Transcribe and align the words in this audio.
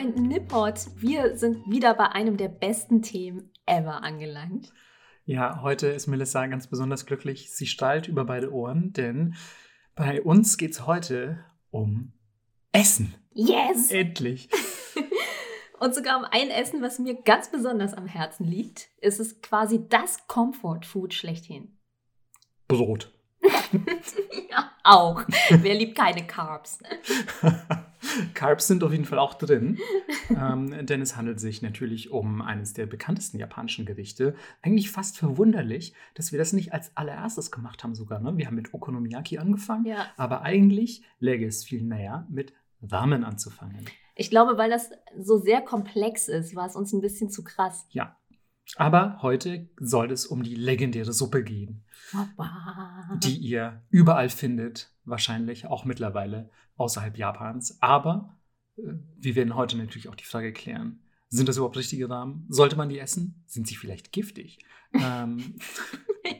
Bei 0.00 0.06
Nippot. 0.06 0.86
Wir 0.96 1.36
sind 1.36 1.70
wieder 1.70 1.92
bei 1.92 2.06
einem 2.06 2.38
der 2.38 2.48
besten 2.48 3.02
Themen 3.02 3.50
ever 3.66 4.02
angelangt. 4.02 4.72
Ja, 5.26 5.60
heute 5.60 5.88
ist 5.88 6.06
Melissa 6.06 6.46
ganz 6.46 6.68
besonders 6.68 7.04
glücklich. 7.04 7.54
Sie 7.54 7.66
strahlt 7.66 8.08
über 8.08 8.24
beide 8.24 8.50
Ohren, 8.50 8.94
denn 8.94 9.34
bei 9.94 10.22
uns 10.22 10.56
geht 10.56 10.70
es 10.72 10.86
heute 10.86 11.44
um 11.70 12.14
Essen. 12.72 13.14
Yes! 13.34 13.90
Endlich. 13.90 14.48
Und 15.80 15.94
sogar 15.94 16.16
um 16.16 16.24
ein 16.24 16.48
Essen, 16.48 16.80
was 16.80 16.98
mir 16.98 17.20
ganz 17.20 17.50
besonders 17.50 17.92
am 17.92 18.06
Herzen 18.06 18.46
liegt. 18.46 18.88
Es 19.02 19.20
ist 19.20 19.42
quasi 19.42 19.86
das 19.86 20.26
Comfort 20.28 20.86
Food 20.86 21.12
schlechthin. 21.12 21.76
Brot. 22.68 23.12
ja, 24.50 24.72
auch. 24.82 25.24
Wer 25.50 25.74
liebt 25.74 25.98
keine 25.98 26.26
Carbs? 26.26 26.78
Carbs 28.34 28.66
sind 28.66 28.82
auf 28.84 28.92
jeden 28.92 29.04
Fall 29.04 29.18
auch 29.18 29.34
drin, 29.34 29.78
ähm, 30.30 30.86
denn 30.86 31.00
es 31.02 31.16
handelt 31.16 31.40
sich 31.40 31.62
natürlich 31.62 32.10
um 32.10 32.42
eines 32.42 32.72
der 32.72 32.86
bekanntesten 32.86 33.38
japanischen 33.38 33.86
Gerichte. 33.86 34.34
Eigentlich 34.62 34.90
fast 34.90 35.18
verwunderlich, 35.18 35.94
dass 36.14 36.32
wir 36.32 36.38
das 36.38 36.52
nicht 36.52 36.72
als 36.72 36.96
allererstes 36.96 37.50
gemacht 37.50 37.84
haben 37.84 37.94
sogar. 37.94 38.20
Ne? 38.20 38.36
Wir 38.36 38.46
haben 38.46 38.56
mit 38.56 38.74
Okonomiyaki 38.74 39.38
angefangen, 39.38 39.86
Ja. 39.86 40.06
aber 40.16 40.42
eigentlich 40.42 41.02
läge 41.18 41.46
es 41.46 41.64
viel 41.64 41.82
näher, 41.82 42.26
mit 42.30 42.52
Ramen 42.82 43.24
anzufangen. 43.24 43.84
Ich 44.14 44.30
glaube, 44.30 44.58
weil 44.58 44.70
das 44.70 44.90
so 45.18 45.38
sehr 45.38 45.60
komplex 45.60 46.28
ist, 46.28 46.54
war 46.54 46.66
es 46.66 46.76
uns 46.76 46.92
ein 46.92 47.00
bisschen 47.00 47.30
zu 47.30 47.42
krass. 47.44 47.86
Ja. 47.90 48.16
Aber 48.76 49.18
heute 49.22 49.68
soll 49.80 50.12
es 50.12 50.26
um 50.26 50.42
die 50.44 50.54
legendäre 50.54 51.12
Suppe 51.12 51.42
gehen, 51.42 51.82
die 53.18 53.36
ihr 53.36 53.82
überall 53.90 54.28
findet, 54.28 54.92
wahrscheinlich 55.04 55.66
auch 55.66 55.84
mittlerweile 55.84 56.50
außerhalb 56.80 57.16
Japans. 57.16 57.80
Aber 57.80 58.36
äh, 58.76 58.94
wir 59.16 59.34
werden 59.36 59.54
heute 59.54 59.76
natürlich 59.76 60.08
auch 60.08 60.14
die 60.14 60.24
Frage 60.24 60.52
klären, 60.52 61.00
sind 61.28 61.48
das 61.48 61.56
überhaupt 61.56 61.76
richtige 61.76 62.10
Ramen? 62.10 62.44
Sollte 62.48 62.74
man 62.74 62.88
die 62.88 62.98
essen? 62.98 63.44
Sind 63.46 63.68
sie 63.68 63.76
vielleicht 63.76 64.10
giftig? 64.10 64.58
ähm, 64.94 65.54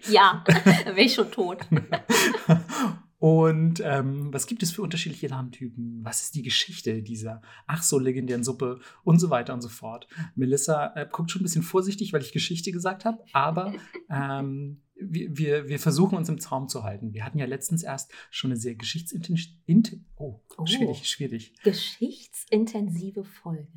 ja, 0.08 0.42
wäre 0.84 1.00
ich 1.00 1.14
schon 1.14 1.30
tot. 1.30 1.58
Und 3.20 3.82
ähm, 3.84 4.32
was 4.32 4.46
gibt 4.46 4.62
es 4.62 4.72
für 4.72 4.80
unterschiedliche 4.80 5.30
Rahmentypen? 5.30 6.00
Was 6.02 6.22
ist 6.22 6.34
die 6.34 6.42
Geschichte 6.42 7.02
dieser 7.02 7.42
ach 7.66 7.82
so 7.82 7.98
legendären 7.98 8.42
Suppe 8.42 8.80
und 9.04 9.18
so 9.18 9.28
weiter 9.28 9.52
und 9.52 9.60
so 9.60 9.68
fort? 9.68 10.08
Melissa 10.36 10.94
äh, 10.96 11.06
guckt 11.08 11.30
schon 11.30 11.42
ein 11.42 11.44
bisschen 11.44 11.62
vorsichtig, 11.62 12.14
weil 12.14 12.22
ich 12.22 12.32
Geschichte 12.32 12.72
gesagt 12.72 13.04
habe, 13.04 13.22
aber 13.34 13.74
ähm, 14.10 14.80
wir, 15.00 15.36
wir, 15.36 15.68
wir 15.68 15.78
versuchen 15.78 16.16
uns 16.16 16.28
im 16.28 16.40
Zaum 16.40 16.68
zu 16.68 16.82
halten. 16.84 17.12
Wir 17.14 17.24
hatten 17.24 17.38
ja 17.38 17.46
letztens 17.46 17.82
erst 17.82 18.12
schon 18.30 18.50
eine 18.50 18.60
sehr 18.60 18.74
geschichtsintensive. 18.74 20.00
Oh, 20.16 20.40
Oh. 20.56 20.66
schwierig, 20.66 21.08
schwierig. 21.08 21.54
Geschichtsintensive 21.62 23.24
Folge. 23.24 23.68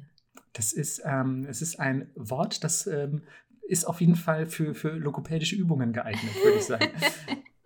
Das 0.54 0.74
ist, 0.74 1.02
ähm, 1.06 1.46
es 1.50 1.62
ist 1.62 1.80
ein 1.80 2.12
Wort, 2.16 2.64
das 2.64 2.88
ähm, 2.88 3.24
ist 3.68 3.86
auf 3.86 4.02
jeden 4.02 4.16
Fall 4.16 4.48
für, 4.48 4.76
für 4.76 4.92
logopädische 4.92 5.56
Übungen 5.56 5.94
geeignet, 5.94 6.36
würde 6.44 6.58
ich 6.58 6.66
sagen. 6.66 6.92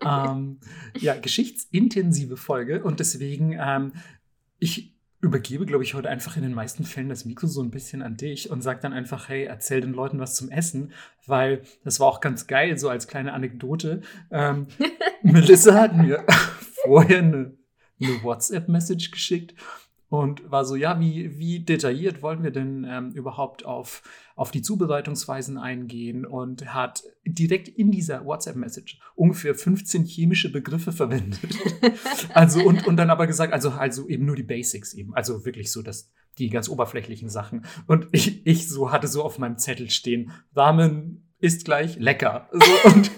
ähm, 0.00 0.60
ja, 0.98 1.18
geschichtsintensive 1.18 2.36
Folge 2.36 2.82
und 2.84 3.00
deswegen, 3.00 3.56
ähm, 3.58 3.92
ich 4.58 4.94
übergebe, 5.20 5.66
glaube 5.66 5.82
ich, 5.82 5.94
heute 5.94 6.08
einfach 6.08 6.36
in 6.36 6.42
den 6.42 6.54
meisten 6.54 6.84
Fällen 6.84 7.08
das 7.08 7.24
Mikro 7.24 7.46
so 7.46 7.60
ein 7.62 7.70
bisschen 7.70 8.02
an 8.02 8.16
dich 8.16 8.50
und 8.50 8.62
sag 8.62 8.80
dann 8.80 8.92
einfach, 8.92 9.28
hey, 9.28 9.44
erzähl 9.44 9.80
den 9.80 9.92
Leuten 9.92 10.20
was 10.20 10.36
zum 10.36 10.50
Essen, 10.50 10.92
weil 11.26 11.62
das 11.84 11.98
war 11.98 12.06
auch 12.06 12.20
ganz 12.20 12.46
geil, 12.46 12.78
so 12.78 12.88
als 12.88 13.08
kleine 13.08 13.32
Anekdote. 13.32 14.02
Ähm, 14.30 14.68
Melissa 15.22 15.74
hat 15.74 15.96
mir 15.96 16.24
vorher 16.84 17.18
eine, 17.18 17.56
eine 18.00 18.22
WhatsApp-Message 18.22 19.10
geschickt 19.10 19.54
und 20.08 20.50
war 20.50 20.64
so, 20.64 20.74
ja, 20.74 20.98
wie, 21.00 21.38
wie 21.38 21.60
detailliert 21.60 22.22
wollen 22.22 22.42
wir 22.42 22.50
denn 22.50 22.86
ähm, 22.88 23.10
überhaupt 23.12 23.64
auf, 23.66 24.02
auf 24.36 24.50
die 24.50 24.62
Zubereitungsweisen 24.62 25.58
eingehen 25.58 26.24
und 26.24 26.72
hat 26.72 27.02
direkt 27.26 27.68
in 27.68 27.90
dieser 27.90 28.24
WhatsApp-Message 28.24 29.00
ungefähr 29.14 29.54
15 29.54 30.04
chemische 30.04 30.50
Begriffe 30.50 30.92
verwendet. 30.92 31.40
also 32.34 32.62
und, 32.62 32.86
und 32.86 32.96
dann 32.96 33.10
aber 33.10 33.26
gesagt, 33.26 33.52
also, 33.52 33.70
also 33.70 34.08
eben 34.08 34.24
nur 34.24 34.36
die 34.36 34.42
Basics 34.42 34.94
eben, 34.94 35.14
also 35.14 35.44
wirklich 35.44 35.70
so 35.70 35.82
das, 35.82 36.10
die 36.38 36.48
ganz 36.48 36.68
oberflächlichen 36.70 37.28
Sachen. 37.28 37.66
Und 37.86 38.08
ich, 38.12 38.46
ich 38.46 38.68
so 38.68 38.90
hatte 38.90 39.08
so 39.08 39.22
auf 39.22 39.38
meinem 39.38 39.58
Zettel 39.58 39.90
stehen, 39.90 40.32
Ramen 40.56 41.28
ist 41.40 41.64
gleich 41.64 41.98
lecker. 41.98 42.48
So, 42.52 42.88
und, 42.88 43.10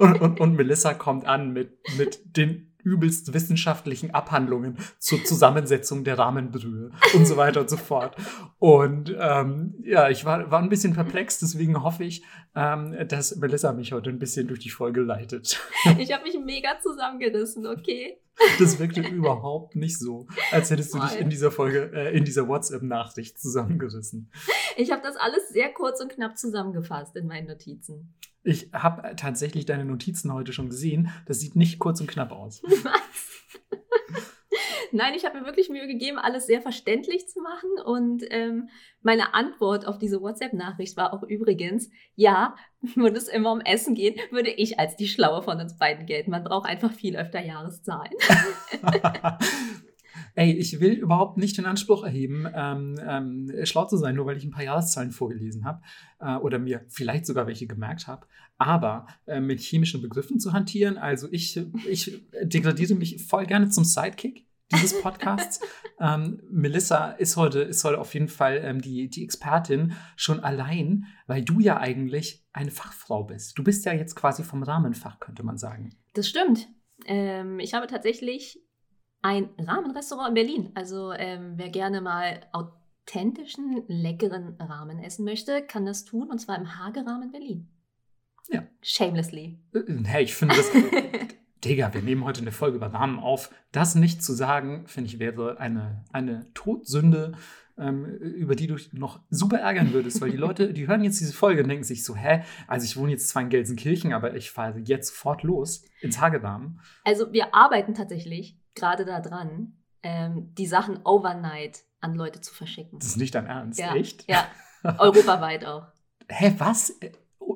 und, 0.00 0.20
und, 0.20 0.40
und 0.40 0.54
Melissa 0.54 0.94
kommt 0.94 1.26
an 1.26 1.52
mit, 1.52 1.78
mit 1.96 2.36
den 2.36 2.71
übelst 2.84 3.32
wissenschaftlichen 3.32 4.12
Abhandlungen 4.12 4.78
zur 4.98 5.24
Zusammensetzung 5.24 6.04
der 6.04 6.18
Rahmenbrühe 6.18 6.90
und 7.14 7.26
so 7.26 7.36
weiter 7.36 7.60
und 7.60 7.70
so 7.70 7.76
fort. 7.76 8.16
Und 8.58 9.14
ähm, 9.18 9.74
ja, 9.84 10.08
ich 10.08 10.24
war, 10.24 10.50
war 10.50 10.60
ein 10.60 10.68
bisschen 10.68 10.94
perplex, 10.94 11.38
deswegen 11.38 11.82
hoffe 11.82 12.04
ich, 12.04 12.22
ähm, 12.54 12.96
dass 13.08 13.36
Melissa 13.36 13.72
mich 13.72 13.92
heute 13.92 14.10
ein 14.10 14.18
bisschen 14.18 14.48
durch 14.48 14.60
die 14.60 14.70
Folge 14.70 15.00
leitet. 15.00 15.60
Ich 15.98 16.12
habe 16.12 16.24
mich 16.24 16.38
mega 16.38 16.78
zusammengerissen, 16.80 17.66
okay? 17.66 18.18
Das 18.58 18.78
wirkte 18.78 19.00
überhaupt 19.02 19.76
nicht 19.76 19.98
so, 19.98 20.26
als 20.50 20.70
hättest 20.70 20.94
du 20.94 20.98
dich 20.98 21.18
in 21.18 21.28
dieser 21.28 21.50
Folge, 21.50 21.90
äh, 21.94 22.16
in 22.16 22.24
dieser 22.24 22.48
WhatsApp-Nachricht 22.48 23.38
zusammengerissen. 23.38 24.30
Ich 24.76 24.90
habe 24.90 25.02
das 25.02 25.16
alles 25.16 25.48
sehr 25.50 25.72
kurz 25.72 26.00
und 26.00 26.12
knapp 26.12 26.38
zusammengefasst 26.38 27.14
in 27.16 27.26
meinen 27.26 27.46
Notizen. 27.46 28.14
Ich 28.44 28.70
habe 28.72 29.14
tatsächlich 29.16 29.66
deine 29.66 29.84
Notizen 29.84 30.32
heute 30.32 30.52
schon 30.52 30.68
gesehen. 30.68 31.10
Das 31.26 31.40
sieht 31.40 31.54
nicht 31.54 31.78
kurz 31.78 32.00
und 32.00 32.08
knapp 32.08 32.32
aus. 32.32 32.62
Was? 32.82 33.42
Nein, 34.92 35.14
ich 35.14 35.24
habe 35.24 35.40
mir 35.40 35.46
wirklich 35.46 35.70
Mühe 35.70 35.86
gegeben, 35.86 36.18
alles 36.18 36.46
sehr 36.46 36.60
verständlich 36.60 37.28
zu 37.28 37.40
machen. 37.40 37.70
Und 37.84 38.24
ähm, 38.30 38.68
meine 39.00 39.34
Antwort 39.34 39.86
auf 39.86 39.98
diese 39.98 40.20
WhatsApp-Nachricht 40.20 40.96
war 40.96 41.12
auch 41.12 41.22
übrigens, 41.22 41.90
ja, 42.14 42.56
würde 42.94 43.16
es 43.16 43.28
immer 43.28 43.52
um 43.52 43.60
Essen 43.60 43.94
gehen, 43.94 44.16
würde 44.30 44.50
ich 44.50 44.78
als 44.78 44.96
die 44.96 45.08
Schlaue 45.08 45.42
von 45.42 45.60
uns 45.60 45.78
beiden 45.78 46.06
gelten. 46.06 46.30
Man 46.30 46.44
braucht 46.44 46.68
einfach 46.68 46.92
viel 46.92 47.16
öfter 47.16 47.40
Jahreszahlen. 47.40 48.12
Ey, 50.34 50.52
ich 50.52 50.80
will 50.80 50.92
überhaupt 50.92 51.38
nicht 51.38 51.58
den 51.58 51.66
Anspruch 51.66 52.04
erheben, 52.04 52.46
ähm, 52.54 52.98
ähm, 53.06 53.52
schlau 53.64 53.86
zu 53.86 53.96
sein, 53.96 54.14
nur 54.14 54.26
weil 54.26 54.36
ich 54.36 54.44
ein 54.44 54.50
paar 54.50 54.64
Jahreszahlen 54.64 55.10
vorgelesen 55.10 55.64
habe 55.64 55.82
äh, 56.20 56.36
oder 56.36 56.58
mir 56.58 56.84
vielleicht 56.88 57.26
sogar 57.26 57.46
welche 57.46 57.66
gemerkt 57.66 58.06
habe. 58.06 58.26
Aber 58.58 59.06
äh, 59.26 59.40
mit 59.40 59.60
chemischen 59.60 60.02
Begriffen 60.02 60.38
zu 60.38 60.52
hantieren, 60.52 60.96
also 60.96 61.28
ich, 61.30 61.60
ich 61.88 62.22
degradiere 62.42 62.94
mich 62.94 63.24
voll 63.24 63.46
gerne 63.46 63.70
zum 63.70 63.84
Sidekick 63.84 64.46
dieses 64.72 65.00
Podcasts. 65.02 65.60
ähm, 66.00 66.40
Melissa 66.50 67.10
ist 67.12 67.36
heute, 67.36 67.60
ist 67.60 67.84
heute 67.84 67.98
auf 67.98 68.14
jeden 68.14 68.28
Fall 68.28 68.60
ähm, 68.64 68.80
die, 68.80 69.08
die 69.08 69.24
Expertin, 69.24 69.94
schon 70.16 70.40
allein, 70.40 71.06
weil 71.26 71.42
du 71.42 71.60
ja 71.60 71.78
eigentlich 71.78 72.44
eine 72.52 72.70
Fachfrau 72.70 73.24
bist. 73.24 73.58
Du 73.58 73.64
bist 73.64 73.84
ja 73.84 73.92
jetzt 73.92 74.14
quasi 74.14 74.42
vom 74.42 74.62
Rahmenfach, 74.62 75.20
könnte 75.20 75.42
man 75.42 75.58
sagen. 75.58 75.90
Das 76.14 76.28
stimmt. 76.28 76.68
Ähm, 77.06 77.58
ich 77.58 77.74
habe 77.74 77.86
tatsächlich 77.86 78.60
ein 79.22 79.50
Rahmenrestaurant 79.58 80.28
in 80.28 80.34
Berlin. 80.34 80.72
Also 80.74 81.12
ähm, 81.12 81.54
wer 81.56 81.70
gerne 81.70 82.00
mal 82.00 82.40
authentischen, 82.52 83.84
leckeren 83.86 84.56
Ramen 84.60 84.98
essen 84.98 85.24
möchte, 85.24 85.62
kann 85.62 85.86
das 85.86 86.04
tun. 86.04 86.28
Und 86.30 86.40
zwar 86.40 86.58
im 86.58 86.78
Hagerahmen 86.78 87.30
Berlin. 87.30 87.68
Ja. 88.50 88.64
Shamelessly. 88.82 89.58
Äh, 89.74 90.04
Hey, 90.04 90.24
ich 90.24 90.34
finde 90.34 90.56
das. 90.56 90.70
Digga, 91.64 91.94
wir 91.94 92.02
nehmen 92.02 92.24
heute 92.24 92.40
eine 92.40 92.50
Folge 92.50 92.76
über 92.76 92.88
Rahmen 92.88 93.20
auf. 93.20 93.54
Das 93.70 93.94
nicht 93.94 94.24
zu 94.24 94.32
sagen, 94.32 94.84
finde 94.88 95.08
ich, 95.08 95.20
wäre 95.20 95.60
eine, 95.60 96.04
eine 96.12 96.52
Todsünde, 96.54 97.34
ähm, 97.78 98.04
über 98.04 98.56
die 98.56 98.66
du 98.66 98.74
dich 98.74 98.92
noch 98.92 99.20
super 99.30 99.58
ärgern 99.58 99.92
würdest, 99.92 100.20
weil 100.20 100.32
die 100.32 100.36
Leute, 100.36 100.72
die 100.72 100.88
hören 100.88 101.04
jetzt 101.04 101.20
diese 101.20 101.32
Folge 101.32 101.62
und 101.62 101.68
denken 101.68 101.84
sich 101.84 102.04
so, 102.04 102.16
hä, 102.16 102.42
also 102.66 102.84
ich 102.84 102.96
wohne 102.96 103.12
jetzt 103.12 103.28
zwar 103.28 103.42
in 103.42 103.48
Gelsenkirchen, 103.48 104.12
aber 104.12 104.34
ich 104.34 104.50
fahre 104.50 104.80
jetzt 104.80 105.10
sofort 105.14 105.44
los 105.44 105.84
ins 106.00 106.20
Hagerahmen. 106.20 106.80
Also 107.04 107.32
wir 107.32 107.54
arbeiten 107.54 107.94
tatsächlich 107.94 108.58
gerade 108.74 109.04
daran, 109.04 109.78
ähm, 110.02 110.54
die 110.54 110.66
Sachen 110.66 111.00
overnight 111.04 111.84
an 112.00 112.14
Leute 112.14 112.40
zu 112.40 112.52
verschicken. 112.52 112.98
Das 112.98 113.08
ist 113.08 113.16
nicht 113.16 113.34
dein 113.34 113.46
Ernst, 113.46 113.78
ja, 113.78 113.94
echt? 113.94 114.28
Ja, 114.28 114.46
europaweit 114.98 115.64
auch. 115.64 115.86
Hä, 116.28 116.54
was? 116.58 116.98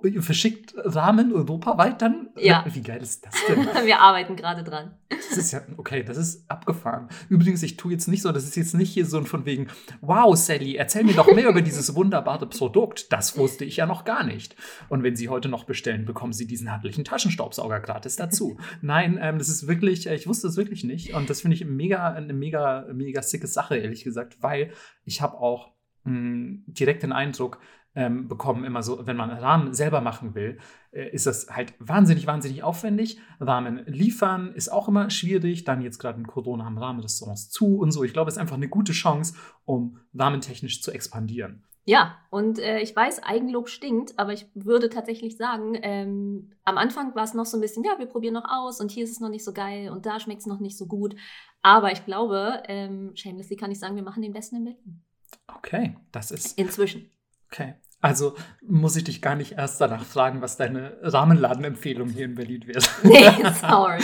Äh, 0.04 0.20
verschickt 0.20 0.74
Rahmen 0.76 1.32
europaweit 1.32 2.02
dann? 2.02 2.28
Ja. 2.36 2.64
Wie 2.68 2.82
geil 2.82 3.02
ist 3.02 3.26
das 3.26 3.34
denn? 3.46 3.64
Wir 3.86 4.00
arbeiten 4.00 4.36
gerade 4.36 4.62
dran. 4.64 4.94
Das 5.08 5.38
ist 5.38 5.52
ja, 5.52 5.62
okay, 5.76 6.02
das 6.02 6.16
ist 6.16 6.50
abgefahren. 6.50 7.08
Übrigens, 7.28 7.62
ich 7.62 7.76
tue 7.76 7.92
jetzt 7.92 8.08
nicht 8.08 8.22
so, 8.22 8.32
das 8.32 8.44
ist 8.44 8.56
jetzt 8.56 8.74
nicht 8.74 8.92
hier 8.92 9.06
so 9.06 9.18
ein 9.18 9.26
von 9.26 9.44
wegen, 9.44 9.68
wow, 10.00 10.36
Sally, 10.36 10.76
erzähl 10.76 11.04
mir 11.04 11.14
doch 11.14 11.32
mehr 11.32 11.48
über 11.48 11.62
dieses 11.62 11.94
wunderbare 11.94 12.48
Produkt. 12.48 13.12
Das 13.12 13.36
wusste 13.36 13.64
ich 13.64 13.76
ja 13.76 13.86
noch 13.86 14.04
gar 14.04 14.24
nicht. 14.24 14.56
Und 14.88 15.02
wenn 15.02 15.16
Sie 15.16 15.28
heute 15.28 15.48
noch 15.48 15.64
bestellen, 15.64 16.04
bekommen 16.04 16.32
Sie 16.32 16.46
diesen 16.46 16.70
handlichen 16.72 17.04
Taschenstaubsauger 17.04 17.80
gratis 17.80 18.16
dazu. 18.16 18.56
Nein, 18.82 19.18
ähm, 19.20 19.38
das 19.38 19.48
ist 19.48 19.68
wirklich, 19.68 20.08
äh, 20.08 20.14
ich 20.14 20.26
wusste 20.26 20.48
es 20.48 20.56
wirklich 20.56 20.84
nicht. 20.84 21.14
Und 21.14 21.30
das 21.30 21.42
finde 21.42 21.56
ich 21.56 21.64
mega, 21.64 22.12
eine 22.12 22.32
mega, 22.32 22.86
mega 22.92 23.22
sicke 23.22 23.46
Sache, 23.46 23.76
ehrlich 23.76 24.04
gesagt, 24.04 24.42
weil 24.42 24.70
ich 25.04 25.22
habe 25.22 25.38
auch 25.38 25.72
mh, 26.04 26.62
direkt 26.66 27.02
den 27.02 27.12
Eindruck, 27.12 27.60
ähm, 27.96 28.28
bekommen 28.28 28.64
immer 28.64 28.82
so, 28.82 29.06
wenn 29.06 29.16
man 29.16 29.31
Rahmen 29.31 29.75
selber 29.75 30.00
machen 30.02 30.34
will, 30.34 30.58
äh, 30.93 31.10
ist 31.10 31.26
das 31.26 31.48
halt 31.50 31.75
wahnsinnig, 31.78 32.26
wahnsinnig 32.26 32.62
aufwendig. 32.62 33.19
Rahmen 33.40 33.82
liefern 33.87 34.52
ist 34.54 34.69
auch 34.69 34.87
immer 34.87 35.10
schwierig. 35.10 35.64
Dann 35.64 35.81
jetzt 35.81 35.98
gerade 35.98 36.19
in 36.19 36.26
Corona 36.26 36.66
haben 36.66 36.78
Rahmenrestaurants 36.78 37.50
zu 37.50 37.78
und 37.78 37.90
so. 37.90 38.04
Ich 38.04 38.12
glaube, 38.12 38.28
es 38.28 38.37
ist 38.37 38.40
einfach 38.40 38.56
eine 38.56 38.69
gute 38.69 38.93
Chance, 38.93 39.34
um 39.64 39.98
rahmentechnisch 40.14 40.82
zu 40.82 40.93
expandieren. 40.93 41.64
Ja, 41.88 42.19
und 42.31 42.58
äh, 42.58 42.81
ich 42.81 42.94
weiß, 42.94 43.22
Eigenlob 43.22 43.69
stinkt, 43.69 44.19
aber 44.19 44.32
ich 44.32 44.46
würde 44.54 44.90
tatsächlich 44.90 45.37
sagen, 45.37 45.78
ähm, 45.82 46.50
am 46.64 46.78
Anfang 46.78 47.14
war 47.14 47.22
es 47.22 47.32
noch 47.32 47.46
so 47.46 47.56
ein 47.56 47.60
bisschen, 47.60 47.84
ja, 47.84 47.92
wir 47.99 48.06
probieren 48.06 48.34
noch 48.34 48.49
aus 48.49 48.81
und 48.81 48.90
hier 48.90 49.04
ist 49.04 49.12
es 49.12 49.20
noch 49.20 49.28
nicht 49.28 49.44
so 49.44 49.52
geil 49.52 49.90
und 49.90 50.04
da 50.04 50.19
schmeckt 50.19 50.40
es 50.40 50.46
noch 50.46 50.58
nicht 50.58 50.76
so 50.76 50.87
gut. 50.87 51.14
Aber 51.62 51.92
ich 51.92 52.04
glaube, 52.04 52.64
ähm, 52.66 53.12
shamelessly 53.14 53.56
kann 53.56 53.70
ich 53.70 53.78
sagen, 53.78 53.94
wir 53.94 54.02
machen 54.02 54.20
den 54.20 54.32
besten 54.32 54.56
in 54.56 54.64
Berlin. 54.64 55.04
Okay, 55.46 55.96
das 56.10 56.32
ist. 56.32 56.58
Inzwischen. 56.58 57.08
Okay. 57.52 57.75
Also 58.06 58.34
muss 58.62 58.96
ich 58.96 59.04
dich 59.04 59.20
gar 59.22 59.36
nicht 59.36 59.52
erst 59.52 59.80
danach 59.80 60.04
fragen, 60.04 60.40
was 60.40 60.56
deine 60.56 60.96
Rahmenladenempfehlung 61.02 62.08
hier 62.08 62.24
in 62.24 62.34
Berlin 62.34 62.66
wäre. 62.66 62.80
Nee, 63.02 63.50
sorry. 63.60 64.00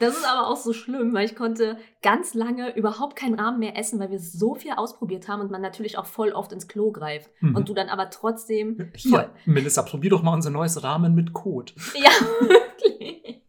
Das 0.00 0.16
ist 0.16 0.26
aber 0.26 0.48
auch 0.48 0.56
so 0.56 0.72
schlimm, 0.72 1.14
weil 1.14 1.24
ich 1.24 1.36
konnte 1.36 1.76
ganz 2.02 2.34
lange 2.34 2.74
überhaupt 2.76 3.16
keinen 3.16 3.38
Rahmen 3.38 3.58
mehr 3.58 3.78
essen, 3.78 4.00
weil 4.00 4.10
wir 4.10 4.18
so 4.18 4.54
viel 4.54 4.72
ausprobiert 4.72 5.28
haben 5.28 5.40
und 5.40 5.50
man 5.50 5.62
natürlich 5.62 5.98
auch 5.98 6.06
voll 6.06 6.32
oft 6.32 6.52
ins 6.52 6.68
Klo 6.68 6.90
greift. 6.90 7.30
Mhm. 7.40 7.56
Und 7.56 7.68
du 7.68 7.74
dann 7.74 7.88
aber 7.88 8.10
trotzdem 8.10 8.90
Hier, 8.94 9.30
Melissa, 9.44 9.82
probier 9.82 10.10
doch 10.10 10.22
mal 10.22 10.34
unser 10.34 10.50
neues 10.50 10.82
Rahmen 10.82 11.14
mit 11.14 11.32
Kot. 11.32 11.74
Ja, 11.94 12.10
wirklich. 12.40 13.42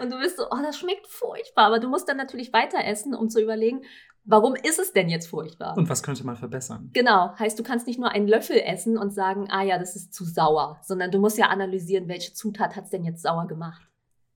Und 0.00 0.10
du 0.10 0.18
bist 0.18 0.36
so, 0.36 0.44
oh, 0.50 0.58
das 0.62 0.78
schmeckt 0.78 1.06
furchtbar. 1.06 1.66
Aber 1.66 1.78
du 1.78 1.88
musst 1.88 2.08
dann 2.08 2.16
natürlich 2.16 2.52
weiter 2.52 2.84
essen, 2.84 3.14
um 3.14 3.28
zu 3.28 3.40
überlegen, 3.40 3.82
warum 4.24 4.54
ist 4.54 4.78
es 4.78 4.92
denn 4.92 5.08
jetzt 5.08 5.28
furchtbar? 5.28 5.76
Und 5.76 5.88
was 5.88 6.02
könnte 6.02 6.24
man 6.24 6.36
verbessern? 6.36 6.90
Genau, 6.92 7.34
heißt, 7.38 7.58
du 7.58 7.62
kannst 7.62 7.86
nicht 7.86 7.98
nur 7.98 8.10
einen 8.10 8.28
Löffel 8.28 8.58
essen 8.58 8.96
und 8.96 9.12
sagen, 9.12 9.48
ah 9.50 9.62
ja, 9.62 9.78
das 9.78 9.96
ist 9.96 10.14
zu 10.14 10.24
sauer, 10.24 10.78
sondern 10.82 11.10
du 11.10 11.18
musst 11.18 11.38
ja 11.38 11.46
analysieren, 11.46 12.08
welche 12.08 12.32
Zutat 12.32 12.76
hat 12.76 12.84
es 12.84 12.90
denn 12.90 13.04
jetzt 13.04 13.22
sauer 13.22 13.46
gemacht. 13.46 13.91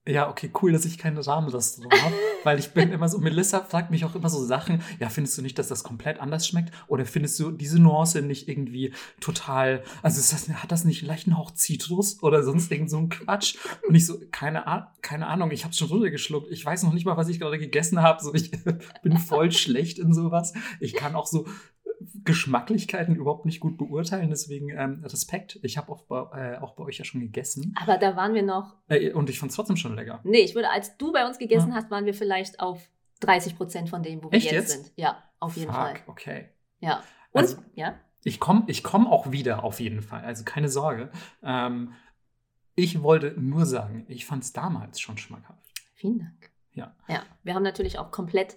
Ja, 0.07 0.29
okay, 0.29 0.49
cool, 0.61 0.71
dass 0.71 0.85
ich 0.85 0.97
kein 0.97 1.17
Rahmenrestaurant 1.17 2.01
habe, 2.01 2.15
weil 2.43 2.59
ich 2.59 2.69
bin 2.71 2.91
immer 2.91 3.09
so, 3.09 3.17
Melissa 3.17 3.59
fragt 3.59 3.91
mich 3.91 4.05
auch 4.05 4.15
immer 4.15 4.29
so 4.29 4.43
Sachen, 4.43 4.81
ja, 4.99 5.09
findest 5.09 5.37
du 5.37 5.41
nicht, 5.41 5.59
dass 5.59 5.67
das 5.67 5.83
komplett 5.83 6.19
anders 6.19 6.47
schmeckt? 6.47 6.71
Oder 6.87 7.05
findest 7.05 7.37
du 7.39 7.51
diese 7.51 7.79
Nuance 7.79 8.21
nicht 8.21 8.47
irgendwie 8.47 8.93
total, 9.19 9.83
also 10.01 10.19
ist 10.19 10.31
das, 10.31 10.49
hat 10.49 10.71
das 10.71 10.85
nicht 10.85 11.01
leicht 11.01 11.27
einen 11.27 11.37
Hauch 11.37 11.51
Zitrus 11.51 12.23
oder 12.23 12.43
sonst 12.43 12.71
irgend 12.71 12.89
so 12.89 12.97
ein 12.97 13.09
Quatsch? 13.09 13.57
Und 13.87 13.95
ich 13.95 14.05
so, 14.05 14.17
keine, 14.31 14.65
Ah- 14.65 14.93
keine 15.01 15.27
Ahnung, 15.27 15.51
ich 15.51 15.65
habe 15.65 15.73
schon 15.73 15.89
runtergeschluckt, 15.89 16.51
ich 16.51 16.65
weiß 16.65 16.83
noch 16.83 16.93
nicht 16.93 17.05
mal, 17.05 17.17
was 17.17 17.27
ich 17.27 17.39
gerade 17.39 17.59
gegessen 17.59 18.01
habe, 18.01 18.23
so 18.23 18.33
ich 18.33 18.51
bin 19.03 19.17
voll 19.17 19.51
schlecht 19.51 19.99
in 19.99 20.13
sowas. 20.13 20.53
Ich 20.79 20.93
kann 20.93 21.15
auch 21.15 21.27
so 21.27 21.45
Geschmacklichkeiten 22.23 23.15
überhaupt 23.15 23.45
nicht 23.45 23.59
gut 23.59 23.77
beurteilen, 23.77 24.29
deswegen 24.29 24.69
ähm, 24.69 25.03
Respekt. 25.03 25.59
Ich 25.63 25.77
habe 25.77 25.91
auch, 25.91 26.03
bei- 26.03 26.53
äh, 26.53 26.57
auch 26.57 26.75
bei 26.75 26.83
euch 26.83 26.97
ja 26.97 27.05
schon 27.05 27.21
gegessen 27.21 27.73
Aber 27.81 27.97
da 27.97 28.15
waren 28.15 28.33
wir 28.33 28.43
noch, 28.43 28.75
äh, 28.87 29.11
und 29.13 29.29
ich 29.29 29.39
fand 29.39 29.49
es 29.51 29.55
trotzdem 29.55 29.75
schon 29.77 29.95
lecker. 29.95 30.19
nee, 30.23 30.39
ich 30.39 30.55
würde, 30.55 30.69
als 30.69 30.97
du 30.97 31.11
bei 31.11 31.25
uns 31.27 31.37
gegessen 31.37 31.73
hast, 31.73 31.89
waren 31.91 32.05
wir 32.05 32.13
vielleicht 32.13 32.59
auf 32.59 32.89
30 33.21 33.55
Prozent 33.57 33.89
von 33.89 34.03
dem, 34.03 34.23
wo 34.23 34.31
wir 34.31 34.37
Echt 34.37 34.51
jetzt, 34.51 34.73
jetzt? 34.73 34.85
sind. 34.85 34.93
Ja, 34.97 35.23
auf 35.39 35.55
jeden 35.57 35.71
Fuck, 35.71 35.75
Fall. 35.81 35.95
okay. 36.07 36.49
Ja. 36.79 37.03
Und, 37.31 37.41
Also- 37.41 37.57
ja, 37.75 37.99
Ich 38.23 38.39
komme 38.39 38.63
ich 38.67 38.83
komm 38.83 39.07
auch 39.07 39.31
wieder 39.31 39.63
auf 39.63 39.79
jeden 39.79 40.01
Fall, 40.01 40.23
also 40.25 40.43
keine 40.43 40.69
Sorge. 40.69 41.11
Ähm, 41.43 41.93
ich 42.75 43.01
wollte 43.01 43.33
nur 43.39 43.65
sagen, 43.65 44.05
ich 44.07 44.25
fand 44.25 44.43
es 44.43 44.53
damals 44.53 44.99
schon 44.99 45.17
schmackhaft. 45.17 45.71
vielen 45.95 46.19
Dank. 46.19 46.51
Ja. 46.73 46.95
Ja, 47.07 47.23
wir 47.43 47.55
haben 47.55 47.63
natürlich 47.63 47.97
auch 47.97 48.11
komplett 48.11 48.55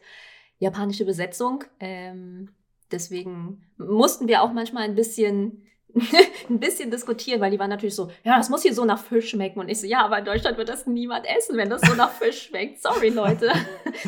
japanische 0.58 1.06
Besetzung. 1.06 1.64
Ähm, 1.78 2.50
deswegen 2.92 3.62
mussten 3.78 4.28
wir 4.28 4.42
auch 4.42 4.52
manchmal 4.52 4.84
ein 4.84 4.94
bisschen, 4.94 5.66
ein 6.48 6.60
bisschen 6.60 6.90
diskutieren, 6.90 7.40
weil 7.40 7.50
die 7.50 7.58
waren 7.58 7.70
natürlich 7.70 7.94
so, 7.94 8.10
ja, 8.24 8.36
das 8.36 8.48
muss 8.48 8.62
hier 8.62 8.74
so 8.74 8.84
nach 8.84 9.02
Fisch 9.02 9.30
schmecken. 9.30 9.60
Und 9.60 9.68
ich 9.68 9.80
so, 9.80 9.86
ja, 9.86 10.04
aber 10.04 10.18
in 10.18 10.24
Deutschland 10.24 10.58
wird 10.58 10.68
das 10.68 10.86
niemand 10.86 11.26
essen, 11.26 11.56
wenn 11.56 11.70
das 11.70 11.82
so 11.82 11.94
nach 11.94 12.12
Fisch 12.12 12.48
schmeckt. 12.48 12.82
Sorry, 12.82 13.08
Leute. 13.08 13.52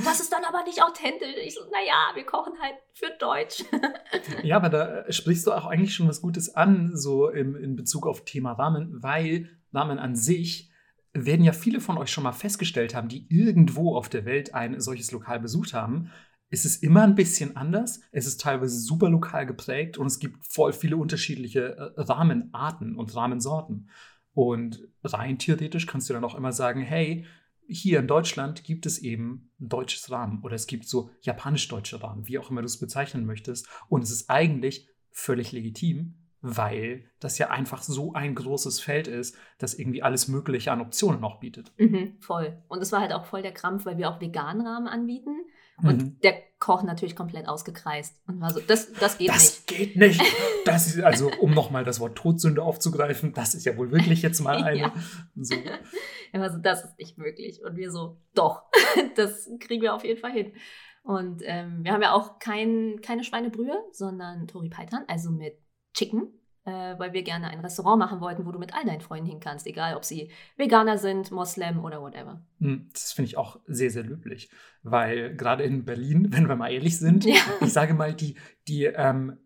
Das 0.05 0.21
ist 0.21 0.33
dann 0.33 0.45
aber 0.45 0.65
nicht 0.65 0.83
authentisch. 0.83 1.35
Ich 1.45 1.55
so, 1.55 1.61
naja, 1.65 2.15
wir 2.15 2.25
kochen 2.25 2.55
halt 2.61 2.77
für 2.95 3.11
Deutsch. 3.19 3.65
Ja, 4.43 4.57
aber 4.57 4.69
da 4.69 5.13
sprichst 5.13 5.47
du 5.47 5.53
auch 5.53 5.67
eigentlich 5.67 5.95
schon 5.95 6.09
was 6.09 6.23
Gutes 6.23 6.55
an, 6.55 6.93
so 6.95 7.29
im, 7.29 7.57
in 7.57 7.77
Bezug 7.77 8.07
auf 8.07 8.25
Thema 8.25 8.53
Ramen, 8.53 9.03
weil 9.03 9.49
Ramen 9.73 9.99
an 9.99 10.15
sich 10.17 10.71
werden 11.13 11.45
ja 11.45 11.53
viele 11.53 11.81
von 11.81 11.99
euch 11.99 12.11
schon 12.11 12.25
mal 12.25 12.33
festgestellt 12.33 12.95
haben, 12.95 13.09
die 13.09 13.27
irgendwo 13.29 13.97
auf 13.97 14.09
der 14.09 14.25
Welt 14.25 14.55
ein 14.55 14.81
solches 14.81 15.13
Lokal 15.13 15.41
besucht 15.41 15.75
haben. 15.75 16.11
Es 16.53 16.67
ist 16.67 16.83
immer 16.83 17.03
ein 17.03 17.15
bisschen 17.15 17.57
anders. 17.57 18.03
Es 18.13 18.27
ist 18.27 18.43
teilweise 18.43 18.79
super 18.79 19.09
lokal 19.09 19.47
geprägt 19.47 19.97
und 19.97 20.07
es 20.07 20.19
gibt 20.19 20.45
voll 20.45 20.75
viele 20.75 20.99
unterschiedliche 20.99 21.77
äh, 21.97 22.01
Ramenarten 22.01 22.95
und 22.95 23.17
Ramensorten. 23.17 23.89
Und 24.35 24.87
rein 25.03 25.39
theoretisch 25.39 25.87
kannst 25.87 26.11
du 26.11 26.13
dann 26.13 26.25
auch 26.25 26.35
immer 26.35 26.53
sagen, 26.53 26.83
hey, 26.83 27.25
hier 27.67 28.01
in 28.01 28.07
Deutschland 28.07 28.65
gibt 28.65 28.85
es 28.85 28.99
eben 28.99 29.51
ein 29.61 29.71
deutsches 29.71 30.11
Rahmen 30.11 30.43
oder 30.43 30.55
es 30.55 30.67
gibt 30.67 30.87
so 30.87 31.09
japanisch-deutsche 31.23 32.03
Rahmen, 32.03 32.29
wie 32.29 32.39
auch 32.39 32.51
immer 32.51 32.61
du 32.61 32.67
es 32.67 32.79
bezeichnen 32.79 33.25
möchtest. 33.25 33.67
Und 33.89 34.03
es 34.03 34.11
ist 34.11 34.29
eigentlich 34.29 34.91
völlig 35.11 35.53
legitim, 35.53 36.17
weil 36.43 37.07
das 37.19 37.39
ja 37.39 37.49
einfach 37.49 37.83
so 37.83 38.13
ein 38.13 38.35
großes 38.35 38.79
Feld 38.79 39.09
ist, 39.09 39.39
das 39.57 39.73
irgendwie 39.73 40.03
alles 40.03 40.29
Mögliche 40.29 40.71
an 40.71 40.83
Optionen 40.83 41.23
noch 41.23 41.41
bietet. 41.41 41.73
Mhm, 41.79 42.17
voll. 42.21 42.63
Und 42.69 42.83
es 42.83 42.93
war 42.93 43.01
halt 43.01 43.15
auch 43.15 43.25
voll 43.25 43.41
der 43.41 43.55
Krampf, 43.55 43.87
weil 43.87 43.97
wir 43.97 44.11
auch 44.11 44.21
veganen 44.21 44.67
Rahmen 44.67 44.89
anbieten. 44.89 45.47
Und 45.83 46.03
Mhm. 46.03 46.21
der 46.21 46.35
Koch 46.59 46.83
natürlich 46.85 47.17
komplett 47.17 47.49
ausgekreist. 47.49 48.15
Und 48.29 48.41
war 48.41 48.51
so, 48.53 48.61
das, 48.61 48.93
das 48.93 49.19
geht 49.19 49.29
Das 49.29 49.43
nicht. 49.43 49.67
geht 49.67 49.97
nicht. 49.97 50.21
Das 50.65 50.87
ist, 50.87 51.01
also, 51.01 51.29
um 51.41 51.51
nochmal 51.53 51.85
das 51.85 51.99
Wort 51.99 52.17
Todsünde 52.17 52.63
aufzugreifen, 52.63 53.33
das 53.33 53.55
ist 53.55 53.65
ja 53.67 53.77
wohl 53.77 53.91
wirklich 53.91 54.23
jetzt 54.23 54.41
mal 54.41 54.57
eine. 54.63 54.79
Ja. 54.79 54.93
So. 55.35 55.57
Er 56.33 56.41
war 56.41 56.51
so, 56.53 56.59
das 56.59 56.85
ist 56.85 56.99
nicht 56.99 57.19
möglich. 57.19 57.63
Und 57.65 57.77
wir 57.77 57.91
so, 57.91 58.19
doch, 58.35 58.63
das 59.17 59.51
kriegen 59.59 59.83
wir 59.83 59.93
auf 59.95 60.05
jeden 60.05 60.21
Fall 60.21 60.33
hin. 60.33 60.53
Und 61.03 61.43
ähm, 61.45 61.81
wir 61.83 61.93
haben 61.93 62.03
ja 62.03 62.13
auch 62.13 62.39
kein, 62.39 63.01
keine 63.03 63.25
Schweinebrühe, 63.25 63.77
sondern 63.91 64.47
Tori 64.47 64.69
Paitan, 64.69 65.03
also 65.09 65.31
mit 65.33 65.59
Chicken, 65.95 66.29
äh, 66.65 66.99
weil 66.99 67.13
wir 67.13 67.23
gerne 67.23 67.49
ein 67.49 67.61
Restaurant 67.61 67.99
machen 67.99 68.21
wollten, 68.21 68.47
wo 68.47 68.53
du 68.53 68.59
mit 68.59 68.75
all 68.75 68.85
deinen 68.85 69.01
Freunden 69.01 69.27
hin 69.27 69.41
kannst, 69.41 69.67
egal 69.67 69.97
ob 69.97 70.05
sie 70.05 70.31
Veganer 70.57 70.99
sind, 70.99 71.31
Moslem 71.31 71.85
oder 71.85 72.01
whatever. 72.03 72.41
Hm, 72.61 72.89
Das 72.93 73.13
finde 73.13 73.27
ich 73.29 73.37
auch 73.37 73.59
sehr, 73.67 73.91
sehr 73.91 74.05
löblich. 74.05 74.51
Weil 74.83 75.35
gerade 75.37 75.65
in 75.65 75.85
Berlin, 75.85 76.29
wenn 76.33 76.49
wir 76.49 76.57
mal 76.57 76.73
ehrlich 76.73 76.99
sind, 76.99 77.25
Ja. 77.25 77.35
ich 77.61 77.73
sage 77.73 77.95
mal, 77.95 78.15
die, 78.15 78.37
die, 78.69 78.85
ähm, 78.85 79.39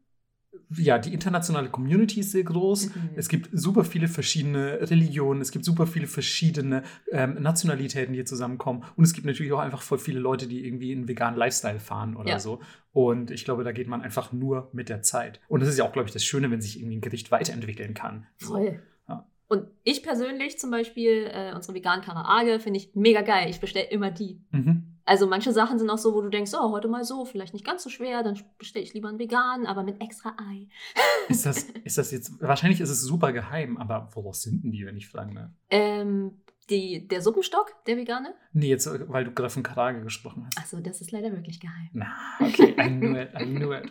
ja, 0.76 0.98
die 0.98 1.12
internationale 1.12 1.68
Community 1.68 2.20
ist 2.20 2.32
sehr 2.32 2.44
groß. 2.44 2.94
Mhm. 2.94 3.10
Es 3.16 3.28
gibt 3.28 3.48
super 3.52 3.84
viele 3.84 4.08
verschiedene 4.08 4.78
Religionen, 4.90 5.40
es 5.40 5.50
gibt 5.52 5.64
super 5.64 5.86
viele 5.86 6.06
verschiedene 6.06 6.82
ähm, 7.12 7.40
Nationalitäten, 7.40 8.12
die 8.12 8.18
hier 8.18 8.26
zusammenkommen. 8.26 8.84
Und 8.96 9.04
es 9.04 9.12
gibt 9.12 9.26
natürlich 9.26 9.52
auch 9.52 9.58
einfach 9.60 9.82
voll 9.82 9.98
viele 9.98 10.20
Leute, 10.20 10.46
die 10.48 10.64
irgendwie 10.66 10.92
einen 10.92 11.08
veganen 11.08 11.38
Lifestyle 11.38 11.78
fahren 11.80 12.16
oder 12.16 12.30
Ja. 12.30 12.38
so. 12.38 12.60
Und 12.92 13.30
ich 13.30 13.44
glaube, 13.44 13.62
da 13.62 13.72
geht 13.72 13.88
man 13.88 14.02
einfach 14.02 14.32
nur 14.32 14.70
mit 14.72 14.88
der 14.88 15.02
Zeit. 15.02 15.40
Und 15.48 15.60
das 15.60 15.68
ist 15.68 15.78
ja 15.78 15.84
auch, 15.84 15.92
glaube 15.92 16.08
ich, 16.08 16.12
das 16.12 16.24
Schöne, 16.24 16.50
wenn 16.50 16.60
sich 16.60 16.78
irgendwie 16.78 16.96
ein 16.96 17.00
Gericht 17.02 17.30
weiterentwickeln 17.30 17.94
kann. 17.94 18.26
So. 18.38 18.54
Voll. 18.54 18.80
Ja. 19.08 19.26
Und 19.48 19.66
ich 19.84 20.02
persönlich 20.02 20.58
zum 20.58 20.70
Beispiel, 20.70 21.30
äh, 21.32 21.52
unsere 21.54 21.74
veganen 21.74 22.04
Karaage, 22.04 22.58
finde 22.58 22.78
ich 22.78 22.94
mega 22.94 23.20
geil. 23.20 23.48
Ich 23.50 23.60
bestelle 23.60 23.86
immer 23.90 24.10
die. 24.10 24.40
Mhm. 24.50 24.95
Also 25.06 25.26
manche 25.28 25.52
Sachen 25.52 25.78
sind 25.78 25.88
auch 25.88 25.98
so, 25.98 26.14
wo 26.14 26.20
du 26.20 26.28
denkst, 26.28 26.52
oh, 26.54 26.72
heute 26.72 26.88
mal 26.88 27.04
so, 27.04 27.24
vielleicht 27.24 27.54
nicht 27.54 27.64
ganz 27.64 27.84
so 27.84 27.90
schwer, 27.90 28.24
dann 28.24 28.38
bestelle 28.58 28.84
ich 28.84 28.92
lieber 28.92 29.08
einen 29.08 29.20
veganen, 29.20 29.64
aber 29.64 29.84
mit 29.84 30.02
extra 30.02 30.34
Ei. 30.36 30.66
Ist 31.28 31.46
das, 31.46 31.66
ist 31.84 31.98
das 31.98 32.10
jetzt, 32.12 32.40
wahrscheinlich 32.40 32.80
ist 32.80 32.90
es 32.90 33.02
super 33.02 33.32
geheim, 33.32 33.78
aber 33.78 34.08
woraus 34.14 34.42
sind 34.42 34.62
denn 34.62 34.70
die, 34.70 34.86
wenn 34.86 34.96
ich 34.96 35.08
fragen 35.08 35.34
darf? 35.34 35.50
Ähm, 35.70 36.38
die, 36.70 37.06
der 37.06 37.22
Suppenstock, 37.22 37.72
der 37.86 37.96
vegane? 37.96 38.34
Nee, 38.52 38.68
jetzt, 38.68 38.88
weil 39.08 39.24
du 39.24 39.32
gerade 39.32 39.50
von 39.50 39.62
Karage 39.62 40.02
gesprochen 40.02 40.46
hast. 40.46 40.58
Achso, 40.58 40.80
das 40.80 41.00
ist 41.00 41.12
leider 41.12 41.30
wirklich 41.32 41.60
geheim. 41.60 41.90
Na, 41.92 42.14
okay, 42.40 42.74
I 42.78 42.88
knew 42.88 43.16
it, 43.16 43.30
I 43.38 43.44
knew 43.44 43.72
it. 43.72 43.90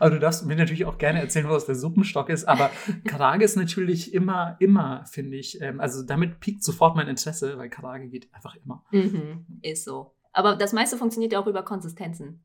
aber 0.00 0.10
du 0.10 0.18
darfst 0.18 0.44
mir 0.46 0.56
natürlich 0.56 0.84
auch 0.84 0.98
gerne 0.98 1.20
erzählen, 1.20 1.48
was 1.48 1.66
der 1.66 1.76
Suppenstock 1.76 2.28
ist. 2.28 2.44
Aber 2.46 2.70
Karage 3.04 3.44
ist 3.44 3.56
natürlich 3.56 4.12
immer, 4.12 4.56
immer, 4.58 5.04
finde 5.06 5.36
ich, 5.36 5.60
ähm, 5.60 5.80
also 5.80 6.02
damit 6.02 6.40
piekt 6.40 6.64
sofort 6.64 6.96
mein 6.96 7.08
Interesse, 7.08 7.56
weil 7.56 7.70
Karage 7.70 8.08
geht 8.08 8.32
einfach 8.34 8.56
immer. 8.56 8.84
Mhm, 8.90 9.46
ist 9.62 9.84
so. 9.84 10.16
Aber 10.32 10.56
das 10.56 10.72
meiste 10.72 10.96
funktioniert 10.96 11.32
ja 11.32 11.40
auch 11.40 11.46
über 11.46 11.62
Konsistenzen. 11.62 12.44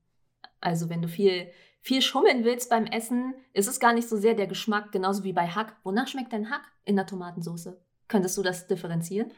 Also 0.61 0.89
wenn 0.89 1.01
du 1.01 1.07
viel, 1.07 1.47
viel 1.81 2.01
schummeln 2.01 2.43
willst 2.43 2.69
beim 2.69 2.85
Essen, 2.85 3.33
ist 3.53 3.67
es 3.67 3.79
gar 3.79 3.93
nicht 3.93 4.07
so 4.07 4.17
sehr 4.17 4.35
der 4.35 4.47
Geschmack, 4.47 4.91
genauso 4.91 5.23
wie 5.23 5.33
bei 5.33 5.47
Hack. 5.47 5.75
Wonach 5.83 6.07
schmeckt 6.07 6.33
dein 6.33 6.51
Hack 6.51 6.61
in 6.85 6.95
der 6.95 7.07
Tomatensauce? 7.07 7.69
Könntest 8.09 8.37
du 8.37 8.43
das 8.43 8.67
differenzieren? 8.67 9.31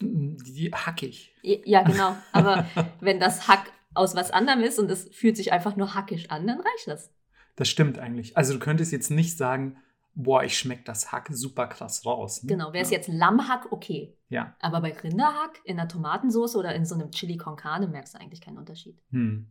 Die 0.00 0.70
hackig. 0.72 1.32
Ja, 1.42 1.82
genau. 1.82 2.14
Aber 2.32 2.66
wenn 3.00 3.18
das 3.18 3.48
Hack 3.48 3.72
aus 3.94 4.14
was 4.14 4.30
anderem 4.30 4.60
ist 4.60 4.78
und 4.78 4.90
es 4.90 5.08
fühlt 5.12 5.36
sich 5.36 5.52
einfach 5.52 5.76
nur 5.76 5.94
hackisch 5.94 6.28
an, 6.30 6.46
dann 6.46 6.60
reicht 6.60 6.86
das. 6.88 7.10
Das 7.56 7.68
stimmt 7.68 7.98
eigentlich. 7.98 8.36
Also 8.36 8.52
du 8.54 8.58
könntest 8.58 8.92
jetzt 8.92 9.10
nicht 9.10 9.36
sagen, 9.36 9.76
boah, 10.14 10.44
ich 10.44 10.58
schmecke 10.58 10.82
das 10.84 11.10
Hack 11.10 11.28
super 11.32 11.66
krass 11.66 12.04
raus. 12.06 12.42
ne? 12.42 12.48
Genau. 12.48 12.72
Wäre 12.72 12.84
es 12.84 12.90
ja. 12.90 12.98
jetzt 12.98 13.08
Lammhack, 13.08 13.72
okay. 13.72 14.16
Ja. 14.28 14.54
Aber 14.60 14.80
bei 14.82 14.92
Rinderhack 14.92 15.60
in 15.64 15.76
der 15.78 15.88
Tomatensauce 15.88 16.56
oder 16.56 16.74
in 16.74 16.84
so 16.84 16.94
einem 16.94 17.10
Chili 17.10 17.36
con 17.36 17.56
Carne 17.56 17.86
merkst 17.88 18.14
du 18.14 18.20
eigentlich 18.20 18.40
keinen 18.40 18.58
Unterschied. 18.58 18.98
Hm. 19.10 19.46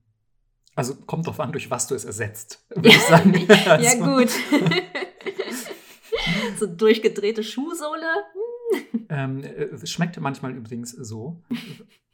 Also 0.75 0.95
kommt 0.95 1.27
drauf 1.27 1.39
an, 1.39 1.51
durch 1.51 1.69
was 1.69 1.87
du 1.87 1.95
es 1.95 2.05
ersetzt, 2.05 2.65
würde 2.69 2.89
ich 2.89 2.99
sagen. 3.01 3.33
ja, 3.47 3.55
Also- 3.71 4.03
gut. 4.05 4.29
so 6.57 6.65
durchgedrehte 6.67 7.43
Schuhsohle. 7.43 8.07
Ähm, 9.09 9.43
äh, 9.43 9.85
schmeckt 9.85 10.19
manchmal 10.19 10.55
übrigens 10.55 10.91
so. 10.91 11.41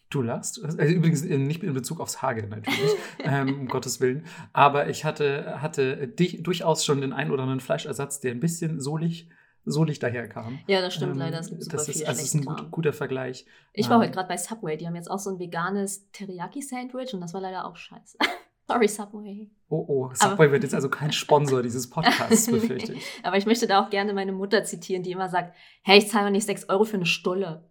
Du 0.09 0.21
lachst. 0.21 0.63
Also 0.63 0.77
übrigens 0.81 1.23
äh, 1.23 1.37
nicht 1.37 1.63
in 1.63 1.73
Bezug 1.73 1.99
aufs 1.99 2.21
Hage 2.21 2.47
natürlich, 2.47 2.91
ähm, 3.19 3.61
um 3.61 3.67
Gottes 3.67 3.99
Willen. 3.99 4.25
Aber 4.53 4.89
ich 4.89 5.05
hatte, 5.05 5.61
hatte 5.61 6.07
dich, 6.07 6.41
durchaus 6.43 6.85
schon 6.85 7.01
den 7.01 7.13
einen 7.13 7.31
oder 7.31 7.43
anderen 7.43 7.59
Fleischersatz, 7.59 8.19
der 8.19 8.31
ein 8.31 8.39
bisschen 8.39 8.79
sohlig, 8.79 9.29
sohlig 9.65 9.99
daherkam. 9.99 10.59
Ja, 10.67 10.81
das 10.81 10.95
stimmt 10.95 11.13
Ähm, 11.13 11.19
leider. 11.19 11.39
Es 11.39 11.49
gibt 11.49 11.63
super 11.63 11.77
das 11.77 11.89
ist, 11.89 11.97
viel 11.97 12.07
also 12.07 12.21
ist 12.21 12.33
ein 12.35 12.45
gut, 12.45 12.71
guter 12.71 12.93
Vergleich. 12.93 13.45
Ich 13.73 13.89
war 13.89 13.97
Ähm, 13.97 14.03
heute 14.03 14.13
gerade 14.13 14.29
bei 14.29 14.37
Subway. 14.37 14.77
Die 14.77 14.87
haben 14.87 14.95
jetzt 14.95 15.11
auch 15.11 15.19
so 15.19 15.29
ein 15.29 15.39
veganes 15.39 16.09
Teriyaki-Sandwich 16.11 17.13
und 17.13 17.21
das 17.21 17.33
war 17.33 17.41
leider 17.41 17.65
auch 17.65 17.75
scheiße. 17.75 18.17
Sorry, 18.67 18.87
Subway. 18.89 19.49
Oh, 19.69 19.85
oh, 19.87 20.11
Subway 20.13 20.51
wird 20.51 20.63
jetzt 20.63 20.75
also 20.75 20.89
kein 20.89 21.13
Sponsor 21.13 21.61
dieses 21.61 21.89
Podcasts, 21.89 22.47
befürchte 22.51 22.93
ich. 22.93 23.03
Aber 23.23 23.37
ich 23.37 23.45
möchte 23.45 23.65
da 23.65 23.81
auch 23.81 23.89
gerne 23.89 24.13
meine 24.13 24.33
Mutter 24.33 24.63
zitieren, 24.65 25.03
die 25.03 25.11
immer 25.11 25.29
sagt: 25.29 25.55
Hey, 25.83 25.99
ich 25.99 26.09
zahle 26.09 26.31
nicht 26.31 26.45
6 26.45 26.67
Euro 26.67 26.83
für 26.83 26.97
eine 26.97 27.05
Stulle. 27.05 27.63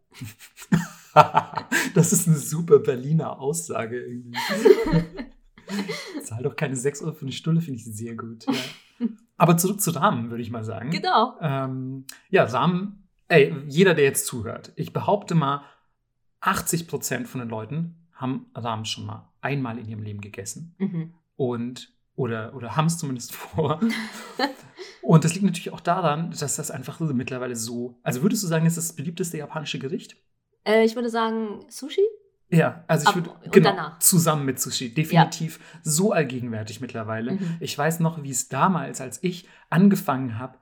das 1.95 2.13
ist 2.13 2.27
eine 2.27 2.39
super 2.39 2.79
Berliner 2.79 3.39
Aussage 3.39 4.01
irgendwie. 4.01 4.39
Zahl 6.23 6.43
doch 6.43 6.57
keine 6.57 6.77
6 6.77 7.03
Euro 7.03 7.13
für 7.13 7.23
eine 7.23 7.33
Stunde, 7.33 7.61
finde 7.61 7.79
ich 7.79 7.85
sehr 7.85 8.15
gut. 8.15 8.47
Ja. 8.47 9.07
Aber 9.37 9.59
zurück 9.59 9.81
zu 9.81 9.91
Rahmen, 9.91 10.31
würde 10.31 10.43
ich 10.43 10.51
mal 10.51 10.65
sagen. 10.65 10.91
Genau. 10.91 11.35
Ähm, 11.43 12.07
ja, 12.31 12.45
Rahmen, 12.45 13.07
ey, 13.29 13.55
jeder, 13.67 13.93
der 13.93 14.05
jetzt 14.05 14.27
zuhört, 14.27 14.73
ich 14.77 14.95
behaupte 14.95 15.35
mal, 15.35 15.63
80% 16.41 17.27
von 17.27 17.41
den 17.41 17.51
Leuten 17.51 18.09
haben 18.15 18.47
Rahmen 18.55 18.87
schon 18.87 19.05
mal 19.05 19.29
einmal 19.47 19.79
in 19.79 19.89
ihrem 19.89 20.03
Leben 20.03 20.21
gegessen 20.21 20.75
Mhm. 20.79 21.15
und 21.37 21.93
oder, 22.15 22.55
oder 22.55 22.77
haben 22.77 22.87
es 22.87 22.97
zumindest 22.99 23.35
vor. 23.35 23.79
und 25.03 25.25
das 25.25 25.35
liegt 25.35 25.45
natürlich 25.45 25.73
auch 25.73 25.81
daran, 25.81 26.31
dass 26.31 26.57
das 26.57 26.71
einfach 26.71 26.99
so 26.99 27.05
mittlerweile 27.13 27.55
so. 27.55 27.99
Also 28.03 28.23
würdest 28.23 28.43
du 28.43 28.47
sagen, 28.47 28.65
ist 28.67 28.77
das 28.79 28.95
beliebteste 28.95 29.37
japanische 29.39 29.79
Gericht? 29.79 30.17
Äh, 30.65 30.85
ich 30.85 30.95
würde 30.95 31.11
sagen, 31.11 31.61
Sushi? 31.69 32.01
Ja, 32.49 32.85
also 32.87 33.09
ich 33.11 33.15
würde 33.15 33.31
genau 33.51 33.71
danach? 33.71 33.99
zusammen 33.99 34.45
mit 34.47 34.61
Sushi 34.61 34.95
definitiv 34.95 35.61
so 35.83 36.13
allgegenwärtig 36.13 36.81
mittlerweile. 36.81 37.33
Mhm. 37.33 37.57
Ich 37.61 37.77
weiß 37.77 38.01
noch, 38.01 38.23
wie 38.23 38.31
es 38.31 38.49
damals, 38.49 39.01
als 39.01 39.23
ich 39.23 39.49
angefangen 39.69 40.39
habe, 40.39 40.57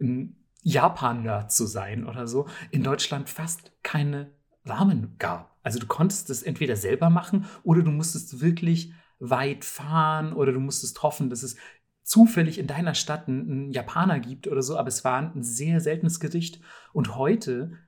ein 0.00 0.36
Japan-Nerd 0.62 1.52
zu 1.52 1.66
sein 1.66 2.06
oder 2.06 2.26
so, 2.26 2.48
in 2.70 2.82
Deutschland 2.82 3.28
fast 3.28 3.70
keine 3.82 4.30
Ramen 4.64 5.16
gab. 5.18 5.56
Also 5.62 5.78
du 5.78 5.86
konntest 5.86 6.30
es 6.30 6.42
entweder 6.42 6.76
selber 6.76 7.10
machen 7.10 7.46
oder 7.62 7.82
du 7.82 7.90
musstest 7.90 8.40
wirklich 8.40 8.92
weit 9.18 9.64
fahren 9.64 10.32
oder 10.32 10.52
du 10.52 10.60
musstest 10.60 11.02
hoffen, 11.02 11.30
dass 11.30 11.42
es 11.42 11.56
zufällig 12.02 12.58
in 12.58 12.66
deiner 12.66 12.94
Stadt 12.94 13.28
einen, 13.28 13.50
einen 13.50 13.70
Japaner 13.70 14.18
gibt 14.20 14.48
oder 14.48 14.62
so, 14.62 14.76
aber 14.76 14.88
es 14.88 15.04
war 15.04 15.18
ein 15.20 15.42
sehr 15.42 15.80
seltenes 15.80 16.18
Gericht. 16.18 16.60
Und 16.92 17.14
heute 17.16 17.78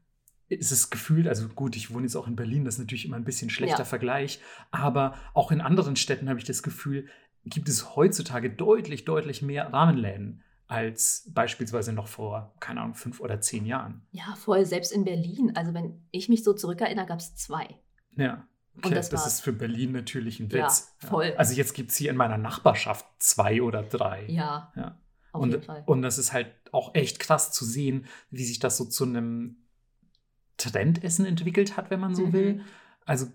ist 0.49 0.71
es 0.71 0.91
gefühlt, 0.91 1.27
also 1.27 1.49
gut, 1.49 1.77
ich 1.77 1.93
wohne 1.93 2.05
jetzt 2.05 2.17
auch 2.17 2.29
in 2.29 2.37
Berlin, 2.37 2.65
das 2.65 2.75
ist 2.75 2.81
natürlich 2.81 3.07
immer 3.07 3.17
ein 3.17 3.25
bisschen 3.25 3.51
schlechter 3.51 3.79
Ja. 3.79 3.85
Vergleich, 3.85 4.41
aber 4.71 5.15
auch 5.33 5.51
in 5.51 5.63
anderen 5.63 5.97
Städten 5.97 6.29
habe 6.29 6.39
ich 6.39 6.45
das 6.45 6.63
Gefühl, 6.63 7.09
gibt 7.45 7.69
es 7.69 7.97
heutzutage 7.97 8.51
deutlich, 8.51 9.05
deutlich 9.05 9.43
mehr 9.43 9.73
Rahmenläden 9.73 10.45
als 10.73 11.31
beispielsweise 11.33 11.93
noch 11.93 12.09
vor, 12.09 12.55
keine 12.61 12.81
Ahnung, 12.81 12.95
fünf 12.95 13.21
oder 13.21 13.41
zehn 13.41 13.67
Jahren. 13.67 14.07
Ja, 14.11 14.35
voll. 14.37 14.65
Selbst 14.65 14.91
in 14.93 15.05
Berlin. 15.05 15.53
Also, 15.55 15.75
wenn 15.75 16.03
ich 16.11 16.29
mich 16.29 16.43
so 16.43 16.53
zurückerinnere, 16.55 17.07
gab 17.07 17.19
es 17.21 17.35
zwei. 17.37 17.69
Ja. 18.17 18.47
Und 18.75 18.87
Okay, 18.87 18.95
das 18.95 19.11
das, 19.11 19.21
war's. 19.21 19.35
ist 19.35 19.41
für 19.43 19.53
Berlin 19.53 19.93
natürlich 19.93 20.41
ein 20.41 20.49
Ja, 20.49 20.65
Witz. 20.67 20.95
voll. 20.99 21.35
Also 21.37 21.53
jetzt 21.55 21.75
gibt 21.75 21.91
es 21.91 21.97
hier 21.97 22.11
in 22.11 22.17
meiner 22.17 22.39
Nachbarschaft 22.39 23.05
zwei 23.19 23.61
oder 23.61 23.83
drei. 23.83 24.25
Ja, 24.29 24.73
Ja. 24.75 24.99
auf 25.33 25.43
und, 25.43 25.51
jeden 25.51 25.63
Fall. 25.63 25.83
und 25.85 26.01
das 26.01 26.17
ist 26.17 26.33
halt 26.33 26.51
auch 26.73 26.95
echt 26.95 27.19
krass 27.21 27.53
zu 27.53 27.67
sehen, 27.67 28.07
wie 28.31 28.45
sich 28.45 28.61
das 28.61 28.79
so 28.79 28.87
zu 28.87 29.05
einem 29.05 29.59
Trendessen 30.57 31.27
entwickelt 31.27 31.77
hat, 31.77 31.91
wenn 31.91 32.01
man 32.01 32.15
so 32.15 32.27
Mhm. 32.29 32.33
will. 32.33 32.65
Also 33.05 33.27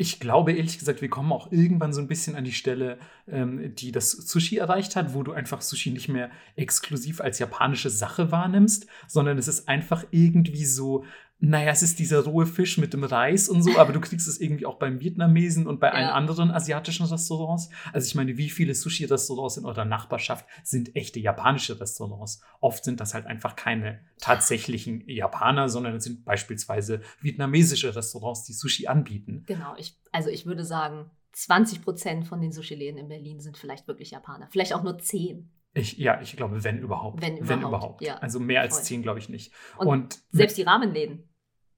ich 0.00 0.20
glaube 0.20 0.52
ehrlich 0.52 0.78
gesagt, 0.78 1.02
wir 1.02 1.10
kommen 1.10 1.32
auch 1.32 1.50
irgendwann 1.50 1.92
so 1.92 2.00
ein 2.00 2.06
bisschen 2.06 2.36
an 2.36 2.44
die 2.44 2.52
Stelle, 2.52 2.98
ähm, 3.26 3.74
die 3.74 3.90
das 3.90 4.12
Sushi 4.12 4.56
erreicht 4.56 4.94
hat, 4.94 5.12
wo 5.12 5.24
du 5.24 5.32
einfach 5.32 5.60
Sushi 5.60 5.90
nicht 5.90 6.08
mehr 6.08 6.30
exklusiv 6.54 7.20
als 7.20 7.40
japanische 7.40 7.90
Sache 7.90 8.30
wahrnimmst, 8.30 8.86
sondern 9.08 9.38
es 9.38 9.48
ist 9.48 9.68
einfach 9.68 10.04
irgendwie 10.12 10.64
so, 10.64 11.04
naja, 11.40 11.70
es 11.70 11.82
ist 11.82 11.98
dieser 12.00 12.24
rohe 12.24 12.46
Fisch 12.46 12.78
mit 12.78 12.92
dem 12.92 13.04
Reis 13.04 13.48
und 13.48 13.62
so, 13.62 13.78
aber 13.78 13.92
du 13.92 14.00
kriegst 14.00 14.26
es 14.26 14.40
irgendwie 14.40 14.66
auch 14.66 14.76
beim 14.78 15.00
Vietnamesen 15.00 15.66
und 15.68 15.78
bei 15.78 15.92
allen 15.92 16.08
Ja. 16.08 16.14
anderen 16.14 16.50
asiatischen 16.50 17.06
Restaurants. 17.06 17.70
Also 17.92 18.06
ich 18.08 18.14
meine, 18.16 18.36
wie 18.36 18.50
viele 18.50 18.74
Sushi-Restaurants 18.74 19.56
in 19.56 19.64
eurer 19.64 19.84
Nachbarschaft 19.84 20.46
sind 20.64 20.96
echte 20.96 21.20
japanische 21.20 21.80
Restaurants? 21.80 22.42
Oft 22.60 22.84
sind 22.84 22.98
das 23.00 23.14
halt 23.14 23.26
einfach 23.26 23.54
keine 23.54 24.00
tatsächlichen 24.20 25.08
Japaner, 25.08 25.68
sondern 25.68 25.94
es 25.94 26.04
sind 26.04 26.24
beispielsweise 26.24 27.02
vietnamesische 27.20 27.94
Restaurants, 27.94 28.44
die 28.44 28.52
Sushi 28.52 28.88
anbieten. 28.88 29.44
Genau, 29.46 29.74
ich, 29.76 29.96
also 30.12 30.30
ich 30.30 30.44
würde 30.44 30.64
sagen, 30.64 31.10
20 31.32 31.82
Prozent 31.82 32.26
von 32.26 32.40
den 32.40 32.50
Sushi-Läden 32.50 32.98
in 32.98 33.08
Berlin 33.08 33.38
sind 33.40 33.56
vielleicht 33.56 33.86
wirklich 33.86 34.10
Japaner. 34.10 34.48
Vielleicht 34.50 34.74
auch 34.74 34.82
nur 34.82 34.98
10. 34.98 35.50
Ich, 35.74 35.98
ja, 35.98 36.20
ich 36.20 36.36
glaube, 36.36 36.64
wenn 36.64 36.78
überhaupt. 36.78 37.22
Wenn 37.22 37.36
überhaupt, 37.62 38.00
ja. 38.02 38.16
Also 38.18 38.40
mehr 38.40 38.62
als 38.62 38.76
Voll. 38.76 38.84
zehn, 38.84 39.02
glaube 39.02 39.18
ich 39.20 39.28
nicht. 39.28 39.52
Und, 39.76 39.86
Und 39.86 40.18
selbst 40.32 40.58
die 40.58 40.62
Rahmenläden. 40.62 41.27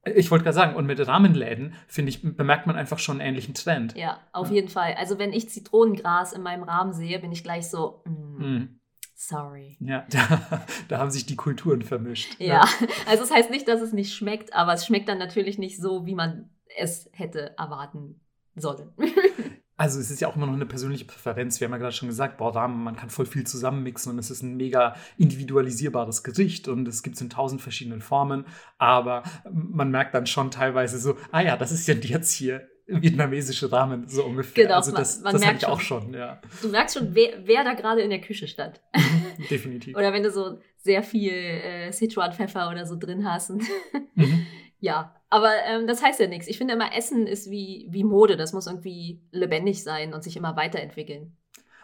Ich 0.05 0.31
wollte 0.31 0.45
gerade 0.45 0.55
sagen, 0.55 0.77
und 0.77 0.87
mit 0.87 1.07
Rahmenläden, 1.07 1.75
finde 1.87 2.11
ich, 2.11 2.23
bemerkt 2.23 2.67
man 2.67 2.77
einfach 2.77 2.99
schon 2.99 3.21
einen 3.21 3.29
ähnlichen 3.31 3.55
Trend. 3.55 3.95
Ja, 3.97 4.19
auf 4.33 4.49
Ja. 4.49 4.55
jeden 4.55 4.69
Fall. 4.69 4.95
Also 4.99 5.19
wenn 5.19 5.33
ich 5.33 5.49
Zitronengras 5.51 6.33
in 6.33 6.43
meinem 6.43 6.63
Rahmen 6.63 6.93
sehe, 6.93 7.19
bin 7.19 7.33
ich 7.33 7.43
gleich 7.45 7.69
so, 7.69 8.03
mm, 8.07 8.39
Hm. 8.43 8.81
sorry. 9.15 9.77
Ja, 9.81 10.07
da, 10.11 10.65
da 10.89 10.99
haben 10.99 11.11
sich 11.11 11.27
die 11.27 11.37
Kulturen 11.37 11.83
vermischt. 11.83 12.35
Ja, 12.41 12.65
also 13.07 13.25
es 13.25 13.31
heißt 13.31 13.51
nicht, 13.51 13.69
dass 13.69 13.81
es 13.83 13.93
nicht 13.93 14.15
schmeckt, 14.15 14.55
aber 14.55 14.73
es 14.73 14.87
schmeckt 14.87 15.09
dann 15.09 15.19
natürlich 15.19 15.59
nicht 15.59 15.79
so, 15.81 16.07
wie 16.07 16.15
man 16.15 16.51
es 16.79 17.11
hätte 17.13 17.55
erwarten 17.59 18.21
sollen. 18.57 18.93
Also 19.81 19.99
es 19.99 20.11
ist 20.11 20.21
ja 20.21 20.29
auch 20.29 20.37
immer 20.37 20.45
noch 20.45 20.53
eine 20.53 20.67
persönliche 20.67 21.07
Präferenz. 21.07 21.59
Wir 21.59 21.65
haben 21.65 21.73
ja 21.73 21.79
gerade 21.79 21.95
schon 21.95 22.09
gesagt, 22.09 22.37
boah, 22.37 22.55
Ramen, 22.55 22.85
man 22.85 22.97
kann 22.97 23.09
voll 23.09 23.25
viel 23.25 23.47
zusammenmixen 23.47 24.13
und 24.13 24.19
es 24.19 24.31
ist 24.31 24.43
ein 24.43 24.55
mega 24.59 24.95
individualisierbares 25.17 26.23
Gericht 26.23 26.69
und 26.69 26.87
es 26.87 27.03
gibt 27.03 27.17
es 27.17 27.23
in 27.23 27.31
tausend 27.31 27.63
verschiedenen 27.63 28.03
Formen. 28.03 28.45
Aber 28.77 29.23
man 29.51 29.91
merkt 29.91 30.15
dann 30.15 30.27
schon 30.27 30.51
teilweise 30.51 30.99
so, 30.99 31.17
ah 31.33 31.41
ja, 31.41 31.57
das 31.57 31.73
ist 31.73 31.89
ja 31.89 31.95
jetzt 31.95 32.31
hier 32.33 32.69
vietnamesische 32.87 33.73
Ramen, 33.73 34.07
so 34.07 34.25
ungefähr. 34.25 34.65
Genau, 34.65 34.77
also 34.77 34.93
man- 34.93 35.01
das, 35.01 35.23
man 35.23 35.33
das 35.33 35.41
habe 35.43 35.53
merkt 35.53 35.63
ich 35.63 35.69
auch 35.69 35.81
schon, 35.81 36.13
ja. 36.13 36.43
Du 36.61 36.69
merkst 36.69 36.99
schon, 36.99 37.15
wer, 37.15 37.39
wer 37.47 37.65
da 37.65 37.73
gerade 37.73 38.03
in 38.03 38.11
der 38.11 38.21
Küche 38.21 38.49
stand. 38.49 38.83
Definitiv. 39.51 39.97
Oder 39.97 40.13
wenn 40.13 40.23
du 40.23 40.31
so 40.31 40.61
sehr 40.77 41.03
viel 41.03 41.33
äh, 41.33 41.91
Sichuan-Pfeffer 41.91 42.69
oder 42.71 42.85
so 42.85 42.97
drin 42.97 43.27
hast. 43.27 43.51
Mhm. 44.15 44.47
ja, 44.81 45.15
aber 45.31 45.51
ähm, 45.67 45.87
das 45.87 46.03
heißt 46.03 46.21
ja 46.21 46.27
nichts. 46.27 46.47
Ich 46.49 46.59
finde 46.59 46.75
immer, 46.75 46.95
Essen 46.95 47.27
ist 47.27 47.51
wie, 47.51 47.87
wie 47.91 48.05
Mode. 48.05 48.37
Das 48.37 48.53
muss 48.53 48.67
irgendwie 48.67 49.23
lebendig 49.31 49.83
sein 49.83 50.13
und 50.15 50.23
sich 50.23 50.37
immer 50.37 50.57
weiterentwickeln. 50.57 51.37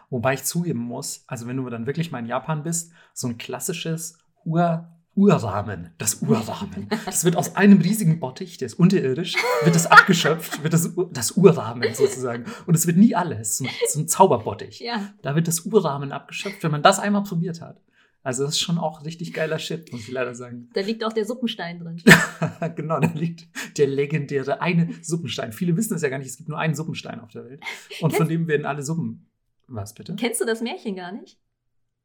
Wobei 0.09 0.35
ich 0.35 0.43
zugeben 0.43 0.79
muss, 0.79 1.23
also 1.27 1.47
wenn 1.47 1.57
du 1.57 1.69
dann 1.69 1.85
wirklich 1.85 2.11
mal 2.11 2.19
in 2.19 2.27
Japan 2.27 2.63
bist, 2.63 2.91
so 3.13 3.27
ein 3.27 3.37
klassisches 3.37 4.17
Ur 4.45 4.87
Urrahmen, 5.15 5.89
das 5.97 6.21
Urrahmen. 6.21 6.87
Das 7.05 7.25
wird 7.25 7.35
aus 7.37 7.55
einem 7.55 7.81
riesigen 7.81 8.19
Bottich, 8.19 8.59
der 8.59 8.67
ist 8.67 8.75
unterirdisch, 8.75 9.33
wird 9.63 9.73
das 9.73 9.87
abgeschöpft, 9.87 10.61
wird 10.61 10.73
das, 10.73 10.95
Ur- 10.95 11.09
das 11.11 11.31
Urrahmen 11.31 11.91
sozusagen. 11.95 12.45
Und 12.67 12.75
es 12.75 12.85
wird 12.85 12.97
nie 12.97 13.15
alles, 13.15 13.57
so, 13.57 13.63
ein- 13.65 13.71
so 13.89 13.99
ein 13.99 14.07
Zauberbottich. 14.07 14.79
Ja, 14.79 15.09
Da 15.23 15.33
wird 15.35 15.47
das 15.47 15.61
Urrahmen 15.61 16.11
abgeschöpft, 16.11 16.61
wenn 16.63 16.69
man 16.69 16.83
das 16.83 16.99
einmal 16.99 17.23
probiert 17.23 17.61
hat. 17.61 17.81
Also 18.27 18.43
das 18.43 18.55
ist 18.55 18.59
schon 18.59 18.77
auch 18.77 19.05
richtig 19.05 19.31
geiler 19.31 19.57
Shit, 19.57 19.89
muss 19.93 20.01
ich 20.01 20.11
leider 20.11 20.35
sagen. 20.35 20.69
da 20.73 20.81
liegt 20.81 21.05
auch 21.05 21.13
der 21.13 21.23
Suppenstein 21.23 21.79
drin. 21.79 22.03
genau, 22.75 22.99
da 22.99 23.09
liegt 23.13 23.47
der 23.77 23.87
legendäre 23.87 24.59
eine 24.59 24.93
Suppenstein. 25.01 25.53
Viele 25.53 25.77
wissen 25.77 25.93
es 25.93 26.01
ja 26.01 26.09
gar 26.09 26.17
nicht, 26.17 26.27
es 26.27 26.35
gibt 26.35 26.49
nur 26.49 26.59
einen 26.59 26.75
Suppenstein 26.75 27.21
auf 27.21 27.31
der 27.31 27.45
Welt. 27.45 27.61
Und 28.01 28.13
von 28.13 28.27
dem 28.27 28.49
werden 28.49 28.65
alle 28.65 28.83
Suppen. 28.83 29.29
Was 29.67 29.93
bitte? 29.93 30.13
Kennst 30.17 30.41
du 30.41 30.45
das 30.45 30.59
Märchen 30.59 30.97
gar 30.97 31.13
nicht? 31.13 31.39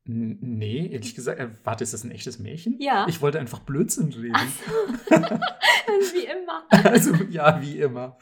Nee, 0.04 0.88
ehrlich 0.90 1.14
gesagt, 1.14 1.38
äh, 1.38 1.50
warte, 1.62 1.84
ist 1.84 1.94
das 1.94 2.02
ein 2.02 2.10
echtes 2.10 2.40
Märchen? 2.40 2.76
Ja. 2.80 3.06
Ich 3.08 3.22
wollte 3.22 3.38
einfach 3.38 3.60
Blödsinn 3.60 4.12
reden. 4.12 4.34
wie 6.12 6.24
immer. 6.24 6.64
Also, 6.70 7.14
ja, 7.30 7.62
wie 7.62 7.78
immer. 7.78 8.18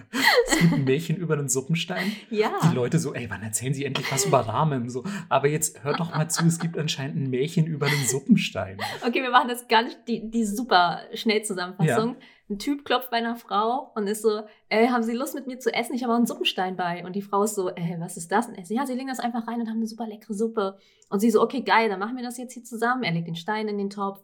Es 0.46 0.58
gibt 0.58 0.74
ein 0.74 0.84
Märchen 0.84 1.16
über 1.16 1.34
einen 1.34 1.48
Suppenstein. 1.48 2.12
Ja. 2.28 2.52
Die 2.64 2.74
Leute 2.74 2.98
so, 2.98 3.14
ey, 3.14 3.30
wann 3.30 3.42
erzählen 3.42 3.72
sie 3.72 3.86
endlich 3.86 4.12
was 4.12 4.26
über 4.26 4.40
Rahmen? 4.40 4.90
So, 4.90 5.04
aber 5.30 5.48
jetzt 5.48 5.82
hört 5.82 6.00
doch 6.00 6.14
mal 6.14 6.28
zu, 6.28 6.44
es 6.44 6.58
gibt 6.58 6.76
anscheinend 6.76 7.16
ein 7.16 7.30
Märchen 7.30 7.66
über 7.66 7.86
einen 7.86 8.06
Suppenstein. 8.06 8.76
Okay, 9.06 9.22
wir 9.22 9.30
machen 9.30 9.48
das 9.48 9.66
ganz, 9.66 9.96
die, 10.06 10.30
die 10.30 10.44
super 10.44 11.00
Schnellzusammenfassung. 11.14 12.16
Ein 12.50 12.58
Typ 12.58 12.84
klopft 12.84 13.10
bei 13.10 13.18
einer 13.18 13.36
Frau 13.36 13.92
und 13.94 14.08
ist 14.08 14.22
so, 14.22 14.42
äh, 14.68 14.88
haben 14.88 15.04
Sie 15.04 15.12
Lust 15.12 15.36
mit 15.36 15.46
mir 15.46 15.60
zu 15.60 15.72
essen? 15.72 15.94
Ich 15.94 16.02
habe 16.02 16.12
auch 16.12 16.16
einen 16.16 16.26
Suppenstein 16.26 16.76
bei. 16.76 17.04
Und 17.06 17.14
die 17.14 17.22
Frau 17.22 17.44
ist 17.44 17.54
so, 17.54 17.68
äh, 17.70 17.96
was 18.00 18.16
ist 18.16 18.32
das? 18.32 18.48
Er 18.48 18.66
so, 18.66 18.74
ja, 18.74 18.84
sie 18.86 18.94
legen 18.94 19.06
das 19.06 19.20
einfach 19.20 19.46
rein 19.46 19.60
und 19.60 19.68
haben 19.68 19.76
eine 19.76 19.86
super 19.86 20.08
leckere 20.08 20.34
Suppe. 20.34 20.76
Und 21.10 21.20
sie 21.20 21.30
so, 21.30 21.40
okay, 21.40 21.62
geil, 21.62 21.88
dann 21.88 22.00
machen 22.00 22.16
wir 22.16 22.24
das 22.24 22.38
jetzt 22.38 22.52
hier 22.54 22.64
zusammen. 22.64 23.04
Er 23.04 23.12
legt 23.12 23.28
den 23.28 23.36
Stein 23.36 23.68
in 23.68 23.78
den 23.78 23.88
Topf. 23.88 24.20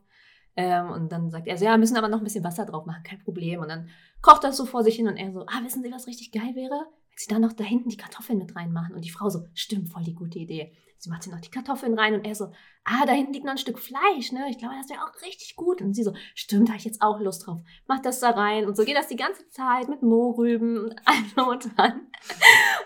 Ähm, 0.56 0.90
und 0.90 1.12
dann 1.12 1.30
sagt 1.30 1.46
er 1.46 1.56
so, 1.56 1.64
ja, 1.64 1.76
müssen 1.76 1.96
aber 1.96 2.08
noch 2.08 2.18
ein 2.18 2.24
bisschen 2.24 2.42
Wasser 2.42 2.66
drauf 2.66 2.84
machen, 2.84 3.04
kein 3.04 3.22
Problem. 3.22 3.60
Und 3.60 3.68
dann 3.68 3.90
kocht 4.22 4.42
das 4.42 4.56
so 4.56 4.66
vor 4.66 4.82
sich 4.82 4.96
hin 4.96 5.06
und 5.06 5.16
er 5.16 5.30
so, 5.30 5.42
ah, 5.46 5.62
wissen 5.62 5.84
Sie, 5.84 5.92
was 5.92 6.08
richtig 6.08 6.32
geil 6.32 6.54
wäre? 6.56 6.86
sie 7.18 7.28
da 7.28 7.38
noch 7.38 7.54
da 7.54 7.64
hinten 7.64 7.88
die 7.88 7.96
Kartoffeln 7.96 8.38
mit 8.38 8.54
reinmachen? 8.56 8.94
Und 8.94 9.04
die 9.04 9.10
Frau 9.10 9.28
so, 9.30 9.44
stimmt, 9.54 9.88
voll 9.88 10.02
die 10.04 10.14
gute 10.14 10.38
Idee. 10.38 10.72
Sie 10.98 11.10
macht 11.10 11.22
sie 11.22 11.30
noch 11.30 11.40
die 11.40 11.50
Kartoffeln 11.50 11.98
rein 11.98 12.14
und 12.14 12.26
er 12.26 12.34
so, 12.34 12.52
ah, 12.84 13.04
da 13.06 13.12
hinten 13.12 13.32
liegt 13.32 13.44
noch 13.44 13.52
ein 13.52 13.58
Stück 13.58 13.78
Fleisch, 13.78 14.32
ne? 14.32 14.46
Ich 14.50 14.58
glaube, 14.58 14.74
das 14.78 14.88
wäre 14.88 15.02
auch 15.02 15.22
richtig 15.22 15.56
gut. 15.56 15.82
Und 15.82 15.94
sie 15.94 16.02
so, 16.02 16.14
stimmt, 16.34 16.68
da 16.68 16.72
habe 16.72 16.78
ich 16.78 16.84
jetzt 16.84 17.02
auch 17.02 17.20
Lust 17.20 17.46
drauf. 17.46 17.60
Mach 17.86 18.00
das 18.00 18.20
da 18.20 18.30
rein. 18.30 18.66
Und 18.66 18.76
so 18.76 18.84
geht 18.84 18.96
das 18.96 19.08
die 19.08 19.16
ganze 19.16 19.48
Zeit 19.50 19.88
mit 19.88 20.02
Mohrrüben 20.02 20.78
und 20.78 20.96
allem 21.04 21.48
und 21.48 21.76
dran. 21.76 22.06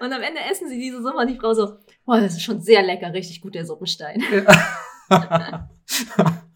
Und 0.01 0.13
am 0.13 0.23
Ende 0.23 0.41
essen 0.41 0.69
sie 0.69 0.79
diese 0.79 1.03
Suppe 1.03 1.19
und 1.19 1.29
die 1.29 1.37
Frau 1.37 1.55
so, 1.55 1.77
boah, 2.05 2.21
das 2.21 2.35
ist 2.35 2.43
schon 2.43 2.61
sehr 2.61 2.83
lecker, 2.83 3.13
richtig 3.13 3.41
gut, 3.41 3.55
der 3.55 3.67
Suppenstein. 3.67 4.23
Ja. 5.11 5.69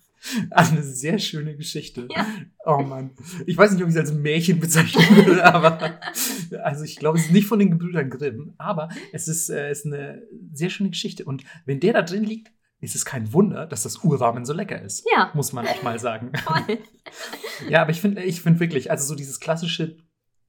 Also 0.50 0.72
eine 0.72 0.82
sehr 0.82 1.18
schöne 1.18 1.56
Geschichte. 1.56 2.08
Ja. 2.14 2.26
Oh 2.64 2.82
Mann. 2.82 3.10
Ich 3.46 3.56
weiß 3.56 3.72
nicht, 3.72 3.82
ob 3.82 3.88
ich 3.88 3.94
es 3.94 4.00
als 4.00 4.12
Märchen 4.12 4.60
bezeichnen 4.60 5.04
würde, 5.16 5.44
aber 5.54 6.00
also 6.62 6.84
ich 6.84 6.96
glaube, 6.96 7.18
es 7.18 7.26
ist 7.26 7.32
nicht 7.32 7.46
von 7.46 7.58
den 7.58 7.70
Gebrüdern 7.70 8.10
Grimm, 8.10 8.54
aber 8.58 8.88
es 9.12 9.28
ist, 9.28 9.50
äh, 9.50 9.70
ist 9.70 9.86
eine 9.86 10.22
sehr 10.52 10.70
schöne 10.70 10.90
Geschichte. 10.90 11.24
Und 11.24 11.44
wenn 11.66 11.80
der 11.80 11.92
da 11.92 12.02
drin 12.02 12.24
liegt, 12.24 12.52
ist 12.80 12.94
es 12.94 13.04
kein 13.04 13.32
Wunder, 13.32 13.66
dass 13.66 13.82
das 13.82 14.04
Urrahmen 14.04 14.44
so 14.44 14.52
lecker 14.52 14.80
ist. 14.80 15.06
Ja. 15.14 15.30
Muss 15.34 15.52
man 15.52 15.66
auch 15.66 15.82
mal 15.82 15.98
sagen. 15.98 16.32
Voll. 16.44 16.78
Ja, 17.68 17.82
aber 17.82 17.90
ich 17.90 18.00
finde 18.00 18.22
ich 18.22 18.42
find 18.42 18.60
wirklich, 18.60 18.90
also 18.90 19.04
so 19.06 19.14
dieses 19.14 19.40
klassische 19.40 19.96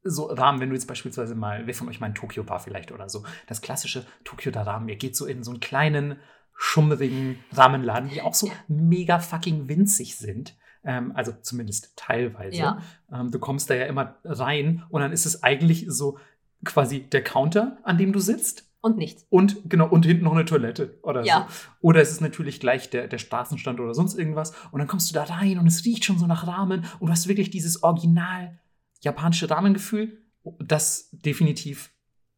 so 0.07 0.25
Rahmen, 0.25 0.59
wenn 0.59 0.69
du 0.69 0.75
jetzt 0.75 0.87
beispielsweise 0.87 1.33
mal, 1.33 1.65
wer 1.65 1.73
von 1.73 1.89
euch 1.89 1.99
mal 1.99 2.07
in 2.07 2.13
Tokio 2.15 2.47
war 2.47 2.59
vielleicht 2.59 2.91
oder 2.91 3.09
so, 3.09 3.23
das 3.47 3.61
klassische 3.61 4.05
Tokio 4.23 4.51
da 4.51 4.61
Rahmen, 4.61 4.87
ihr 4.87 4.97
geht 4.97 5.15
so 5.15 5.25
in 5.25 5.43
so 5.43 5.49
einen 5.49 5.59
kleinen, 5.59 6.19
schummrigen 6.55 7.37
Rahmenladen, 7.51 8.09
die 8.09 8.21
auch 8.21 8.33
so 8.33 8.49
mega 8.67 9.19
fucking 9.19 9.67
winzig 9.67 10.15
sind. 10.15 10.55
Ähm, 10.83 11.11
also 11.15 11.33
zumindest 11.41 11.93
teilweise. 11.95 12.57
Ja. 12.57 12.81
Ähm, 13.11 13.31
du 13.31 13.39
kommst 13.39 13.69
da 13.69 13.75
ja 13.75 13.85
immer 13.85 14.15
rein 14.23 14.83
und 14.89 15.01
dann 15.01 15.11
ist 15.11 15.25
es 15.25 15.43
eigentlich 15.43 15.85
so 15.89 16.17
quasi 16.63 17.01
der 17.01 17.23
Counter, 17.23 17.77
an 17.83 17.97
dem 17.97 18.13
du 18.13 18.19
sitzt. 18.19 18.69
Und 18.81 18.97
nichts. 18.97 19.25
Und 19.29 19.67
genau, 19.67 19.87
und 19.89 20.05
hinten 20.05 20.25
noch 20.25 20.33
eine 20.33 20.45
Toilette 20.45 20.99
oder 21.01 21.25
Ja. 21.25 21.47
so. 21.49 21.55
Oder 21.81 22.01
es 22.01 22.11
ist 22.11 22.21
natürlich 22.21 22.59
gleich 22.59 22.91
der, 22.91 23.07
der 23.07 23.17
Straßenstand 23.17 23.79
oder 23.79 23.95
sonst 23.95 24.15
irgendwas. 24.15 24.53
Und 24.71 24.77
dann 24.77 24.87
kommst 24.87 25.09
du 25.09 25.15
da 25.15 25.23
rein 25.23 25.57
und 25.57 25.65
es 25.65 25.83
riecht 25.85 26.05
schon 26.05 26.19
so 26.19 26.27
nach 26.27 26.45
Ramen 26.45 26.85
und 26.99 27.07
du 27.07 27.11
hast 27.11 27.27
wirklich 27.27 27.49
dieses 27.49 27.81
original 27.81 28.59
japanische 29.01 29.49
Ramengefühl. 29.49 30.21
Das 30.59 31.09
definitiv 31.11 31.89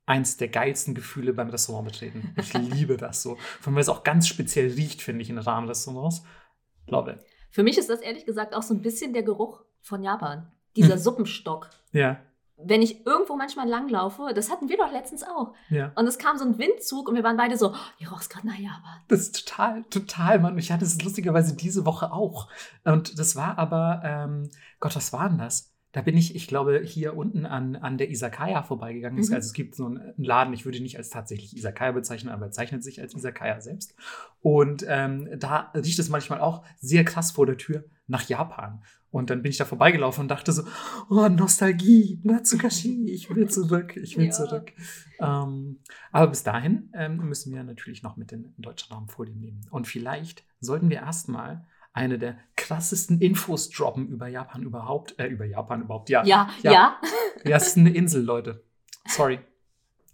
eins 0.08 0.38
der 0.38 0.48
geilsten 0.48 0.96
Gefühle 0.96 1.34
beim 1.34 1.50
Restaurant 1.50 1.86
betreten. 1.86 2.34
Ich 2.38 2.54
liebe 2.54 2.98
das 2.98 3.22
so. 3.22 3.38
Von 3.62 3.74
mir 3.76 3.82
es 3.82 3.90
auch 3.90 4.04
ganz 4.04 4.28
speziell 4.28 4.72
riecht, 4.72 5.02
finde 5.04 5.22
ich, 5.22 5.30
in 5.30 5.38
Rahmenrestaurants. 5.38 6.24
Love 6.88 7.12
it. 7.12 7.20
Für 7.52 7.62
mich 7.64 7.78
ist 7.78 7.90
das 7.90 8.00
ehrlich 8.02 8.26
gesagt 8.26 8.56
auch 8.56 8.64
so 8.64 8.74
ein 8.74 8.82
bisschen 8.82 9.14
der 9.14 9.24
Geruch 9.24 9.62
von 9.82 10.02
Japan. 10.02 10.52
Dieser 10.76 10.94
Hm. 10.96 11.00
Suppenstock. 11.00 11.70
Ja, 11.92 12.20
Wenn 12.60 12.82
ich 12.82 13.06
irgendwo 13.06 13.36
manchmal 13.36 13.68
langlaufe, 13.70 14.32
das 14.34 14.50
hatten 14.50 14.68
wir 14.70 14.78
doch 14.78 14.92
letztens 14.92 15.22
auch. 15.24 15.54
ja. 15.70 15.92
Und 15.96 16.08
es 16.08 16.18
kam 16.18 16.38
so 16.38 16.46
ein 16.46 16.58
Windzug 16.58 17.08
und 17.10 17.16
wir 17.16 17.24
waren 17.24 17.38
beide 17.38 17.56
so, 17.58 17.70
oh, 17.72 17.76
hier 17.98 18.10
rochst 18.10 18.30
gerade 18.32 18.48
nach 18.48 18.58
Japan. 18.58 19.02
Das 19.10 19.20
ist 19.22 19.46
total, 19.48 19.84
total, 19.92 20.40
Mann. 20.40 20.58
Ich 20.58 20.72
hatte 20.72 20.84
es 20.86 21.00
lustigerweise 21.04 21.56
diese 21.56 21.86
Woche 21.86 22.12
auch. 22.12 22.48
Und 22.84 23.20
das 23.20 23.36
war 23.36 23.58
aber, 23.60 24.02
ähm, 24.04 24.50
Gott, 24.80 24.96
was 24.96 25.14
war 25.14 25.30
denn 25.30 25.38
das? 25.38 25.72
Da 25.98 26.04
bin 26.04 26.16
ich, 26.16 26.36
ich 26.36 26.46
glaube, 26.46 26.80
hier 26.86 27.18
unten 27.18 27.48
an, 27.48 27.76
an 27.76 27.98
der 27.98 28.12
Isakaya 28.12 28.62
vorbeigegangen. 28.62 29.18
Mhm. 29.18 29.34
Also 29.34 29.48
es 29.48 29.54
gibt 29.54 29.74
so 29.74 29.88
einen 29.88 30.14
Laden, 30.18 30.54
ich 30.54 30.64
würde 30.64 30.78
ihn 30.78 30.84
nicht 30.84 31.00
als 31.00 31.10
tatsächlich 31.10 31.58
Isakaya 31.58 31.92
bezeichnen, 31.92 32.32
aber 32.32 32.46
er 32.46 32.52
zeichnet 32.52 32.84
sich 32.84 33.02
als 33.02 33.16
Isakaya 33.16 33.60
selbst. 33.62 33.96
Und 34.42 34.86
ähm, 34.88 35.28
da 35.40 35.72
riecht 35.74 35.98
es 35.98 36.10
manchmal 36.10 36.40
auch 36.40 36.64
sehr 36.80 37.04
krass 37.04 37.32
vor 37.32 37.48
der 37.48 37.58
Tür 37.58 37.84
nach 38.06 38.30
Japan. 38.30 38.84
Und 39.10 39.32
dann 39.32 39.42
bin 39.42 39.50
ich 39.50 39.58
da 39.58 39.66
vorbeigelaufen 39.66 40.22
und 40.22 40.28
dachte 40.28 40.52
so, 40.52 40.66
oh, 41.10 41.30
Nostalgie, 41.30 42.20
Natsukashi, 42.22 43.10
ich 43.10 43.34
will 43.34 43.50
zurück, 43.50 43.98
ich 43.98 44.18
will 44.18 44.26
Ja. 44.26 44.32
zurück. 44.32 44.74
Ähm, 45.20 45.80
aber 46.12 46.28
bis 46.28 46.44
dahin 46.44 46.92
ähm, 46.94 47.18
müssen 47.28 47.52
wir 47.56 47.64
natürlich 47.64 48.04
noch 48.04 48.18
mit 48.18 48.30
den 48.30 48.54
deutschen 48.60 48.94
Namen 48.94 49.08
Folien 49.08 49.40
nehmen. 49.40 49.66
Und 49.72 49.88
vielleicht 49.88 50.44
sollten 50.60 50.92
wir 50.92 50.98
erstmal 50.98 51.66
eine 51.98 52.20
der 52.20 52.38
krassesten 52.56 53.20
Infos 53.20 53.70
droppen 53.70 54.08
über 54.08 54.28
Japan 54.28 54.62
überhaupt, 54.62 55.18
äh, 55.20 55.26
über 55.26 55.46
Japan 55.46 55.82
überhaupt, 55.82 56.10
ja. 56.10 56.24
Ja, 56.24 56.50
ja. 56.62 56.72
ja. 56.72 57.02
Ja, 57.44 57.58
es 57.58 57.68
ist 57.68 57.78
eine 57.78 57.90
Insel, 57.90 58.24
Leute. 58.24 58.64
Sorry. 59.08 59.40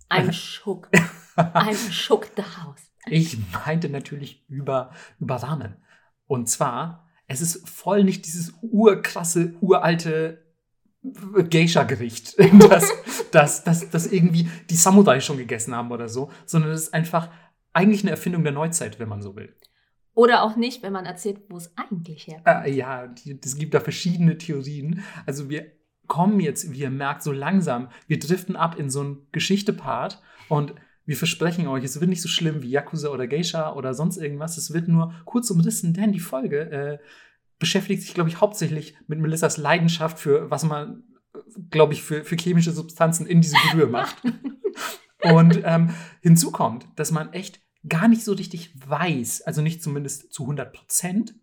I'm 0.10 0.32
shook. 0.32 0.90
I'm 1.36 1.92
shook 1.92 2.30
the 2.38 2.44
house. 2.44 2.82
Ich 3.08 3.38
meinte 3.66 3.90
natürlich 3.90 4.46
über, 4.48 4.92
über 5.20 5.36
Ramen. 5.36 5.76
Und 6.26 6.48
zwar, 6.48 7.10
es 7.28 7.42
ist 7.42 7.68
voll 7.68 8.04
nicht 8.06 8.26
dieses 8.26 8.54
urkrasse, 8.62 9.56
uralte 9.60 10.42
Geisha-Gericht, 11.50 12.36
das, 12.70 12.94
das, 13.32 13.64
das, 13.66 13.90
das 13.90 14.08
irgendwie 14.08 14.50
die 14.70 14.76
Samurai 14.76 15.20
schon 15.20 15.38
gegessen 15.38 15.76
haben 15.76 15.92
oder 15.92 16.08
so, 16.08 16.32
sondern 16.46 16.72
es 16.72 16.84
ist 16.84 16.94
einfach 16.94 17.30
eigentlich 17.74 18.04
eine 18.04 18.12
Erfindung 18.12 18.44
der 18.44 18.54
Neuzeit, 18.54 19.00
wenn 19.00 19.10
man 19.10 19.22
so 19.22 19.36
will. 19.36 19.54
Oder 20.16 20.44
auch 20.44 20.56
nicht, 20.56 20.84
wenn 20.84 20.94
man 20.94 21.06
erzählt, 21.06 21.42
wo 21.50 21.58
es 21.58 21.74
eigentlich 21.76 22.28
herkommt. 22.28 22.68
Äh, 22.68 22.72
ja, 22.72 23.12
es 23.44 23.56
gibt 23.56 23.74
da 23.74 23.80
verschiedene 23.80 24.38
Theorien. 24.38 25.04
Also 25.26 25.50
wir 25.50 25.72
kommen 26.08 26.40
jetzt, 26.40 26.72
wie 26.72 26.80
ihr 26.80 26.90
merkt, 26.90 27.24
so 27.24 27.32
langsam, 27.32 27.90
wir 28.08 28.20
driften 28.20 28.56
ab 28.56 28.78
in 28.78 28.90
so 28.90 29.02
einen 29.02 29.28
Geschichte-Part 29.32 30.22
und 30.50 30.76
wir 31.06 31.18
versprechen 31.18 31.68
euch, 31.68 31.84
es 31.84 32.00
wird 32.00 32.10
nicht 32.10 32.22
so 32.22 32.30
schlimm 32.30 32.62
wie 32.62 32.70
Yakuza 32.70 33.10
oder 33.10 33.28
Geisha 33.28 33.74
oder 33.74 33.94
sonst 33.94 34.18
irgendwas. 34.18 34.58
Es 34.58 34.74
wird 34.74 34.88
nur 34.88 35.14
kurz 35.26 35.50
umrissen, 35.50 35.94
denn 35.94 36.12
die 36.12 36.20
Folge 36.20 36.72
äh, 36.72 36.98
beschäftigt 37.60 38.04
sich, 38.04 38.14
glaube 38.14 38.30
ich, 38.30 38.40
hauptsächlich 38.40 38.96
mit 39.08 39.20
Melissas 39.20 39.58
Leidenschaft 39.58 40.20
für, 40.20 40.50
was 40.50 40.64
man, 40.64 41.04
glaube 41.70 41.94
ich, 41.94 42.04
für, 42.04 42.24
für 42.24 42.38
chemische 42.38 42.72
Substanzen 42.72 43.26
in 43.26 43.42
diese 43.42 43.58
Brühe 43.72 43.88
macht. 43.88 44.18
Und 45.24 45.62
ähm, 45.64 45.90
hinzu 46.22 46.52
kommt, 46.52 46.86
dass 46.98 47.12
man 47.12 47.32
echt 47.32 47.62
gar 47.88 48.08
nicht 48.08 48.24
so 48.24 48.34
richtig 48.34 48.72
weiß, 48.90 49.42
also 49.42 49.62
nicht 49.62 49.84
zumindest 49.84 50.32
zu 50.34 50.44
100 50.44 50.74
Prozent, 50.74 51.36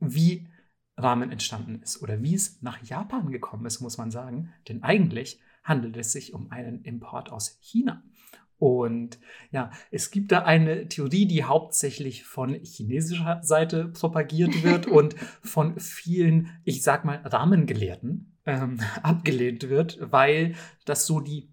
wie 0.00 0.48
Ramen 0.96 1.30
entstanden 1.30 1.80
ist 1.82 2.02
oder 2.02 2.22
wie 2.22 2.34
es 2.34 2.60
nach 2.62 2.82
Japan 2.82 3.30
gekommen 3.30 3.66
ist, 3.66 3.80
muss 3.80 3.98
man 3.98 4.10
sagen. 4.10 4.52
Denn 4.68 4.82
eigentlich 4.82 5.40
handelt 5.62 5.96
es 5.96 6.12
sich 6.12 6.34
um 6.34 6.50
einen 6.50 6.82
Import 6.82 7.30
aus 7.30 7.58
China. 7.60 8.02
Und 8.58 9.18
ja, 9.50 9.70
es 9.90 10.10
gibt 10.10 10.32
da 10.32 10.42
eine 10.42 10.86
Theorie, 10.88 11.24
die 11.26 11.44
hauptsächlich 11.44 12.24
von 12.24 12.54
chinesischer 12.62 13.42
Seite 13.42 13.88
propagiert 13.88 14.62
wird 14.62 14.86
und 14.86 15.14
von 15.42 15.80
vielen, 15.80 16.50
ich 16.64 16.82
sag 16.82 17.06
mal, 17.06 17.22
Rahmengelehrten 17.24 18.36
ähm, 18.44 18.80
abgelehnt 19.02 19.70
wird, 19.70 19.98
weil 20.00 20.54
das 20.84 21.06
so 21.06 21.20
die 21.20 21.48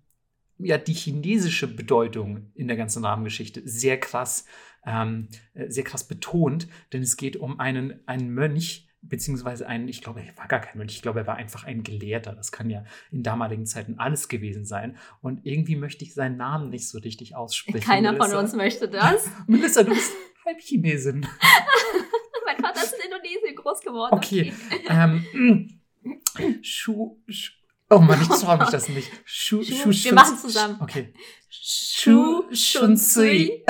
ja, 0.60 0.78
die 0.78 0.94
chinesische 0.94 1.68
Bedeutung 1.68 2.52
in 2.56 2.68
der 2.68 2.78
ganzen 2.78 3.06
Rahmengeschichte 3.06 3.62
sehr 3.66 4.00
krass, 4.00 4.46
ähm, 4.86 5.28
äh, 5.54 5.70
sehr 5.70 5.84
krass 5.84 6.08
betont, 6.08 6.68
denn 6.94 7.02
es 7.02 7.18
geht 7.18 7.36
um 7.36 7.60
einen, 7.60 8.02
einen 8.08 8.34
Mönch, 8.34 8.88
beziehungsweise 9.02 9.68
einen, 9.68 9.88
ich 9.88 10.02
glaube, 10.02 10.22
er 10.22 10.38
war 10.38 10.48
gar 10.48 10.60
kein 10.60 10.78
Mönch, 10.78 10.96
ich 10.96 11.02
glaube, 11.02 11.20
er 11.20 11.28
war 11.28 11.36
einfach 11.36 11.64
ein 11.64 11.84
Gelehrter. 11.84 12.34
Das 12.34 12.52
kann 12.52 12.70
ja 12.70 12.84
in 13.12 13.24
damaligen 13.24 13.66
Zeiten 13.66 14.00
alles 14.00 14.28
gewesen 14.28 14.66
sein. 14.66 14.98
Und 15.22 15.46
irgendwie 15.46 15.76
möchte 15.76 16.04
ich 16.04 16.14
seinen 16.14 16.38
Namen 16.38 16.70
nicht 16.70 16.90
so 16.90 17.00
richtig 17.00 17.36
aussprechen. 17.36 17.86
Keiner 17.86 18.10
von 18.12 18.20
Melissa. 18.20 18.40
uns 18.40 18.54
möchte 18.56 18.90
das. 18.90 19.30
Melissa, 19.48 19.84
du 19.84 19.92
bist 19.92 20.14
halb 20.46 20.60
Chinesin. 20.60 21.22
mein 22.46 22.58
Vater 22.58 22.84
ist 22.84 22.94
in 22.94 23.12
Indonesien 23.12 23.56
groß 23.56 23.82
geworden. 23.82 24.16
Okay. 24.16 24.54
ähm, 24.90 25.80
Schu, 26.62 27.18
Schu, 27.28 27.52
oh 27.90 28.00
Mann, 28.00 28.22
ich 28.22 28.28
traue 28.28 28.58
mich 28.58 28.70
das 28.70 28.90
nicht. 28.90 29.12
Schu, 29.26 29.64
Schu- 29.64 29.92
Schu, 29.92 30.06
wir 30.06 30.14
machen 30.14 30.38
zusammen. 30.38 30.78
Okay. 30.82 31.14
Schu 31.50 32.44
Shunsui. 32.52 33.64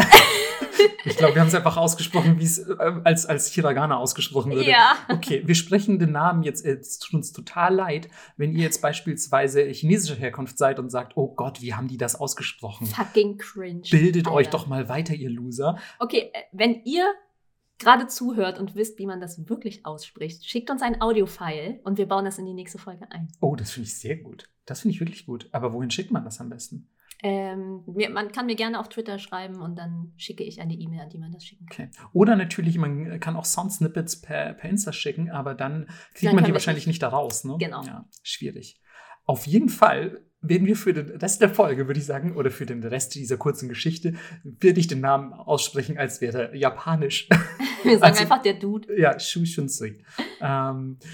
Ich 1.06 1.18
glaube, 1.18 1.36
wir 1.36 1.42
haben 1.42 1.48
es 1.48 1.56
einfach 1.56 1.78
ausgesprochen, 1.78 2.40
wie 2.40 2.44
es 2.44 2.60
äh, 2.60 2.76
als, 3.04 3.26
als 3.26 3.52
Hiragana 3.52 3.98
ausgesprochen 3.98 4.52
würde. 4.52 4.70
Ja. 4.70 4.98
Okay, 5.10 5.42
wir 5.46 5.56
sprechen 5.56 5.98
den 6.00 6.12
Namen 6.12 6.44
jetzt, 6.44 6.66
äh, 6.66 6.74
es 6.74 7.00
tut 7.00 7.14
uns 7.14 7.32
total 7.32 7.74
leid, 7.76 8.10
wenn 8.36 8.54
ihr 8.54 8.64
jetzt 8.64 8.82
beispielsweise 8.82 9.64
chinesischer 9.64 10.16
Herkunft 10.16 10.58
seid 10.58 10.80
und 10.80 10.90
sagt, 10.90 11.14
oh 11.16 11.34
Gott, 11.34 11.62
wie 11.62 11.74
haben 11.74 11.88
die 11.88 11.98
das 11.98 12.16
ausgesprochen? 12.16 12.88
Fucking 12.88 13.38
cringe. 13.38 13.82
Bildet 13.90 14.28
euch 14.28 14.48
Alter. 14.48 14.50
doch 14.52 14.68
mal 14.68 14.90
weiter, 14.90 15.14
ihr 15.14 15.30
Loser. 15.30 15.78
Okay, 16.00 16.30
äh, 16.34 16.42
wenn 16.52 16.84
ihr 16.84 17.06
gerade 17.80 18.08
zuhört 18.08 18.60
und 18.60 18.76
wisst, 18.76 18.98
wie 19.00 19.06
man 19.06 19.22
das 19.22 19.48
wirklich 19.50 19.86
ausspricht, 19.86 20.46
schickt 20.50 20.70
uns 20.70 20.82
ein 20.82 21.02
Audio-File 21.02 21.80
und 21.84 21.98
wir 21.98 22.08
bauen 22.08 22.26
das 22.26 22.38
in 22.38 22.46
die 22.46 22.54
nächste 22.54 22.78
Folge 22.78 23.12
ein. 23.12 23.28
Oh, 23.40 23.56
das 23.56 23.72
finde 23.72 23.88
ich 23.88 23.98
sehr 24.00 24.18
gut. 24.18 24.50
Das 24.66 24.82
finde 24.82 24.96
ich 24.96 25.00
wirklich 25.00 25.26
gut. 25.26 25.48
Aber 25.52 25.74
wohin 25.74 25.92
schickt 25.92 26.12
man 26.12 26.24
das 26.26 26.40
am 26.42 26.50
besten? 26.50 26.90
Ähm, 27.24 27.84
mir, 27.88 28.10
man 28.12 28.32
kann 28.32 28.46
mir 28.46 28.56
gerne 28.56 28.80
auf 28.80 28.90
Twitter 28.90 29.18
schreiben 29.18 29.60
und 29.62 29.76
dann 29.76 30.14
schicke 30.18 30.44
ich 30.44 30.62
eine 30.62 30.76
E-Mail, 30.76 31.02
an 31.02 31.10
die 31.10 31.18
man 31.18 31.32
das 31.32 31.44
schicken 31.46 31.66
kann. 31.66 31.88
Okay. 31.90 31.98
Oder 32.14 32.36
natürlich, 32.36 32.78
man 32.78 33.20
kann 33.20 33.36
auch 33.36 33.46
Sound-Snippets 33.46 34.22
per, 34.22 34.54
per 34.54 34.70
Insta 34.70 34.92
schicken, 34.94 35.32
aber 35.32 35.56
dann 35.56 35.88
kriegt 36.14 36.26
Dann 36.28 36.36
man 36.36 36.44
die 36.44 36.54
wahrscheinlich 36.54 36.86
nicht- 36.86 36.96
nicht 36.96 37.04
da 37.04 37.10
raus. 37.10 37.44
Ne? 37.44 37.56
Genau. 37.60 37.82
Ja, 37.84 38.08
schwierig. 38.22 38.80
Auf 39.26 39.48
jeden 39.48 39.70
Fall 39.70 40.22
werden 40.50 40.66
wir 40.68 40.76
für 40.76 40.94
den 40.94 41.08
Rest 41.18 41.42
der 41.42 41.50
Folge, 41.50 41.88
würde 41.88 42.00
ich 42.00 42.06
sagen, 42.06 42.36
oder 42.36 42.52
für 42.52 42.66
den 42.66 42.84
Rest 42.84 43.16
dieser 43.16 43.38
kurzen 43.38 43.70
Geschichte, 43.70 44.14
werde 44.44 44.80
ich 44.80 44.88
den 44.88 45.02
Namen 45.02 45.34
aussprechen, 45.34 45.98
als 45.98 46.22
wäre 46.22 46.50
er 46.52 46.56
japanisch. 46.56 47.28
Wir 47.84 48.00
sagen 48.00 48.04
Also- 48.04 48.22
einfach 48.24 48.42
der 48.42 48.54
Dude. 48.56 49.00
ja, 49.00 49.20
Shu 49.20 49.46
Shunsui. 49.46 49.96
ähm, 50.42 50.98
äh, 51.02 51.06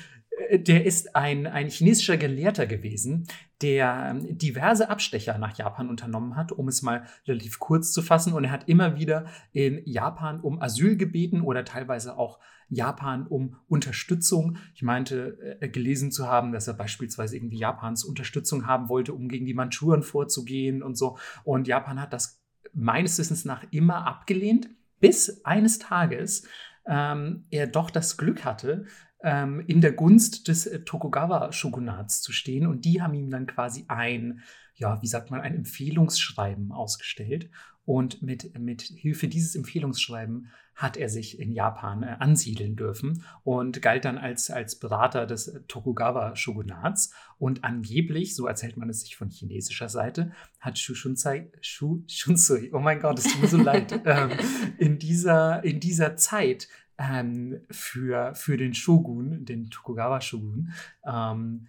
der 0.52 0.86
ist 0.86 1.16
ein, 1.16 1.48
ein 1.48 1.70
chinesischer 1.70 2.18
Gelehrter 2.18 2.66
gewesen, 2.66 3.28
der 3.62 4.12
ähm, 4.12 4.38
diverse 4.38 4.90
Abstecher 4.90 5.38
nach 5.38 5.58
Japan 5.58 5.90
unternommen 5.90 6.36
hat, 6.36 6.52
um 6.52 6.68
es 6.68 6.82
mal 6.82 7.06
relativ 7.28 7.60
kurz 7.60 7.92
zu 7.92 8.02
fassen. 8.02 8.34
Und 8.34 8.44
er 8.44 8.52
hat 8.52 8.68
immer 8.68 8.98
wieder 8.98 9.26
in 9.52 9.82
Japan 9.86 10.40
um 10.42 10.62
Asyl 10.62 10.98
gebeten 10.98 11.42
oder 11.42 11.64
teilweise 11.64 12.18
auch 12.18 12.40
Japan 12.70 13.28
um 13.28 13.56
Unterstützung. 13.68 14.58
Ich 14.76 14.82
meinte, 14.82 15.58
äh, 15.62 15.70
gelesen 15.70 16.12
zu 16.12 16.28
haben, 16.28 16.52
dass 16.52 16.68
er 16.68 16.74
beispielsweise 16.74 17.36
irgendwie 17.38 17.60
Japans 17.60 18.04
Unterstützung 18.04 18.68
haben 18.68 18.90
wollte, 18.90 19.14
um 19.14 19.30
gegen 19.30 19.46
die 19.46 19.54
Mandschuren 19.54 20.04
vorzugehen 20.04 20.84
und 20.84 20.98
so. 20.98 21.18
Und 21.44 21.68
Japan 21.68 22.02
hat 22.02 22.14
das 22.14 22.42
meines 22.74 23.18
Wissens 23.20 23.46
nach 23.46 23.64
immer 23.72 24.08
abgelehnt, 24.08 24.70
bis 25.00 25.46
eines 25.46 25.80
Tages 25.80 26.48
ähm, 26.86 27.46
er 27.50 27.68
doch 27.68 27.90
das 27.90 28.18
Glück 28.18 28.44
hatte, 28.44 28.86
ähm, 29.24 29.64
in 29.68 29.82
der 29.82 29.94
Gunst 29.94 30.48
des 30.48 30.68
äh, 30.68 30.82
Tokugawa-Shogunats 30.82 32.22
zu 32.22 32.32
stehen. 32.32 32.68
Und 32.68 32.86
die 32.86 33.02
haben 33.02 33.14
ihm 33.14 33.30
dann 33.30 33.48
quasi 33.48 33.86
ein, 33.88 34.42
ja, 34.76 35.02
wie 35.02 35.08
sagt 35.08 35.32
man, 35.32 35.42
ein 35.42 35.56
Empfehlungsschreiben 35.56 36.72
ausgestellt. 36.72 37.50
Und 37.86 38.22
mit, 38.22 38.58
mit 38.60 38.82
Hilfe 38.82 39.28
dieses 39.28 39.56
Empfehlungsschreiben 39.56 40.50
hat 40.76 40.98
er 40.98 41.10
sich 41.10 41.40
in 41.40 41.52
Japan 41.52 42.04
äh, 42.04 42.16
ansiedeln 42.20 42.76
dürfen 42.76 43.24
und 43.44 43.82
galt 43.82 44.06
dann 44.06 44.18
als, 44.18 44.50
als 44.50 44.80
Berater 44.80 45.26
des 45.26 45.48
äh, 45.48 45.62
Tokugawa-Shogunats. 45.68 47.14
Und 47.38 47.64
angeblich, 47.64 48.36
so 48.36 48.48
erzählt 48.48 48.78
man 48.78 48.90
es 48.90 49.02
sich 49.02 49.16
von 49.16 49.30
chinesischer 49.30 49.90
Seite, 49.90 50.32
hat 50.60 50.80
Shu 50.80 50.96
Shunsei, 50.96 51.52
Shu 51.62 52.04
Shunsui, 52.08 52.72
oh 52.74 52.80
mein 52.80 53.00
Gott, 53.00 53.20
es 53.20 53.26
tut 53.26 53.42
mir 53.42 53.48
so 53.48 53.58
leid, 53.58 54.02
ähm, 54.06 54.32
in, 54.78 54.98
dieser, 54.98 55.64
in 55.64 55.80
dieser 55.80 56.16
Zeit 56.16 56.68
ähm, 56.98 57.62
für, 57.70 58.36
für 58.36 58.58
den 58.58 58.74
Shogun, 58.74 59.46
den 59.46 59.70
Tokugawa-Shogun, 59.70 60.74
ähm, 61.06 61.68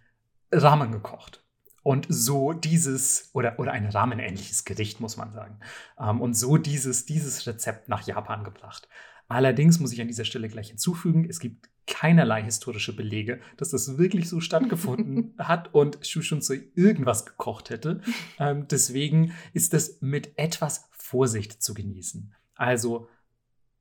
Ramen 0.52 0.92
gekocht. 0.92 1.42
Und 1.82 2.06
so 2.08 2.54
dieses, 2.54 3.30
oder, 3.34 3.58
oder 3.58 3.72
ein 3.72 3.86
rahmenähnliches 3.86 4.64
Gericht, 4.64 5.00
muss 5.00 5.16
man 5.16 5.32
sagen. 5.32 5.58
Ähm, 6.00 6.20
und 6.20 6.34
so 6.34 6.56
dieses, 6.56 7.04
dieses 7.04 7.46
Rezept 7.46 7.88
nach 7.88 8.06
Japan 8.06 8.42
gebracht. 8.42 8.88
Allerdings 9.28 9.80
muss 9.80 9.92
ich 9.92 10.00
an 10.00 10.08
dieser 10.08 10.24
Stelle 10.24 10.48
gleich 10.48 10.68
hinzufügen, 10.68 11.26
es 11.28 11.40
gibt 11.40 11.68
keinerlei 11.86 12.42
historische 12.42 12.96
Belege, 12.96 13.40
dass 13.56 13.70
das 13.70 13.98
wirklich 13.98 14.28
so 14.28 14.40
stattgefunden 14.40 15.34
hat 15.38 15.74
und 15.74 15.98
Shushunzui 16.06 16.70
irgendwas 16.74 17.26
gekocht 17.26 17.70
hätte. 17.70 18.00
Ähm, 18.38 18.66
deswegen 18.68 19.32
ist 19.52 19.72
das 19.74 20.00
mit 20.00 20.38
etwas 20.38 20.88
Vorsicht 20.92 21.62
zu 21.62 21.74
genießen. 21.74 22.34
Also 22.54 23.08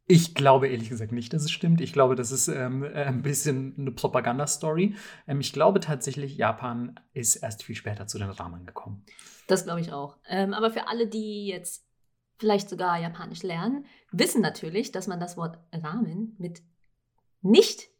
ich 0.05 0.35
glaube 0.35 0.67
ehrlich 0.67 0.89
gesagt 0.89 1.11
nicht, 1.11 1.33
dass 1.33 1.43
es 1.43 1.51
stimmt. 1.51 1.79
Ich 1.79 1.93
glaube, 1.93 2.15
das 2.15 2.31
ist 2.31 2.47
ähm, 2.47 2.83
äh, 2.83 3.05
ein 3.05 3.21
bisschen 3.21 3.75
eine 3.77 3.91
Propaganda-Story. 3.91 4.95
Ähm, 5.27 5.39
ich 5.39 5.53
glaube 5.53 5.79
tatsächlich, 5.79 6.35
Japan 6.35 6.99
ist 7.13 7.37
erst 7.37 7.63
viel 7.63 7.75
später 7.75 8.07
zu 8.07 8.19
den 8.19 8.29
Ramen 8.29 8.65
gekommen. 8.65 9.05
Das 9.47 9.63
glaube 9.63 9.81
ich 9.81 9.93
auch. 9.93 10.17
Ähm, 10.27 10.53
aber 10.53 10.71
für 10.71 10.87
alle, 10.87 11.07
die 11.07 11.47
jetzt 11.47 11.85
vielleicht 12.37 12.69
sogar 12.69 12.99
Japanisch 12.99 13.43
lernen, 13.43 13.85
wissen 14.11 14.41
natürlich, 14.41 14.91
dass 14.91 15.07
man 15.07 15.19
das 15.19 15.37
Wort 15.37 15.59
Ramen 15.71 16.35
mit 16.37 16.61
nicht 17.41 17.92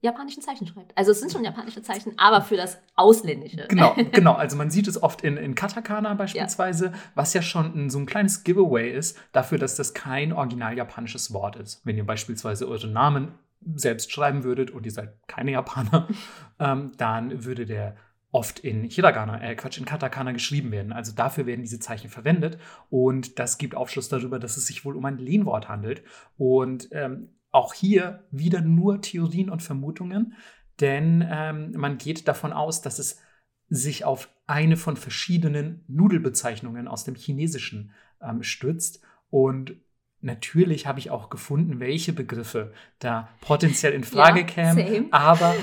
japanischen 0.00 0.42
Zeichen 0.42 0.66
schreibt. 0.66 0.96
Also 0.96 1.10
es 1.10 1.20
sind 1.20 1.32
schon 1.32 1.44
japanische 1.44 1.82
Zeichen, 1.82 2.12
aber 2.18 2.40
für 2.42 2.56
das 2.56 2.78
Ausländische. 2.94 3.66
Genau, 3.68 3.94
genau. 4.12 4.34
Also 4.34 4.56
man 4.56 4.70
sieht 4.70 4.86
es 4.86 5.02
oft 5.02 5.22
in, 5.22 5.36
in 5.36 5.54
Katakana 5.54 6.14
beispielsweise, 6.14 6.86
ja. 6.86 6.92
was 7.14 7.34
ja 7.34 7.42
schon 7.42 7.74
ein, 7.74 7.90
so 7.90 7.98
ein 7.98 8.06
kleines 8.06 8.44
Giveaway 8.44 8.90
ist 8.90 9.18
dafür, 9.32 9.58
dass 9.58 9.74
das 9.74 9.94
kein 9.94 10.32
original 10.32 10.76
japanisches 10.76 11.32
Wort 11.32 11.56
ist. 11.56 11.84
Wenn 11.84 11.96
ihr 11.96 12.06
beispielsweise 12.06 12.68
eure 12.68 12.86
Namen 12.86 13.34
selbst 13.74 14.12
schreiben 14.12 14.44
würdet 14.44 14.70
und 14.70 14.86
ihr 14.86 14.92
seid 14.92 15.14
keine 15.26 15.52
Japaner, 15.52 16.06
ähm, 16.60 16.92
dann 16.96 17.44
würde 17.44 17.66
der 17.66 17.96
oft 18.30 18.60
in 18.60 18.84
Hiragana, 18.84 19.42
äh 19.42 19.56
Quatsch, 19.56 19.78
in 19.78 19.86
Katakana 19.86 20.32
geschrieben 20.32 20.70
werden. 20.70 20.92
Also 20.92 21.12
dafür 21.12 21.46
werden 21.46 21.62
diese 21.62 21.80
Zeichen 21.80 22.10
verwendet 22.10 22.58
und 22.90 23.38
das 23.38 23.58
gibt 23.58 23.74
Aufschluss 23.74 24.08
darüber, 24.08 24.38
dass 24.38 24.56
es 24.56 24.66
sich 24.66 24.84
wohl 24.84 24.96
um 24.96 25.04
ein 25.06 25.18
Lehnwort 25.18 25.68
handelt. 25.68 26.02
Und 26.36 26.88
ähm, 26.92 27.30
auch 27.50 27.74
hier 27.74 28.24
wieder 28.30 28.60
nur 28.60 29.00
Theorien 29.00 29.50
und 29.50 29.62
Vermutungen, 29.62 30.34
denn 30.80 31.26
ähm, 31.28 31.72
man 31.76 31.98
geht 31.98 32.28
davon 32.28 32.52
aus, 32.52 32.82
dass 32.82 32.98
es 32.98 33.20
sich 33.68 34.04
auf 34.04 34.28
eine 34.46 34.76
von 34.76 34.96
verschiedenen 34.96 35.84
Nudelbezeichnungen 35.88 36.88
aus 36.88 37.04
dem 37.04 37.14
Chinesischen 37.14 37.92
ähm, 38.22 38.42
stützt. 38.42 39.02
Und 39.30 39.76
natürlich 40.20 40.86
habe 40.86 40.98
ich 40.98 41.10
auch 41.10 41.28
gefunden, 41.28 41.80
welche 41.80 42.12
Begriffe 42.12 42.72
da 42.98 43.28
potenziell 43.40 43.92
in 43.92 44.04
Frage 44.04 44.40
ja, 44.40 44.46
kämen. 44.46 44.86
Same. 44.86 45.06
Aber 45.10 45.54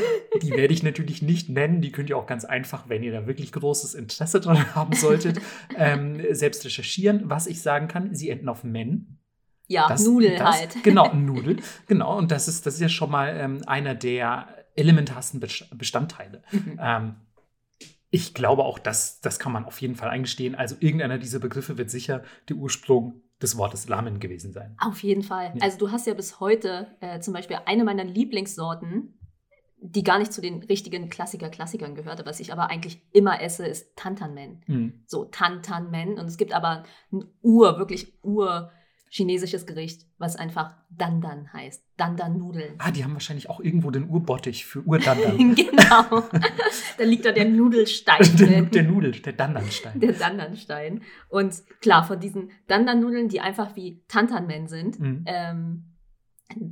die 0.41 0.51
werde 0.55 0.73
ich 0.73 0.83
natürlich 0.83 1.21
nicht 1.21 1.49
nennen. 1.49 1.81
Die 1.81 1.91
könnt 1.91 2.09
ihr 2.09 2.17
auch 2.17 2.27
ganz 2.27 2.45
einfach, 2.45 2.89
wenn 2.89 3.01
ihr 3.01 3.11
da 3.11 3.25
wirklich 3.25 3.51
großes 3.51 3.95
Interesse 3.95 4.39
dran 4.39 4.75
haben 4.75 4.93
solltet, 4.93 5.41
ähm, 5.77 6.21
selbst 6.31 6.63
recherchieren. 6.65 7.29
Was 7.29 7.47
ich 7.47 7.61
sagen 7.61 7.87
kann, 7.87 8.13
sie 8.13 8.29
enden 8.29 8.49
auf 8.49 8.63
Men. 8.63 9.19
Ja, 9.67 9.87
das, 9.87 10.05
Nudel 10.05 10.37
das, 10.37 10.59
halt. 10.61 10.75
Genau, 10.83 11.13
Nudel. 11.13 11.57
Genau, 11.87 12.17
und 12.17 12.31
das 12.31 12.47
ist, 12.47 12.65
das 12.65 12.75
ist 12.75 12.81
ja 12.81 12.89
schon 12.89 13.11
mal 13.11 13.35
ähm, 13.37 13.61
einer 13.65 13.95
der 13.95 14.47
elementarsten 14.75 15.39
Bestandteile. 15.39 16.43
Mhm. 16.51 16.79
Ähm, 16.79 17.15
ich 18.09 18.33
glaube 18.33 18.63
auch, 18.63 18.79
dass, 18.79 19.19
das 19.21 19.39
kann 19.39 19.51
man 19.51 19.65
auf 19.65 19.81
jeden 19.81 19.95
Fall 19.95 20.09
eingestehen. 20.09 20.55
Also 20.55 20.75
irgendeiner 20.79 21.17
dieser 21.17 21.39
Begriffe 21.39 21.77
wird 21.77 21.89
sicher 21.89 22.23
der 22.49 22.55
Ursprung 22.57 23.21
des 23.41 23.57
Wortes 23.57 23.87
Lamen 23.89 24.19
gewesen 24.19 24.53
sein. 24.53 24.75
Auf 24.79 25.03
jeden 25.03 25.23
Fall. 25.23 25.51
Ja. 25.55 25.61
Also 25.61 25.77
du 25.77 25.91
hast 25.91 26.07
ja 26.07 26.13
bis 26.13 26.39
heute 26.39 26.87
äh, 27.01 27.19
zum 27.19 27.33
Beispiel 27.33 27.57
eine 27.65 27.83
meiner 27.83 28.05
Lieblingssorten, 28.05 29.19
die 29.77 30.03
gar 30.03 30.19
nicht 30.19 30.31
zu 30.31 30.41
den 30.41 30.63
richtigen 30.63 31.09
Klassiker-Klassikern 31.09 31.95
gehörte, 31.95 32.25
was 32.25 32.39
ich 32.39 32.53
aber 32.53 32.69
eigentlich 32.69 33.01
immer 33.11 33.41
esse, 33.41 33.67
ist 33.67 33.95
Tantanmen. 33.97 34.63
Mhm. 34.67 35.03
So 35.05 35.25
Tantanmen. 35.25 36.17
Und 36.17 36.25
es 36.27 36.37
gibt 36.37 36.53
aber 36.53 36.83
ein 37.11 37.25
Ur, 37.41 37.77
wirklich 37.77 38.13
Ur- 38.23 38.71
chinesisches 39.09 39.65
Gericht, 39.65 40.05
was 40.17 40.35
einfach 40.35 40.75
Dandan 40.89 41.51
heißt. 41.53 41.83
Dandan-Nudeln. 41.97 42.75
Ah, 42.79 42.91
die 42.91 43.03
haben 43.03 43.13
wahrscheinlich 43.13 43.49
auch 43.49 43.59
irgendwo 43.59 43.91
den 43.91 44.09
Urbottich 44.09 44.65
für 44.65 44.81
Urdandan. 44.81 45.37
genau. 45.55 46.23
da 46.97 47.03
liegt 47.03 47.25
da 47.25 47.31
der 47.31 47.45
Nudelstein. 47.45 48.19
der, 48.37 48.61
der 48.63 48.83
Nudel, 48.83 49.11
der 49.13 49.33
Dandanstein. 49.33 49.99
Der 49.99 50.13
Dandanstein. 50.13 51.01
Und 51.29 51.63
klar, 51.81 52.05
von 52.05 52.19
diesen 52.19 52.51
Dandan-Nudeln, 52.67 53.29
die 53.29 53.39
einfach 53.39 53.75
wie 53.75 54.03
Tantanmen 54.07 54.67
sind, 54.67 54.99
mhm. 54.99 55.23
ähm, 55.27 55.95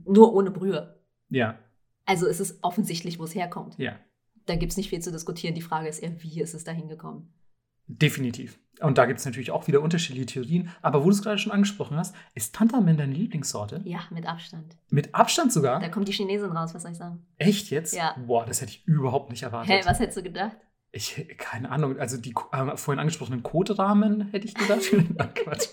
nur 0.05 0.33
ohne 0.33 0.51
Brühe. 0.51 0.99
Ja. 1.29 1.59
Also 2.05 2.27
ist 2.27 2.39
es 2.39 2.59
offensichtlich, 2.61 3.19
wo 3.19 3.23
es 3.23 3.35
herkommt. 3.35 3.77
Ja. 3.77 3.97
Da 4.45 4.55
gibt 4.55 4.71
es 4.71 4.77
nicht 4.77 4.89
viel 4.89 4.99
zu 4.99 5.11
diskutieren. 5.11 5.55
Die 5.55 5.61
Frage 5.61 5.87
ist 5.87 5.99
eher, 5.99 6.21
wie 6.21 6.41
ist 6.41 6.53
es 6.53 6.63
da 6.63 6.71
hingekommen? 6.71 7.33
Definitiv. 7.87 8.59
Und 8.83 8.97
da 8.97 9.05
gibt 9.05 9.19
es 9.19 9.25
natürlich 9.25 9.51
auch 9.51 9.67
wieder 9.67 9.81
unterschiedliche 9.81 10.25
Theorien. 10.25 10.69
Aber 10.81 11.01
wo 11.01 11.05
du 11.05 11.11
es 11.11 11.21
gerade 11.21 11.37
schon 11.37 11.53
angesprochen 11.53 11.97
hast, 11.97 12.13
ist 12.33 12.53
Tantamen 12.53 12.97
deine 12.97 13.13
Lieblingssorte? 13.13 13.81
Ja, 13.85 14.01
mit 14.09 14.27
Abstand. 14.27 14.75
Mit 14.89 15.15
Abstand 15.15 15.53
sogar? 15.53 15.79
Da 15.79 15.87
kommt 15.87 16.09
die 16.09 16.11
Chinesin 16.11 16.51
raus, 16.51 16.73
was 16.73 16.81
soll 16.81 16.91
ich 16.91 16.97
sagen? 16.97 17.25
Echt 17.37 17.69
jetzt? 17.69 17.95
Ja. 17.95 18.15
Boah, 18.27 18.45
das 18.45 18.61
hätte 18.61 18.71
ich 18.71 18.85
überhaupt 18.85 19.29
nicht 19.29 19.43
erwartet. 19.43 19.69
Hä, 19.71 19.77
hey, 19.79 19.85
was 19.85 19.99
hättest 19.99 20.17
du 20.17 20.23
gedacht? 20.23 20.57
Ich, 20.91 21.25
keine 21.37 21.71
Ahnung, 21.71 21.97
also 21.97 22.17
die 22.17 22.35
äh, 22.51 22.77
vorhin 22.77 22.99
angesprochenen 22.99 23.41
Kotrahmen 23.41 24.29
hätte 24.31 24.45
ich 24.45 24.53
gedacht. 24.53 24.81
Quatsch. 25.35 25.69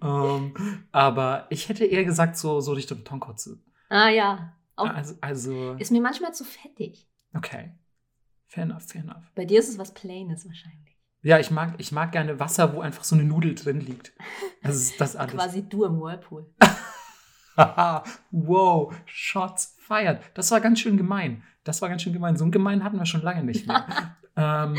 um, 0.00 0.54
ähm, 0.56 0.84
aber 0.92 1.46
ich 1.48 1.68
hätte 1.68 1.86
eher 1.86 2.04
gesagt, 2.04 2.36
so, 2.36 2.60
so 2.60 2.72
Richtung 2.72 3.04
Tonkotsu. 3.04 3.56
Ah 3.88 4.10
ja. 4.10 4.52
Auch 4.76 4.88
also, 4.90 5.14
also. 5.22 5.72
Ist 5.74 5.90
mir 5.90 6.00
manchmal 6.00 6.34
zu 6.34 6.44
fettig. 6.44 7.08
Okay. 7.34 7.72
Fair 8.46 8.64
enough, 8.64 8.82
fair 8.82 9.02
enough. 9.02 9.24
Bei 9.34 9.44
dir 9.44 9.60
ist 9.60 9.70
es 9.70 9.78
was 9.78 9.92
Plaines 9.94 10.46
wahrscheinlich. 10.46 10.89
Ja, 11.22 11.38
ich 11.38 11.50
mag, 11.50 11.74
ich 11.78 11.92
mag 11.92 12.12
gerne 12.12 12.40
Wasser, 12.40 12.74
wo 12.74 12.80
einfach 12.80 13.04
so 13.04 13.14
eine 13.14 13.24
Nudel 13.24 13.54
drin 13.54 13.80
liegt. 13.80 14.12
Das 14.62 14.76
ist 14.76 15.00
das 15.00 15.16
alles. 15.16 15.34
Quasi 15.34 15.68
du 15.68 15.84
im 15.84 16.00
Whirlpool. 16.00 16.46
wow, 18.30 18.94
Shots 19.04 19.76
fired. 19.78 20.20
Das 20.34 20.50
war 20.50 20.60
ganz 20.60 20.80
schön 20.80 20.96
gemein. 20.96 21.42
Das 21.64 21.82
war 21.82 21.90
ganz 21.90 22.02
schön 22.02 22.14
gemein. 22.14 22.36
So 22.36 22.44
ein 22.44 22.52
gemein 22.52 22.82
hatten 22.82 22.98
wir 22.98 23.04
schon 23.04 23.22
lange 23.22 23.44
nicht 23.44 23.66
mehr. 23.66 23.86
Ähm, 24.40 24.78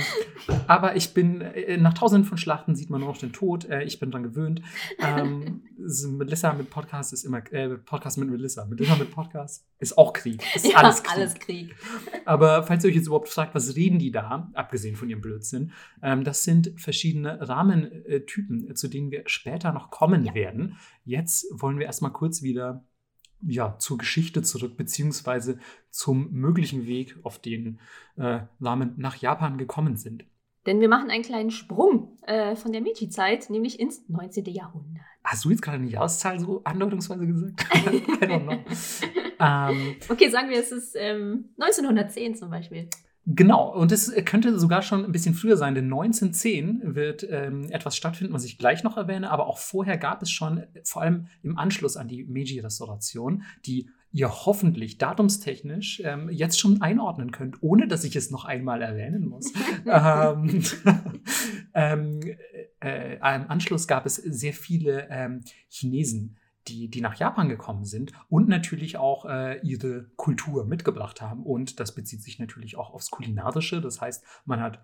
aber 0.68 0.96
ich 0.96 1.14
bin, 1.14 1.42
äh, 1.42 1.78
nach 1.78 1.94
tausenden 1.94 2.28
von 2.28 2.38
Schlachten 2.38 2.76
sieht 2.76 2.90
man 2.90 3.02
nur 3.02 3.10
noch 3.10 3.18
den 3.18 3.32
Tod. 3.32 3.66
Äh, 3.70 3.84
ich 3.84 4.00
bin 4.00 4.12
dran 4.12 4.24
gewöhnt. 4.24 4.62
Ähm, 5.00 5.64
Melissa 6.18 6.54
mit 6.54 6.70
Podcast 6.70 7.14
ist 7.14 7.24
immer, 7.24 7.40
äh, 7.54 7.70
Podcast 7.78 8.18
mit 8.18 8.30
Melissa. 8.30 8.66
Melissa 8.66 8.96
mit 8.96 9.12
Podcast 9.12 9.66
ist 9.80 9.98
auch 9.98 10.14
Krieg. 10.14 10.44
Ist 10.56 10.68
ja, 10.68 10.78
alles 10.78 11.04
Krieg. 11.04 11.16
alles 11.16 11.36
Krieg. 11.36 11.76
Aber 12.26 12.64
falls 12.64 12.84
ihr 12.84 12.90
euch 12.90 12.96
jetzt 12.96 13.08
überhaupt 13.08 13.30
fragt, 13.30 13.54
was 13.54 13.76
reden 13.76 14.00
die 14.00 14.12
da, 14.12 14.50
abgesehen 14.54 14.96
von 14.96 15.10
ihrem 15.10 15.22
Blödsinn, 15.22 15.72
ähm, 16.02 16.24
das 16.24 16.44
sind 16.44 16.74
verschiedene 16.78 17.48
Rahmentypen, 17.48 18.76
zu 18.76 18.88
denen 18.88 19.12
wir 19.12 19.24
später 19.28 19.72
noch 19.72 19.92
kommen 19.92 20.26
ja. 20.26 20.34
werden. 20.34 20.78
Jetzt 21.06 21.46
wollen 21.52 21.78
wir 21.78 21.86
erstmal 21.86 22.12
kurz 22.12 22.42
wieder 22.42 22.84
ja, 23.48 23.78
zur 23.80 23.98
Geschichte 23.98 24.42
zurück, 24.42 24.78
beziehungsweise 24.78 25.60
zum 25.90 26.32
möglichen 26.32 26.86
Weg, 26.86 27.18
auf 27.24 27.40
den 27.40 27.80
äh, 28.18 28.42
Ramen 28.62 28.94
nach 28.98 29.16
Japan 29.18 29.58
gekommen 29.58 29.98
sind. 29.98 30.26
Denn 30.66 30.80
wir 30.80 30.90
machen 30.90 31.10
einen 31.10 31.24
kleinen 31.24 31.50
Sprung 31.50 32.18
äh, 32.22 32.56
von 32.56 32.72
der 32.72 32.82
Meiji-Zeit, 32.82 33.50
nämlich 33.50 33.80
ins 33.80 34.08
19. 34.08 34.46
Jahrhundert. 34.46 35.04
Hast 35.24 35.46
du 35.46 35.50
jetzt 35.50 35.62
gerade 35.62 35.78
eine 35.78 35.88
Jahreszahl 35.88 36.40
so 36.40 36.62
andeutungsweise 36.64 37.26
gesagt? 37.26 37.66
Ähm, 39.44 39.96
Okay, 40.08 40.30
sagen 40.30 40.50
wir, 40.50 40.60
es 40.60 40.72
ist 40.72 40.96
ähm, 40.96 41.50
1910 41.58 42.36
zum 42.36 42.52
Beispiel. 42.52 42.88
Genau, 43.28 43.72
und 43.72 43.92
es 43.92 44.12
könnte 44.26 44.58
sogar 44.60 44.82
schon 44.82 45.06
ein 45.06 45.12
bisschen 45.12 45.36
früher 45.36 45.56
sein, 45.56 45.76
denn 45.76 45.86
1910 45.86 46.96
wird 46.96 47.26
ähm, 47.30 47.70
etwas 47.70 47.96
stattfinden, 47.96 48.34
was 48.34 48.44
ich 48.46 48.58
gleich 48.58 48.84
noch 48.84 48.98
erwähne, 48.98 49.30
aber 49.30 49.46
auch 49.46 49.60
vorher 49.60 49.98
gab 49.98 50.24
es 50.24 50.32
schon, 50.32 50.64
vor 50.84 51.04
allem 51.04 51.28
im 51.44 51.56
Anschluss 51.58 51.98
an 51.98 52.08
die 52.08 52.24
Meiji-Restauration, 52.24 53.44
die 53.66 53.90
ihr 54.12 54.30
hoffentlich 54.30 54.98
datumstechnisch 54.98 56.02
ähm, 56.04 56.30
jetzt 56.30 56.60
schon 56.60 56.82
einordnen 56.82 57.32
könnt, 57.32 57.62
ohne 57.62 57.88
dass 57.88 58.04
ich 58.04 58.16
es 58.16 58.32
noch 58.32 58.46
einmal 58.46 58.82
erwähnen 58.82 59.28
muss. 59.28 59.54
ähm, 59.86 60.64
ähm, 61.74 62.20
äh, 62.84 63.16
Im 63.16 63.50
Anschluss 63.50 63.88
gab 63.88 64.06
es 64.06 64.16
sehr 64.16 64.54
viele 64.54 65.08
ähm, 65.10 65.42
Chinesen, 65.70 66.38
die, 66.68 66.90
die 66.90 67.02
nach 67.02 67.16
Japan 67.16 67.50
gekommen 67.50 67.86
sind 67.86 68.14
und 68.30 68.48
natürlich 68.48 68.98
auch 68.98 69.26
äh, 69.26 69.60
ihre 69.62 70.06
Kultur 70.16 70.66
mitgebracht 70.66 71.22
haben. 71.22 71.44
Und 71.44 71.80
das 71.80 71.96
bezieht 71.96 72.22
sich 72.24 72.40
natürlich 72.40 72.78
auch 72.78 72.94
aufs 72.94 73.10
Kulinarische. 73.10 73.82
Das 73.82 74.02
heißt, 74.02 74.24
man 74.46 74.62
hat 74.62 74.84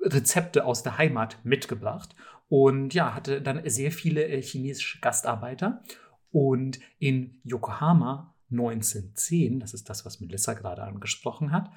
Rezepte 0.00 0.64
aus 0.64 0.82
der 0.82 0.98
Heimat 0.98 1.38
mitgebracht 1.44 2.14
und 2.48 2.92
ja, 2.92 3.14
hatte 3.14 3.40
dann 3.40 3.68
sehr 3.68 3.90
viele 3.90 4.26
äh, 4.26 4.42
chinesische 4.42 5.00
Gastarbeiter. 5.00 5.82
Und 6.30 6.80
in 6.98 7.40
Yokohama 7.44 8.34
1910, 8.50 9.60
das 9.60 9.72
ist 9.72 9.88
das, 9.88 10.04
was 10.04 10.20
Melissa 10.20 10.54
gerade 10.54 10.82
angesprochen 10.82 11.52
hat, 11.52 11.70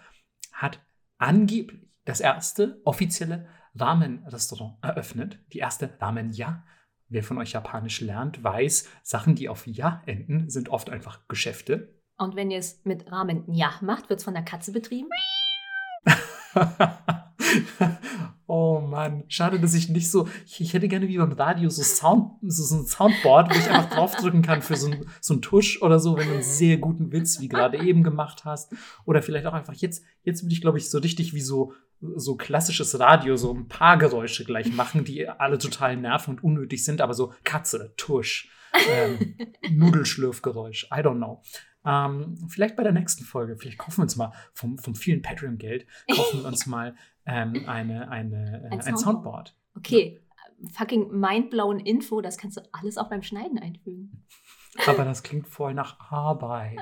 hat 0.51 0.79
angeblich 1.17 1.87
das 2.05 2.19
erste 2.21 2.81
offizielle 2.85 3.47
Ramen-Restaurant 3.75 4.77
eröffnet, 4.81 5.39
die 5.53 5.59
erste 5.59 5.97
Ramen-Ja 6.01 6.63
Wer 7.09 7.23
von 7.23 7.37
euch 7.37 7.53
Japanisch 7.53 8.01
lernt, 8.01 8.43
weiß, 8.43 8.89
Sachen, 9.01 9.35
die 9.35 9.47
auf 9.47 9.65
Ja 9.65 10.01
enden, 10.05 10.49
sind 10.49 10.67
oft 10.67 10.89
einfach 10.89 11.25
Geschäfte. 11.29 11.95
Und 12.17 12.35
wenn 12.35 12.51
ihr 12.51 12.59
es 12.59 12.81
mit 12.83 13.09
Ramen 13.09 13.45
Ja 13.53 13.75
macht, 13.81 14.09
wird 14.09 14.19
es 14.19 14.25
von 14.25 14.33
der 14.33 14.43
Katze 14.43 14.73
betrieben? 14.73 15.09
oh 18.47 18.79
Mann, 18.79 19.25
schade, 19.27 19.59
dass 19.59 19.73
ich 19.73 19.89
nicht 19.89 20.09
so. 20.09 20.27
Ich, 20.45 20.61
ich, 20.61 20.73
hätte 20.73 20.87
gerne 20.87 21.07
wie 21.07 21.17
beim 21.17 21.33
Radio 21.33 21.69
so, 21.69 21.83
Sound, 21.83 22.31
so, 22.41 22.63
so 22.63 22.77
ein 22.77 22.87
Soundboard, 22.87 23.53
wo 23.53 23.59
ich 23.59 23.69
einfach 23.69 23.89
draufdrücken 23.89 24.41
kann 24.41 24.61
für 24.61 24.75
so, 24.75 24.89
ein, 24.89 25.05
so 25.21 25.33
einen 25.33 25.41
Tusch 25.41 25.81
oder 25.81 25.99
so, 25.99 26.17
wenn 26.17 26.27
du 26.27 26.33
einen 26.35 26.43
sehr 26.43 26.77
guten 26.77 27.11
Witz 27.11 27.39
wie 27.39 27.49
gerade 27.49 27.77
eben 27.85 28.03
gemacht 28.03 28.45
hast. 28.45 28.73
Oder 29.05 29.21
vielleicht 29.21 29.45
auch 29.45 29.53
einfach 29.53 29.73
jetzt, 29.73 30.03
jetzt 30.23 30.43
würde 30.43 30.53
ich, 30.53 30.61
glaube 30.61 30.77
ich, 30.77 30.89
so 30.89 30.97
richtig 30.99 31.33
wie 31.33 31.41
so 31.41 31.73
so 32.15 32.35
klassisches 32.35 32.99
Radio, 32.99 33.37
so 33.37 33.53
ein 33.53 33.67
paar 33.67 33.97
Geräusche 33.97 34.45
gleich 34.45 34.71
machen, 34.71 35.03
die 35.03 35.27
alle 35.27 35.57
total 35.57 35.97
nerven 35.97 36.35
und 36.35 36.43
unnötig 36.43 36.85
sind, 36.85 37.01
aber 37.01 37.13
so 37.13 37.33
Katze, 37.43 37.93
Tusch, 37.97 38.49
ähm, 38.89 39.35
Nudelschlürfgeräusch, 39.71 40.89
I 40.91 40.99
don't 40.99 41.17
know. 41.17 41.41
Ähm, 41.87 42.35
vielleicht 42.49 42.75
bei 42.75 42.83
der 42.83 42.91
nächsten 42.91 43.23
Folge, 43.23 43.55
vielleicht 43.55 43.77
kaufen 43.77 43.99
wir 43.99 44.03
uns 44.03 44.17
mal 44.17 44.33
vom, 44.53 44.77
vom 44.77 44.93
vielen 44.93 45.21
Patreon-Geld, 45.21 45.87
kaufen 46.13 46.41
wir 46.41 46.47
uns 46.47 46.65
mal 46.67 46.95
ähm, 47.25 47.63
eine, 47.65 48.09
eine, 48.09 48.63
äh, 48.65 48.73
ein, 48.73 48.81
ein 48.81 48.97
Soundboard. 48.97 49.55
Okay, 49.75 50.19
fucking 50.73 51.11
mindblown 51.11 51.79
Info, 51.79 52.19
das 52.19 52.37
kannst 52.37 52.57
du 52.57 52.61
alles 52.73 52.97
auch 52.97 53.09
beim 53.09 53.23
Schneiden 53.23 53.57
einfügen. 53.57 54.25
Aber 54.85 55.05
das 55.05 55.23
klingt 55.23 55.47
voll 55.47 55.73
nach 55.73 55.99
Arbeit. 56.11 56.77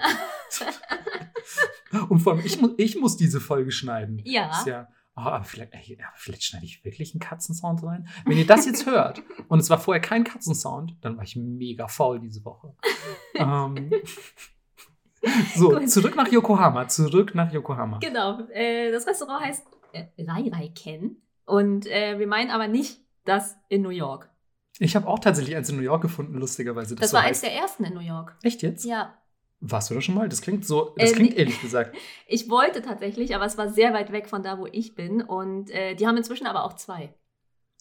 Und 2.10 2.20
vor 2.20 2.34
allem, 2.34 2.46
ich, 2.46 2.60
mu 2.60 2.70
ich 2.78 3.00
muss 3.00 3.16
diese 3.16 3.40
Folge 3.40 3.72
schneiden. 3.72 4.22
Ja. 4.26 4.50
Ist 4.52 4.66
ja 4.66 4.88
oh, 5.16 5.22
aber 5.22 5.46
vielleicht, 5.46 5.74
ey, 5.74 5.98
vielleicht 6.16 6.44
schneide 6.44 6.66
ich 6.66 6.84
wirklich 6.84 7.14
einen 7.14 7.20
Katzensound 7.20 7.84
rein. 7.84 8.08
Wenn 8.26 8.38
ihr 8.38 8.48
das 8.48 8.66
jetzt 8.66 8.86
hört 8.86 9.22
und 9.48 9.60
es 9.60 9.70
war 9.70 9.80
vorher 9.80 10.02
kein 10.02 10.24
Katzensound, 10.24 10.98
dann 11.02 11.18
war 11.18 11.24
ich 11.24 11.36
mega 11.36 11.88
faul 11.88 12.20
diese 12.20 12.44
Woche. 12.46 12.76
ähm, 13.36 13.92
so, 15.56 15.80
zurück 15.86 16.16
nach 16.16 16.28
Yokohama. 16.28 16.88
Zurück 16.88 17.36
nach 17.36 17.52
Yokohama. 17.52 18.00
Genau. 18.00 18.40
Äh, 18.50 18.92
das 18.92 19.08
Restaurant 19.08 19.44
heißt 19.44 19.66
äh, 19.94 20.06
Rai 20.20 20.50
Rai 20.52 20.70
Ken. 20.70 21.18
Und 21.46 21.88
äh, 21.88 22.18
wir 22.20 22.28
meinen 22.28 22.52
aber 22.52 22.68
nicht 22.68 23.00
das 23.24 23.56
in 23.70 23.82
New 23.82 23.90
York. 23.90 24.30
Ich 24.80 24.96
habe 24.96 25.08
auch 25.08 25.20
tatsächlich 25.20 25.56
eins 25.56 25.70
in 25.70 25.78
New 25.78 25.84
York 25.84 26.02
gefunden, 26.02 26.38
lustigerweise. 26.38 26.96
Das, 26.96 27.02
das 27.02 27.12
so 27.12 27.16
war 27.18 27.24
heißt. 27.24 27.44
eins 27.44 27.54
der 27.54 27.54
ersten 27.54 27.84
in 27.86 27.94
New 27.94 28.02
York. 28.02 28.36
Echt 28.44 28.62
jetzt? 28.62 28.84
Ja. 28.84 29.18
Warst 29.62 29.90
du 29.90 29.96
da 29.96 30.02
schon 30.02 30.16
mal? 30.16 30.28
Das 30.28 30.42
klingt 30.42 30.66
so, 30.66 30.94
das 30.98 31.12
äh, 31.12 31.16
klingt 31.16 31.36
ehrlich 31.36 31.60
gesagt. 31.62 31.96
Ich 32.28 32.50
wollte 32.50 32.82
tatsächlich, 32.82 33.36
aber 33.36 33.46
es 33.46 33.58
war 33.58 33.70
sehr 33.70 33.94
weit 33.94 34.12
weg 34.12 34.28
von 34.28 34.44
da, 34.44 34.60
wo 34.60 34.68
ich 34.72 34.96
bin. 34.96 35.22
Und 35.22 35.70
äh, 35.72 35.96
die 35.96 36.08
haben 36.08 36.18
inzwischen 36.18 36.48
aber 36.48 36.66
auch 36.66 36.74
zwei. 36.74 37.14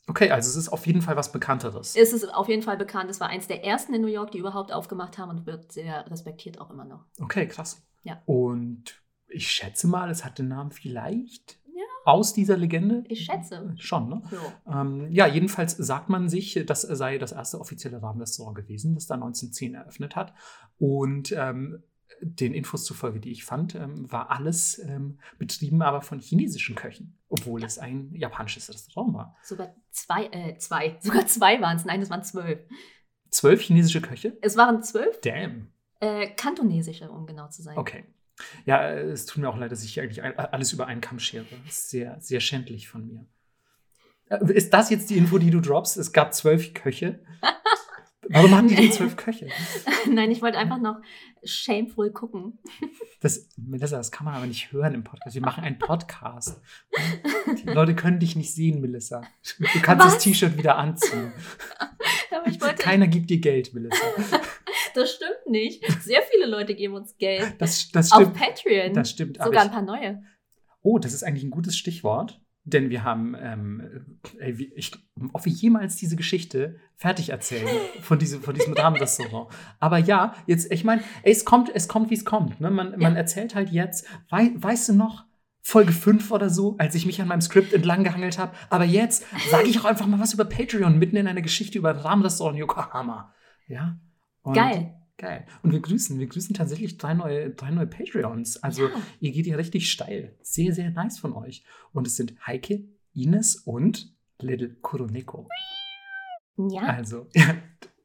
Okay, 0.06 0.30
also 0.30 0.50
es 0.50 0.56
ist 0.56 0.68
auf 0.68 0.86
jeden 0.86 1.00
Fall 1.00 1.16
was 1.16 1.32
Bekannteres. 1.32 1.96
Es 1.96 2.12
ist 2.12 2.32
auf 2.32 2.48
jeden 2.48 2.62
Fall 2.62 2.76
bekannt. 2.76 3.10
Es 3.10 3.20
war 3.20 3.28
eins 3.28 3.46
der 3.46 3.64
ersten 3.64 3.94
in 3.94 4.02
New 4.02 4.08
York, 4.08 4.32
die 4.32 4.38
überhaupt 4.38 4.72
aufgemacht 4.72 5.16
haben 5.18 5.30
und 5.30 5.46
wird 5.46 5.72
sehr 5.72 6.10
respektiert 6.10 6.60
auch 6.60 6.70
immer 6.70 6.84
noch. 6.84 7.06
Okay, 7.20 7.48
krass. 7.48 7.82
Ja. 8.02 8.22
Und 8.26 9.02
ich 9.28 9.50
schätze 9.50 9.86
mal, 9.86 10.10
es 10.10 10.24
hat 10.24 10.38
den 10.38 10.48
Namen 10.48 10.72
vielleicht 10.72 11.58
aus 12.04 12.34
dieser 12.34 12.56
Legende? 12.56 13.04
Ich 13.08 13.24
schätze. 13.24 13.74
Schon, 13.78 14.08
ne? 14.08 14.22
Ja. 14.30 14.82
Ähm, 14.82 15.10
ja, 15.10 15.26
jedenfalls 15.26 15.76
sagt 15.76 16.08
man 16.08 16.28
sich, 16.28 16.62
das 16.66 16.82
sei 16.82 17.18
das 17.18 17.32
erste 17.32 17.58
offizielle 17.58 18.02
Rahmenrestaurant 18.02 18.56
gewesen, 18.56 18.94
das 18.94 19.06
da 19.06 19.14
1910 19.14 19.74
eröffnet 19.74 20.14
hat. 20.14 20.34
Und 20.78 21.32
ähm, 21.36 21.82
den 22.24 22.54
Infos 22.54 22.84
zufolge, 22.84 23.20
die 23.20 23.30
ich 23.30 23.44
fand, 23.44 23.74
ähm, 23.74 24.10
war 24.10 24.30
alles 24.30 24.78
ähm, 24.78 25.18
betrieben 25.38 25.82
aber 25.82 26.00
von 26.00 26.20
chinesischen 26.20 26.74
Köchen, 26.74 27.18
obwohl 27.28 27.60
ja. 27.60 27.66
es 27.66 27.78
ein 27.78 28.14
japanisches 28.14 28.68
Restaurant 28.68 29.14
war. 29.14 29.36
Sogar 29.42 29.74
zwei, 29.90 30.26
äh, 30.26 30.56
zwei, 30.58 30.96
sogar 31.00 31.26
zwei 31.26 31.60
waren 31.60 31.76
es. 31.76 31.84
Nein, 31.84 32.00
es 32.02 32.10
waren 32.10 32.22
zwölf. 32.22 32.60
Zwölf 33.30 33.60
chinesische 33.60 34.00
Köche? 34.00 34.36
Es 34.42 34.56
waren 34.56 34.82
zwölf. 34.82 35.20
Damn. 35.20 35.68
Äh, 36.00 36.28
kantonesische, 36.34 37.10
um 37.10 37.26
genau 37.26 37.48
zu 37.48 37.62
sein. 37.62 37.76
Okay. 37.76 38.04
Ja, 38.64 38.90
es 38.90 39.26
tut 39.26 39.42
mir 39.42 39.48
auch 39.48 39.56
leid, 39.56 39.70
dass 39.70 39.84
ich 39.84 39.94
hier 39.94 40.02
eigentlich 40.02 40.24
alles 40.24 40.72
über 40.72 40.86
einen 40.86 41.00
Kamm 41.00 41.18
schere. 41.18 41.46
Sehr, 41.68 42.20
sehr 42.20 42.40
schändlich 42.40 42.88
von 42.88 43.06
mir. 43.06 43.26
Äh, 44.28 44.52
ist 44.52 44.72
das 44.72 44.90
jetzt 44.90 45.10
die 45.10 45.16
Info, 45.16 45.38
die 45.38 45.50
du 45.50 45.60
droppst? 45.60 45.96
Es 45.96 46.12
gab 46.12 46.34
zwölf 46.34 46.74
Köche. 46.74 47.22
Warum 48.28 48.54
haben 48.54 48.68
die 48.68 48.74
denn 48.74 48.92
zwölf 48.92 49.16
Köche? 49.16 49.48
Nein, 50.10 50.30
ich 50.30 50.42
wollte 50.42 50.58
einfach 50.58 50.80
noch 50.80 50.96
shameful 51.42 52.10
gucken. 52.10 52.58
Das, 53.20 53.48
Melissa, 53.56 53.96
das 53.96 54.10
kann 54.10 54.24
man 54.24 54.34
aber 54.34 54.46
nicht 54.46 54.72
hören 54.72 54.94
im 54.94 55.04
Podcast. 55.04 55.34
Wir 55.34 55.42
machen 55.42 55.64
einen 55.64 55.78
Podcast. 55.78 56.60
Die 57.62 57.68
Leute 57.70 57.94
können 57.94 58.18
dich 58.18 58.36
nicht 58.36 58.54
sehen, 58.54 58.80
Melissa. 58.80 59.22
Du 59.58 59.80
kannst 59.80 60.04
Was? 60.04 60.14
das 60.14 60.22
T-Shirt 60.22 60.56
wieder 60.56 60.76
anziehen. 60.76 61.32
Keiner 62.78 63.06
gibt 63.06 63.30
dir 63.30 63.38
Geld, 63.38 63.74
Melissa. 63.74 64.04
Das 64.94 65.12
stimmt 65.12 65.46
nicht. 65.48 65.84
Sehr 66.02 66.22
viele 66.22 66.46
Leute 66.46 66.76
geben 66.76 66.94
uns 66.94 67.16
Geld. 67.16 67.56
Das, 67.58 67.90
das 67.90 68.10
stimmt. 68.10 68.26
Auf 68.28 68.32
Patreon. 68.32 68.92
Das 68.92 69.10
stimmt. 69.10 69.38
Sogar 69.38 69.64
ich, 69.64 69.70
ein 69.70 69.70
paar 69.72 69.82
neue. 69.82 70.22
Oh, 70.82 70.98
das 70.98 71.12
ist 71.12 71.24
eigentlich 71.24 71.42
ein 71.42 71.50
gutes 71.50 71.76
Stichwort. 71.76 72.40
Denn 72.66 72.88
wir 72.88 73.04
haben, 73.04 73.36
ähm, 73.38 74.18
ich, 74.40 74.92
ob 75.34 75.44
wir 75.44 75.52
jemals 75.52 75.96
diese 75.96 76.16
Geschichte 76.16 76.76
fertig 76.96 77.28
erzählen 77.28 77.68
von, 78.00 78.18
diese, 78.18 78.40
von 78.40 78.54
diesem 78.54 78.72
Rahmenrestaurant. 78.72 79.48
Aber 79.80 79.98
ja, 79.98 80.34
jetzt, 80.46 80.72
ich 80.72 80.82
meine, 80.82 81.02
es 81.22 81.44
kommt, 81.44 81.70
es 81.74 81.88
kommt, 81.88 82.10
wie 82.10 82.14
es 82.14 82.24
kommt. 82.24 82.60
Ne? 82.60 82.70
Man, 82.70 82.92
ja. 82.92 82.96
man 82.96 83.16
erzählt 83.16 83.54
halt 83.54 83.70
jetzt, 83.70 84.06
wei 84.30 84.50
weißt 84.54 84.88
du 84.88 84.92
noch, 84.94 85.24
Folge 85.60 85.92
5 85.92 86.30
oder 86.30 86.50
so, 86.50 86.76
als 86.78 86.94
ich 86.94 87.06
mich 87.06 87.20
an 87.22 87.28
meinem 87.28 87.40
Skript 87.40 87.72
entlang 87.72 88.04
gehangelt 88.04 88.38
habe. 88.38 88.54
Aber 88.68 88.84
jetzt 88.84 89.24
sage 89.50 89.66
ich 89.68 89.80
auch 89.80 89.86
einfach 89.86 90.06
mal 90.06 90.20
was 90.20 90.34
über 90.34 90.44
Patreon, 90.44 90.98
mitten 90.98 91.16
in 91.16 91.26
einer 91.26 91.42
Geschichte 91.42 91.78
über 91.78 92.04
Rahmenrestaurant 92.04 92.58
Yokohama. 92.58 93.34
Ja, 93.66 93.98
und 94.42 94.54
Geil. 94.54 94.94
Geil. 95.16 95.46
Und 95.62 95.72
wir 95.72 95.80
grüßen, 95.80 96.18
wir 96.18 96.26
grüßen 96.26 96.54
tatsächlich 96.54 96.98
drei 96.98 97.14
neue, 97.14 97.50
drei 97.50 97.70
neue 97.70 97.86
Patreons. 97.86 98.62
Also 98.62 98.88
ja. 98.88 98.94
ihr 99.20 99.32
geht 99.32 99.46
ja 99.46 99.56
richtig 99.56 99.90
steil. 99.90 100.36
Sehr, 100.42 100.72
sehr 100.72 100.90
nice 100.90 101.18
von 101.18 101.32
euch. 101.32 101.64
Und 101.92 102.06
es 102.06 102.16
sind 102.16 102.34
Heike, 102.46 102.84
Ines 103.12 103.56
und 103.56 104.12
Little 104.40 104.74
Kuroneko. 104.82 105.48
Ja. 106.56 106.82
Also, 106.82 107.28
ja, 107.34 107.54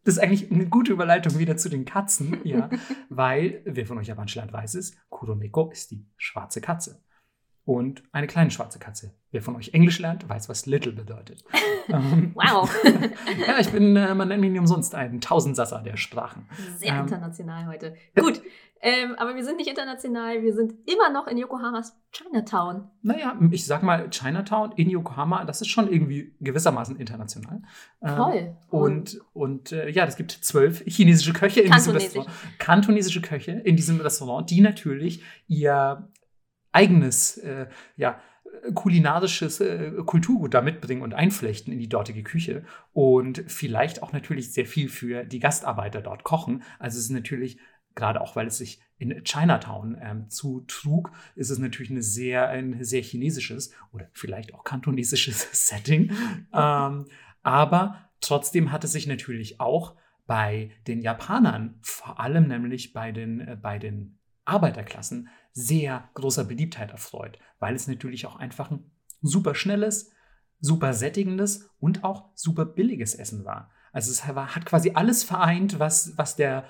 das 0.04 0.16
ist 0.16 0.20
eigentlich 0.20 0.52
eine 0.52 0.68
gute 0.68 0.94
Überleitung 0.94 1.40
wieder 1.40 1.58
zu 1.58 1.70
den 1.70 1.86
Katzen, 1.86 2.38
ja. 2.44 2.70
weil, 3.10 3.62
wer 3.66 3.86
von 3.88 3.98
euch 3.98 4.08
Japanisch 4.08 4.36
lernt, 4.36 4.54
weiß 4.54 4.76
es, 4.76 4.96
Kuroneko 5.10 5.72
ist 5.72 5.92
die 5.92 6.06
schwarze 6.18 6.62
Katze 6.62 7.02
und 7.70 8.02
eine 8.12 8.26
kleine 8.26 8.50
schwarze 8.50 8.80
Katze. 8.80 9.14
Wer 9.30 9.44
von 9.44 9.56
euch 9.56 9.76
Englisch 9.76 10.00
lernt, 10.00 10.28
weiß, 10.28 10.50
was 10.50 10.66
little 10.66 10.92
bedeutet. 10.92 11.44
Ähm, 11.92 12.34
wow. 12.36 12.70
ja, 13.48 13.58
ich 13.60 13.72
bin, 13.72 13.96
äh, 13.96 14.14
man 14.14 14.28
nennt 14.28 14.42
mich 14.42 14.52
nicht 14.52 14.60
umsonst 14.60 14.94
ein 14.94 15.22
Tausendsasser 15.22 15.82
der 15.82 15.98
Sprachen. 15.98 16.48
Sehr 16.78 16.94
ähm, 16.94 17.00
international 17.00 17.66
heute. 17.66 17.96
Gut, 18.16 18.44
ähm, 18.80 19.16
aber 19.18 19.36
wir 19.36 19.44
sind 19.44 19.58
nicht 19.58 19.68
international, 19.68 20.44
wir 20.44 20.54
sind 20.54 20.74
immer 20.88 21.10
noch 21.10 21.26
in 21.26 21.40
Yokohamas 21.40 21.98
Chinatown. 22.12 22.92
Naja, 23.02 23.36
ich 23.50 23.66
sag 23.66 23.82
mal, 23.82 24.08
Chinatown 24.12 24.74
in 24.74 24.92
Yokohama, 24.92 25.46
das 25.46 25.62
ist 25.62 25.70
schon 25.70 25.92
irgendwie 25.92 26.36
gewissermaßen 26.42 26.96
international. 26.96 27.64
Ähm, 28.04 28.16
Voll. 28.16 28.58
Und, 28.70 29.20
und 29.34 29.72
äh, 29.72 29.90
ja, 29.90 30.06
es 30.06 30.16
gibt 30.16 30.32
zwölf 30.32 30.84
chinesische 30.86 31.34
Köche 31.34 31.62
in 31.62 31.72
diesem 31.72 31.94
Restaurant. 31.94 32.30
Kantonesische 32.60 33.22
Köche 33.22 33.54
in 33.54 33.76
diesem 33.76 34.00
Restaurant, 34.00 34.48
die 34.52 34.62
natürlich 34.62 35.24
ihr 35.48 36.08
eigenes, 36.72 37.38
äh, 37.38 37.68
ja, 37.96 38.20
kulinarisches 38.74 39.62
äh, 39.62 39.92
Kulturgut 40.06 40.54
da 40.54 40.62
mitbringen 40.62 41.02
und 41.02 41.14
einflechten 41.14 41.72
in 41.74 41.80
die 41.80 41.90
dortige 41.90 42.24
Küche 42.24 42.64
und 42.94 43.44
vielleicht 43.48 44.04
auch 44.04 44.12
natürlich 44.12 44.52
sehr 44.52 44.66
viel 44.66 44.90
für 44.90 45.24
die 45.24 45.40
Gastarbeiter 45.40 46.02
dort 46.02 46.24
kochen. 46.24 46.64
Also 46.78 46.98
es 46.98 47.06
ist 47.06 47.12
natürlich, 47.12 47.60
gerade 47.96 48.22
auch 48.22 48.36
weil 48.36 48.48
es 48.48 48.58
sich 48.58 48.82
in 48.98 49.24
Chinatown 49.24 49.98
ähm, 50.02 50.30
zutrug, 50.30 51.12
ist 51.36 51.50
es 51.50 51.60
natürlich 51.60 51.92
eine 51.92 52.02
sehr, 52.02 52.50
ein 52.50 52.84
sehr 52.84 53.02
chinesisches 53.02 53.72
oder 53.94 54.10
vielleicht 54.14 54.54
auch 54.54 54.64
kantonesisches 54.64 55.48
Setting. 55.68 56.12
Ähm, 56.54 57.06
aber 57.42 58.10
trotzdem 58.20 58.72
hat 58.72 58.84
es 58.84 58.92
sich 58.92 59.08
natürlich 59.08 59.60
auch 59.60 59.96
bei 60.28 60.72
den 60.86 61.02
Japanern, 61.02 61.80
vor 61.82 62.20
allem 62.20 62.48
nämlich 62.48 62.94
bei 62.94 63.12
den, 63.12 63.40
äh, 63.40 63.58
bei 63.60 63.80
den 63.80 64.20
Arbeiterklassen, 64.46 65.30
sehr 65.52 66.10
großer 66.14 66.46
Beliebtheit 66.46 66.92
erfreut, 66.92 67.40
weil 67.60 67.76
es 67.76 67.88
natürlich 67.88 68.26
auch 68.26 68.36
einfach 68.36 68.72
ein 68.72 68.92
super 69.22 69.56
schnelles, 69.56 70.12
super 70.60 70.94
sättigendes 70.94 71.70
und 71.80 72.04
auch 72.04 72.30
super 72.36 72.66
billiges 72.66 73.16
Essen 73.16 73.46
war. 73.46 73.72
Also 73.92 74.12
es 74.12 74.26
hat 74.26 74.66
quasi 74.66 74.92
alles 74.94 75.24
vereint, 75.24 75.80
was, 75.80 76.14
was 76.18 76.36
der 76.36 76.66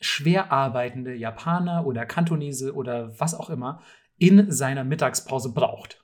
schwer 0.00 0.52
arbeitende 0.52 1.14
Japaner 1.14 1.86
oder 1.86 2.04
Kantonese 2.04 2.74
oder 2.74 3.18
was 3.18 3.34
auch 3.34 3.50
immer 3.50 3.80
in 4.18 4.50
seiner 4.50 4.84
Mittagspause 4.84 5.52
braucht. 5.52 6.03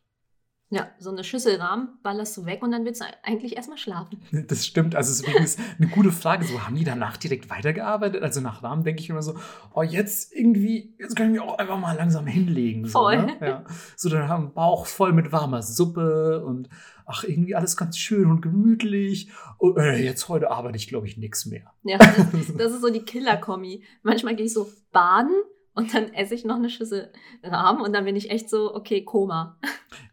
Ja, 0.72 0.88
so 1.00 1.10
eine 1.10 1.24
Schüssel 1.24 1.56
Rahmen 1.56 1.98
ballerst 2.04 2.36
du 2.36 2.46
weg 2.46 2.62
und 2.62 2.70
dann 2.70 2.84
willst 2.84 3.00
du 3.00 3.04
eigentlich 3.24 3.56
erstmal 3.56 3.76
schlafen. 3.76 4.22
Das 4.48 4.64
stimmt. 4.64 4.94
Also 4.94 5.10
deswegen 5.10 5.42
ist 5.42 5.58
eine 5.78 5.88
gute 5.88 6.12
Frage. 6.12 6.44
So, 6.44 6.64
haben 6.64 6.76
die 6.76 6.84
danach 6.84 7.16
direkt 7.16 7.50
weitergearbeitet? 7.50 8.22
Also 8.22 8.40
nach 8.40 8.62
Rahmen 8.62 8.84
denke 8.84 9.02
ich 9.02 9.10
immer 9.10 9.22
so, 9.22 9.34
oh, 9.74 9.82
jetzt 9.82 10.32
irgendwie, 10.32 10.94
jetzt 10.98 11.18
ich 11.18 11.26
mich 11.26 11.40
auch 11.40 11.58
einfach 11.58 11.78
mal 11.78 11.96
langsam 11.96 12.26
hinlegen. 12.26 12.84
So, 12.84 13.00
voll. 13.00 13.16
Ne? 13.16 13.36
Ja. 13.40 13.64
So, 13.96 14.08
dann 14.08 14.28
haben 14.28 14.44
wir 14.44 14.50
Bauch 14.50 14.86
voll 14.86 15.12
mit 15.12 15.32
warmer 15.32 15.62
Suppe 15.62 16.44
und 16.44 16.68
ach, 17.04 17.24
irgendwie 17.24 17.56
alles 17.56 17.76
ganz 17.76 17.98
schön 17.98 18.30
und 18.30 18.40
gemütlich. 18.40 19.30
Und, 19.58 19.76
äh, 19.76 19.96
jetzt 19.96 20.28
heute 20.28 20.52
arbeite 20.52 20.76
ich, 20.76 20.86
glaube 20.86 21.08
ich, 21.08 21.16
nichts 21.16 21.46
mehr. 21.46 21.72
Ja, 21.82 21.98
das, 21.98 22.54
das 22.56 22.72
ist 22.72 22.80
so 22.80 22.90
die 22.90 23.02
Killer-Kommi. 23.02 23.82
Manchmal 24.04 24.36
gehe 24.36 24.46
ich 24.46 24.52
so 24.52 24.70
baden 24.92 25.34
und 25.74 25.94
dann 25.94 26.12
esse 26.12 26.34
ich 26.34 26.44
noch 26.44 26.56
eine 26.56 26.68
Schüssel 26.68 27.12
Rahmen 27.42 27.82
und 27.82 27.92
dann 27.92 28.04
bin 28.04 28.16
ich 28.16 28.30
echt 28.30 28.50
so, 28.50 28.74
okay, 28.74 29.04
Koma. 29.04 29.58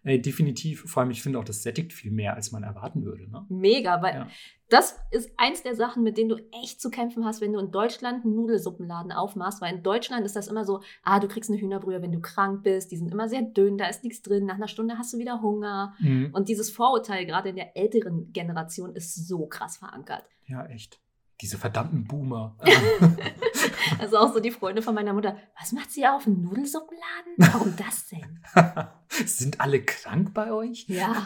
Ey, 0.03 0.21
definitiv. 0.21 0.83
Vor 0.85 1.01
allem, 1.01 1.11
ich 1.11 1.21
finde 1.21 1.39
auch, 1.39 1.43
das 1.43 1.63
sättigt 1.63 1.93
viel 1.93 2.11
mehr, 2.11 2.35
als 2.35 2.51
man 2.51 2.63
erwarten 2.63 3.03
würde. 3.03 3.29
Ne? 3.29 3.45
Mega, 3.49 4.01
weil 4.01 4.13
ja. 4.13 4.27
das 4.69 4.99
ist 5.11 5.31
eins 5.37 5.63
der 5.63 5.75
Sachen, 5.75 6.03
mit 6.03 6.17
denen 6.17 6.29
du 6.29 6.37
echt 6.63 6.79
zu 6.79 6.89
kämpfen 6.89 7.25
hast, 7.25 7.41
wenn 7.41 7.53
du 7.53 7.59
in 7.59 7.71
Deutschland 7.71 8.23
einen 8.23 8.35
Nudelsuppenladen 8.35 9.11
aufmachst. 9.11 9.61
Weil 9.61 9.75
in 9.75 9.83
Deutschland 9.83 10.25
ist 10.25 10.35
das 10.35 10.47
immer 10.47 10.63
so, 10.63 10.81
ah, 11.03 11.19
du 11.19 11.27
kriegst 11.27 11.49
eine 11.49 11.59
Hühnerbrühe, 11.59 12.01
wenn 12.01 12.11
du 12.11 12.21
krank 12.21 12.63
bist. 12.63 12.91
Die 12.91 12.97
sind 12.97 13.11
immer 13.11 13.27
sehr 13.27 13.41
dünn, 13.41 13.77
da 13.77 13.87
ist 13.87 14.03
nichts 14.03 14.21
drin. 14.21 14.45
Nach 14.45 14.55
einer 14.55 14.67
Stunde 14.67 14.97
hast 14.97 15.13
du 15.13 15.17
wieder 15.17 15.41
Hunger. 15.41 15.95
Mhm. 15.99 16.29
Und 16.33 16.49
dieses 16.49 16.69
Vorurteil, 16.69 17.25
gerade 17.25 17.49
in 17.49 17.55
der 17.55 17.75
älteren 17.75 18.31
Generation, 18.31 18.95
ist 18.95 19.27
so 19.27 19.47
krass 19.47 19.77
verankert. 19.77 20.23
Ja, 20.45 20.65
echt. 20.67 20.99
Diese 21.41 21.57
verdammten 21.57 22.05
Boomer. 22.05 22.57
also 23.99 24.17
auch 24.17 24.33
so 24.33 24.39
die 24.39 24.51
Freunde 24.51 24.81
von 24.81 24.95
meiner 24.95 25.13
Mutter. 25.13 25.37
Was 25.59 25.71
macht 25.71 25.91
sie 25.91 26.05
auf? 26.07 26.25
Einen 26.25 26.41
Nudelsuppenladen? 26.41 27.33
Warum 27.37 27.75
das 27.75 28.07
denn? 28.07 28.39
Sind 29.09 29.61
alle 29.61 29.83
krank 29.83 30.33
bei 30.33 30.51
euch? 30.51 30.85
Ja. 30.87 31.25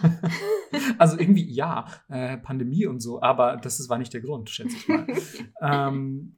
also 0.97 1.17
irgendwie 1.17 1.49
ja, 1.51 1.87
äh, 2.09 2.37
Pandemie 2.37 2.85
und 2.85 2.99
so, 2.99 3.21
aber 3.21 3.57
das 3.57 3.79
ist, 3.79 3.89
war 3.89 3.97
nicht 3.97 4.13
der 4.13 4.21
Grund, 4.21 4.49
schätze 4.49 4.75
ich 4.75 4.87
mal. 4.87 5.07
ähm, 5.61 6.37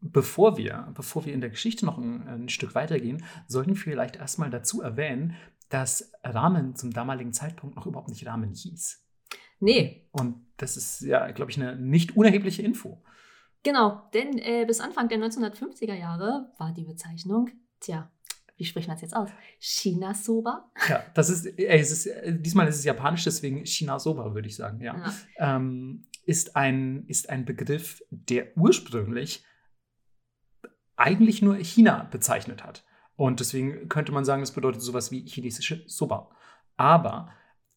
bevor 0.00 0.56
wir, 0.56 0.90
bevor 0.94 1.24
wir 1.24 1.32
in 1.32 1.40
der 1.40 1.50
Geschichte 1.50 1.86
noch 1.86 1.98
ein, 1.98 2.26
ein 2.26 2.48
Stück 2.48 2.74
weitergehen, 2.74 3.24
sollten 3.46 3.70
wir 3.70 3.76
vielleicht 3.76 4.16
erstmal 4.16 4.50
dazu 4.50 4.82
erwähnen, 4.82 5.36
dass 5.68 6.12
Rahmen 6.22 6.76
zum 6.76 6.92
damaligen 6.92 7.32
Zeitpunkt 7.32 7.76
noch 7.76 7.86
überhaupt 7.86 8.08
nicht 8.08 8.26
Rahmen 8.26 8.52
hieß. 8.52 9.01
Nee. 9.60 10.08
Und 10.12 10.46
das 10.56 10.76
ist 10.76 11.02
ja, 11.02 11.30
glaube 11.30 11.50
ich, 11.50 11.60
eine 11.60 11.76
nicht 11.76 12.16
unerhebliche 12.16 12.62
Info. 12.62 13.02
Genau, 13.62 14.02
denn 14.12 14.38
äh, 14.38 14.64
bis 14.66 14.80
Anfang 14.80 15.08
der 15.08 15.18
1950er 15.18 15.94
Jahre 15.94 16.52
war 16.58 16.72
die 16.72 16.84
Bezeichnung, 16.84 17.50
tja, 17.80 18.10
wie 18.56 18.64
spricht 18.64 18.88
man 18.88 18.96
es 18.96 19.02
jetzt 19.02 19.16
aus? 19.16 19.30
China-Soba? 19.58 20.70
Ja, 20.88 21.04
das 21.14 21.30
ist, 21.30 21.46
es 21.46 21.90
ist, 21.90 22.06
äh, 22.06 22.38
diesmal 22.38 22.68
ist 22.68 22.76
es 22.76 22.84
japanisch, 22.84 23.24
deswegen 23.24 23.64
China-Soba, 23.64 24.34
würde 24.34 24.48
ich 24.48 24.56
sagen, 24.56 24.80
ja. 24.80 24.96
ja. 24.96 25.56
Ähm, 25.56 26.06
ist, 26.24 26.56
ein, 26.56 27.04
ist 27.06 27.30
ein 27.30 27.44
Begriff, 27.44 28.02
der 28.10 28.56
ursprünglich 28.56 29.44
eigentlich 30.96 31.42
nur 31.42 31.56
China 31.56 32.04
bezeichnet 32.10 32.62
hat. 32.64 32.84
Und 33.16 33.40
deswegen 33.40 33.88
könnte 33.88 34.12
man 34.12 34.24
sagen, 34.24 34.42
es 34.42 34.52
bedeutet 34.52 34.82
sowas 34.82 35.10
wie 35.10 35.26
chinesische 35.26 35.84
Soba. 35.86 36.30
Aber 36.76 37.32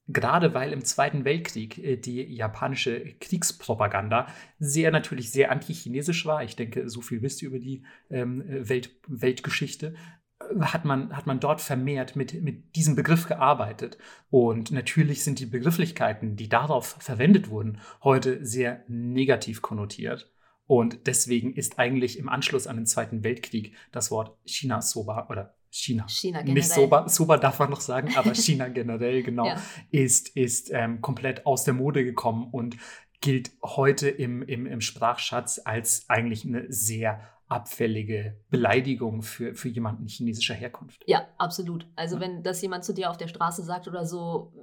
Gerade 0.07 0.53
weil 0.53 0.71
im 0.71 0.85
Zweiten 0.85 1.25
Weltkrieg 1.25 1.77
äh, 1.79 1.97
die 1.97 2.21
japanische 2.21 3.15
Kriegspropaganda 3.15 4.27
sehr 4.59 4.91
natürlich 4.91 5.31
sehr 5.31 5.51
anti-chinesisch 5.51 6.25
war. 6.25 6.43
Ich 6.43 6.55
denke, 6.55 6.89
so 6.89 7.01
viel 7.01 7.21
wisst 7.23 7.41
ihr 7.41 7.49
über 7.49 7.59
die 7.59 7.83
ähm, 8.11 8.43
Welt, 8.47 8.91
Weltgeschichte 9.07 9.95
äh, 10.39 10.59
hat 10.61 10.85
man, 10.85 11.15
hat 11.15 11.25
man 11.25 11.39
dort 11.39 11.59
vermehrt 11.59 12.15
mit, 12.15 12.39
mit 12.43 12.75
diesem 12.75 12.95
Begriff 12.95 13.27
gearbeitet. 13.27 13.97
Und 14.29 14.69
natürlich 14.69 15.23
sind 15.23 15.39
die 15.39 15.47
Begrifflichkeiten, 15.47 16.35
die 16.35 16.49
darauf 16.49 16.97
verwendet 16.99 17.49
wurden, 17.49 17.79
heute 18.03 18.45
sehr 18.45 18.83
negativ 18.87 19.63
konnotiert. 19.63 20.31
Und 20.67 21.07
deswegen 21.07 21.53
ist 21.53 21.79
eigentlich 21.79 22.17
im 22.19 22.29
Anschluss 22.29 22.67
an 22.67 22.75
den 22.75 22.85
Zweiten 22.85 23.23
Weltkrieg 23.23 23.75
das 23.91 24.11
Wort 24.11 24.37
China-Soba 24.45 25.27
oder 25.29 25.54
China. 25.75 26.05
China 26.07 26.39
generell. 26.39 26.53
Nicht 26.53 26.69
Soba, 26.69 27.09
Soba 27.09 27.37
darf 27.37 27.59
man 27.59 27.69
noch 27.69 27.81
sagen, 27.81 28.15
aber 28.15 28.33
China 28.35 28.69
generell, 28.69 29.23
genau, 29.23 29.47
ja. 29.47 29.61
ist, 29.91 30.29
ist 30.29 30.71
ähm, 30.71 31.01
komplett 31.01 31.45
aus 31.45 31.65
der 31.65 31.73
Mode 31.73 32.05
gekommen 32.05 32.47
und 32.51 32.77
gilt 33.19 33.51
heute 33.61 34.07
im, 34.09 34.41
im, 34.43 34.65
im 34.65 34.81
Sprachschatz 34.81 35.59
als 35.63 36.09
eigentlich 36.09 36.45
eine 36.45 36.65
sehr 36.71 37.21
abfällige 37.47 38.39
Beleidigung 38.49 39.21
für, 39.21 39.53
für 39.53 39.67
jemanden 39.67 40.07
chinesischer 40.07 40.53
Herkunft. 40.53 41.03
Ja, 41.05 41.27
absolut. 41.37 41.87
Also 41.95 42.15
ja. 42.15 42.21
wenn 42.21 42.41
das 42.41 42.61
jemand 42.61 42.85
zu 42.85 42.93
dir 42.93 43.09
auf 43.09 43.17
der 43.17 43.27
Straße 43.27 43.63
sagt 43.63 43.87
oder 43.87 44.05
so, 44.05 44.53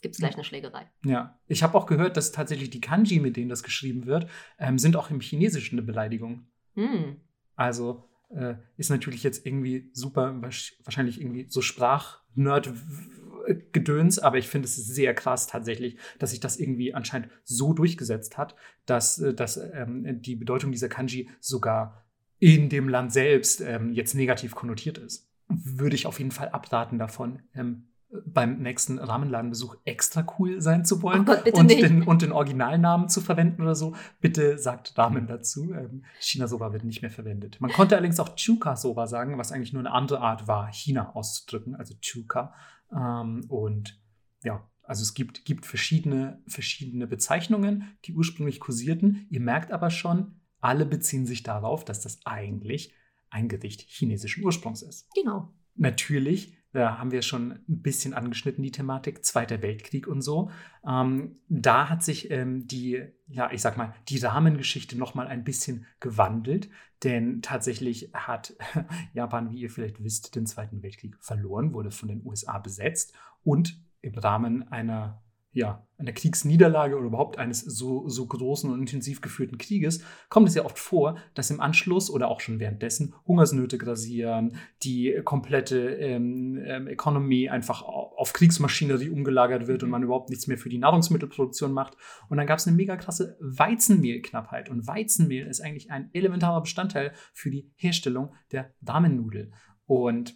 gibt 0.00 0.14
es 0.14 0.20
gleich 0.20 0.34
eine 0.34 0.44
Schlägerei. 0.44 0.88
Ja, 1.04 1.38
ich 1.46 1.62
habe 1.62 1.76
auch 1.76 1.86
gehört, 1.86 2.16
dass 2.16 2.32
tatsächlich 2.32 2.70
die 2.70 2.80
Kanji, 2.80 3.18
mit 3.18 3.36
denen 3.36 3.48
das 3.48 3.62
geschrieben 3.62 4.06
wird, 4.06 4.28
ähm, 4.58 4.78
sind 4.78 4.96
auch 4.96 5.10
im 5.10 5.20
Chinesischen 5.20 5.78
eine 5.78 5.86
Beleidigung. 5.86 6.46
Hm. 6.74 7.20
Also 7.56 8.08
äh, 8.34 8.56
ist 8.76 8.90
natürlich 8.90 9.22
jetzt 9.22 9.46
irgendwie 9.46 9.88
super, 9.92 10.34
wahrscheinlich 10.40 11.20
irgendwie 11.20 11.46
so 11.48 11.62
Sprachnerd-Gedöns, 11.62 14.18
aber 14.18 14.38
ich 14.38 14.48
finde 14.48 14.66
es 14.66 14.74
sehr 14.76 15.14
krass 15.14 15.46
tatsächlich, 15.46 15.96
dass 16.18 16.30
sich 16.30 16.40
das 16.40 16.58
irgendwie 16.58 16.94
anscheinend 16.94 17.28
so 17.44 17.72
durchgesetzt 17.72 18.36
hat, 18.38 18.56
dass, 18.86 19.18
äh, 19.18 19.34
dass 19.34 19.56
ähm, 19.56 20.22
die 20.22 20.36
Bedeutung 20.36 20.72
dieser 20.72 20.88
Kanji 20.88 21.28
sogar 21.40 22.04
in 22.38 22.68
dem 22.68 22.88
Land 22.88 23.12
selbst 23.12 23.60
ähm, 23.60 23.92
jetzt 23.92 24.14
negativ 24.14 24.54
konnotiert 24.54 24.98
ist. 24.98 25.28
Würde 25.48 25.94
ich 25.94 26.06
auf 26.06 26.18
jeden 26.18 26.32
Fall 26.32 26.48
abraten 26.48 26.98
davon, 26.98 27.40
ähm, 27.54 27.88
beim 28.26 28.58
nächsten 28.58 28.98
Rahmenladenbesuch 28.98 29.76
extra 29.84 30.26
cool 30.38 30.60
sein 30.60 30.84
zu 30.84 31.02
wollen 31.02 31.22
oh 31.22 31.24
Gott, 31.24 31.52
und, 31.52 31.66
nicht. 31.66 31.82
Den, 31.82 32.02
und 32.02 32.22
den 32.22 32.32
Originalnamen 32.32 33.08
zu 33.08 33.20
verwenden 33.20 33.62
oder 33.62 33.74
so, 33.74 33.94
bitte 34.20 34.58
sagt 34.58 34.96
Ramen 34.98 35.26
dazu. 35.26 35.72
Ähm, 35.72 36.04
China-Soba 36.20 36.72
wird 36.72 36.84
nicht 36.84 37.02
mehr 37.02 37.10
verwendet. 37.10 37.60
Man 37.60 37.72
konnte 37.72 37.96
allerdings 37.96 38.20
auch 38.20 38.36
Chuka-Soba 38.36 39.06
sagen, 39.06 39.38
was 39.38 39.52
eigentlich 39.52 39.72
nur 39.72 39.80
eine 39.80 39.92
andere 39.92 40.20
Art 40.20 40.46
war, 40.46 40.70
China 40.72 41.14
auszudrücken, 41.14 41.74
also 41.74 41.94
Chuka. 42.00 42.54
Ähm, 42.94 43.44
und 43.48 43.98
ja, 44.44 44.68
also 44.82 45.02
es 45.02 45.14
gibt, 45.14 45.44
gibt 45.44 45.64
verschiedene, 45.64 46.42
verschiedene 46.46 47.06
Bezeichnungen, 47.06 47.96
die 48.04 48.12
ursprünglich 48.14 48.60
kursierten. 48.60 49.26
Ihr 49.30 49.40
merkt 49.40 49.72
aber 49.72 49.90
schon, 49.90 50.40
alle 50.60 50.84
beziehen 50.84 51.24
sich 51.24 51.42
darauf, 51.42 51.84
dass 51.84 52.02
das 52.02 52.20
eigentlich 52.26 52.92
ein 53.30 53.48
Gericht 53.48 53.80
chinesischen 53.80 54.44
Ursprungs 54.44 54.82
ist. 54.82 55.08
Genau. 55.14 55.54
Natürlich 55.74 56.58
da 56.72 56.98
haben 56.98 57.10
wir 57.10 57.22
schon 57.22 57.52
ein 57.52 57.82
bisschen 57.82 58.14
angeschnitten, 58.14 58.62
die 58.62 58.70
Thematik, 58.70 59.24
Zweiter 59.24 59.60
Weltkrieg 59.62 60.06
und 60.06 60.22
so. 60.22 60.50
Ähm, 60.86 61.36
da 61.48 61.88
hat 61.88 62.02
sich 62.02 62.30
ähm, 62.30 62.66
die, 62.66 63.02
ja, 63.28 63.50
ich 63.52 63.60
sag 63.60 63.76
mal, 63.76 63.94
die 64.08 64.18
Rahmengeschichte 64.18 64.96
nochmal 64.96 65.28
ein 65.28 65.44
bisschen 65.44 65.86
gewandelt, 66.00 66.70
denn 67.02 67.42
tatsächlich 67.42 68.10
hat 68.14 68.54
Japan, 69.12 69.50
wie 69.50 69.60
ihr 69.60 69.70
vielleicht 69.70 70.02
wisst, 70.02 70.34
den 70.34 70.46
Zweiten 70.46 70.82
Weltkrieg 70.82 71.16
verloren, 71.20 71.74
wurde 71.74 71.90
von 71.90 72.08
den 72.08 72.24
USA 72.24 72.58
besetzt 72.58 73.14
und 73.44 73.78
im 74.00 74.14
Rahmen 74.14 74.66
einer 74.68 75.22
ja, 75.54 75.86
einer 75.98 76.12
Kriegsniederlage 76.12 76.96
oder 76.96 77.06
überhaupt 77.06 77.38
eines 77.38 77.60
so, 77.60 78.08
so 78.08 78.26
großen 78.26 78.70
und 78.70 78.80
intensiv 78.80 79.20
geführten 79.20 79.58
Krieges, 79.58 80.02
kommt 80.30 80.48
es 80.48 80.54
ja 80.54 80.64
oft 80.64 80.78
vor, 80.78 81.18
dass 81.34 81.50
im 81.50 81.60
Anschluss 81.60 82.10
oder 82.10 82.28
auch 82.28 82.40
schon 82.40 82.58
währenddessen 82.58 83.14
Hungersnöte 83.26 83.76
grasieren, 83.76 84.56
die 84.82 85.20
komplette 85.24 85.90
ähm, 85.96 86.58
ähm, 86.64 86.88
Economy 86.88 87.50
einfach 87.50 87.82
auf 87.82 88.32
Kriegsmaschinerie 88.32 89.10
umgelagert 89.10 89.66
wird 89.66 89.82
und 89.82 89.90
man 89.90 90.02
überhaupt 90.02 90.30
nichts 90.30 90.46
mehr 90.46 90.58
für 90.58 90.70
die 90.70 90.78
Nahrungsmittelproduktion 90.78 91.72
macht. 91.72 91.98
Und 92.28 92.38
dann 92.38 92.46
gab 92.46 92.58
es 92.58 92.66
eine 92.66 92.76
mega 92.76 92.96
krasse 92.96 93.36
Weizenmehlknappheit. 93.40 94.70
Und 94.70 94.86
Weizenmehl 94.86 95.46
ist 95.46 95.60
eigentlich 95.60 95.90
ein 95.90 96.08
elementarer 96.14 96.62
Bestandteil 96.62 97.12
für 97.34 97.50
die 97.50 97.70
Herstellung 97.76 98.34
der 98.52 98.72
Damennudel. 98.80 99.52
Und 99.84 100.34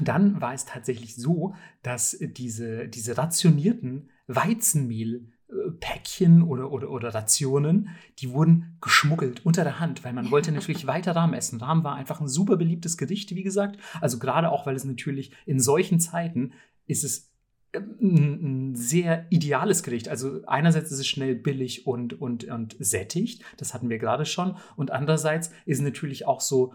dann 0.00 0.40
war 0.40 0.52
es 0.52 0.66
tatsächlich 0.66 1.16
so, 1.16 1.54
dass 1.82 2.16
diese, 2.20 2.88
diese 2.88 3.16
rationierten 3.16 4.10
Weizenmehl 4.28 5.32
äh, 5.48 5.70
Päckchen 5.80 6.42
oder, 6.42 6.70
oder, 6.70 6.90
oder 6.90 7.14
Rationen, 7.14 7.88
die 8.18 8.30
wurden 8.30 8.76
geschmuggelt 8.80 9.44
unter 9.44 9.64
der 9.64 9.80
Hand, 9.80 10.04
weil 10.04 10.12
man 10.12 10.30
wollte 10.30 10.52
natürlich 10.52 10.86
weiter 10.86 11.16
Rahm 11.16 11.34
essen. 11.34 11.60
Rahm 11.60 11.82
war 11.82 11.96
einfach 11.96 12.20
ein 12.20 12.28
super 12.28 12.56
beliebtes 12.56 12.96
Gericht, 12.96 13.34
wie 13.34 13.42
gesagt. 13.42 13.78
Also 14.00 14.18
gerade 14.18 14.50
auch, 14.52 14.66
weil 14.66 14.76
es 14.76 14.84
natürlich 14.84 15.32
in 15.46 15.58
solchen 15.58 15.98
Zeiten 15.98 16.52
ist 16.86 17.04
es 17.04 17.32
ein 17.74 18.74
sehr 18.74 19.26
ideales 19.30 19.82
Gericht. 19.82 20.08
Also 20.08 20.40
einerseits 20.46 20.90
ist 20.90 21.00
es 21.00 21.06
schnell 21.06 21.34
billig 21.34 21.86
und, 21.86 22.18
und, 22.20 22.44
und 22.44 22.76
sättigt, 22.78 23.42
das 23.58 23.74
hatten 23.74 23.90
wir 23.90 23.98
gerade 23.98 24.24
schon. 24.24 24.56
Und 24.76 24.90
andererseits 24.90 25.48
ist 25.66 25.78
es 25.78 25.80
natürlich 25.80 26.26
auch 26.26 26.40
so, 26.40 26.74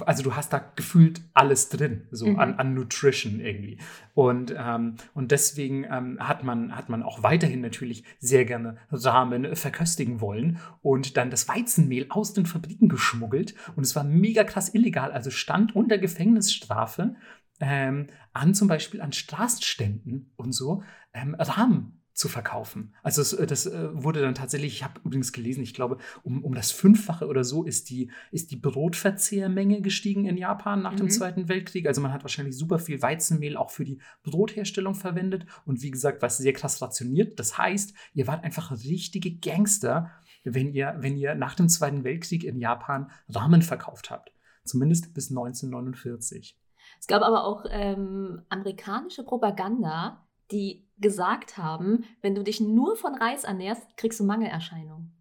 also 0.00 0.22
du 0.22 0.34
hast 0.34 0.52
da 0.52 0.58
gefühlt 0.76 1.20
alles 1.34 1.68
drin, 1.68 2.06
so 2.10 2.26
mhm. 2.26 2.38
an, 2.38 2.54
an 2.54 2.74
Nutrition 2.74 3.40
irgendwie. 3.40 3.78
Und, 4.14 4.54
ähm, 4.56 4.96
und 5.14 5.30
deswegen 5.30 5.84
ähm, 5.84 6.18
hat, 6.20 6.44
man, 6.44 6.74
hat 6.74 6.88
man 6.88 7.02
auch 7.02 7.22
weiterhin 7.22 7.60
natürlich 7.60 8.04
sehr 8.18 8.44
gerne 8.44 8.78
Ramen 8.90 9.54
verköstigen 9.54 10.20
wollen 10.20 10.58
und 10.80 11.16
dann 11.16 11.30
das 11.30 11.48
Weizenmehl 11.48 12.06
aus 12.08 12.32
den 12.32 12.46
Fabriken 12.46 12.88
geschmuggelt. 12.88 13.54
Und 13.76 13.84
es 13.84 13.94
war 13.94 14.04
mega 14.04 14.44
krass 14.44 14.74
illegal, 14.74 15.12
also 15.12 15.30
stand 15.30 15.76
unter 15.76 15.98
Gefängnisstrafe 15.98 17.14
ähm, 17.60 18.08
an 18.32 18.54
zum 18.54 18.68
Beispiel 18.68 19.00
an 19.00 19.12
Straßenständen 19.12 20.32
und 20.36 20.52
so 20.52 20.82
ähm, 21.12 21.34
Rahmen 21.38 22.01
zu 22.14 22.28
verkaufen. 22.28 22.94
Also 23.02 23.22
das, 23.22 23.32
äh, 23.32 23.46
das 23.46 23.66
äh, 23.66 23.88
wurde 23.92 24.20
dann 24.20 24.34
tatsächlich, 24.34 24.74
ich 24.74 24.84
habe 24.84 25.00
übrigens 25.04 25.32
gelesen, 25.32 25.62
ich 25.62 25.74
glaube, 25.74 25.98
um, 26.22 26.44
um 26.44 26.54
das 26.54 26.70
Fünffache 26.70 27.26
oder 27.26 27.44
so 27.44 27.64
ist 27.64 27.90
die, 27.90 28.10
ist 28.30 28.50
die 28.50 28.56
Brotverzehrmenge 28.56 29.80
gestiegen 29.80 30.26
in 30.26 30.36
Japan 30.36 30.82
nach 30.82 30.92
mhm. 30.92 30.98
dem 30.98 31.10
Zweiten 31.10 31.48
Weltkrieg. 31.48 31.86
Also 31.86 32.00
man 32.00 32.12
hat 32.12 32.22
wahrscheinlich 32.22 32.56
super 32.56 32.78
viel 32.78 33.00
Weizenmehl 33.00 33.56
auch 33.56 33.70
für 33.70 33.84
die 33.84 34.00
Brotherstellung 34.22 34.94
verwendet 34.94 35.46
und 35.64 35.82
wie 35.82 35.90
gesagt, 35.90 36.22
was 36.22 36.36
sehr 36.36 36.52
krass 36.52 36.82
rationiert. 36.82 37.38
Das 37.38 37.56
heißt, 37.56 37.94
ihr 38.14 38.26
wart 38.26 38.44
einfach 38.44 38.70
richtige 38.70 39.34
Gangster, 39.36 40.10
wenn 40.44 40.72
ihr, 40.72 40.96
wenn 40.98 41.16
ihr 41.16 41.34
nach 41.34 41.54
dem 41.54 41.68
Zweiten 41.68 42.04
Weltkrieg 42.04 42.44
in 42.44 42.58
Japan 42.58 43.10
Ramen 43.28 43.62
verkauft 43.62 44.10
habt. 44.10 44.32
Zumindest 44.64 45.14
bis 45.14 45.30
1949. 45.30 46.58
Es 47.00 47.06
gab 47.06 47.22
aber 47.22 47.44
auch 47.44 47.64
ähm, 47.70 48.42
amerikanische 48.48 49.24
Propaganda, 49.24 50.26
die 50.50 50.86
gesagt 51.02 51.58
haben, 51.58 52.04
wenn 52.22 52.34
du 52.34 52.42
dich 52.42 52.60
nur 52.60 52.96
von 52.96 53.14
Reis 53.14 53.44
ernährst, 53.44 53.82
kriegst 53.96 54.18
du 54.20 54.24
Mangelerscheinungen. 54.24 55.12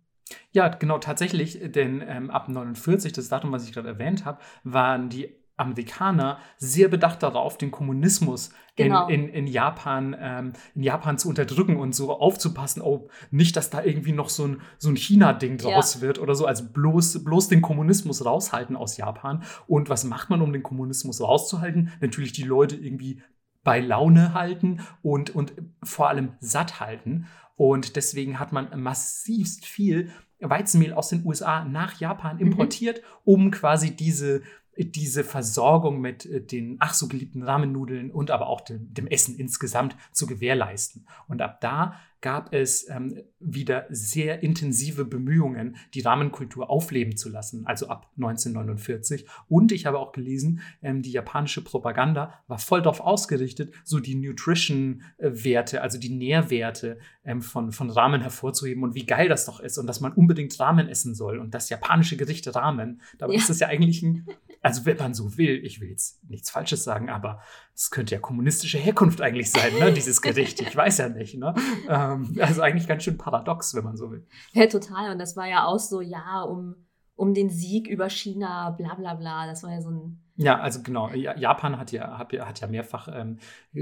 Ja, 0.53 0.69
genau, 0.69 0.97
tatsächlich, 0.97 1.59
denn 1.61 2.01
ähm, 2.05 2.29
ab 2.29 2.47
49, 2.47 3.11
das 3.11 3.27
Datum, 3.27 3.51
was 3.51 3.65
ich 3.65 3.73
gerade 3.73 3.89
erwähnt 3.89 4.23
habe, 4.23 4.39
waren 4.63 5.09
die 5.09 5.35
Amerikaner 5.61 6.39
sehr 6.57 6.87
bedacht 6.87 7.21
darauf, 7.23 7.57
den 7.57 7.71
Kommunismus 7.71 8.51
genau. 8.75 9.07
in, 9.07 9.27
in, 9.27 9.29
in, 9.29 9.47
Japan, 9.47 10.15
ähm, 10.19 10.53
in 10.75 10.83
Japan 10.83 11.17
zu 11.17 11.29
unterdrücken 11.29 11.77
und 11.77 11.93
so 11.93 12.11
aufzupassen, 12.11 12.81
oh, 12.81 13.09
nicht, 13.29 13.55
dass 13.55 13.69
da 13.69 13.83
irgendwie 13.83 14.11
noch 14.11 14.29
so 14.29 14.47
ein, 14.47 14.61
so 14.77 14.89
ein 14.89 14.95
China-Ding 14.95 15.57
draus 15.57 15.95
ja. 15.95 16.01
wird 16.01 16.19
oder 16.19 16.35
so. 16.35 16.45
Also 16.45 16.65
bloß, 16.65 17.23
bloß 17.23 17.47
den 17.47 17.61
Kommunismus 17.61 18.25
raushalten 18.25 18.75
aus 18.75 18.97
Japan. 18.97 19.43
Und 19.67 19.89
was 19.89 20.03
macht 20.03 20.29
man, 20.29 20.41
um 20.41 20.51
den 20.51 20.63
Kommunismus 20.63 21.21
rauszuhalten? 21.21 21.91
Natürlich 22.01 22.31
die 22.33 22.43
Leute 22.43 22.75
irgendwie 22.75 23.21
bei 23.63 23.79
Laune 23.79 24.33
halten 24.33 24.81
und, 25.01 25.29
und 25.29 25.53
vor 25.83 26.09
allem 26.09 26.33
satt 26.39 26.79
halten. 26.79 27.27
Und 27.55 27.95
deswegen 27.95 28.39
hat 28.39 28.51
man 28.51 28.81
massivst 28.81 29.65
viel 29.65 30.11
Weizenmehl 30.39 30.93
aus 30.93 31.09
den 31.09 31.23
USA 31.25 31.63
nach 31.63 31.99
Japan 31.99 32.37
mhm. 32.37 32.47
importiert, 32.47 33.01
mhm. 33.01 33.03
um 33.25 33.51
quasi 33.51 33.95
diese 33.95 34.41
diese 34.77 35.23
Versorgung 35.23 35.99
mit 35.99 36.25
äh, 36.25 36.41
den 36.41 36.77
ach 36.79 36.93
so 36.93 37.07
geliebten 37.07 37.43
Ramennudeln 37.43 38.11
und 38.11 38.31
aber 38.31 38.47
auch 38.47 38.61
dem, 38.61 38.93
dem 38.93 39.07
Essen 39.07 39.35
insgesamt 39.37 39.95
zu 40.11 40.27
gewährleisten. 40.27 41.05
Und 41.27 41.41
ab 41.41 41.59
da 41.61 41.99
gab 42.21 42.53
es 42.53 42.87
ähm, 42.87 43.23
wieder 43.39 43.87
sehr 43.89 44.43
intensive 44.43 45.05
Bemühungen, 45.05 45.75
die 45.95 46.01
Rahmenkultur 46.01 46.69
aufleben 46.69 47.17
zu 47.17 47.29
lassen, 47.29 47.65
also 47.65 47.87
ab 47.87 48.11
1949. 48.17 49.25
Und 49.49 49.71
ich 49.71 49.87
habe 49.87 49.97
auch 49.97 50.11
gelesen, 50.11 50.61
ähm, 50.83 51.01
die 51.01 51.11
japanische 51.11 51.63
Propaganda 51.63 52.33
war 52.47 52.59
voll 52.59 52.83
darauf 52.83 53.01
ausgerichtet, 53.01 53.73
so 53.83 53.99
die 53.99 54.15
Nutrition-Werte, 54.15 55.81
also 55.81 55.97
die 55.97 56.09
Nährwerte 56.09 56.99
ähm, 57.25 57.41
von, 57.41 57.71
von 57.71 57.89
Ramen 57.89 58.21
hervorzuheben 58.21 58.83
und 58.83 58.93
wie 58.93 59.05
geil 59.05 59.27
das 59.27 59.45
doch 59.45 59.59
ist 59.59 59.79
und 59.79 59.87
dass 59.87 59.99
man 59.99 60.13
unbedingt 60.13 60.59
Ramen 60.59 60.87
essen 60.87 61.15
soll 61.15 61.39
und 61.39 61.53
das 61.55 61.69
japanische 61.69 62.17
Gericht 62.17 62.55
Ramen. 62.55 63.01
Dabei 63.17 63.33
ja. 63.33 63.39
ist 63.39 63.49
das 63.49 63.59
ja 63.59 63.67
eigentlich 63.67 64.03
ein, 64.03 64.27
also 64.61 64.85
wenn 64.85 64.97
man 64.97 65.15
so 65.15 65.37
will, 65.37 65.59
ich 65.65 65.81
will 65.81 65.89
jetzt 65.89 66.23
nichts 66.29 66.51
Falsches 66.51 66.83
sagen, 66.83 67.09
aber 67.09 67.41
es 67.73 67.89
könnte 67.89 68.13
ja 68.13 68.21
kommunistische 68.21 68.77
Herkunft 68.77 69.21
eigentlich 69.21 69.49
sein, 69.49 69.73
ne, 69.79 69.91
dieses 69.91 70.21
Gericht. 70.21 70.61
Ich 70.61 70.75
weiß 70.75 70.99
ja 70.99 71.09
nicht. 71.09 71.35
Ne? 71.35 71.55
Ähm, 71.89 72.10
also 72.39 72.61
eigentlich 72.61 72.87
ganz 72.87 73.03
schön 73.03 73.17
paradox, 73.17 73.73
wenn 73.75 73.83
man 73.83 73.97
so 73.97 74.11
will. 74.11 74.25
Ja, 74.53 74.67
total. 74.67 75.11
Und 75.11 75.19
das 75.19 75.35
war 75.35 75.47
ja 75.47 75.65
auch 75.65 75.79
so, 75.79 76.01
ja, 76.01 76.43
um, 76.43 76.75
um 77.15 77.33
den 77.33 77.49
Sieg 77.49 77.87
über 77.87 78.09
China, 78.09 78.71
bla 78.71 78.95
bla 78.95 79.15
bla. 79.15 79.45
Das 79.45 79.63
war 79.63 79.71
ja 79.71 79.81
so 79.81 79.91
ein. 79.91 80.23
Ja, 80.37 80.59
also 80.59 80.81
genau. 80.81 81.09
Japan 81.09 81.77
hat 81.77 81.91
ja, 81.91 82.17
hat, 82.17 82.33
hat 82.33 82.59
ja 82.61 82.67
mehrfach 82.67 83.07
ähm, 83.13 83.37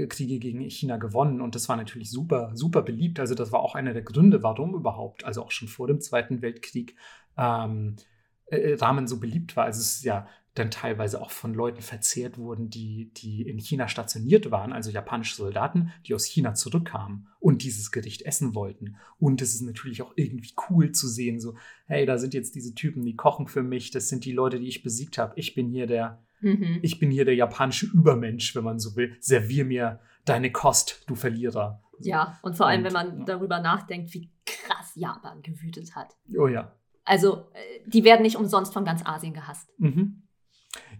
Kriege 0.08 0.38
gegen 0.38 0.60
China 0.68 0.98
gewonnen 0.98 1.40
und 1.40 1.54
das 1.54 1.68
war 1.68 1.76
natürlich 1.76 2.10
super, 2.10 2.50
super 2.54 2.82
beliebt. 2.82 3.18
Also 3.18 3.34
das 3.34 3.50
war 3.50 3.60
auch 3.60 3.74
einer 3.74 3.94
der 3.94 4.02
Gründe, 4.02 4.42
warum 4.42 4.74
überhaupt, 4.74 5.24
also 5.24 5.42
auch 5.42 5.52
schon 5.52 5.68
vor 5.68 5.86
dem 5.86 6.00
Zweiten 6.00 6.42
Weltkrieg, 6.42 6.96
ähm, 7.38 7.96
äh, 8.46 8.74
Ramen 8.74 9.06
so 9.06 9.20
beliebt 9.20 9.56
war. 9.56 9.64
Also 9.64 9.80
es 9.80 9.96
ist 9.96 10.04
ja 10.04 10.26
dann 10.60 10.70
teilweise 10.70 11.20
auch 11.20 11.30
von 11.30 11.54
Leuten 11.54 11.82
verzehrt 11.82 12.38
wurden, 12.38 12.70
die, 12.70 13.10
die 13.14 13.42
in 13.42 13.58
China 13.58 13.88
stationiert 13.88 14.50
waren, 14.50 14.72
also 14.72 14.90
japanische 14.90 15.34
Soldaten, 15.34 15.92
die 16.06 16.14
aus 16.14 16.24
China 16.24 16.54
zurückkamen 16.54 17.28
und 17.40 17.62
dieses 17.62 17.90
Gericht 17.90 18.22
essen 18.22 18.54
wollten. 18.54 18.96
Und 19.18 19.42
es 19.42 19.54
ist 19.54 19.62
natürlich 19.62 20.02
auch 20.02 20.12
irgendwie 20.16 20.52
cool 20.68 20.92
zu 20.92 21.08
sehen, 21.08 21.40
so, 21.40 21.56
hey, 21.86 22.06
da 22.06 22.18
sind 22.18 22.34
jetzt 22.34 22.54
diese 22.54 22.74
Typen, 22.74 23.04
die 23.04 23.16
kochen 23.16 23.48
für 23.48 23.62
mich, 23.62 23.90
das 23.90 24.08
sind 24.08 24.24
die 24.24 24.32
Leute, 24.32 24.60
die 24.60 24.68
ich 24.68 24.82
besiegt 24.82 25.18
habe. 25.18 25.32
Ich 25.36 25.54
bin 25.54 25.68
hier 25.68 25.86
der, 25.86 26.22
mhm. 26.40 26.78
ich 26.82 26.98
bin 26.98 27.10
hier 27.10 27.24
der 27.24 27.34
japanische 27.34 27.86
Übermensch, 27.86 28.54
wenn 28.54 28.64
man 28.64 28.78
so 28.78 28.94
will. 28.96 29.16
Servier 29.20 29.64
mir 29.64 30.00
deine 30.24 30.52
Kost, 30.52 31.04
du 31.06 31.14
Verlierer. 31.14 31.82
Ja, 31.98 32.38
und 32.42 32.56
vor 32.56 32.66
allem, 32.66 32.80
und, 32.80 32.86
wenn 32.86 32.92
man 32.92 33.18
ja. 33.20 33.24
darüber 33.24 33.60
nachdenkt, 33.60 34.12
wie 34.14 34.30
krass 34.46 34.92
Japan 34.94 35.42
gewütet 35.42 35.94
hat. 35.94 36.16
Oh 36.38 36.46
ja. 36.46 36.72
Also, 37.04 37.48
äh, 37.52 37.80
die 37.86 38.04
werden 38.04 38.22
nicht 38.22 38.36
umsonst 38.36 38.72
von 38.72 38.84
ganz 38.84 39.04
Asien 39.04 39.34
gehasst. 39.34 39.68
Mhm. 39.78 40.19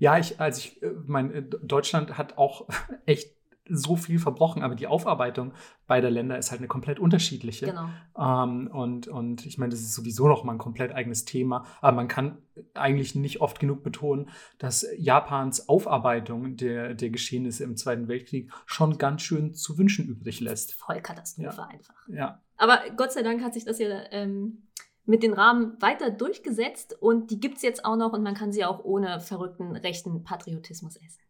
Ja, 0.01 0.19
ich, 0.19 0.41
also 0.41 0.59
ich, 0.59 0.83
äh, 0.83 0.93
mein, 1.07 1.33
äh, 1.33 1.43
Deutschland 1.43 2.17
hat 2.17 2.39
auch 2.39 2.67
echt 3.07 3.37
so 3.73 3.95
viel 3.97 4.19
verbrochen, 4.19 4.63
aber 4.63 4.75
die 4.75 4.89
Aufarbeitung 4.89 5.53
beider 5.87 6.11
Länder 6.11 6.37
ist 6.39 6.51
halt 6.51 6.61
eine 6.61 6.67
komplett 6.67 6.99
unterschiedliche. 6.99 7.67
Genau. 7.67 7.89
Ähm, 8.19 8.67
und, 8.67 9.07
und 9.07 9.47
ich 9.47 9.59
meine, 9.59 9.71
das 9.71 9.81
ist 9.81 9.95
sowieso 9.95 10.27
noch 10.27 10.43
mal 10.43 10.53
ein 10.53 10.59
komplett 10.59 10.93
eigenes 10.93 11.25
Thema, 11.27 11.67
aber 11.81 11.95
man 11.95 12.09
kann 12.09 12.39
eigentlich 12.75 13.15
nicht 13.15 13.41
oft 13.41 13.61
genug 13.61 13.85
betonen, 13.85 14.31
dass 14.59 14.87
Japans 14.97 15.69
Aufarbeitung 15.69 16.57
der, 16.57 16.95
der 16.95 17.11
Geschehnisse 17.11 17.63
im 17.63 17.77
Zweiten 17.77 18.09
Weltkrieg 18.09 18.51
schon 18.67 18.99
ganz 18.99 19.23
schön 19.23 19.55
zu 19.55 19.79
wünschen 19.79 20.07
übrig 20.07 20.41
lässt. 20.41 20.73
Vollkatastrophe 20.75 21.57
ja. 21.57 21.67
einfach. 21.67 22.09
Ja. 22.09 22.43
Aber 22.57 22.81
Gott 22.97 23.13
sei 23.13 23.23
Dank 23.23 23.43
hat 23.43 23.55
sich 23.55 23.67
das 23.67 23.79
ja 23.79 23.89
ähm, 24.11 24.63
mit 25.05 25.23
den 25.23 25.33
Rahmen 25.33 25.81
weiter 25.81 26.11
durchgesetzt 26.11 26.97
und 27.01 27.31
die 27.31 27.41
gibt 27.41 27.57
es 27.57 27.63
jetzt 27.63 27.85
auch 27.85 27.97
noch 27.97 28.13
und 28.13 28.23
man 28.23 28.35
kann 28.35 28.53
sie 28.53 28.65
auch 28.65 28.85
ohne 28.85 29.21
verrückten 29.21 29.77
rechten 29.77 30.23
Patriotismus 30.23 30.97
essen. 30.97 31.21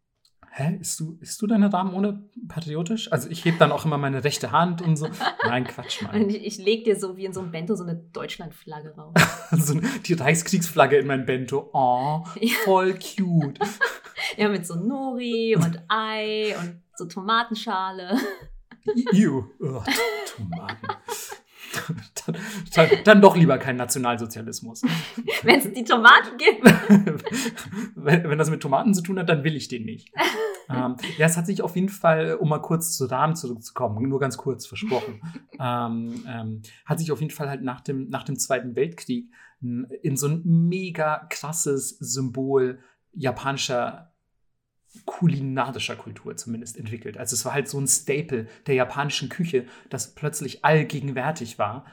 Hä? 0.53 0.79
Isst 0.81 0.99
du, 0.99 1.17
isst 1.21 1.41
du 1.41 1.47
deine 1.47 1.73
Rahmen 1.73 1.95
ohne 1.95 2.25
patriotisch? 2.49 3.13
Also 3.13 3.31
ich 3.31 3.45
hebe 3.45 3.59
dann 3.59 3.71
auch 3.71 3.85
immer 3.85 3.99
meine 3.99 4.25
rechte 4.25 4.51
Hand 4.51 4.83
und 4.83 4.97
so. 4.97 5.07
Nein, 5.45 5.65
Quatsch, 5.65 6.03
Mann. 6.03 6.29
Ich, 6.29 6.45
ich 6.45 6.59
lege 6.59 6.83
dir 6.83 6.97
so 6.99 7.17
wie 7.17 7.25
in 7.25 7.33
so 7.33 7.41
einem 7.41 7.53
Bento 7.53 7.77
so 7.77 7.85
eine 7.85 7.95
Deutschlandflagge 7.95 8.97
raus. 8.97 9.15
so 9.53 9.81
die 10.05 10.15
Reichskriegsflagge 10.15 10.99
in 10.99 11.07
mein 11.07 11.25
Bento. 11.25 11.71
Oh, 11.73 12.25
voll 12.65 12.95
cute. 12.95 13.61
ja, 14.37 14.49
mit 14.49 14.67
so 14.67 14.75
Nori 14.75 15.55
und 15.55 15.85
Ei 15.89 16.57
und 16.59 16.83
so 16.97 17.07
Tomatenschale. 17.07 18.19
Ew. 19.13 19.45
Oh, 19.61 19.83
Tomaten. 20.37 20.89
Dann, 22.27 22.37
dann, 22.75 22.89
dann, 23.05 23.21
doch 23.21 23.37
lieber 23.37 23.59
kein 23.59 23.77
Nationalsozialismus. 23.77 24.83
Wenn 25.43 25.61
es 25.61 25.73
die 25.73 25.85
Tomaten 25.85 26.37
gibt. 26.37 26.65
wenn, 27.95 28.29
wenn, 28.29 28.39
das 28.39 28.51
mit 28.51 28.61
Tomaten 28.61 28.95
zu 28.95 29.03
tun 29.03 29.19
hat, 29.19 29.29
dann 29.29 29.45
will 29.45 29.57
ich 29.57 29.69
den 29.69 29.85
nicht. 29.85 30.13
ähm, 30.69 30.97
ja, 31.17 31.27
es 31.27 31.37
hat 31.37 31.47
sich 31.47 31.63
auf 31.63 31.77
jeden 31.77 31.89
Fall, 31.89 32.35
um 32.35 32.49
mal 32.49 32.61
kurz 32.61 32.97
zu 32.97 33.07
Rahmen 33.07 33.37
zurückzukommen, 33.37 34.09
nur 34.09 34.21
ganz 34.21 34.37
kurz 34.37 34.67
versprochen, 34.67 35.21
ähm, 35.59 36.25
ähm, 36.27 36.63
hat 36.85 36.99
sich 36.99 37.13
auf 37.13 37.21
jeden 37.21 37.33
Fall 37.33 37.49
halt 37.49 37.63
nach 37.63 37.81
dem, 37.81 38.09
nach 38.09 38.25
dem 38.25 38.39
Zweiten 38.39 38.77
Weltkrieg 38.77 39.31
in 39.61 40.17
so 40.17 40.27
ein 40.27 40.43
mega 40.45 41.27
krasses 41.29 41.91
Symbol 41.99 42.79
japanischer 43.13 44.10
kulinarischer 45.07 45.97
Kultur 45.97 46.37
zumindest 46.37 46.77
entwickelt. 46.77 47.17
Also 47.19 47.35
es 47.35 47.45
war 47.45 47.53
halt 47.55 47.69
so 47.69 47.79
ein 47.79 47.87
Staple 47.89 48.47
der 48.67 48.75
japanischen 48.75 49.29
Küche, 49.29 49.67
das 49.89 50.15
plötzlich 50.15 50.65
allgegenwärtig 50.65 51.59
war. 51.59 51.85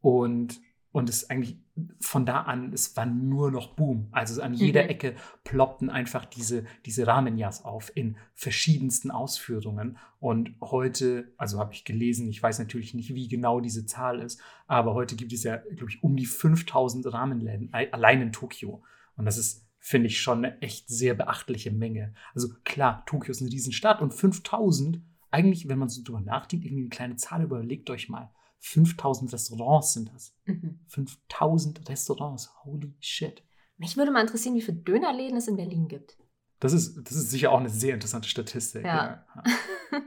Und 0.00 0.60
Und 0.94 1.08
es 1.08 1.30
eigentlich 1.30 1.56
von 2.00 2.26
da 2.26 2.42
an, 2.42 2.70
es 2.74 2.94
war 2.98 3.06
nur 3.06 3.50
noch 3.50 3.76
Boom. 3.76 4.08
Also 4.12 4.42
an 4.42 4.52
jeder 4.52 4.82
Mhm. 4.82 4.88
Ecke 4.90 5.14
ploppten 5.42 5.88
einfach 5.88 6.26
diese, 6.26 6.66
diese 6.84 7.06
Ramenjas 7.06 7.64
auf 7.64 7.90
in 7.94 8.18
verschiedensten 8.34 9.10
Ausführungen. 9.10 9.96
Und 10.20 10.54
heute, 10.60 11.32
also 11.38 11.58
habe 11.58 11.72
ich 11.72 11.86
gelesen, 11.86 12.28
ich 12.28 12.42
weiß 12.42 12.58
natürlich 12.58 12.92
nicht, 12.92 13.14
wie 13.14 13.26
genau 13.26 13.60
diese 13.60 13.86
Zahl 13.86 14.20
ist, 14.20 14.38
aber 14.66 14.92
heute 14.92 15.16
gibt 15.16 15.32
es 15.32 15.44
ja, 15.44 15.56
glaube 15.56 15.90
ich, 15.90 16.02
um 16.02 16.14
die 16.14 16.26
5000 16.26 17.10
Ramenläden 17.10 17.70
ei- 17.72 17.90
allein 17.90 18.20
in 18.20 18.32
Tokio. 18.32 18.82
Und 19.16 19.24
das 19.24 19.38
ist, 19.38 19.61
finde 19.84 20.06
ich, 20.06 20.20
schon 20.20 20.38
eine 20.38 20.62
echt 20.62 20.88
sehr 20.88 21.14
beachtliche 21.14 21.72
Menge. 21.72 22.14
Also 22.34 22.48
klar, 22.62 23.04
Tokio 23.04 23.32
ist 23.32 23.42
eine 23.42 23.50
Riesenstadt 23.50 24.00
und 24.00 24.14
5000, 24.14 25.02
eigentlich, 25.32 25.68
wenn 25.68 25.78
man 25.78 25.88
so 25.88 26.02
drüber 26.04 26.20
nachdenkt, 26.20 26.64
irgendwie 26.64 26.82
eine 26.82 26.88
kleine 26.88 27.16
Zahl, 27.16 27.42
überlegt 27.42 27.90
euch 27.90 28.08
mal. 28.08 28.32
5000 28.60 29.32
Restaurants 29.32 29.94
sind 29.94 30.12
das. 30.14 30.36
Mhm. 30.44 30.78
5000 30.86 31.88
Restaurants. 31.88 32.54
Holy 32.64 32.94
shit. 33.00 33.42
Mich 33.76 33.96
würde 33.96 34.12
mal 34.12 34.20
interessieren, 34.20 34.54
wie 34.54 34.62
viele 34.62 34.76
Dönerläden 34.78 35.36
es 35.36 35.48
in 35.48 35.56
Berlin 35.56 35.88
gibt. 35.88 36.16
Das 36.60 36.72
ist, 36.72 36.94
das 37.02 37.16
ist 37.16 37.30
sicher 37.32 37.50
auch 37.50 37.58
eine 37.58 37.68
sehr 37.68 37.94
interessante 37.94 38.28
Statistik. 38.28 38.84
Ja. 38.84 39.26
Ja. 39.34 39.44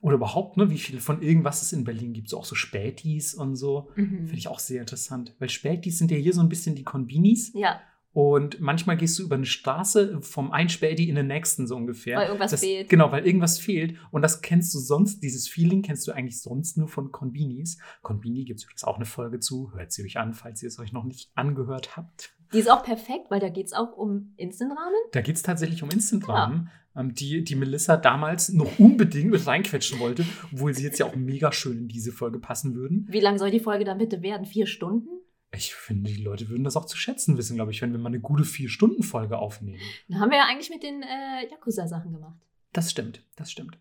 Oder 0.00 0.16
überhaupt, 0.16 0.56
ne, 0.56 0.70
wie 0.70 0.78
viel 0.78 0.98
von 0.98 1.22
irgendwas 1.22 1.62
es 1.62 1.72
in 1.72 1.84
Berlin 1.84 2.12
gibt. 2.14 2.28
So 2.30 2.38
auch 2.38 2.44
so 2.44 2.56
Spätis 2.56 3.32
und 3.32 3.54
so. 3.54 3.90
Mhm. 3.94 4.26
Finde 4.26 4.38
ich 4.38 4.48
auch 4.48 4.58
sehr 4.58 4.80
interessant. 4.80 5.36
Weil 5.38 5.50
Spätis 5.50 5.98
sind 5.98 6.10
ja 6.10 6.16
hier 6.16 6.32
so 6.32 6.40
ein 6.40 6.48
bisschen 6.48 6.74
die 6.74 6.82
Konbinis. 6.82 7.52
Ja, 7.54 7.80
Und 8.14 8.60
manchmal 8.60 8.96
gehst 8.96 9.18
du 9.18 9.24
über 9.24 9.34
eine 9.34 9.44
Straße 9.44 10.22
vom 10.22 10.52
einen 10.52 10.68
Späti 10.68 11.08
in 11.08 11.16
den 11.16 11.26
nächsten 11.26 11.66
so 11.66 11.74
ungefähr. 11.74 12.16
Weil 12.16 12.28
irgendwas 12.28 12.52
das, 12.52 12.60
fehlt. 12.60 12.88
Genau, 12.88 13.10
weil 13.10 13.26
irgendwas 13.26 13.58
fehlt. 13.58 13.98
Und 14.12 14.22
das 14.22 14.40
kennst 14.40 14.72
du 14.72 14.78
sonst, 14.78 15.20
dieses 15.24 15.48
Feeling 15.48 15.82
kennst 15.82 16.06
du 16.06 16.12
eigentlich 16.12 16.40
sonst 16.40 16.78
nur 16.78 16.86
von 16.86 17.10
Konbinis. 17.10 17.76
Konbini 18.02 18.44
gibt 18.44 18.60
es 18.60 18.64
übrigens 18.64 18.84
auch 18.84 18.96
eine 18.96 19.04
Folge 19.04 19.40
zu. 19.40 19.72
Hört 19.74 19.90
sie 19.90 20.04
euch 20.04 20.16
an, 20.16 20.32
falls 20.32 20.62
ihr 20.62 20.68
es 20.68 20.78
euch 20.78 20.92
noch 20.92 21.02
nicht 21.02 21.32
angehört 21.34 21.96
habt. 21.96 22.36
die 22.52 22.60
ist 22.60 22.70
auch 22.70 22.84
perfekt, 22.84 23.32
weil 23.32 23.40
da 23.40 23.48
geht 23.48 23.66
es 23.66 23.72
auch 23.72 23.96
um 23.96 24.32
Instant-Ramen. 24.36 24.94
Da 25.10 25.20
geht 25.20 25.34
es 25.34 25.42
tatsächlich 25.42 25.82
um 25.82 25.90
Instant 25.90 26.28
Ramen, 26.28 26.70
ähm, 26.96 27.14
die, 27.14 27.42
die 27.42 27.56
Melissa 27.56 27.96
damals 27.96 28.50
noch 28.50 28.78
unbedingt 28.78 29.32
mit 29.32 29.44
reinquetschen 29.44 29.98
wollte, 29.98 30.24
obwohl 30.52 30.72
sie 30.72 30.84
jetzt 30.84 31.00
ja 31.00 31.06
auch 31.06 31.16
mega 31.16 31.50
schön 31.50 31.78
in 31.78 31.88
diese 31.88 32.12
Folge 32.12 32.38
passen 32.38 32.76
würden. 32.76 33.08
Wie 33.10 33.18
lang 33.18 33.38
soll 33.38 33.50
die 33.50 33.58
Folge 33.58 33.84
dann 33.84 33.98
bitte 33.98 34.22
werden? 34.22 34.46
Vier 34.46 34.66
Stunden? 34.68 35.08
Ich 35.54 35.74
finde, 35.74 36.10
die 36.10 36.22
Leute 36.22 36.48
würden 36.48 36.64
das 36.64 36.76
auch 36.76 36.84
zu 36.86 36.96
schätzen 36.96 37.36
wissen, 37.38 37.56
glaube 37.56 37.70
ich, 37.72 37.80
wenn 37.82 37.92
wir 37.92 37.98
mal 37.98 38.08
eine 38.08 38.20
gute 38.20 38.44
Vier-Stunden-Folge 38.44 39.38
aufnehmen. 39.38 39.80
Da 40.08 40.18
haben 40.18 40.30
wir 40.30 40.38
ja 40.38 40.46
eigentlich 40.46 40.70
mit 40.70 40.82
den 40.82 41.02
äh, 41.02 41.48
Yakuza-Sachen 41.50 42.12
gemacht. 42.12 42.36
Das 42.72 42.90
stimmt, 42.90 43.22
das 43.36 43.50
stimmt. 43.52 43.78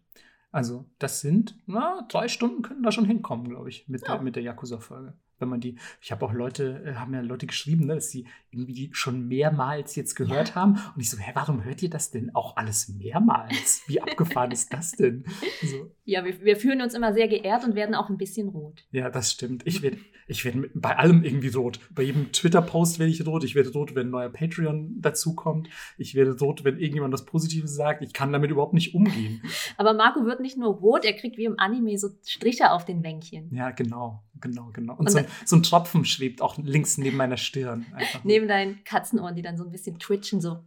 Also, 0.51 0.86
das 0.99 1.21
sind, 1.21 1.55
na, 1.65 2.05
drei 2.09 2.28
Stunden 2.28 2.61
können 2.61 2.84
da 2.84 2.91
schon 2.91 3.05
hinkommen, 3.05 3.49
glaube 3.49 3.69
ich, 3.69 3.88
mit, 3.88 4.01
Ja. 4.07 4.13
der, 4.15 4.21
mit 4.24 4.36
der 4.36 4.43
Yakuza-Folge. 4.43 5.13
Wenn 5.43 5.49
man 5.49 5.59
die, 5.59 5.75
ich 6.01 6.11
habe 6.11 6.25
auch 6.25 6.31
Leute, 6.33 6.81
äh, 6.85 6.93
haben 6.95 7.13
ja 7.13 7.19
Leute 7.21 7.45
geschrieben, 7.45 7.85
ne, 7.85 7.95
dass 7.95 8.09
sie 8.09 8.25
irgendwie 8.51 8.73
die 8.73 8.89
schon 8.93 9.27
mehrmals 9.27 9.95
jetzt 9.95 10.15
gehört 10.15 10.55
haben. 10.55 10.79
Und 10.95 11.01
ich 11.01 11.09
so, 11.09 11.17
hä, 11.17 11.31
warum 11.33 11.63
hört 11.65 11.83
ihr 11.83 11.89
das 11.89 12.11
denn 12.11 12.33
auch 12.33 12.55
alles 12.55 12.87
mehrmals? 12.87 13.83
Wie 13.87 14.01
abgefahren 14.01 14.51
ist 14.51 14.71
das 14.71 14.91
denn? 14.93 15.25
So, 15.61 15.91
Ja, 16.05 16.23
wir, 16.23 16.41
wir 16.41 16.55
fühlen 16.55 16.81
uns 16.81 16.93
immer 16.93 17.13
sehr 17.13 17.27
geehrt 17.27 17.63
und 17.65 17.75
werden 17.75 17.93
auch 17.95 18.09
ein 18.09 18.17
bisschen 18.17 18.47
rot. 18.49 18.85
ja, 18.91 19.09
das 19.09 19.31
stimmt. 19.31 19.63
Ich 19.65 19.81
werde 19.81 19.97
ich 20.27 20.45
werd 20.45 20.55
bei 20.73 20.97
allem 20.97 21.23
irgendwie 21.23 21.49
rot. 21.49 21.79
Bei 21.93 22.03
jedem 22.03 22.31
Twitter-Post 22.31 22.99
werde 22.99 23.11
ich 23.11 23.25
rot. 23.27 23.43
Ich 23.43 23.55
werde 23.55 23.71
rot, 23.73 23.93
wenn 23.95 24.07
ein 24.07 24.11
neuer 24.11 24.29
Patreon 24.29 25.01
dazukommt. 25.01 25.67
Ich 25.97 26.15
werde 26.15 26.37
rot, 26.39 26.63
wenn 26.63 26.77
irgendjemand 26.77 27.13
was 27.13 27.25
Positives 27.25 27.75
sagt. 27.75 28.01
Ich 28.01 28.13
kann 28.13 28.31
damit 28.31 28.49
überhaupt 28.51 28.73
nicht 28.73 28.95
umgehen. 28.95 29.41
Aber 29.77 29.93
Marco 29.93 30.25
wird 30.25 30.39
nicht 30.39 30.57
nur 30.57 30.73
rot, 30.75 31.05
er 31.05 31.13
kriegt 31.13 31.37
wie 31.37 31.45
im 31.45 31.59
Anime 31.59 31.97
so 31.97 32.09
Striche 32.25 32.71
auf 32.71 32.85
den 32.85 33.03
Wänkchen. 33.03 33.53
Ja, 33.53 33.71
genau, 33.71 34.23
genau, 34.43 34.69
genau. 34.73 34.93
Und, 34.93 35.07
Und 35.07 35.11
so, 35.11 35.17
ein, 35.17 35.27
so 35.45 35.55
ein 35.55 35.63
Tropfen 35.63 36.05
schwebt 36.05 36.41
auch 36.41 36.57
links 36.59 36.97
neben 36.99 37.17
meiner 37.17 37.37
Stirn. 37.37 37.87
Einfach. 37.95 38.23
Neben 38.23 38.47
deinen 38.47 38.83
Katzenohren, 38.83 39.35
die 39.35 39.41
dann 39.41 39.57
so 39.57 39.63
ein 39.63 39.71
bisschen 39.71 39.97
twitchen, 39.97 40.41
so. 40.41 40.63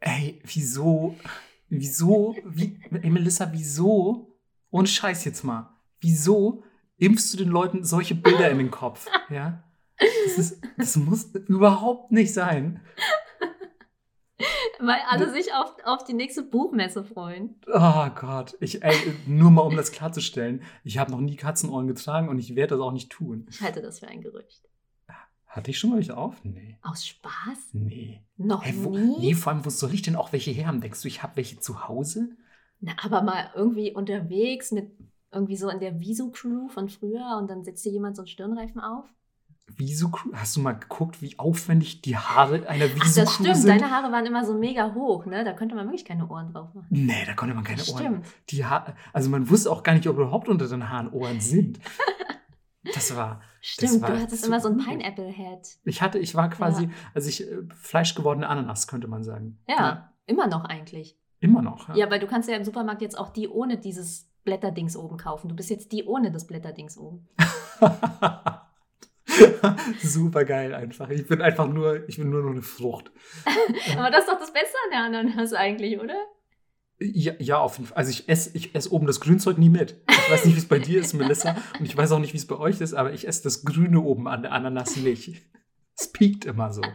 Ey, 0.00 0.40
wieso, 0.44 1.16
wieso, 1.68 2.36
wie, 2.46 2.78
ey, 2.90 3.10
Melissa, 3.10 3.50
wieso, 3.52 4.38
ohne 4.70 4.86
Scheiß 4.86 5.24
jetzt 5.24 5.44
mal, 5.44 5.70
wieso 6.00 6.62
impfst 6.98 7.34
du 7.34 7.38
den 7.38 7.48
Leuten 7.48 7.84
solche 7.84 8.14
Bilder 8.14 8.50
in 8.50 8.58
den 8.58 8.70
Kopf? 8.70 9.06
Ja? 9.30 9.64
Das, 9.98 10.38
ist, 10.38 10.60
das 10.76 10.96
muss 10.96 11.26
überhaupt 11.48 12.12
nicht 12.12 12.32
sein. 12.32 12.80
Weil 14.86 15.00
alle 15.08 15.30
sich 15.30 15.52
auf, 15.52 15.74
auf 15.84 16.04
die 16.04 16.14
nächste 16.14 16.42
Buchmesse 16.42 17.04
freuen. 17.04 17.56
Oh 17.66 18.06
Gott, 18.14 18.56
ich, 18.60 18.82
ey, 18.82 18.94
nur 19.26 19.50
mal 19.50 19.62
um 19.62 19.76
das 19.76 19.92
klarzustellen, 19.92 20.62
ich 20.82 20.98
habe 20.98 21.10
noch 21.10 21.20
nie 21.20 21.36
Katzenohren 21.36 21.86
getragen 21.86 22.28
und 22.28 22.38
ich 22.38 22.54
werde 22.54 22.76
das 22.76 22.80
auch 22.80 22.92
nicht 22.92 23.10
tun. 23.10 23.46
Ich 23.50 23.60
halte 23.60 23.82
das 23.82 24.00
für 24.00 24.08
ein 24.08 24.20
Gerücht. 24.20 24.62
Hatte 25.54 25.70
ich 25.70 25.78
schon 25.78 25.90
mal 25.90 25.96
welche 25.96 26.16
auf? 26.16 26.44
Nee. 26.44 26.78
Aus 26.82 27.06
Spaß? 27.06 27.74
Nee. 27.74 28.20
Noch 28.36 28.64
Hey, 28.64 28.74
wo, 28.76 28.90
nie? 28.90 29.16
nee, 29.20 29.34
vor 29.34 29.52
allem, 29.52 29.64
wo 29.64 29.70
soll 29.70 29.94
ich 29.94 30.02
denn 30.02 30.16
auch 30.16 30.32
welche 30.32 30.50
her 30.50 30.66
haben? 30.66 30.80
Denkst 30.80 31.02
du, 31.02 31.06
ich 31.06 31.22
habe 31.22 31.36
welche 31.36 31.60
zu 31.60 31.86
Hause? 31.86 32.30
Na, 32.80 32.92
aber 33.00 33.22
mal 33.22 33.50
irgendwie 33.54 33.92
unterwegs 33.92 34.72
mit 34.72 34.90
irgendwie 35.30 35.56
so 35.56 35.68
in 35.68 35.78
der 35.78 36.00
Visu-Crew 36.00 36.68
von 36.68 36.88
früher 36.88 37.36
und 37.38 37.48
dann 37.48 37.62
setzt 37.62 37.84
dir 37.84 37.92
jemand 37.92 38.16
so 38.16 38.22
einen 38.22 38.28
Stirnreifen 38.28 38.80
auf. 38.80 39.06
Wieso 39.76 40.10
hast 40.34 40.56
du 40.56 40.60
mal 40.60 40.72
geguckt, 40.72 41.20
wie 41.22 41.38
aufwendig 41.38 42.02
die 42.02 42.16
Haare 42.16 42.68
einer 42.68 42.84
Ach, 42.84 42.90
Wieso 43.04 43.22
das 43.22 43.34
stimmt. 43.34 43.56
sind? 43.56 43.68
Deine 43.68 43.90
Haare 43.90 44.12
waren 44.12 44.24
immer 44.26 44.44
so 44.44 44.54
mega 44.56 44.94
hoch, 44.94 45.26
ne? 45.26 45.42
Da 45.44 45.52
könnte 45.52 45.74
man 45.74 45.86
wirklich 45.86 46.04
keine 46.04 46.28
Ohren 46.28 46.52
drauf 46.52 46.72
machen. 46.74 46.86
Nee, 46.90 47.24
da 47.26 47.34
konnte 47.34 47.54
man 47.54 47.64
keine 47.64 47.82
Ohren. 47.82 47.98
Stimmt. 47.98 48.26
Die 48.50 48.64
ha 48.64 48.94
also 49.12 49.30
man 49.30 49.48
wusste 49.50 49.70
auch 49.72 49.82
gar 49.82 49.94
nicht, 49.94 50.06
ob 50.06 50.16
überhaupt 50.16 50.48
unter 50.48 50.68
den 50.68 50.90
Haaren 50.90 51.10
Ohren 51.12 51.40
sind. 51.40 51.80
Das 52.94 53.16
war. 53.16 53.40
Stimmt, 53.62 54.02
war 54.02 54.10
du 54.10 54.20
hattest 54.20 54.42
so 54.42 54.48
immer 54.48 54.60
so 54.60 54.68
ein. 54.68 54.76
Pineapple-Head. 54.76 55.78
Ich 55.84 56.02
hatte, 56.02 56.18
ich 56.18 56.34
war 56.34 56.50
quasi, 56.50 56.84
Ja. 56.84 56.90
also 57.14 57.28
ich 57.30 57.50
äh, 57.50 57.62
fleischgewordene 57.74 58.46
Ananas, 58.46 58.86
könnte 58.86 59.08
man 59.08 59.24
sagen. 59.24 59.58
Ja, 59.66 60.12
immer 60.26 60.46
noch 60.46 60.66
eigentlich. 60.66 61.18
Immer 61.40 61.62
noch. 61.62 61.94
Ja. 61.96 62.10
weil 62.10 62.20
du 62.20 62.26
kannst 62.26 62.48
ja 62.48 62.56
im 62.56 62.64
Supermarkt 62.64 63.00
jetzt 63.02 63.18
auch 63.18 63.30
die 63.30 63.48
ohne 63.48 63.78
dieses 63.78 64.30
Blätterdings 64.44 64.96
oben 64.96 65.16
kaufen. 65.16 65.48
Du 65.48 65.56
bist 65.56 65.70
jetzt 65.70 65.90
die 65.92 66.04
ohne 66.04 66.30
das 66.30 66.46
Blätterdings 66.46 66.98
oben. 66.98 67.26
Super 70.02 70.44
geil 70.44 70.74
einfach. 70.74 71.10
Ich 71.10 71.26
bin 71.26 71.42
einfach 71.42 71.68
nur, 71.68 72.08
ich 72.08 72.16
bin 72.16 72.30
nur 72.30 72.42
noch 72.42 72.50
eine 72.50 72.62
Frucht. 72.62 73.10
Aber 73.98 74.10
das 74.10 74.20
ist 74.20 74.28
doch 74.28 74.38
das 74.38 74.52
Beste 74.52 74.76
an 74.84 74.90
der 74.90 75.20
Ananas 75.20 75.52
eigentlich, 75.52 75.98
oder? 75.98 76.16
Ja, 77.00 77.32
ja, 77.38 77.58
auf 77.58 77.76
jeden 77.76 77.88
Fall. 77.88 77.98
Also 77.98 78.10
ich 78.10 78.28
esse 78.28 78.56
ich 78.56 78.74
ess 78.74 78.90
oben 78.90 79.06
das 79.06 79.20
Grünzeug 79.20 79.58
nie 79.58 79.68
mit. 79.68 80.02
Ich 80.08 80.30
weiß 80.30 80.44
nicht, 80.44 80.54
wie 80.54 80.60
es 80.60 80.68
bei 80.68 80.78
dir 80.78 81.00
ist, 81.00 81.12
Melissa. 81.12 81.56
Und 81.78 81.86
ich 81.86 81.96
weiß 81.96 82.12
auch 82.12 82.20
nicht, 82.20 82.32
wie 82.32 82.38
es 82.38 82.46
bei 82.46 82.56
euch 82.56 82.80
ist, 82.80 82.94
aber 82.94 83.12
ich 83.12 83.26
esse 83.26 83.42
das 83.42 83.64
Grüne 83.64 84.00
oben 84.00 84.28
an 84.28 84.42
der 84.42 84.52
Ananas 84.52 84.96
nicht. 84.96 85.42
Es 85.96 86.12
piekt 86.12 86.44
immer 86.44 86.72
so. 86.72 86.82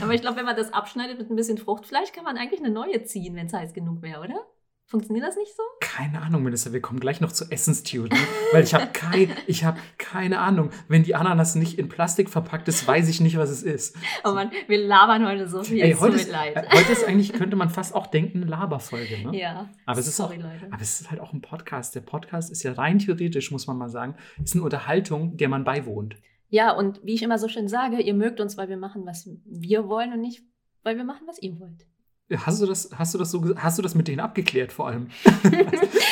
Aber 0.00 0.12
ich 0.12 0.20
glaube, 0.20 0.36
wenn 0.36 0.44
man 0.44 0.56
das 0.56 0.72
abschneidet 0.72 1.18
mit 1.18 1.30
ein 1.30 1.36
bisschen 1.36 1.58
Fruchtfleisch, 1.58 2.12
kann 2.12 2.24
man 2.24 2.36
eigentlich 2.36 2.60
eine 2.60 2.70
neue 2.70 3.02
ziehen, 3.04 3.34
wenn 3.34 3.46
es 3.46 3.52
heiß 3.52 3.72
genug 3.72 4.02
wäre, 4.02 4.20
oder? 4.20 4.46
Funktioniert 4.94 5.26
das 5.26 5.34
nicht 5.34 5.56
so? 5.56 5.62
Keine 5.80 6.22
Ahnung, 6.22 6.44
Melissa, 6.44 6.72
wir 6.72 6.80
kommen 6.80 7.00
gleich 7.00 7.20
noch 7.20 7.32
zur 7.32 7.50
Essenstheorie, 7.50 8.16
weil 8.52 8.62
ich 8.62 8.74
habe 8.74 8.86
kein, 8.92 9.28
ich 9.48 9.64
hab 9.64 9.76
keine 9.98 10.38
Ahnung. 10.38 10.70
Wenn 10.86 11.02
die 11.02 11.16
Ananas 11.16 11.56
nicht 11.56 11.80
in 11.80 11.88
Plastik 11.88 12.30
verpackt 12.30 12.68
ist, 12.68 12.86
weiß 12.86 13.08
ich 13.08 13.20
nicht, 13.20 13.36
was 13.36 13.50
es 13.50 13.64
ist. 13.64 13.96
Oh 14.22 14.30
Mann, 14.34 14.52
wir 14.68 14.78
labern 14.78 15.26
heute 15.26 15.48
so 15.48 15.64
viel. 15.64 15.82
Ey, 15.82 15.90
es 15.90 16.00
heute, 16.00 16.14
ist, 16.14 16.30
leid. 16.30 16.54
äh, 16.54 16.62
heute 16.70 16.92
ist 16.92 17.02
eigentlich, 17.08 17.32
könnte 17.32 17.56
man 17.56 17.70
fast 17.70 17.92
auch 17.92 18.06
denken, 18.06 18.42
eine 18.42 18.46
Laberfolge. 18.52 19.18
Ne? 19.28 19.36
ja. 19.36 19.68
Aber 19.84 19.98
es 19.98 20.06
ist 20.06 20.16
Sorry, 20.16 20.36
auch, 20.36 20.42
Leute. 20.44 20.68
aber 20.70 20.80
es 20.80 21.00
ist 21.00 21.10
halt 21.10 21.20
auch 21.20 21.32
ein 21.32 21.40
Podcast. 21.40 21.96
Der 21.96 22.00
Podcast 22.00 22.52
ist 22.52 22.62
ja 22.62 22.74
rein 22.74 23.00
theoretisch, 23.00 23.50
muss 23.50 23.66
man 23.66 23.76
mal 23.76 23.88
sagen, 23.88 24.14
ist 24.44 24.54
eine 24.54 24.62
Unterhaltung, 24.62 25.36
der 25.36 25.48
man 25.48 25.64
beiwohnt. 25.64 26.14
Ja, 26.50 26.70
und 26.70 27.00
wie 27.02 27.14
ich 27.14 27.24
immer 27.24 27.38
so 27.38 27.48
schön 27.48 27.66
sage, 27.66 28.00
ihr 28.00 28.14
mögt 28.14 28.38
uns, 28.38 28.56
weil 28.56 28.68
wir 28.68 28.76
machen, 28.76 29.04
was 29.06 29.28
wir 29.44 29.88
wollen 29.88 30.12
und 30.12 30.20
nicht, 30.20 30.44
weil 30.84 30.96
wir 30.96 31.04
machen, 31.04 31.26
was 31.26 31.42
ihr 31.42 31.58
wollt. 31.58 31.84
Hast 32.38 32.60
du 32.62 32.66
das, 32.66 32.90
hast 32.94 33.14
du 33.14 33.18
das 33.18 33.30
so, 33.30 33.54
hast 33.56 33.78
du 33.78 33.82
das 33.82 33.94
mit 33.94 34.08
denen 34.08 34.20
abgeklärt 34.20 34.72
vor 34.72 34.88
allem? 34.88 35.08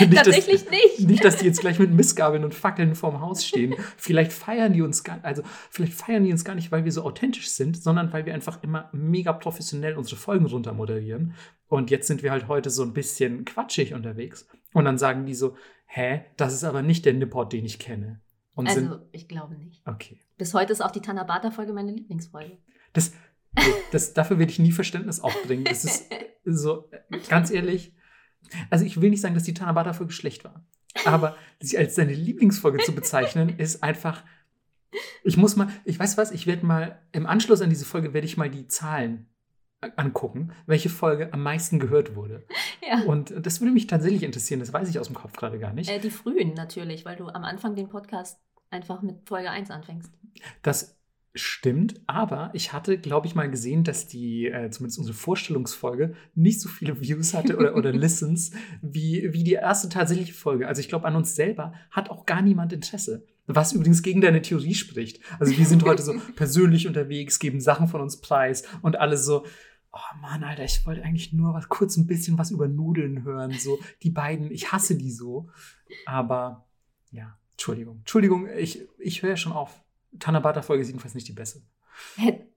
Nicht, 0.01 0.17
dass- 0.17 0.25
Tatsächlich 0.25 0.69
nicht. 0.71 1.01
Nicht, 1.09 1.25
dass 1.25 1.37
die 1.37 1.47
jetzt 1.47 1.61
gleich 1.61 1.79
mit 1.79 1.93
Missgabeln 1.93 2.45
und 2.45 2.55
Fackeln 2.55 2.95
vorm 2.95 3.21
Haus 3.21 3.45
stehen. 3.45 3.75
Vielleicht 3.97 4.33
feiern 4.33 4.73
die 4.73 4.83
uns 4.83 5.05
gar, 5.05 5.19
also 5.23 5.43
vielleicht 5.71 5.93
feiern 5.95 6.25
die 6.25 6.33
uns 6.33 6.45
gar 6.45 6.55
nicht, 6.55 6.73
weil 6.73 6.85
wir 6.85 6.93
so 6.93 7.03
authentisch 7.05 7.49
sind, 7.51 7.81
sondern 7.81 8.13
weil 8.13 8.27
wir 8.27 8.35
einfach 8.35 8.63
immer 8.63 8.89
mega 8.93 9.33
professionell 9.33 9.97
unsere 9.97 10.17
Folgen 10.17 10.47
runter 10.47 10.73
moderieren. 10.73 11.35
Und 11.69 11.91
jetzt 11.91 12.07
sind 12.07 12.23
wir 12.23 12.31
halt 12.33 12.49
heute 12.49 12.71
so 12.71 12.83
ein 12.83 12.93
bisschen 12.93 13.45
quatschig 13.45 13.95
unterwegs. 13.95 14.47
Und 14.73 14.85
dann 14.87 14.99
sagen 14.99 15.27
die 15.27 15.35
so, 15.35 15.57
hä, 15.87 16.23
das 16.37 16.55
ist 16.55 16.65
aber 16.65 16.83
nicht 16.83 17.05
der 17.05 17.15
Nippot, 17.15 17.53
den 17.53 17.65
ich 17.65 17.79
kenne. 17.79 18.21
Und 18.55 18.69
Also, 18.69 18.99
ich 19.13 19.29
glaube 19.29 19.57
nicht. 19.57 19.83
okay. 19.87 20.21
Bis 20.37 20.53
heute 20.55 20.73
ist 20.73 20.81
auch 20.83 20.91
die 20.91 21.01
Tanabata-Folge 21.01 21.73
meine 21.73 21.93
Lieblingsfolge. 21.93 22.59
Das, 22.93 23.13
das, 23.91 24.15
dafür 24.15 24.39
werde 24.39 24.53
ich 24.53 24.59
nie 24.59 24.73
Verständnis 24.73 25.21
aufbringen. 25.21 25.65
Das 25.65 25.85
ist 25.85 26.11
so, 26.45 26.91
ganz 27.29 27.51
ehrlich, 27.51 27.95
also 28.71 28.85
ich 28.85 29.01
will 29.01 29.11
nicht 29.11 29.21
sagen, 29.21 29.35
dass 29.35 29.45
die 29.45 29.55
Tanabata-Folge 29.55 30.13
schlecht 30.13 30.45
war. 30.45 30.67
Aber 31.05 31.37
sie 31.61 31.79
als 31.79 31.95
seine 31.95 32.13
Lieblingsfolge 32.13 32.79
zu 32.85 32.95
bezeichnen, 32.95 33.49
ist 33.59 33.83
einfach. 33.83 34.23
Ich 35.25 35.39
muss 35.39 35.57
mal, 35.57 35.69
ich 35.85 35.99
weiß 35.99 36.19
was, 36.19 36.33
ich 36.33 36.47
werde 36.47 36.67
mal, 36.67 37.01
im 37.13 37.27
Anschluss 37.27 37.63
an 37.63 37.71
diese 37.71 37.87
Folge 37.87 38.13
werde 38.13 38.27
ich 38.27 38.37
mal 38.37 38.51
die 38.51 38.69
Zahlen 38.69 39.27
angucken, 39.97 40.53
welche 40.67 40.91
Folge 40.91 41.33
am 41.33 41.43
meisten 41.43 41.81
gehört 41.81 42.15
wurde. 42.15 42.47
Ja. 42.87 43.03
Und 43.05 43.33
das 43.45 43.61
würde 43.61 43.73
mich 43.73 43.87
tatsächlich 43.87 44.23
interessieren, 44.23 44.61
das 44.61 44.73
weiß 44.73 44.89
ich 44.91 44.99
aus 44.99 45.07
dem 45.07 45.17
Kopf 45.17 45.33
gerade 45.35 45.59
gar 45.59 45.73
nicht. 45.73 45.91
Äh, 45.91 45.99
die 45.99 46.11
frühen 46.11 46.53
natürlich, 46.55 47.05
weil 47.05 47.17
du 47.17 47.29
am 47.29 47.45
Anfang 47.45 47.75
den 47.75 47.89
Podcast 47.89 48.39
einfach 48.71 49.03
mit 49.03 49.27
Folge 49.27 49.51
1 49.51 49.71
anfängst. 49.71 50.13
Das 50.63 50.99
stimmt, 51.35 52.01
aber 52.07 52.51
ich 52.53 52.73
hatte, 52.73 52.99
glaube 52.99 53.27
ich, 53.27 53.35
mal 53.35 53.51
gesehen, 53.51 53.85
dass 53.85 54.07
die, 54.07 54.47
äh, 54.47 54.71
zumindest 54.71 54.99
unsere 54.99 55.17
Vorstellungsfolge, 55.17 56.15
nicht 56.35 56.61
so 56.61 56.69
viele 56.69 57.01
Views 57.01 57.33
hatte 57.33 57.57
oder, 57.57 57.75
oder 57.75 57.93
Listens 58.03 58.53
wie, 58.83 59.33
wie 59.33 59.45
die 59.45 59.55
erste 59.55 59.89
tatsächliche 59.89 60.35
Folge. 60.35 60.69
Also 60.69 60.81
ich 60.81 60.89
glaube, 60.89 61.07
an 61.07 61.17
uns 61.17 61.35
selber 61.35 61.73
hat 61.91 62.11
auch 62.11 62.27
gar 62.27 62.43
niemand 62.43 62.73
Interesse. 62.73 63.27
Was 63.47 63.73
übrigens 63.73 64.03
gegen 64.03 64.21
deine 64.21 64.43
Theorie 64.43 64.75
spricht. 64.75 65.21
Also 65.39 65.57
wir 65.57 65.67
sind 65.67 65.85
heute 65.85 66.03
so 66.03 66.15
persönlich 66.37 66.87
unterwegs, 66.87 67.39
geben 67.39 67.61
Sachen 67.61 67.89
von 67.89 68.01
uns 68.01 68.21
preis 68.21 68.65
und 68.83 69.01
alles 69.01 69.25
so, 69.25 69.45
oh 69.93 70.17
Mann, 70.21 70.45
Alter, 70.45 70.65
ich 70.65 70.85
wollte 70.87 71.03
eigentlich 71.03 71.33
nur 71.33 71.55
was, 71.55 71.69
kurz 71.69 71.97
ein 71.97 72.07
bisschen 72.07 72.39
was 72.39 72.51
über 72.51 72.69
Nudeln 72.69 73.25
hören. 73.25 73.53
So, 73.53 73.79
die 74.03 74.11
beiden, 74.11 74.51
ich 74.51 74.73
hasse 74.73 74.97
die 74.97 75.11
so. 75.11 75.49
Aber 76.07 76.67
ja, 77.11 77.39
Entschuldigung. 77.53 77.99
Entschuldigung, 77.99 78.49
ich, 78.57 78.87
ich 78.99 79.23
höre 79.23 79.31
ja 79.31 79.37
schon 79.37 79.53
auf. 79.53 79.83
Tanabata-Folge 80.19 80.83
ist 80.83 80.89
jedenfalls 80.89 81.15
nicht 81.15 81.29
die 81.29 81.33
beste. 81.33 81.63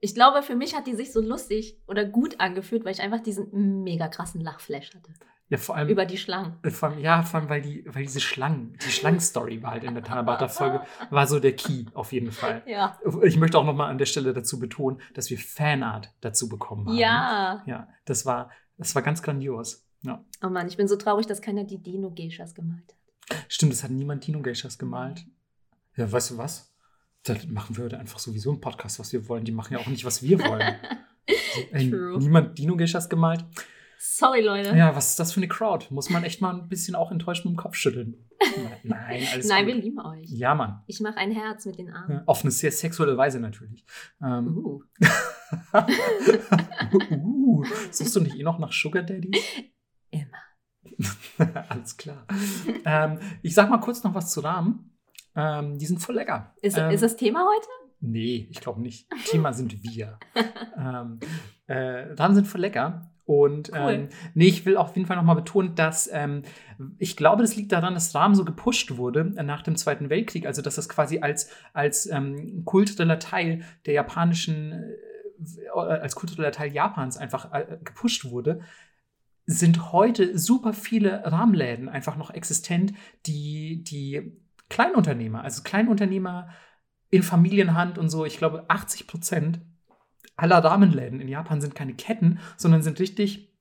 Ich 0.00 0.14
glaube, 0.14 0.42
für 0.42 0.56
mich 0.56 0.74
hat 0.74 0.86
die 0.86 0.94
sich 0.94 1.12
so 1.12 1.20
lustig 1.20 1.78
oder 1.86 2.04
gut 2.04 2.40
angefühlt, 2.40 2.84
weil 2.84 2.92
ich 2.92 3.00
einfach 3.00 3.20
diesen 3.20 3.82
mega 3.82 4.08
krassen 4.08 4.40
Lachflash 4.40 4.94
hatte. 4.94 5.12
Ja, 5.48 5.58
vor 5.58 5.76
allem. 5.76 5.88
Über 5.88 6.06
die 6.06 6.18
Schlangen. 6.18 6.54
Äh, 6.62 6.70
vor 6.70 6.88
allem, 6.88 6.98
ja, 6.98 7.22
vor 7.22 7.40
allem, 7.40 7.48
weil, 7.48 7.62
die, 7.62 7.84
weil 7.86 8.02
diese 8.02 8.20
Schlangen, 8.20 8.76
die 8.84 8.90
Schlangenstory 8.90 9.62
war 9.62 9.72
halt 9.72 9.84
in 9.84 9.94
der 9.94 10.02
Tanabata-Folge, 10.02 10.80
war 11.10 11.26
so 11.28 11.38
der 11.38 11.54
Key 11.54 11.84
auf 11.94 12.12
jeden 12.12 12.32
Fall. 12.32 12.62
Ja. 12.66 12.98
Ich 13.22 13.36
möchte 13.36 13.56
auch 13.56 13.64
nochmal 13.64 13.90
an 13.90 13.98
der 13.98 14.06
Stelle 14.06 14.32
dazu 14.32 14.58
betonen, 14.58 15.00
dass 15.14 15.30
wir 15.30 15.38
Fanart 15.38 16.12
dazu 16.20 16.48
bekommen 16.48 16.86
haben. 16.88 16.96
Ja. 16.96 17.62
Ja, 17.66 17.88
das 18.06 18.26
war, 18.26 18.50
das 18.76 18.94
war 18.96 19.02
ganz 19.02 19.22
grandios. 19.22 19.86
Ja. 20.02 20.24
Oh 20.42 20.48
Mann, 20.48 20.66
ich 20.66 20.76
bin 20.76 20.88
so 20.88 20.96
traurig, 20.96 21.26
dass 21.26 21.40
keiner 21.40 21.62
die 21.62 21.78
Dino-Geishas 21.78 22.54
gemalt 22.54 22.82
hat. 22.88 23.44
Stimmt, 23.48 23.72
es 23.72 23.82
hat 23.82 23.90
niemand 23.90 24.26
Dino 24.26 24.40
Geishas 24.40 24.78
gemalt. 24.78 25.24
Ja, 25.96 26.10
weißt 26.10 26.32
du 26.32 26.38
was? 26.38 26.72
Dann 27.26 27.52
machen 27.52 27.76
wir 27.76 27.84
heute 27.84 27.98
einfach 27.98 28.18
sowieso 28.18 28.50
einen 28.50 28.60
Podcast, 28.60 28.98
was 28.98 29.12
wir 29.12 29.28
wollen. 29.28 29.44
Die 29.44 29.52
machen 29.52 29.74
ja 29.74 29.80
auch 29.80 29.86
nicht, 29.86 30.04
was 30.04 30.22
wir 30.22 30.38
wollen. 30.38 30.76
Ey, 31.72 31.90
True. 31.90 32.18
niemand 32.18 32.56
Dino 32.56 32.76
Geishas 32.76 33.08
gemalt. 33.08 33.44
Sorry, 33.98 34.42
Leute. 34.42 34.76
Ja, 34.76 34.94
was 34.94 35.10
ist 35.10 35.18
das 35.18 35.32
für 35.32 35.40
eine 35.40 35.48
Crowd? 35.48 35.86
Muss 35.90 36.10
man 36.10 36.22
echt 36.22 36.40
mal 36.40 36.54
ein 36.54 36.68
bisschen 36.68 36.94
auch 36.94 37.10
enttäuscht 37.10 37.44
mit 37.44 37.54
dem 37.54 37.56
Kopf 37.56 37.74
schütteln. 37.74 38.14
Nein, 38.84 39.26
alles 39.32 39.48
Nein, 39.48 39.64
gut. 39.64 39.74
wir 39.74 39.82
lieben 39.82 39.98
euch. 40.00 40.28
Ja, 40.28 40.54
Mann. 40.54 40.82
Ich 40.86 41.00
mache 41.00 41.16
ein 41.16 41.32
Herz 41.32 41.64
mit 41.66 41.78
den 41.78 41.90
Armen. 41.90 42.18
Ja, 42.18 42.22
Auf 42.26 42.42
eine 42.42 42.50
sehr 42.50 42.70
sexuelle 42.70 43.16
Weise 43.16 43.40
natürlich. 43.40 43.84
Ähm, 44.22 44.56
Uh. 44.56 44.82
uh, 47.10 47.64
suchst 47.90 48.16
du 48.16 48.20
nicht 48.20 48.36
eh 48.36 48.42
noch 48.42 48.58
nach 48.58 48.72
Sugar 48.72 49.02
Daddy? 49.02 49.30
Immer. 50.10 51.62
Alles 51.68 51.96
klar. 51.96 52.26
Ähm, 52.84 53.18
ich 53.42 53.54
sag 53.54 53.70
mal 53.70 53.78
kurz 53.78 54.02
noch 54.02 54.14
was 54.14 54.30
zu 54.30 54.40
Rahmen. 54.40 54.95
Ähm, 55.36 55.78
die 55.78 55.86
sind 55.86 55.98
voll 55.98 56.14
lecker. 56.14 56.54
Ist, 56.62 56.78
ähm, 56.78 56.90
ist 56.90 57.02
das 57.02 57.16
Thema 57.16 57.46
heute? 57.46 57.68
Nee, 58.00 58.48
ich 58.50 58.60
glaube 58.60 58.80
nicht. 58.80 59.08
Thema 59.26 59.52
sind 59.52 59.82
wir. 59.82 60.18
ähm, 60.76 61.20
äh, 61.66 62.12
Rahmen 62.14 62.34
sind 62.34 62.46
voll 62.46 62.62
lecker. 62.62 63.10
Und 63.26 63.72
Cool. 63.72 63.92
ähm, 63.92 64.08
nee, 64.34 64.46
ich 64.46 64.64
will 64.66 64.76
auf 64.76 64.94
jeden 64.94 65.08
Fall 65.08 65.16
nochmal 65.16 65.34
betonen, 65.34 65.74
dass 65.74 66.08
ähm, 66.12 66.42
ich 66.98 67.16
glaube, 67.16 67.42
das 67.42 67.56
liegt 67.56 67.72
daran, 67.72 67.94
dass 67.94 68.14
Rahmen 68.14 68.36
so 68.36 68.44
gepusht 68.44 68.96
wurde 68.96 69.34
äh, 69.36 69.42
nach 69.42 69.62
dem 69.62 69.76
Zweiten 69.76 70.10
Weltkrieg. 70.10 70.46
Also, 70.46 70.62
dass 70.62 70.76
das 70.76 70.88
quasi 70.88 71.18
als, 71.18 71.50
als 71.72 72.06
ähm, 72.06 72.64
kultureller 72.64 73.18
Teil 73.18 73.64
der 73.84 73.94
japanischen, 73.94 74.72
äh, 74.72 75.68
als 75.74 76.14
kultureller 76.14 76.52
Teil 76.52 76.72
Japans 76.72 77.16
einfach 77.16 77.52
äh, 77.52 77.78
gepusht 77.82 78.30
wurde. 78.30 78.60
Sind 79.44 79.92
heute 79.92 80.38
super 80.38 80.72
viele 80.72 81.22
Rahmenläden 81.24 81.88
einfach 81.88 82.16
noch 82.16 82.30
existent, 82.30 82.94
die, 83.26 83.82
die 83.82 84.36
Kleinunternehmer, 84.68 85.42
also 85.42 85.62
Kleinunternehmer 85.62 86.48
in 87.10 87.22
Familienhand 87.22 87.98
und 87.98 88.08
so, 88.10 88.24
ich 88.24 88.38
glaube 88.38 88.64
80 88.68 89.06
Prozent 89.06 89.60
aller 90.36 90.58
Rahmenläden 90.58 91.20
in 91.20 91.28
Japan 91.28 91.60
sind 91.60 91.74
keine 91.74 91.94
Ketten, 91.94 92.40
sondern 92.56 92.82
sind 92.82 93.00
richtig 93.00 93.54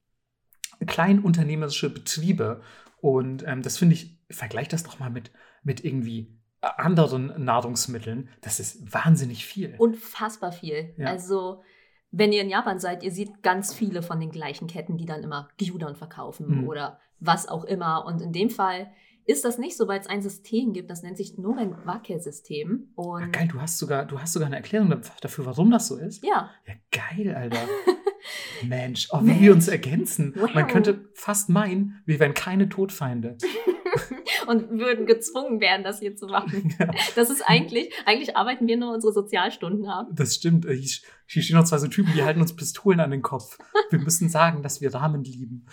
kleinunternehmerische 0.86 1.90
Betriebe. 1.90 2.62
Und 3.02 3.44
ähm, 3.48 3.62
das 3.62 3.78
finde 3.78 3.96
ich, 3.96 4.20
vergleich 4.30 4.68
das 4.68 4.84
doch 4.84 5.00
mal 5.00 5.10
mit, 5.10 5.32
mit 5.64 5.86
irgendwie 5.86 6.38
anderen 6.62 7.44
Nahrungsmitteln. 7.44 8.30
Das 8.42 8.60
ist 8.60 8.92
wahnsinnig 8.94 9.46
viel. 9.46 9.76
Unfassbar 9.78 10.52
viel. 10.52 10.94
Ja. 10.98 11.08
Also, 11.08 11.62
wenn 12.12 12.32
ihr 12.32 12.42
in 12.42 12.50
Japan 12.50 12.80
seid, 12.80 13.04
ihr 13.04 13.12
seht 13.12 13.44
ganz 13.44 13.74
viele 13.74 14.02
von 14.02 14.20
den 14.20 14.32
gleichen 14.32 14.68
Ketten, 14.68 14.98
die 14.98 15.06
dann 15.06 15.22
immer 15.24 15.50
Gyudon 15.58 15.96
verkaufen 15.96 16.62
Mhm. 16.62 16.68
oder 16.68 17.00
was 17.20 17.48
auch 17.48 17.64
immer. 17.66 18.06
Und 18.06 18.22
in 18.22 18.34
dem 18.34 18.50
Fall 18.50 18.92
ist 19.26 19.44
das 19.46 19.58
nicht 19.58 19.76
so, 19.78 19.88
weil 19.88 20.00
es 20.00 20.08
ein 20.08 20.22
System 20.22 20.74
gibt, 20.74 20.90
das 20.90 21.02
nennt 21.04 21.18
sich 21.18 21.38
Noren 21.38 21.76
Wake-System. 21.86 22.94
Ah, 22.98 23.26
geil, 23.32 23.48
du 23.52 23.60
hast, 23.60 23.78
sogar, 23.78 24.06
du 24.06 24.20
hast 24.20 24.34
sogar 24.34 24.48
eine 24.48 24.58
Erklärung 24.58 24.90
dafür, 25.22 25.46
warum 25.46 25.72
das 25.72 25.88
so 25.88 25.98
ist. 25.98 26.24
ja, 26.24 26.50
Ja, 26.68 26.74
geil, 26.92 27.34
Alter. 27.36 27.58
Mensch, 28.64 29.08
oh, 29.12 29.20
wie 29.22 29.40
wir 29.40 29.54
uns 29.54 29.68
ergänzen. 29.68 30.34
Man 30.36 30.66
Wow. 30.66 30.68
könnte 30.72 31.10
fast 31.14 31.50
meinen, 31.50 32.02
wir 32.06 32.20
wären 32.20 32.34
keine 32.34 32.70
Todfeinde. 32.70 33.38
und 34.48 34.70
würden 34.72 35.06
gezwungen 35.06 35.60
werden, 35.60 35.84
das 35.84 36.00
hier 36.00 36.16
zu 36.16 36.28
machen. 36.28 36.74
Ja. 36.80 36.92
Das 37.16 37.30
ist 37.30 37.42
eigentlich, 37.42 37.92
eigentlich 38.06 38.36
arbeiten 38.36 38.68
wir 38.68 38.78
nur 38.78 38.94
unsere 38.94 39.14
Sozialstunden 39.14 39.86
ab. 39.88 40.08
Das 40.14 40.36
stimmt. 40.36 40.66
Äh, 40.66 40.76
Hier 40.76 41.00
hier 41.28 41.42
stehen 41.42 41.56
noch 41.56 41.64
zwei 41.64 41.78
so 41.80 41.88
Typen, 41.88 42.14
die 42.14 42.24
halten 42.24 42.42
uns 42.42 42.56
Pistolen 42.56 43.00
an 43.00 43.10
den 43.12 43.22
Kopf. 43.22 43.58
Wir 43.90 44.00
müssen 44.00 44.30
sagen, 44.30 44.62
dass 44.62 44.82
wir 44.82 44.94
Rahmen 44.94 45.24
lieben. 45.24 45.66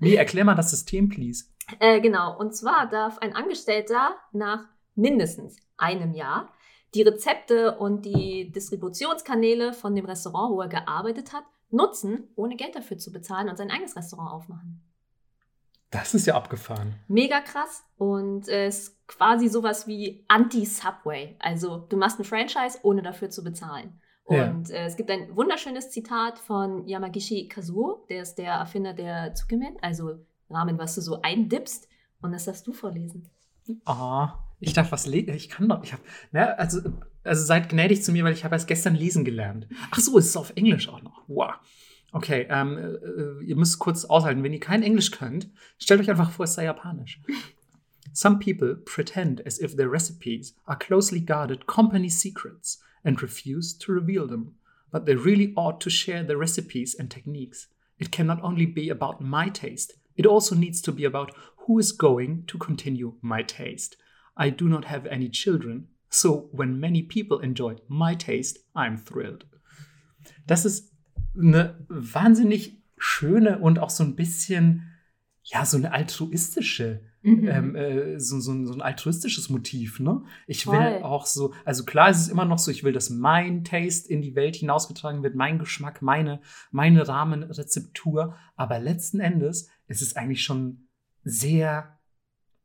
Nee, 0.00 0.14
erklär 0.16 0.44
mal 0.44 0.54
das 0.56 0.70
System, 0.70 1.08
please. 1.08 1.44
Äh, 1.78 2.00
genau, 2.00 2.36
und 2.38 2.54
zwar 2.54 2.88
darf 2.88 3.18
ein 3.18 3.34
Angestellter 3.34 4.16
nach 4.32 4.64
mindestens 4.94 5.56
einem 5.76 6.14
Jahr 6.14 6.52
die 6.94 7.02
Rezepte 7.02 7.76
und 7.78 8.04
die 8.04 8.52
Distributionskanäle 8.52 9.72
von 9.72 9.94
dem 9.94 10.04
Restaurant, 10.04 10.54
wo 10.54 10.60
er 10.60 10.68
gearbeitet 10.68 11.32
hat, 11.32 11.44
nutzen, 11.70 12.28
ohne 12.36 12.56
Geld 12.56 12.76
dafür 12.76 12.98
zu 12.98 13.10
bezahlen 13.10 13.48
und 13.48 13.56
sein 13.56 13.70
eigenes 13.70 13.96
Restaurant 13.96 14.30
aufmachen. 14.30 14.80
Das 15.90 16.14
ist 16.14 16.26
ja 16.26 16.34
abgefahren. 16.34 16.94
Mega 17.08 17.40
krass 17.40 17.84
und 17.96 18.48
äh, 18.48 18.66
es 18.66 18.88
ist 18.88 19.06
quasi 19.06 19.48
sowas 19.48 19.86
wie 19.86 20.24
Anti-Subway. 20.28 21.36
Also 21.38 21.78
du 21.78 21.96
machst 21.96 22.18
ein 22.18 22.24
Franchise, 22.24 22.78
ohne 22.82 23.02
dafür 23.02 23.30
zu 23.30 23.44
bezahlen. 23.44 24.00
Ja. 24.28 24.50
Und 24.50 24.70
äh, 24.70 24.86
es 24.86 24.96
gibt 24.96 25.10
ein 25.10 25.36
wunderschönes 25.36 25.90
Zitat 25.90 26.38
von 26.38 26.86
Yamagishi 26.88 27.48
Kazuo, 27.48 28.06
der 28.08 28.22
ist 28.22 28.36
der 28.36 28.54
Erfinder 28.54 28.92
der 28.94 29.34
Tsukemen, 29.34 29.76
also 29.82 30.24
Ramen, 30.54 30.78
was 30.78 30.94
du 30.94 31.00
so 31.00 31.22
eindippst. 31.22 31.88
Und 32.20 32.32
das 32.32 32.44
darfst 32.46 32.66
du 32.66 32.72
vorlesen. 32.72 33.28
Ah, 33.84 34.38
ich 34.60 34.72
darf 34.72 34.92
was 34.92 35.06
lesen. 35.06 35.34
Ich 35.34 35.48
kann 35.48 35.68
doch. 35.68 35.82
Ich 35.84 35.92
hab, 35.92 36.00
ne, 36.32 36.58
also, 36.58 36.80
also 37.22 37.44
seid 37.44 37.68
gnädig 37.68 38.02
zu 38.02 38.12
mir, 38.12 38.24
weil 38.24 38.32
ich 38.32 38.44
habe 38.44 38.54
erst 38.54 38.68
gestern 38.68 38.94
lesen 38.94 39.24
gelernt. 39.24 39.68
Ach 39.90 40.00
so, 40.00 40.18
es 40.18 40.26
ist 40.26 40.36
auf 40.36 40.52
Englisch 40.56 40.88
auch 40.88 41.02
noch. 41.02 41.22
Wow. 41.28 41.54
Okay, 42.12 42.46
ähm, 42.48 42.78
äh, 42.78 43.44
ihr 43.44 43.56
müsst 43.56 43.78
kurz 43.80 44.04
aushalten. 44.04 44.42
Wenn 44.42 44.52
ihr 44.52 44.60
kein 44.60 44.82
Englisch 44.82 45.10
könnt, 45.10 45.50
stellt 45.78 46.00
euch 46.00 46.10
einfach 46.10 46.30
vor, 46.30 46.44
es 46.44 46.54
sei 46.54 46.64
Japanisch. 46.64 47.20
Some 48.12 48.38
people 48.38 48.76
pretend 48.76 49.44
as 49.44 49.60
if 49.60 49.74
their 49.74 49.90
recipes 49.90 50.54
are 50.64 50.78
closely 50.78 51.20
guarded 51.20 51.66
company 51.66 52.08
secrets 52.08 52.80
and 53.02 53.20
refuse 53.20 53.76
to 53.78 53.92
reveal 53.92 54.28
them. 54.28 54.54
But 54.92 55.06
they 55.06 55.16
really 55.16 55.52
ought 55.56 55.80
to 55.80 55.90
share 55.90 56.24
their 56.24 56.38
recipes 56.38 56.94
and 56.94 57.10
techniques. 57.10 57.68
It 57.98 58.12
can 58.12 58.28
not 58.28 58.42
only 58.44 58.66
be 58.66 58.90
about 58.90 59.20
my 59.20 59.48
taste, 59.48 59.94
it 60.16 60.26
also 60.26 60.54
needs 60.54 60.80
to 60.82 60.92
be 60.92 61.04
about 61.04 61.32
who 61.66 61.78
is 61.78 61.92
going 61.92 62.44
to 62.46 62.58
continue 62.58 63.14
my 63.22 63.42
taste. 63.42 63.96
I 64.36 64.50
do 64.50 64.68
not 64.68 64.86
have 64.86 65.06
any 65.06 65.28
children, 65.28 65.88
so 66.10 66.48
when 66.52 66.80
many 66.80 67.02
people 67.02 67.40
enjoy 67.40 67.76
my 67.88 68.14
taste, 68.14 68.58
I'm 68.74 68.98
thrilled. 68.98 69.46
Das 70.46 70.64
ist 70.64 70.92
eine 71.36 71.84
wahnsinnig 71.88 72.82
schöne 72.96 73.58
und 73.58 73.78
auch 73.78 73.90
so 73.90 74.04
ein 74.04 74.16
bisschen, 74.16 74.82
ja, 75.42 75.64
so 75.64 75.76
eine 75.76 75.92
altruistische 75.92 77.00
Mhm. 77.24 77.48
ähm, 77.48 77.74
äh, 77.74 78.20
so, 78.20 78.38
so, 78.38 78.52
ein- 78.52 78.66
so 78.66 78.74
ein 78.74 78.82
altruistisches 78.82 79.48
Motiv, 79.48 79.98
ne? 79.98 80.22
Ich 80.46 80.66
will 80.66 80.74
Voll. 80.74 81.02
auch 81.02 81.24
so, 81.26 81.54
also 81.64 81.84
klar 81.84 82.10
ist 82.10 82.20
es 82.20 82.28
immer 82.28 82.44
noch 82.44 82.58
so, 82.58 82.70
ich 82.70 82.84
will, 82.84 82.92
dass 82.92 83.08
mein 83.10 83.64
Taste 83.64 84.08
in 84.12 84.20
die 84.20 84.34
Welt 84.34 84.56
hinausgetragen 84.56 85.22
wird, 85.22 85.34
mein 85.34 85.58
Geschmack, 85.58 86.02
meine, 86.02 86.40
meine 86.70 87.08
Rahmenrezeptur, 87.08 88.36
aber 88.56 88.78
letzten 88.78 89.20
Endes 89.20 89.68
ist 89.88 90.02
es 90.02 90.16
eigentlich 90.16 90.42
schon 90.44 90.88
sehr, 91.22 91.98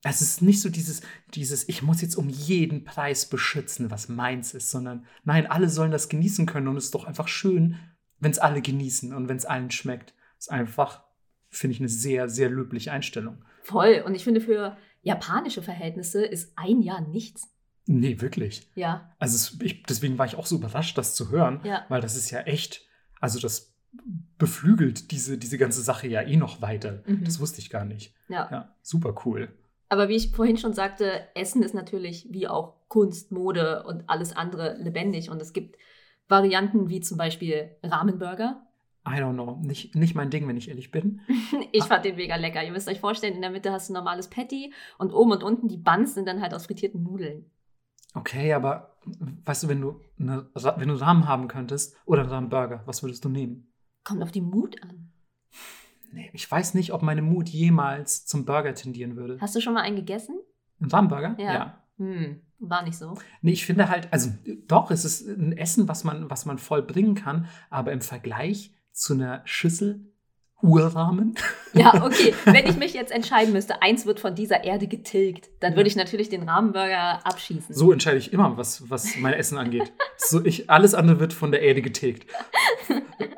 es 0.04 0.22
ist 0.22 0.42
nicht 0.42 0.62
so 0.62 0.70
dieses, 0.70 1.02
dieses, 1.34 1.68
ich 1.70 1.82
muss 1.82 2.02
jetzt 2.02 2.16
um 2.16 2.30
jeden 2.30 2.84
Preis 2.84 3.28
beschützen, 3.30 3.92
was 3.92 4.10
meins 4.10 4.54
ist, 4.54 4.72
sondern 4.72 5.06
nein, 5.24 5.48
alle 5.48 5.70
sollen 5.70 5.92
das 5.92 6.10
genießen 6.10 6.46
können 6.46 6.68
und 6.68 6.78
es 6.78 6.86
ist 6.86 6.96
doch 6.96 7.06
einfach 7.06 7.28
schön, 7.28 7.76
wenn 8.20 8.32
es 8.32 8.40
alle 8.40 8.62
genießen 8.62 9.14
und 9.14 9.30
wenn 9.30 9.38
es 9.38 9.46
allen 9.46 9.72
schmeckt. 9.72 10.14
Ist 10.38 10.52
einfach, 10.52 11.04
finde 11.50 11.74
ich, 11.74 11.80
eine 11.80 11.90
sehr, 11.90 12.30
sehr 12.30 12.50
löbliche 12.50 12.92
Einstellung. 12.92 13.44
Voll. 13.64 14.04
Und 14.06 14.16
ich 14.16 14.24
finde, 14.24 14.42
für 14.42 14.78
japanische 15.02 15.62
Verhältnisse 15.62 16.26
ist 16.26 16.54
ein 16.56 16.82
Jahr 16.82 17.02
nichts. 17.02 17.50
Nee, 17.86 18.22
wirklich. 18.22 18.70
Ja, 18.76 19.12
Also 19.18 19.36
es, 19.36 19.58
ich, 19.62 19.84
deswegen 19.84 20.18
war 20.18 20.26
ich 20.26 20.36
auch 20.36 20.46
so 20.46 20.58
überrascht, 20.58 20.98
das 20.98 21.16
zu 21.16 21.32
hören, 21.32 21.62
ja. 21.64 21.86
weil 21.90 22.02
das 22.02 22.16
ist 22.16 22.30
ja 22.30 22.42
echt, 22.42 22.86
also 23.20 23.40
das 23.40 23.74
beflügelt 24.38 25.12
diese, 25.12 25.38
diese 25.38 25.58
ganze 25.58 25.82
Sache 25.82 26.08
ja 26.08 26.22
eh 26.22 26.38
noch 26.38 26.62
weiter. 26.62 27.04
Mhm. 27.08 27.24
Das 27.24 27.40
wusste 27.40 27.60
ich 27.60 27.70
gar 27.70 27.86
nicht. 27.86 28.14
Ja. 28.28 28.48
Ja, 28.52 28.76
super 28.82 29.16
cool. 29.26 29.50
Aber 29.90 30.08
wie 30.08 30.16
ich 30.16 30.32
vorhin 30.32 30.58
schon 30.58 30.74
sagte, 30.74 31.28
Essen 31.34 31.64
ist 31.64 31.74
natürlich 31.74 32.28
wie 32.30 32.48
auch 32.48 32.76
Kunst, 32.88 33.32
Mode 33.32 33.84
und 33.84 34.08
alles 34.08 34.36
andere 34.36 34.78
lebendig. 34.78 35.32
Und 35.32 35.42
es 35.42 35.52
gibt 35.52 35.78
Varianten 36.28 36.90
wie 36.90 37.02
zum 37.02 37.18
Beispiel 37.18 37.72
Rahmenburger. 37.84 38.68
I 39.08 39.20
don't 39.20 39.34
know. 39.34 39.60
Nicht, 39.62 39.96
nicht 39.96 40.16
mein 40.16 40.30
Ding, 40.30 40.48
wenn 40.48 40.58
ich 40.58 40.70
ehrlich 40.70 40.92
bin. 40.92 41.22
ich 41.72 41.84
fand 41.84 42.06
den 42.06 42.16
mega 42.16 42.36
lecker. 42.36 42.64
Ihr 42.64 42.72
müsst 42.72 42.88
euch 42.88 43.00
vorstellen, 43.00 43.36
in 43.36 43.42
der 43.42 43.50
Mitte 43.50 43.72
hast 43.72 43.90
du 43.90 43.94
ein 43.94 43.96
normales 43.96 44.30
Patty 44.30 44.74
und 44.98 45.14
oben 45.14 45.32
und 45.32 45.44
unten 45.44 45.68
die 45.68 45.78
Buns 45.78 46.14
sind 46.14 46.28
dann 46.28 46.42
halt 46.42 46.54
aus 46.54 46.66
frittierten 46.66 47.04
Nudeln. 47.04 47.50
Okay, 48.14 48.54
aber 48.54 48.98
weißt 49.46 49.64
du, 49.64 49.68
wenn 49.70 49.82
du, 49.82 50.02
eine, 50.20 50.50
wenn 50.54 50.88
du 50.88 50.96
Rahmen 50.96 51.28
haben 51.28 51.48
könntest 51.48 51.96
oder 52.06 52.22
einen 52.22 52.32
Rahmenburger, 52.32 52.84
was 52.86 53.04
würdest 53.04 53.24
du 53.24 53.30
nehmen? 53.30 53.72
Kommt 54.04 54.24
auf 54.24 54.32
die 54.32 54.42
Mut 54.42 54.82
an. 54.84 55.12
Nee, 56.12 56.30
ich 56.34 56.50
weiß 56.50 56.74
nicht, 56.74 56.92
ob 56.92 57.04
meine 57.04 57.22
Mut 57.22 57.50
jemals 57.50 58.26
zum 58.26 58.46
Burger 58.46 58.74
tendieren 58.74 59.16
würde. 59.16 59.38
Hast 59.40 59.56
du 59.56 59.62
schon 59.62 59.76
mal 59.76 59.82
einen 59.82 59.96
gegessen? 59.96 60.40
Ein 60.82 60.90
Rahmenburger? 60.90 61.36
Ja. 61.38 61.84
Hm, 61.98 62.42
war 62.60 62.84
nicht 62.84 62.98
so. 62.98 63.16
Nee, 63.42 63.52
ich 63.52 63.66
finde 63.66 63.90
halt, 63.90 64.12
also 64.12 64.32
doch, 64.68 64.90
es 64.90 65.06
ist 65.06 65.28
ein 65.28 65.52
Essen, 65.56 65.88
was 65.88 66.04
man, 66.04 66.30
was 66.30 66.46
man 66.46 66.58
voll 66.58 66.82
bringen 66.82 67.14
kann, 67.14 67.48
aber 67.70 67.92
im 67.92 68.02
Vergleich 68.02 68.74
zu 69.00 69.14
einer 69.14 69.42
Schüssel 69.46 70.06
Urrahmen. 70.62 71.36
Ja, 71.74 72.04
okay. 72.06 72.34
Wenn 72.44 72.68
ich 72.68 72.76
mich 72.76 72.94
jetzt 72.94 73.12
entscheiden 73.14 73.54
müsste, 73.54 73.82
eins 73.82 74.06
wird 74.06 74.20
von 74.20 74.36
dieser 74.36 74.66
Erde 74.66 74.88
getilgt, 74.88 75.50
dann 75.62 75.76
würde 75.78 75.88
ich 75.88 75.96
natürlich 75.96 76.28
den 76.28 76.48
Rahmenburger 76.48 77.26
abschießen. 77.26 77.74
So 77.74 77.94
entscheide 77.94 78.18
ich 78.18 78.34
immer, 78.34 78.58
was, 78.58 78.90
was 78.90 79.16
mein 79.18 79.34
Essen 79.34 79.58
angeht. 79.58 79.94
So, 80.18 80.44
ich, 80.44 80.70
alles 80.70 80.94
andere 80.96 81.20
wird 81.22 81.32
von 81.32 81.52
der 81.52 81.62
Erde 81.62 81.82
getilgt. 81.82 82.30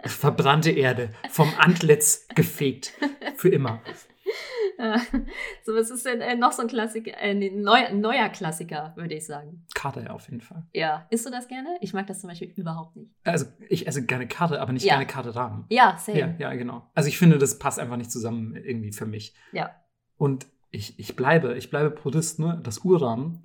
Verbrannte 0.05 0.71
Erde, 0.71 1.09
vom 1.29 1.53
Antlitz 1.59 2.27
gefegt. 2.33 2.93
Für 3.35 3.49
immer. 3.49 3.81
so, 5.63 5.73
was 5.75 5.89
ist 5.89 6.05
denn 6.05 6.21
äh, 6.21 6.35
noch 6.35 6.51
so 6.51 6.61
ein 6.63 6.67
Klassiker, 6.67 7.11
äh, 7.11 7.31
ein 7.31 7.61
neu, 7.61 7.93
neuer 7.93 8.29
Klassiker, 8.29 8.93
würde 8.95 9.15
ich 9.15 9.25
sagen? 9.25 9.65
Karte 9.73 10.11
auf 10.11 10.25
jeden 10.29 10.41
Fall. 10.41 10.65
Ja. 10.73 11.05
Isst 11.09 11.25
du 11.25 11.29
das 11.29 11.47
gerne? 11.47 11.77
Ich 11.81 11.93
mag 11.93 12.07
das 12.07 12.21
zum 12.21 12.29
Beispiel 12.29 12.51
überhaupt 12.55 12.95
nicht. 12.95 13.11
Also, 13.23 13.45
ich 13.69 13.87
esse 13.87 14.05
gerne 14.05 14.27
Karte, 14.27 14.61
aber 14.61 14.73
nicht 14.73 14.85
Ja. 14.85 14.93
gerne 14.93 15.07
Karte 15.07 15.35
Rahmen. 15.35 15.65
Ja, 15.69 15.97
same. 15.97 16.19
Ja, 16.19 16.35
ja, 16.37 16.53
genau. 16.53 16.89
Also, 16.95 17.09
ich 17.09 17.17
finde, 17.17 17.37
das 17.37 17.59
passt 17.59 17.79
einfach 17.79 17.97
nicht 17.97 18.11
zusammen 18.11 18.55
irgendwie 18.55 18.91
für 18.91 19.05
mich. 19.05 19.35
Ja. 19.51 19.71
Und 20.17 20.47
ich, 20.71 20.97
ich 20.99 21.15
bleibe, 21.15 21.55
ich 21.57 21.69
bleibe 21.69 21.91
Purist, 21.91 22.39
nur 22.39 22.53
das 22.53 22.79
Urrahmen. 22.79 23.43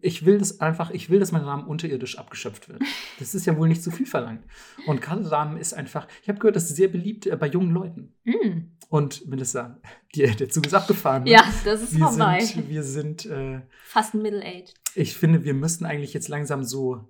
Ich 0.00 0.24
will 0.24 0.38
das 0.38 0.60
einfach, 0.60 0.90
ich 0.90 1.10
will, 1.10 1.18
dass 1.18 1.32
mein 1.32 1.42
Rahmen 1.42 1.66
unterirdisch 1.66 2.18
abgeschöpft 2.18 2.68
wird. 2.68 2.82
Das 3.18 3.34
ist 3.34 3.46
ja 3.46 3.56
wohl 3.56 3.66
nicht 3.66 3.82
zu 3.82 3.90
viel 3.90 4.04
verlangt. 4.04 4.44
Und 4.86 5.00
Karte 5.00 5.30
Rahmen 5.30 5.56
ist 5.56 5.72
einfach, 5.72 6.06
ich 6.22 6.28
habe 6.28 6.38
gehört, 6.38 6.54
das 6.54 6.68
ist 6.68 6.76
sehr 6.76 6.88
beliebt 6.88 7.24
äh, 7.26 7.34
bei 7.34 7.46
jungen 7.46 7.70
Leuten. 7.70 8.14
Mm. 8.24 8.75
Und 8.88 9.26
Melissa, 9.26 9.80
die, 10.14 10.26
der 10.26 10.48
Zug 10.48 10.66
ist 10.66 10.74
abgefahren. 10.74 11.24
ne? 11.24 11.30
Ja, 11.30 11.44
das 11.64 11.82
ist 11.82 11.96
wir 11.96 12.06
vorbei. 12.06 12.40
sind, 12.40 12.68
wir 12.68 12.82
sind, 12.82 13.26
äh, 13.26 13.60
Fast 13.84 14.14
middle-aged. 14.14 14.74
ich 14.94 15.16
finde, 15.16 15.44
wir 15.44 15.54
müssten 15.54 15.84
eigentlich 15.84 16.14
jetzt 16.14 16.28
langsam 16.28 16.62
so, 16.64 17.08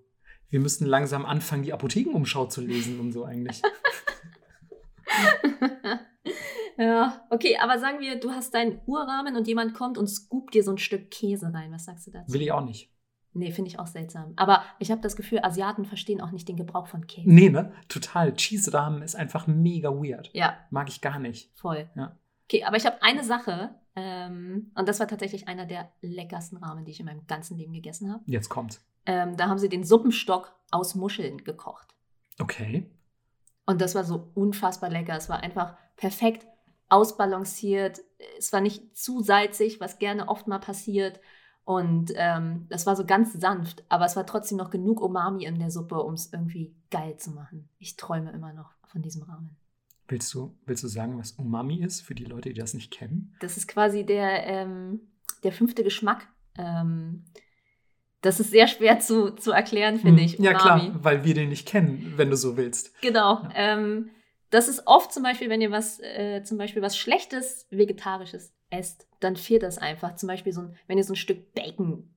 wir 0.49 0.61
müssten 0.61 0.87
langsam 0.87 1.27
anfangen, 1.27 1.63
die 1.63 1.73
Apothekenumschau 1.73 2.47
zu 2.47 2.61
lesen 2.61 3.01
und 3.01 3.13
so 3.13 3.25
eigentlich. 3.25 3.63
ja, 6.79 7.27
okay, 7.31 7.57
aber 7.61 7.79
sagen 7.79 8.01
wir, 8.01 8.19
du 8.19 8.31
hast 8.31 8.55
deinen 8.55 8.81
Urrahmen 8.87 9.37
und 9.37 9.47
jemand 9.47 9.75
kommt 9.75 9.99
und 9.99 10.09
scoopt 10.09 10.55
dir 10.55 10.63
so 10.63 10.73
ein 10.73 10.79
Stück 10.79 11.11
Käse 11.11 11.53
rein. 11.53 11.73
Was 11.73 11.85
sagst 11.85 12.07
du 12.07 12.11
dazu? 12.13 12.33
Will 12.33 12.43
ich 12.43 12.53
auch 12.53 12.65
nicht. 12.65 12.91
Nee, 13.37 13.53
finde 13.53 13.69
ich 13.71 13.79
auch 13.79 13.87
seltsam. 13.87 14.33
Aber 14.37 14.63
ich 14.79 14.91
habe 14.91 15.01
das 15.03 15.15
Gefühl, 15.15 15.41
Asiaten 15.43 15.85
verstehen 15.85 16.21
auch 16.21 16.31
nicht 16.31 16.49
den 16.49 16.57
Gebrauch 16.57 16.87
von 16.87 17.07
Käse. 17.07 17.29
Nee, 17.29 17.51
ne? 17.51 17.73
Total. 17.89 18.35
Cheese-Rahmen 18.35 19.03
ist 19.03 19.15
einfach 19.15 19.47
mega 19.47 19.91
weird. 19.91 20.31
Ja, 20.33 20.57
Mag 20.71 20.89
ich 20.89 21.01
gar 21.01 21.19
nicht. 21.19 21.51
voll. 21.55 21.89
Ja. 21.95 22.17
Okay, 22.49 22.65
aber 22.65 22.77
ich 22.77 22.87
habe 22.87 23.03
eine 23.03 23.25
Sache, 23.25 23.75
ähm, 23.97 24.71
und 24.75 24.89
das 24.89 25.01
war 25.01 25.09
tatsächlich 25.09 25.49
einer 25.49 25.67
der 25.67 25.91
leckersten 26.01 26.59
Ramen, 26.59 26.85
die 26.85 26.93
ich 26.93 27.01
in 27.01 27.07
meinem 27.07 27.27
ganzen 27.27 27.57
Leben 27.59 27.73
gegessen 27.73 28.13
habe. 28.13 28.23
Jetzt 28.27 28.49
kommt's. 28.49 28.81
Ähm, 29.05 29.37
da 29.37 29.49
haben 29.49 29.59
sie 29.59 29.69
den 29.69 29.85
Suppenstock 29.85 30.55
aus 30.71 30.95
Muscheln 30.95 31.45
gekocht. 31.45 31.95
Okay. 32.39 32.91
Und 33.67 33.81
das 33.81 33.95
war 33.95 34.05
so 34.05 34.31
unfassbar 34.35 34.91
lecker. 34.91 35.17
Es 35.17 35.29
war 35.29 35.41
einfach 35.43 35.77
perfekt 35.97 36.47
ausbalanciert. 36.89 38.01
Es 38.39 38.53
war 38.53 38.61
nicht 38.61 38.97
zu 38.97 39.21
salzig, 39.21 39.81
was 39.81 39.99
gerne 39.99 40.29
oft 40.29 40.47
mal 40.47 40.59
passiert. 40.59 41.21
Und 41.67 42.13
ähm, 42.15 42.67
das 42.69 42.87
war 42.87 42.95
so 42.95 43.05
ganz 43.05 43.33
sanft, 43.33 43.85
aber 43.89 44.05
es 44.05 44.15
war 44.15 44.25
trotzdem 44.25 44.57
noch 44.57 44.71
genug 44.71 45.01
Umami 45.01 45.45
in 45.47 45.59
der 45.59 45.73
Suppe, 45.73 45.97
um 46.01 46.15
es 46.15 46.33
irgendwie 46.33 46.77
geil 46.93 47.17
zu 47.17 47.33
machen. 47.33 47.69
Ich 47.79 47.97
träume 47.97 48.31
immer 48.31 48.53
noch 48.53 48.71
von 48.87 49.03
diesem 49.03 49.23
Ramen. 49.25 49.57
Willst 50.07 50.33
du, 50.33 50.57
willst 50.65 50.85
du 50.85 50.89
sagen, 50.89 51.19
was 51.19 51.33
Umami 51.33 51.81
ist 51.83 52.03
für 52.03 52.15
die 52.15 52.25
Leute, 52.25 52.51
die 52.51 52.61
das 52.61 52.73
nicht 52.73 52.93
kennen? 52.93 53.35
Das 53.41 53.57
ist 53.57 53.67
quasi 53.67 54.07
der, 54.07 54.47
ähm, 54.47 55.01
der 55.43 55.51
fünfte 55.51 55.83
Geschmack. 55.83 56.29
Ähm, 56.57 57.25
das 58.21 58.39
ist 58.39 58.53
sehr 58.53 58.69
schwer 58.69 59.01
zu, 59.01 59.31
zu 59.33 59.51
erklären, 59.51 59.99
finde 59.99 60.23
ich. 60.23 60.37
Hm, 60.37 60.45
Ja, 60.45 60.53
Umami. 60.53 60.81
klar, 60.91 61.05
weil 61.05 61.25
wir 61.25 61.35
den 61.35 61.49
nicht 61.49 61.67
kennen, 61.67 62.13
wenn 62.15 62.31
du 62.31 62.37
so 62.37 62.57
willst. 62.57 62.93
Genau. 63.03 63.43
Ja. 63.43 63.51
Ähm, 63.55 64.11
das 64.51 64.69
ist 64.69 64.87
oft 64.87 65.13
zum 65.13 65.25
Beispiel, 65.25 65.51
wenn 65.51 65.61
ihr 65.61 65.73
was, 65.73 65.99
äh, 65.99 66.45
zum 66.45 66.59
Beispiel 66.59 66.81
was 66.81 66.97
Schlechtes, 66.97 67.67
Vegetarisches 67.71 68.55
esst, 68.71 69.07
dann 69.21 69.37
fehlt 69.37 69.63
das 69.63 69.79
einfach. 69.79 70.15
Zum 70.17 70.27
Beispiel 70.29 70.53
so 70.53 70.63
ein, 70.63 70.77
wenn 70.87 70.99
ihr 70.99 71.05
so 71.05 71.13
ein 71.13 71.17
Stück 71.17 71.55
Bacon 71.55 72.15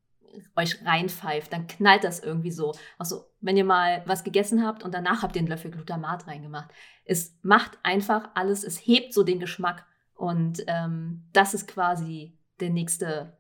euch 0.56 0.84
reinpfeift, 0.86 1.52
dann 1.52 1.68
knallt 1.68 2.04
das 2.04 2.20
irgendwie 2.20 2.52
so. 2.52 2.74
Also, 2.97 3.26
wenn 3.41 3.58
ihr 3.58 3.66
mal 3.66 4.04
was 4.06 4.24
gegessen 4.24 4.66
habt 4.66 4.84
und 4.84 4.93
danach 4.93 5.24
habt 5.24 5.36
ihr 5.36 5.39
einen 5.39 5.47
Löffel 5.47 5.72
Glutamat 5.72 6.28
reingemacht. 6.28 6.70
Es 7.06 7.38
macht 7.41 7.80
einfach 7.84 8.30
alles, 8.36 8.64
es 8.64 8.78
hebt 8.78 9.14
so 9.14 9.24
den 9.24 9.39
Geschmack. 9.39 9.86
Und 10.16 10.64
ähm, 10.68 11.24
das 11.34 11.54
ist 11.54 11.68
quasi 11.68 12.38
der 12.60 12.70
nächste, 12.70 13.38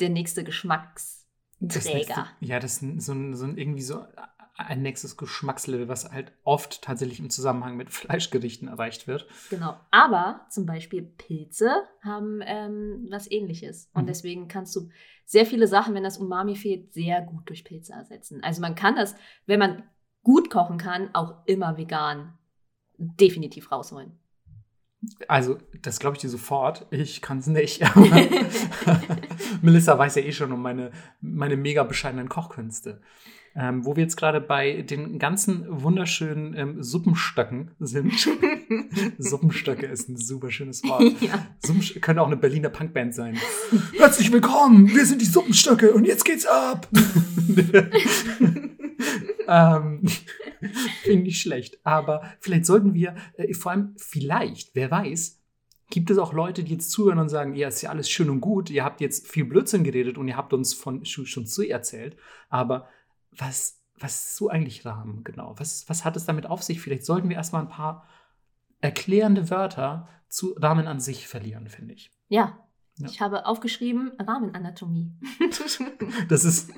der 0.00 0.10
nächste 0.10 0.42
Das 0.42 0.46
Geschmacksträger. 0.46 1.94
nächste, 1.94 2.26
ja, 2.40 2.60
das 2.60 2.82
ist 2.82 3.04
so 3.04 3.34
so 3.34 3.46
irgendwie 3.46 3.82
so 3.82 4.04
ein 4.58 4.82
nächstes 4.82 5.16
Geschmackslevel, 5.16 5.88
was 5.88 6.10
halt 6.10 6.32
oft 6.44 6.82
tatsächlich 6.82 7.20
im 7.20 7.30
Zusammenhang 7.30 7.76
mit 7.76 7.90
Fleischgerichten 7.92 8.68
erreicht 8.68 9.06
wird. 9.06 9.26
Genau. 9.50 9.76
Aber 9.90 10.46
zum 10.50 10.66
Beispiel 10.66 11.02
Pilze 11.02 11.70
haben 12.02 12.40
ähm, 12.44 13.06
was 13.10 13.30
ähnliches. 13.30 13.88
Und 13.94 14.02
Mhm. 14.02 14.06
deswegen 14.08 14.48
kannst 14.48 14.74
du 14.76 14.90
sehr 15.24 15.46
viele 15.46 15.66
Sachen, 15.66 15.94
wenn 15.94 16.02
das 16.04 16.18
Umami 16.18 16.56
fehlt, 16.56 16.92
sehr 16.92 17.22
gut 17.22 17.48
durch 17.48 17.64
Pilze 17.64 17.92
ersetzen. 17.92 18.42
Also 18.42 18.60
man 18.60 18.74
kann 18.74 18.96
das, 18.96 19.14
wenn 19.46 19.58
man 19.58 19.82
gut 20.22 20.50
kochen 20.50 20.78
kann, 20.78 21.14
auch 21.14 21.46
immer 21.46 21.76
vegan 21.76 22.36
definitiv 22.96 23.70
rausholen. 23.70 24.18
Also, 25.28 25.58
das 25.82 26.00
glaube 26.00 26.16
ich 26.16 26.22
dir 26.22 26.28
sofort. 26.28 26.86
Ich 26.90 27.22
kann 27.22 27.38
es 27.38 27.46
nicht. 27.46 27.82
Melissa 29.62 29.96
weiß 29.96 30.16
ja 30.16 30.22
eh 30.22 30.32
schon 30.32 30.52
um 30.52 30.60
meine, 30.60 30.90
meine 31.20 31.56
mega 31.56 31.84
bescheidenen 31.84 32.28
Kochkünste. 32.28 33.00
Ähm, 33.54 33.84
wo 33.84 33.96
wir 33.96 34.04
jetzt 34.04 34.16
gerade 34.16 34.40
bei 34.40 34.82
den 34.82 35.18
ganzen 35.18 35.64
wunderschönen 35.68 36.54
ähm, 36.56 36.82
Suppenstöcken 36.82 37.72
sind. 37.80 38.12
Suppenstöcke 39.18 39.86
ist 39.86 40.08
ein 40.08 40.16
super 40.16 40.50
schönes 40.50 40.84
Wort. 40.84 41.02
ja. 41.20 41.46
Suppenst 41.64 42.00
könnte 42.02 42.22
auch 42.22 42.26
eine 42.26 42.36
Berliner 42.36 42.68
Punkband 42.68 43.14
sein. 43.14 43.36
Herzlich 43.96 44.30
willkommen, 44.30 44.88
wir 44.94 45.04
sind 45.06 45.22
die 45.22 45.26
Suppenstöcke 45.26 45.92
und 45.92 46.06
jetzt 46.06 46.24
geht's 46.24 46.46
ab. 46.46 46.86
ähm, 49.48 50.02
Finde 51.02 51.28
ich 51.28 51.40
schlecht. 51.40 51.78
Aber 51.84 52.22
vielleicht 52.40 52.66
sollten 52.66 52.94
wir, 52.94 53.14
äh, 53.34 53.52
vor 53.54 53.72
allem 53.72 53.94
vielleicht, 53.96 54.74
wer 54.74 54.90
weiß, 54.90 55.40
gibt 55.90 56.10
es 56.10 56.18
auch 56.18 56.32
Leute, 56.32 56.64
die 56.64 56.72
jetzt 56.72 56.90
zuhören 56.90 57.18
und 57.18 57.28
sagen, 57.28 57.54
ja, 57.54 57.68
ist 57.68 57.82
ja 57.82 57.90
alles 57.90 58.10
schön 58.10 58.30
und 58.30 58.40
gut, 58.40 58.70
ihr 58.70 58.84
habt 58.84 59.00
jetzt 59.00 59.26
viel 59.26 59.44
Blödsinn 59.44 59.84
geredet 59.84 60.18
und 60.18 60.28
ihr 60.28 60.36
habt 60.36 60.52
uns 60.52 60.74
von 60.74 61.04
schon, 61.04 61.26
schon 61.26 61.46
zu 61.46 61.62
erzählt, 61.62 62.16
aber 62.50 62.88
was, 63.30 63.80
was 63.98 64.14
ist 64.14 64.36
so 64.36 64.48
eigentlich 64.48 64.84
Rahmen 64.84 65.24
genau? 65.24 65.54
Was, 65.58 65.88
was 65.88 66.04
hat 66.04 66.16
es 66.16 66.26
damit 66.26 66.46
auf 66.46 66.62
sich? 66.62 66.80
Vielleicht 66.80 67.04
sollten 67.04 67.28
wir 67.28 67.36
erstmal 67.36 67.62
ein 67.62 67.68
paar 67.68 68.06
erklärende 68.80 69.50
Wörter 69.50 70.08
zu 70.28 70.52
Rahmen 70.58 70.86
an 70.86 71.00
sich 71.00 71.26
verlieren, 71.26 71.68
finde 71.68 71.94
ich. 71.94 72.10
ja. 72.28 72.58
Ja. 72.98 73.06
Ich 73.06 73.20
habe 73.20 73.46
aufgeschrieben 73.46 74.12
Rahmenanatomie. 74.18 75.12
Das 76.28 76.44
ist, 76.44 76.72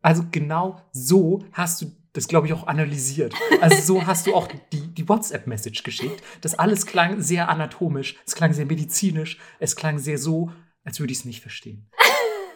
also 0.00 0.24
genau 0.30 0.80
so 0.92 1.44
hast 1.52 1.82
du 1.82 1.92
das, 2.12 2.28
glaube 2.28 2.46
ich, 2.46 2.52
auch 2.52 2.66
analysiert. 2.66 3.34
Also 3.60 3.80
so 3.80 4.06
hast 4.06 4.26
du 4.26 4.34
auch 4.34 4.48
die, 4.72 4.94
die 4.94 5.08
WhatsApp-Message 5.08 5.82
geschickt. 5.82 6.22
Das 6.40 6.54
alles 6.54 6.86
klang 6.86 7.20
sehr 7.20 7.48
anatomisch, 7.48 8.16
es 8.26 8.34
klang 8.34 8.52
sehr 8.52 8.66
medizinisch, 8.66 9.38
es 9.58 9.76
klang 9.76 9.98
sehr 9.98 10.18
so, 10.18 10.52
als 10.84 11.00
würde 11.00 11.12
ich 11.12 11.20
es 11.20 11.24
nicht 11.24 11.40
verstehen. 11.40 11.88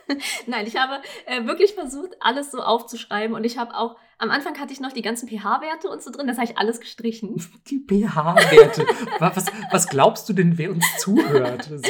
Nein, 0.46 0.66
ich 0.66 0.76
habe 0.76 1.02
äh, 1.26 1.44
wirklich 1.46 1.74
versucht, 1.74 2.16
alles 2.20 2.50
so 2.50 2.60
aufzuschreiben. 2.60 3.34
Und 3.34 3.44
ich 3.44 3.58
habe 3.58 3.74
auch, 3.76 3.96
am 4.18 4.30
Anfang 4.30 4.58
hatte 4.58 4.72
ich 4.72 4.80
noch 4.80 4.92
die 4.92 5.02
ganzen 5.02 5.28
pH-Werte 5.28 5.88
und 5.88 6.02
so 6.02 6.10
drin, 6.10 6.26
das 6.26 6.38
habe 6.38 6.50
ich 6.50 6.56
alles 6.58 6.80
gestrichen. 6.80 7.36
Die 7.68 7.80
pH-Werte. 7.86 8.86
was, 9.18 9.46
was 9.70 9.88
glaubst 9.88 10.28
du 10.28 10.32
denn, 10.32 10.56
wer 10.58 10.70
uns 10.70 10.84
zuhört? 10.98 11.68
So. 11.76 11.82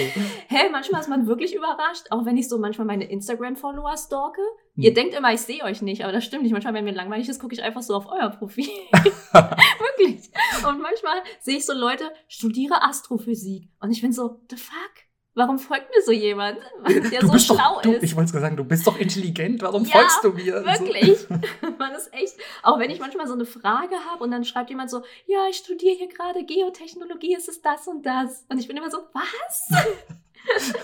Hey, 0.48 0.68
manchmal 0.70 1.00
ist 1.00 1.08
man 1.08 1.26
wirklich 1.26 1.54
überrascht, 1.54 2.06
auch 2.10 2.24
wenn 2.24 2.36
ich 2.36 2.48
so 2.48 2.58
manchmal 2.58 2.86
meine 2.86 3.08
Instagram-Follower 3.08 3.96
stalke. 3.96 4.40
Ihr 4.76 4.90
Hm. 4.90 4.94
denkt 4.94 5.14
immer, 5.14 5.32
ich 5.32 5.40
sehe 5.40 5.62
euch 5.62 5.80
nicht, 5.82 6.02
aber 6.02 6.12
das 6.12 6.24
stimmt 6.24 6.42
nicht. 6.42 6.52
Manchmal, 6.52 6.74
wenn 6.74 6.84
mir 6.84 6.92
langweilig 6.92 7.28
ist, 7.28 7.40
gucke 7.40 7.54
ich 7.54 7.62
einfach 7.62 7.82
so 7.82 7.94
auf 7.94 8.06
euer 8.06 8.30
Profil. 8.30 8.66
wirklich. 8.92 10.30
Und 10.66 10.80
manchmal 10.80 11.22
sehe 11.40 11.58
ich 11.58 11.66
so 11.66 11.72
Leute, 11.72 12.10
studiere 12.28 12.82
Astrophysik. 12.82 13.68
Und 13.80 13.90
ich 13.92 14.00
bin 14.02 14.12
so, 14.12 14.40
the 14.50 14.56
fuck? 14.56 15.05
Warum 15.36 15.58
folgt 15.58 15.94
mir 15.94 16.02
so 16.02 16.12
jemand, 16.12 16.58
der 16.88 17.20
du 17.20 17.26
so 17.26 17.32
bist 17.34 17.44
schlau 17.44 17.74
doch, 17.74 17.82
du, 17.82 17.92
ist? 17.92 18.02
Ich 18.02 18.16
wollte 18.16 18.32
gerade 18.32 18.46
sagen, 18.46 18.56
du 18.56 18.64
bist 18.64 18.86
doch 18.86 18.98
intelligent. 18.98 19.60
Warum 19.60 19.84
Ja, 19.84 19.90
folgst 19.90 20.24
du 20.24 20.30
mir? 20.30 20.64
Wirklich. 20.64 21.26
Man 21.78 21.92
ist 21.92 22.10
echt, 22.14 22.36
auch 22.62 22.78
wenn 22.78 22.90
ich 22.90 23.00
manchmal 23.00 23.26
so 23.26 23.34
eine 23.34 23.44
Frage 23.44 23.96
habe 24.10 24.24
und 24.24 24.30
dann 24.30 24.44
schreibt 24.46 24.70
jemand 24.70 24.88
so, 24.88 25.02
ja, 25.26 25.46
ich 25.50 25.58
studiere 25.58 25.94
hier 25.94 26.08
gerade 26.08 26.42
Geotechnologie, 26.42 27.34
es 27.36 27.48
ist 27.48 27.66
das 27.66 27.86
und 27.86 28.06
das. 28.06 28.46
Und 28.48 28.58
ich 28.58 28.66
bin 28.66 28.78
immer 28.78 28.90
so, 28.90 28.96
was? 29.12 29.68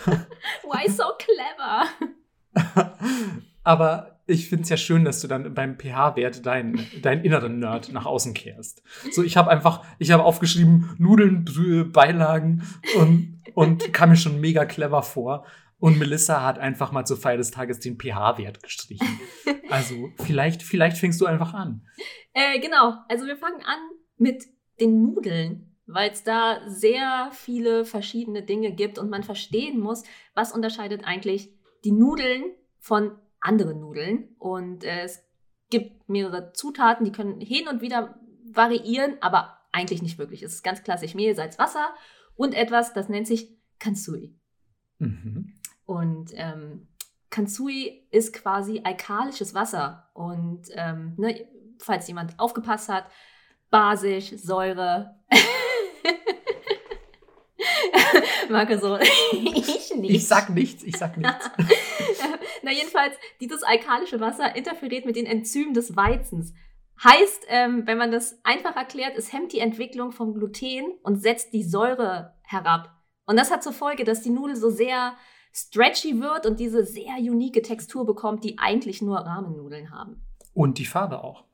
Why 0.64 0.90
so 0.90 1.05
clever? 1.16 1.88
Aber 3.64 4.20
ich 4.26 4.48
finde 4.48 4.64
es 4.64 4.68
ja 4.68 4.76
schön, 4.76 5.04
dass 5.04 5.20
du 5.20 5.28
dann 5.28 5.54
beim 5.54 5.78
pH-Wert 5.78 6.46
deinen 6.46 6.86
deinen 7.02 7.24
inneren 7.24 7.58
Nerd 7.58 7.92
nach 7.92 8.06
außen 8.06 8.34
kehrst. 8.34 8.82
So, 9.10 9.22
ich 9.22 9.36
habe 9.36 9.50
einfach, 9.50 9.84
ich 9.98 10.10
habe 10.10 10.24
aufgeschrieben, 10.24 10.94
Nudeln, 10.98 11.44
Brühe, 11.44 11.84
Beilagen 11.84 12.62
und, 12.96 13.42
und 13.54 13.92
kam 13.92 14.10
mir 14.10 14.16
schon 14.16 14.40
mega 14.40 14.64
clever 14.64 15.02
vor. 15.02 15.44
Und 15.78 15.98
Melissa 15.98 16.44
hat 16.44 16.60
einfach 16.60 16.92
mal 16.92 17.04
zur 17.04 17.16
Feier 17.16 17.38
des 17.38 17.50
Tages 17.50 17.80
den 17.80 17.98
pH-Wert 17.98 18.62
gestrichen. 18.62 19.20
Also 19.68 20.10
vielleicht, 20.24 20.62
vielleicht 20.62 20.96
fängst 20.98 21.20
du 21.20 21.26
einfach 21.26 21.54
an. 21.54 21.84
Äh, 22.34 22.60
genau, 22.60 22.94
also 23.08 23.26
wir 23.26 23.36
fangen 23.36 23.62
an 23.64 23.78
mit 24.16 24.44
den 24.80 25.02
Nudeln, 25.02 25.74
weil 25.86 26.10
es 26.10 26.22
da 26.22 26.60
sehr 26.68 27.30
viele 27.32 27.84
verschiedene 27.84 28.42
Dinge 28.42 28.72
gibt 28.72 28.98
und 28.98 29.10
man 29.10 29.24
verstehen 29.24 29.80
muss, 29.80 30.04
was 30.34 30.52
unterscheidet 30.52 31.04
eigentlich 31.04 31.50
die 31.84 31.92
Nudeln 31.92 32.44
von 32.78 33.12
anderen 33.43 33.80
Nudeln. 33.80 34.34
Und 34.38 34.84
äh, 34.84 35.03
es 35.03 35.22
gibt 35.68 36.09
mehrere 36.09 36.53
Zutaten, 36.53 37.05
die 37.05 37.12
können 37.12 37.40
hin 37.40 37.68
und 37.68 37.82
wieder 37.82 38.18
variieren, 38.51 39.16
aber 39.20 39.59
eigentlich 39.72 40.03
nicht 40.03 40.18
wirklich. 40.18 40.43
Es 40.43 40.55
ist 40.55 40.62
ganz 40.62 40.82
klassisch 40.82 41.14
Mehl, 41.14 41.34
Salz, 41.34 41.59
Wasser 41.59 41.95
und 42.36 42.55
etwas, 42.55 42.93
das 42.95 43.09
nennt 43.09 43.26
sich 43.26 43.59
Kansui. 43.78 44.34
Mhm. 44.99 45.55
Und 45.84 46.30
ähm, 46.34 46.88
Kansui 47.30 48.07
ist 48.11 48.32
quasi 48.32 48.82
alkalisches 48.84 49.55
Wasser. 49.55 50.11
Und 50.14 50.68
ähm, 50.74 51.14
ne, 51.16 51.49
falls 51.78 52.07
jemand 52.07 52.38
aufgepasst 52.38 52.88
hat, 52.88 53.07
basisch, 53.70 54.34
Säure. 54.36 55.16
Marke 58.51 58.78
so, 58.78 58.99
ich 59.32 59.95
nicht. 59.97 60.14
Ich 60.14 60.28
sag 60.28 60.51
nichts, 60.51 60.82
ich 60.84 60.97
sag 60.97 61.16
nichts. 61.16 61.51
Na 62.73 62.79
jedenfalls, 62.79 63.14
dieses 63.41 63.62
alkalische 63.62 64.20
Wasser 64.20 64.57
interferiert 64.57 65.05
mit 65.05 65.16
den 65.16 65.27
Enzymen 65.27 65.75
des 65.75 65.95
Weizens. 65.95 66.55
Heißt, 67.03 67.47
ähm, 67.49 67.87
wenn 67.87 67.99
man 67.99 68.11
das 68.11 68.39
einfach 68.45 68.77
erklärt, 68.77 69.16
es 69.16 69.33
hemmt 69.33 69.53
die 69.53 69.59
Entwicklung 69.59 70.12
vom 70.12 70.33
Gluten 70.33 70.93
und 71.03 71.20
setzt 71.20 71.53
die 71.53 71.64
Säure 71.64 72.35
herab. 72.43 72.91
Und 73.27 73.39
das 73.39 73.51
hat 73.51 73.62
zur 73.62 73.73
Folge, 73.73 74.05
dass 74.05 74.23
die 74.23 74.31
Nudel 74.31 74.57
so 74.57 74.70
sehr 74.70 75.14
stretchy 75.53 76.18
wird 76.20 76.47
und 76.47 76.61
diese 76.61 76.85
sehr 76.85 77.16
unique 77.18 77.62
Textur 77.62 78.07
bekommt, 78.07 78.43
die 78.43 78.59
eigentlich 78.59 79.03
nur 79.03 79.18
Rahmennudeln 79.18 79.91
haben. 79.91 80.25
Und 80.55 80.79
die 80.79 80.87
Farbe 80.87 81.23
auch. 81.23 81.45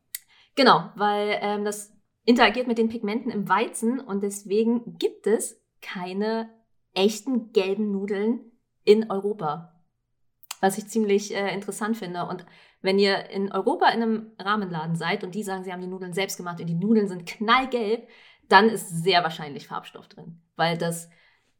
Genau, 0.54 0.90
weil 0.94 1.38
ähm, 1.40 1.64
das 1.64 1.92
interagiert 2.26 2.68
mit 2.68 2.78
den 2.78 2.88
Pigmenten 2.88 3.30
im 3.30 3.48
Weizen 3.48 3.98
und 3.98 4.22
deswegen 4.22 4.98
gibt 4.98 5.26
es 5.26 5.60
keine 5.80 6.48
echten 6.94 7.52
gelben 7.52 7.90
Nudeln 7.90 8.52
in 8.84 9.10
Europa. 9.10 9.77
Was 10.60 10.78
ich 10.78 10.88
ziemlich 10.88 11.34
äh, 11.34 11.54
interessant 11.54 11.96
finde. 11.96 12.26
Und 12.26 12.44
wenn 12.82 12.98
ihr 12.98 13.30
in 13.30 13.52
Europa 13.52 13.88
in 13.88 14.02
einem 14.02 14.26
Rahmenladen 14.38 14.96
seid 14.96 15.24
und 15.24 15.34
die 15.34 15.42
sagen, 15.42 15.64
sie 15.64 15.72
haben 15.72 15.80
die 15.80 15.86
Nudeln 15.86 16.12
selbst 16.12 16.36
gemacht 16.36 16.60
und 16.60 16.66
die 16.66 16.74
Nudeln 16.74 17.08
sind 17.08 17.26
knallgelb, 17.26 18.08
dann 18.48 18.68
ist 18.68 19.02
sehr 19.02 19.22
wahrscheinlich 19.22 19.68
Farbstoff 19.68 20.08
drin. 20.08 20.40
Weil 20.56 20.78
das 20.78 21.08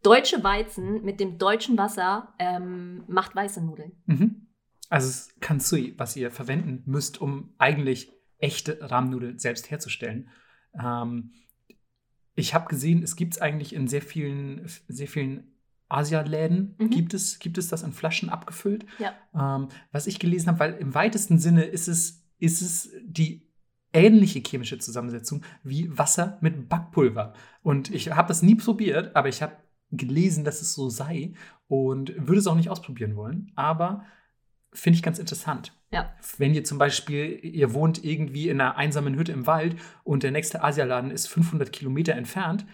deutsche 0.03 0.43
Weizen 0.45 1.05
mit 1.05 1.21
dem 1.21 1.39
deutschen 1.39 1.77
Wasser 1.77 2.35
ähm, 2.39 3.05
macht 3.09 3.35
weiße 3.35 3.65
Nudeln. 3.65 3.93
Mhm. 4.07 4.47
Also 4.89 5.09
es 5.09 5.21
ist 5.21 5.41
Kansui, 5.41 5.95
was 5.99 6.17
ihr 6.17 6.31
verwenden 6.31 6.83
müsst, 6.87 7.21
um 7.21 7.53
eigentlich 7.59 8.13
echte 8.39 8.79
Rahmennudeln 8.81 9.39
selbst 9.39 9.71
herzustellen. 9.71 10.31
Ähm, 10.81 11.33
ich 12.35 12.55
habe 12.55 12.69
gesehen, 12.69 13.03
es 13.03 13.17
gibt 13.17 13.35
es 13.35 13.41
eigentlich 13.41 13.75
in 13.75 13.89
sehr 13.89 14.03
vielen, 14.03 14.67
sehr 14.87 15.09
vielen 15.09 15.58
Asialäden, 15.89 16.75
Mhm. 16.79 16.91
gibt, 16.91 17.15
es, 17.15 17.39
gibt 17.39 17.59
es 17.59 17.69
das 17.69 17.83
in 17.83 17.93
Flaschen 17.93 18.29
abgefüllt. 18.29 18.85
Ja. 18.99 19.13
Ähm, 19.35 19.69
was 19.93 20.07
ich 20.07 20.19
gelesen 20.19 20.49
habe, 20.49 20.61
weil 20.61 20.75
im 20.75 20.95
weitesten 20.95 21.39
Sinne 21.39 21.65
ist 21.65 21.89
es, 21.89 22.25
ist 22.39 22.61
es 22.63 22.91
die 23.05 23.49
ähnliche 23.93 24.41
chemische 24.41 24.79
Zusammensetzung 24.79 25.43
wie 25.63 25.97
Wasser 25.97 26.39
mit 26.41 26.69
Backpulver. 26.69 27.33
Und 27.63 27.91
ich 27.93 28.11
habe 28.15 28.29
das 28.29 28.43
nie 28.43 28.55
probiert, 28.55 29.17
aber 29.17 29.29
ich 29.29 29.43
habe 29.43 29.57
gelesen, 29.91 30.45
dass 30.45 30.61
es 30.61 30.75
so 30.75 30.91
sei 30.91 31.33
und 31.69 32.13
würde 32.17 32.39
es 32.41 32.47
auch 32.47 32.55
nicht 32.55 32.69
ausprobieren 32.69 33.17
wollen. 33.17 33.51
Aber 33.57 34.05
finde 34.75 34.99
ich 34.99 35.03
ganz 35.03 35.19
interessant. 35.19 35.73
Ja. 35.91 36.13
Wenn 36.37 36.53
ihr 36.53 36.65
zum 36.65 36.77
Beispiel, 36.77 37.41
ihr 37.43 37.73
wohnt 37.73 38.05
irgendwie 38.05 38.51
in 38.51 38.61
einer 38.61 38.77
einsamen 38.77 39.15
Hütte 39.17 39.33
im 39.33 39.47
Wald 39.47 39.77
und 40.05 40.23
der 40.23 40.31
nächste 40.33 40.63
Asialaden 40.63 41.11
ist 41.11 41.27
500 41.29 41.73
Kilometer 41.73 42.13
entfernt, 42.15 42.67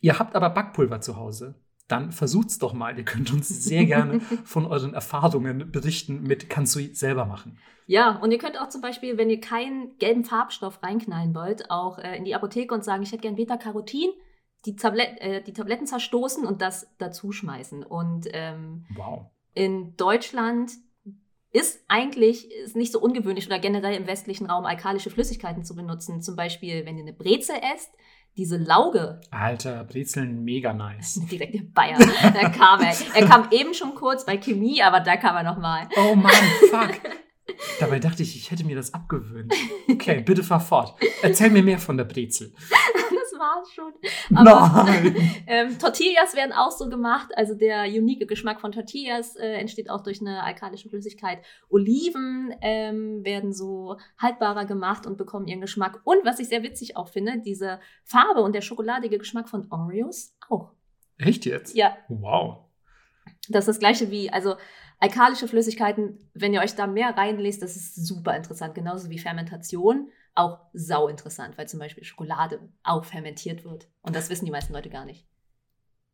ihr 0.00 0.18
habt 0.18 0.34
aber 0.34 0.48
Backpulver 0.48 1.02
zu 1.02 1.16
Hause, 1.16 1.54
dann 1.88 2.12
versucht's 2.12 2.58
doch 2.58 2.72
mal. 2.72 2.96
Ihr 2.98 3.04
könnt 3.04 3.32
uns 3.32 3.48
sehr 3.48 3.84
gerne 3.84 4.20
von 4.44 4.66
euren 4.66 4.94
Erfahrungen 4.94 5.70
berichten 5.70 6.22
mit 6.22 6.50
Kansui 6.50 6.94
selber 6.94 7.26
machen. 7.26 7.58
Ja, 7.86 8.16
und 8.16 8.32
ihr 8.32 8.38
könnt 8.38 8.60
auch 8.60 8.68
zum 8.68 8.80
Beispiel, 8.80 9.16
wenn 9.16 9.30
ihr 9.30 9.40
keinen 9.40 9.96
gelben 9.98 10.24
Farbstoff 10.24 10.82
reinknallen 10.82 11.34
wollt, 11.34 11.70
auch 11.70 11.98
äh, 11.98 12.16
in 12.16 12.24
die 12.24 12.34
Apotheke 12.34 12.74
und 12.74 12.84
sagen, 12.84 13.02
ich 13.04 13.12
hätte 13.12 13.22
gern 13.22 13.36
Beta-Carotin, 13.36 14.10
die, 14.64 14.74
Tablet 14.74 15.20
äh, 15.20 15.42
die 15.42 15.52
Tabletten 15.52 15.86
zerstoßen 15.86 16.44
und 16.44 16.60
das 16.60 16.88
dazu 16.98 17.30
schmeißen. 17.30 17.84
Und 17.84 18.26
ähm, 18.32 18.86
Wow. 18.96 19.26
in 19.54 19.96
Deutschland 19.96 20.72
ist 21.52 21.80
eigentlich 21.86 22.50
ist 22.52 22.74
nicht 22.74 22.92
so 22.92 23.00
ungewöhnlich 23.00 23.46
oder 23.46 23.60
generell 23.60 23.94
im 23.96 24.06
westlichen 24.06 24.46
Raum 24.46 24.66
alkalische 24.66 25.10
Flüssigkeiten 25.10 25.64
zu 25.64 25.76
benutzen. 25.76 26.20
Zum 26.20 26.34
Beispiel, 26.36 26.84
wenn 26.84 26.98
ihr 26.98 27.04
eine 27.04 27.12
Brezel 27.12 27.56
esst, 27.74 27.90
diese 28.36 28.58
Lauge, 28.58 29.20
Alter, 29.30 29.84
Brezeln 29.84 30.44
mega 30.44 30.72
nice. 30.72 31.20
direkt 31.30 31.54
in 31.54 31.72
Bayern, 31.72 32.10
da 32.22 32.48
kam 32.50 32.80
er. 32.80 32.94
Er 33.14 33.26
kam 33.26 33.48
eben 33.50 33.74
schon 33.74 33.94
kurz 33.94 34.26
bei 34.26 34.36
Chemie, 34.36 34.82
aber 34.82 35.00
da 35.00 35.16
kam 35.16 35.36
er 35.36 35.42
nochmal. 35.42 35.88
Oh 35.96 36.14
Mann, 36.14 36.32
fuck. 36.70 37.00
Dabei 37.80 38.00
dachte 38.00 38.22
ich, 38.22 38.36
ich 38.36 38.50
hätte 38.50 38.64
mir 38.64 38.76
das 38.76 38.92
abgewöhnt. 38.92 39.54
Okay, 39.88 40.20
bitte 40.20 40.42
fahr 40.42 40.60
fort. 40.60 40.94
Erzähl 41.22 41.50
mir 41.50 41.62
mehr 41.62 41.78
von 41.78 41.96
der 41.96 42.04
Brezel. 42.04 42.52
War's 43.38 43.70
schon. 43.72 43.92
Aber- 44.34 44.84
Nein. 44.86 45.16
Ähm, 45.48 45.78
Tortillas 45.78 46.34
werden 46.34 46.52
auch 46.52 46.72
so 46.72 46.88
gemacht. 46.88 47.30
Also 47.36 47.54
der 47.54 47.84
unique 47.84 48.26
Geschmack 48.28 48.60
von 48.60 48.72
Tortillas 48.72 49.36
äh, 49.36 49.52
entsteht 49.54 49.88
auch 49.90 50.02
durch 50.02 50.20
eine 50.20 50.42
alkalische 50.42 50.88
Flüssigkeit. 50.88 51.38
Oliven 51.68 52.52
ähm, 52.62 53.24
werden 53.24 53.52
so 53.52 53.96
haltbarer 54.18 54.64
gemacht 54.64 55.06
und 55.06 55.16
bekommen 55.16 55.46
ihren 55.46 55.60
Geschmack. 55.60 56.00
Und 56.04 56.24
was 56.24 56.40
ich 56.40 56.48
sehr 56.48 56.62
witzig 56.64 56.96
auch 56.96 57.08
finde, 57.08 57.38
diese 57.38 57.78
Farbe 58.04 58.42
und 58.42 58.54
der 58.54 58.60
schokoladige 58.60 59.18
Geschmack 59.18 59.48
von 59.48 59.66
Oreos 59.70 60.34
auch. 60.48 60.72
Echt 61.18 61.46
jetzt? 61.46 61.76
Ja, 61.76 61.96
Wow. 62.08 62.64
das 63.48 63.62
ist 63.62 63.68
das 63.68 63.78
gleiche 63.78 64.10
wie, 64.10 64.30
also 64.30 64.56
alkalische 64.98 65.46
Flüssigkeiten, 65.46 66.30
wenn 66.34 66.52
ihr 66.54 66.60
euch 66.60 66.74
da 66.74 66.86
mehr 66.86 67.16
reinlest, 67.16 67.62
das 67.62 67.76
ist 67.76 67.94
super 68.06 68.34
interessant. 68.36 68.74
Genauso 68.74 69.10
wie 69.10 69.18
Fermentation. 69.18 70.10
Auch 70.36 70.60
sau 70.72 71.08
interessant, 71.08 71.58
weil 71.58 71.66
zum 71.66 71.80
Beispiel 71.80 72.04
Schokolade 72.04 72.60
auch 72.84 73.04
fermentiert 73.04 73.64
wird. 73.64 73.88
Und 74.02 74.14
das 74.14 74.30
wissen 74.30 74.44
die 74.44 74.50
meisten 74.52 74.72
Leute 74.72 74.90
gar 74.90 75.04
nicht. 75.04 75.26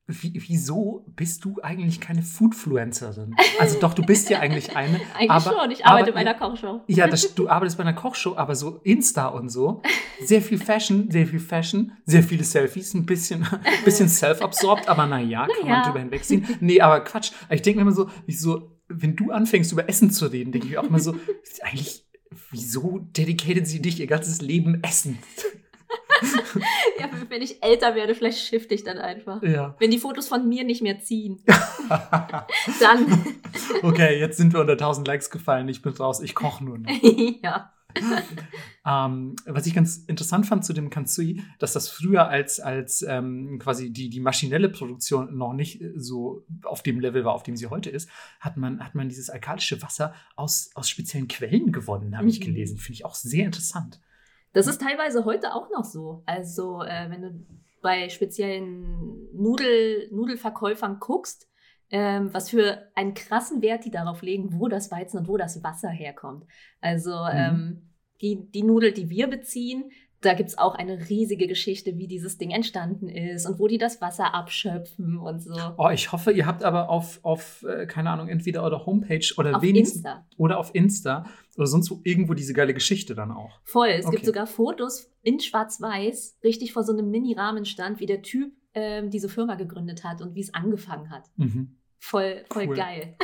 Wie, 0.08 0.32
wieso 0.48 1.04
bist 1.14 1.44
du 1.44 1.60
eigentlich 1.62 2.00
keine 2.00 2.22
Foodfluencerin? 2.22 3.34
Also 3.60 3.78
doch, 3.78 3.94
du 3.94 4.02
bist 4.02 4.28
ja 4.30 4.40
eigentlich 4.40 4.76
eine. 4.76 5.00
Eigentlich 5.14 5.30
aber, 5.30 5.52
schon, 5.52 5.70
ich 5.70 5.86
arbeite 5.86 6.06
aber- 6.10 6.12
bei 6.14 6.20
einer 6.20 6.34
Kochshow. 6.34 6.80
Ja, 6.88 7.06
das, 7.06 7.34
du 7.34 7.48
arbeitest 7.48 7.78
bei 7.78 7.82
einer 7.84 7.92
Kochshow, 7.94 8.36
aber 8.36 8.54
so 8.56 8.78
Insta 8.82 9.28
und 9.28 9.48
so. 9.48 9.80
Sehr 10.24 10.42
viel 10.42 10.58
Fashion, 10.58 11.08
sehr 11.10 11.26
viel 11.26 11.38
Fashion, 11.40 11.92
sehr 12.04 12.22
viele 12.24 12.42
Selfies, 12.44 12.94
ein 12.94 13.06
bisschen, 13.06 13.46
bisschen 13.84 14.08
self-absorbed, 14.08 14.88
aber 14.88 15.06
naja, 15.06 15.46
kann 15.46 15.56
Naja. 15.62 15.74
man 15.76 15.84
drüber 15.86 15.98
hinwegziehen. 16.00 16.46
Nee, 16.60 16.80
aber 16.80 17.00
Quatsch. 17.04 17.30
Ich 17.50 17.62
denke 17.62 17.76
mir 17.78 17.82
immer 17.82 17.92
so, 17.92 18.10
ich 18.26 18.40
so, 18.40 18.76
wenn 18.88 19.14
du 19.16 19.30
anfängst, 19.30 19.70
über 19.72 19.88
Essen 19.88 20.10
zu 20.10 20.26
reden, 20.26 20.50
denke 20.52 20.66
ich 20.66 20.72
mir 20.72 20.80
auch 20.80 20.86
immer 20.88 20.98
so, 21.00 21.14
eigentlich, 21.62 22.04
wieso 22.52 23.00
dedicated 23.16 23.66
sie 23.66 23.82
dich 23.82 23.98
ihr 23.98 24.06
ganzes 24.06 24.40
Leben 24.40 24.82
Essen? 24.82 25.18
Ja, 26.98 27.10
wenn 27.28 27.42
ich 27.42 27.62
älter 27.62 27.94
werde, 27.94 28.14
vielleicht 28.14 28.38
shifte 28.38 28.74
ich 28.74 28.84
dann 28.84 28.98
einfach. 28.98 29.42
Ja. 29.42 29.74
Wenn 29.78 29.90
die 29.90 29.98
Fotos 29.98 30.28
von 30.28 30.48
mir 30.48 30.64
nicht 30.64 30.82
mehr 30.82 31.00
ziehen, 31.00 31.42
dann. 32.80 33.36
okay, 33.82 34.18
jetzt 34.18 34.36
sind 34.36 34.52
wir 34.52 34.60
unter 34.60 34.74
1000 34.74 35.06
Likes 35.06 35.30
gefallen. 35.30 35.68
Ich 35.68 35.82
bin 35.82 35.92
raus. 35.92 36.20
Ich 36.20 36.34
koche 36.34 36.64
nur 36.64 36.78
noch. 36.78 36.90
ja. 37.42 37.72
Ähm, 38.84 39.36
was 39.46 39.66
ich 39.68 39.74
ganz 39.74 39.98
interessant 39.98 40.44
fand 40.44 40.64
zu 40.64 40.72
dem 40.72 40.90
Kansui, 40.90 41.40
dass 41.60 41.72
das 41.72 41.88
früher 41.88 42.26
als, 42.26 42.58
als 42.58 43.02
ähm, 43.02 43.60
quasi 43.60 43.92
die, 43.92 44.10
die 44.10 44.18
maschinelle 44.18 44.68
Produktion 44.70 45.36
noch 45.38 45.52
nicht 45.52 45.80
äh, 45.80 45.92
so 45.94 46.44
auf 46.64 46.82
dem 46.82 46.98
Level 46.98 47.24
war, 47.24 47.32
auf 47.32 47.44
dem 47.44 47.56
sie 47.56 47.68
heute 47.68 47.90
ist, 47.90 48.08
hat 48.40 48.56
man, 48.56 48.84
hat 48.84 48.96
man 48.96 49.08
dieses 49.08 49.30
alkalische 49.30 49.80
Wasser 49.82 50.14
aus, 50.34 50.72
aus 50.74 50.88
speziellen 50.88 51.28
Quellen 51.28 51.70
gewonnen, 51.70 52.18
habe 52.18 52.28
ich 52.28 52.40
Mhm. 52.40 52.44
gelesen. 52.46 52.78
Finde 52.78 52.94
ich 52.94 53.04
auch 53.04 53.14
sehr 53.14 53.44
interessant. 53.44 54.00
Das 54.52 54.66
ist 54.66 54.80
teilweise 54.80 55.24
heute 55.24 55.54
auch 55.54 55.70
noch 55.70 55.84
so. 55.84 56.24
Also, 56.26 56.82
äh, 56.82 57.08
wenn 57.08 57.22
du 57.22 57.46
bei 57.82 58.08
speziellen 58.08 59.28
Nudel, 59.32 60.08
Nudelverkäufern 60.10 60.98
guckst, 60.98 61.48
ähm, 61.92 62.30
was 62.32 62.50
für 62.50 62.88
einen 62.96 63.14
krassen 63.14 63.62
Wert 63.62 63.84
die 63.84 63.90
darauf 63.92 64.22
legen, 64.22 64.58
wo 64.58 64.66
das 64.66 64.90
Weizen 64.90 65.18
und 65.18 65.28
wo 65.28 65.36
das 65.36 65.62
Wasser 65.62 65.90
herkommt. 65.90 66.44
Also 66.80 67.10
Mhm. 67.10 67.30
ähm, 67.38 67.82
die, 68.20 68.50
die 68.50 68.62
Nudel, 68.64 68.92
die 68.92 69.08
wir 69.10 69.28
beziehen, 69.28 69.90
da 70.22 70.34
gibt 70.34 70.50
es 70.50 70.56
auch 70.58 70.76
eine 70.76 71.08
riesige 71.10 71.48
Geschichte, 71.48 71.98
wie 71.98 72.06
dieses 72.06 72.38
Ding 72.38 72.50
entstanden 72.52 73.08
ist 73.08 73.44
und 73.44 73.58
wo 73.58 73.66
die 73.66 73.78
das 73.78 74.00
Wasser 74.00 74.32
abschöpfen 74.34 75.18
und 75.18 75.40
so. 75.42 75.56
Oh, 75.76 75.88
ich 75.90 76.12
hoffe, 76.12 76.30
ihr 76.30 76.46
habt 76.46 76.62
aber 76.62 76.88
auf, 76.88 77.18
auf 77.24 77.64
äh, 77.68 77.86
keine 77.86 78.10
Ahnung, 78.10 78.28
entweder 78.28 78.62
eure 78.62 78.86
Homepage 78.86 79.26
oder 79.36 79.56
Auf 79.56 79.62
wenigstens 79.62 79.96
Insta. 80.04 80.24
oder 80.36 80.58
auf 80.60 80.72
Insta 80.76 81.24
oder 81.56 81.66
sonst 81.66 81.90
wo 81.90 82.00
irgendwo 82.04 82.34
diese 82.34 82.54
geile 82.54 82.72
Geschichte 82.72 83.16
dann 83.16 83.32
auch. 83.32 83.58
Voll. 83.64 83.88
Es 83.88 84.06
Okay. 84.06 84.14
gibt 84.14 84.26
sogar 84.26 84.46
Fotos 84.46 85.10
in 85.22 85.40
Schwarz-Weiß, 85.40 86.38
richtig 86.44 86.72
vor 86.72 86.84
so 86.84 86.92
einem 86.92 87.10
Mini-Rahmenstand, 87.10 87.98
wie 87.98 88.06
der 88.06 88.22
Typ 88.22 88.52
ähm, 88.74 89.10
diese 89.10 89.28
Firma 89.28 89.56
gegründet 89.56 90.04
hat 90.04 90.22
und 90.22 90.36
wie 90.36 90.40
es 90.40 90.54
angefangen 90.54 91.10
hat. 91.10 91.24
Mhm. 91.36 91.76
Voll, 92.04 92.44
voll 92.50 92.66
Cool. 92.68 92.76
geil. 92.76 93.16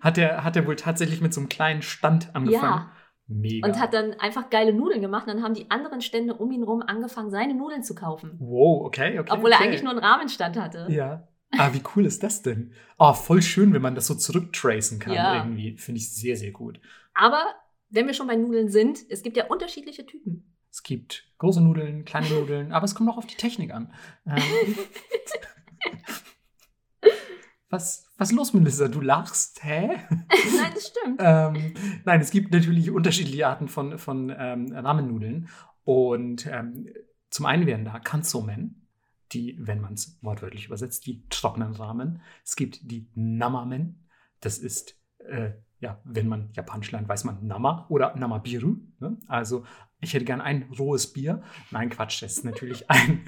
Hat 0.00 0.16
er 0.16 0.44
hat 0.44 0.54
er 0.54 0.64
wohl 0.66 0.76
tatsächlich 0.76 1.20
mit 1.20 1.34
so 1.34 1.40
einem 1.40 1.48
kleinen 1.48 1.82
Stand 1.82 2.34
angefangen? 2.34 2.62
Ja. 2.86 2.92
Mega. 3.26 3.66
Und 3.66 3.78
hat 3.80 3.92
dann 3.92 4.14
einfach 4.14 4.50
geile 4.50 4.72
Nudeln 4.72 5.00
gemacht. 5.00 5.26
Und 5.26 5.34
dann 5.34 5.42
haben 5.42 5.54
die 5.54 5.68
anderen 5.70 6.00
Stände 6.00 6.34
um 6.34 6.50
ihn 6.52 6.62
rum 6.62 6.82
angefangen, 6.82 7.30
seine 7.30 7.54
Nudeln 7.54 7.82
zu 7.82 7.94
kaufen. 7.94 8.36
wow, 8.38 8.84
okay, 8.86 9.18
okay. 9.18 9.30
Obwohl 9.32 9.50
okay. 9.52 9.60
er 9.62 9.66
eigentlich 9.66 9.82
nur 9.82 9.90
einen 9.90 10.00
Rahmenstand 10.00 10.56
hatte. 10.56 10.86
Ja. 10.90 11.28
Ah, 11.58 11.70
wie 11.72 11.82
cool 11.96 12.06
ist 12.06 12.22
das 12.22 12.42
denn? 12.42 12.72
Oh, 12.98 13.12
voll 13.12 13.42
schön, 13.42 13.72
wenn 13.72 13.82
man 13.82 13.96
das 13.96 14.06
so 14.06 14.14
zurücktracen 14.14 15.00
kann 15.00 15.12
Ja. 15.12 15.36
irgendwie. 15.36 15.76
Finde 15.76 15.98
ich 15.98 16.14
sehr, 16.14 16.36
sehr 16.36 16.52
gut. 16.52 16.80
Aber 17.14 17.42
wenn 17.88 18.06
wir 18.06 18.14
schon 18.14 18.28
bei 18.28 18.36
Nudeln 18.36 18.68
sind, 18.68 19.00
es 19.08 19.22
gibt 19.22 19.36
ja 19.36 19.46
unterschiedliche 19.46 20.06
Typen. 20.06 20.56
Es 20.70 20.84
gibt 20.84 21.24
große 21.38 21.60
Nudeln, 21.60 22.04
kleine 22.04 22.28
Nudeln, 22.28 22.72
aber 22.72 22.84
es 22.84 22.94
kommt 22.94 23.10
auch 23.10 23.18
auf 23.18 23.26
die 23.26 23.34
Technik 23.36 23.72
an. 23.74 23.92
Ähm, 24.26 24.42
was, 27.70 28.09
was 28.20 28.30
ist 28.30 28.36
los, 28.36 28.52
Melissa? 28.52 28.88
Du 28.88 29.00
lachst? 29.00 29.64
Hä? 29.64 29.96
Nein, 30.10 30.72
das 30.74 30.88
stimmt. 30.88 31.20
ähm, 31.24 31.72
nein, 32.04 32.20
es 32.20 32.30
gibt 32.30 32.52
natürlich 32.52 32.90
unterschiedliche 32.90 33.48
Arten 33.48 33.66
von, 33.66 33.96
von 33.96 34.30
ähm, 34.36 34.70
Ramennudeln. 34.72 35.48
Und 35.84 36.46
ähm, 36.46 36.90
zum 37.30 37.46
einen 37.46 37.66
wären 37.66 37.86
da 37.86 37.98
Kansomen, 37.98 38.86
die, 39.32 39.56
wenn 39.58 39.80
man 39.80 39.94
es 39.94 40.18
wortwörtlich 40.20 40.66
übersetzt, 40.66 41.06
die 41.06 41.26
trockenen 41.30 41.72
Ramen. 41.72 42.20
Es 42.44 42.56
gibt 42.56 42.90
die 42.90 43.08
Namamen, 43.14 44.06
das 44.40 44.58
ist, 44.58 45.00
äh, 45.26 45.52
ja, 45.78 45.98
wenn 46.04 46.28
man 46.28 46.50
Japanisch 46.52 46.92
lernt, 46.92 47.08
weiß 47.08 47.24
man 47.24 47.46
Nama 47.46 47.86
oder 47.88 48.14
Namabiru. 48.16 48.76
Ne? 48.98 49.16
Also, 49.28 49.64
ich 49.98 50.12
hätte 50.12 50.26
gern 50.26 50.42
ein 50.42 50.68
rohes 50.78 51.10
Bier. 51.10 51.42
Nein, 51.70 51.88
Quatsch, 51.88 52.22
das 52.22 52.32
ist 52.32 52.44
natürlich 52.44 52.90
ein, 52.90 53.24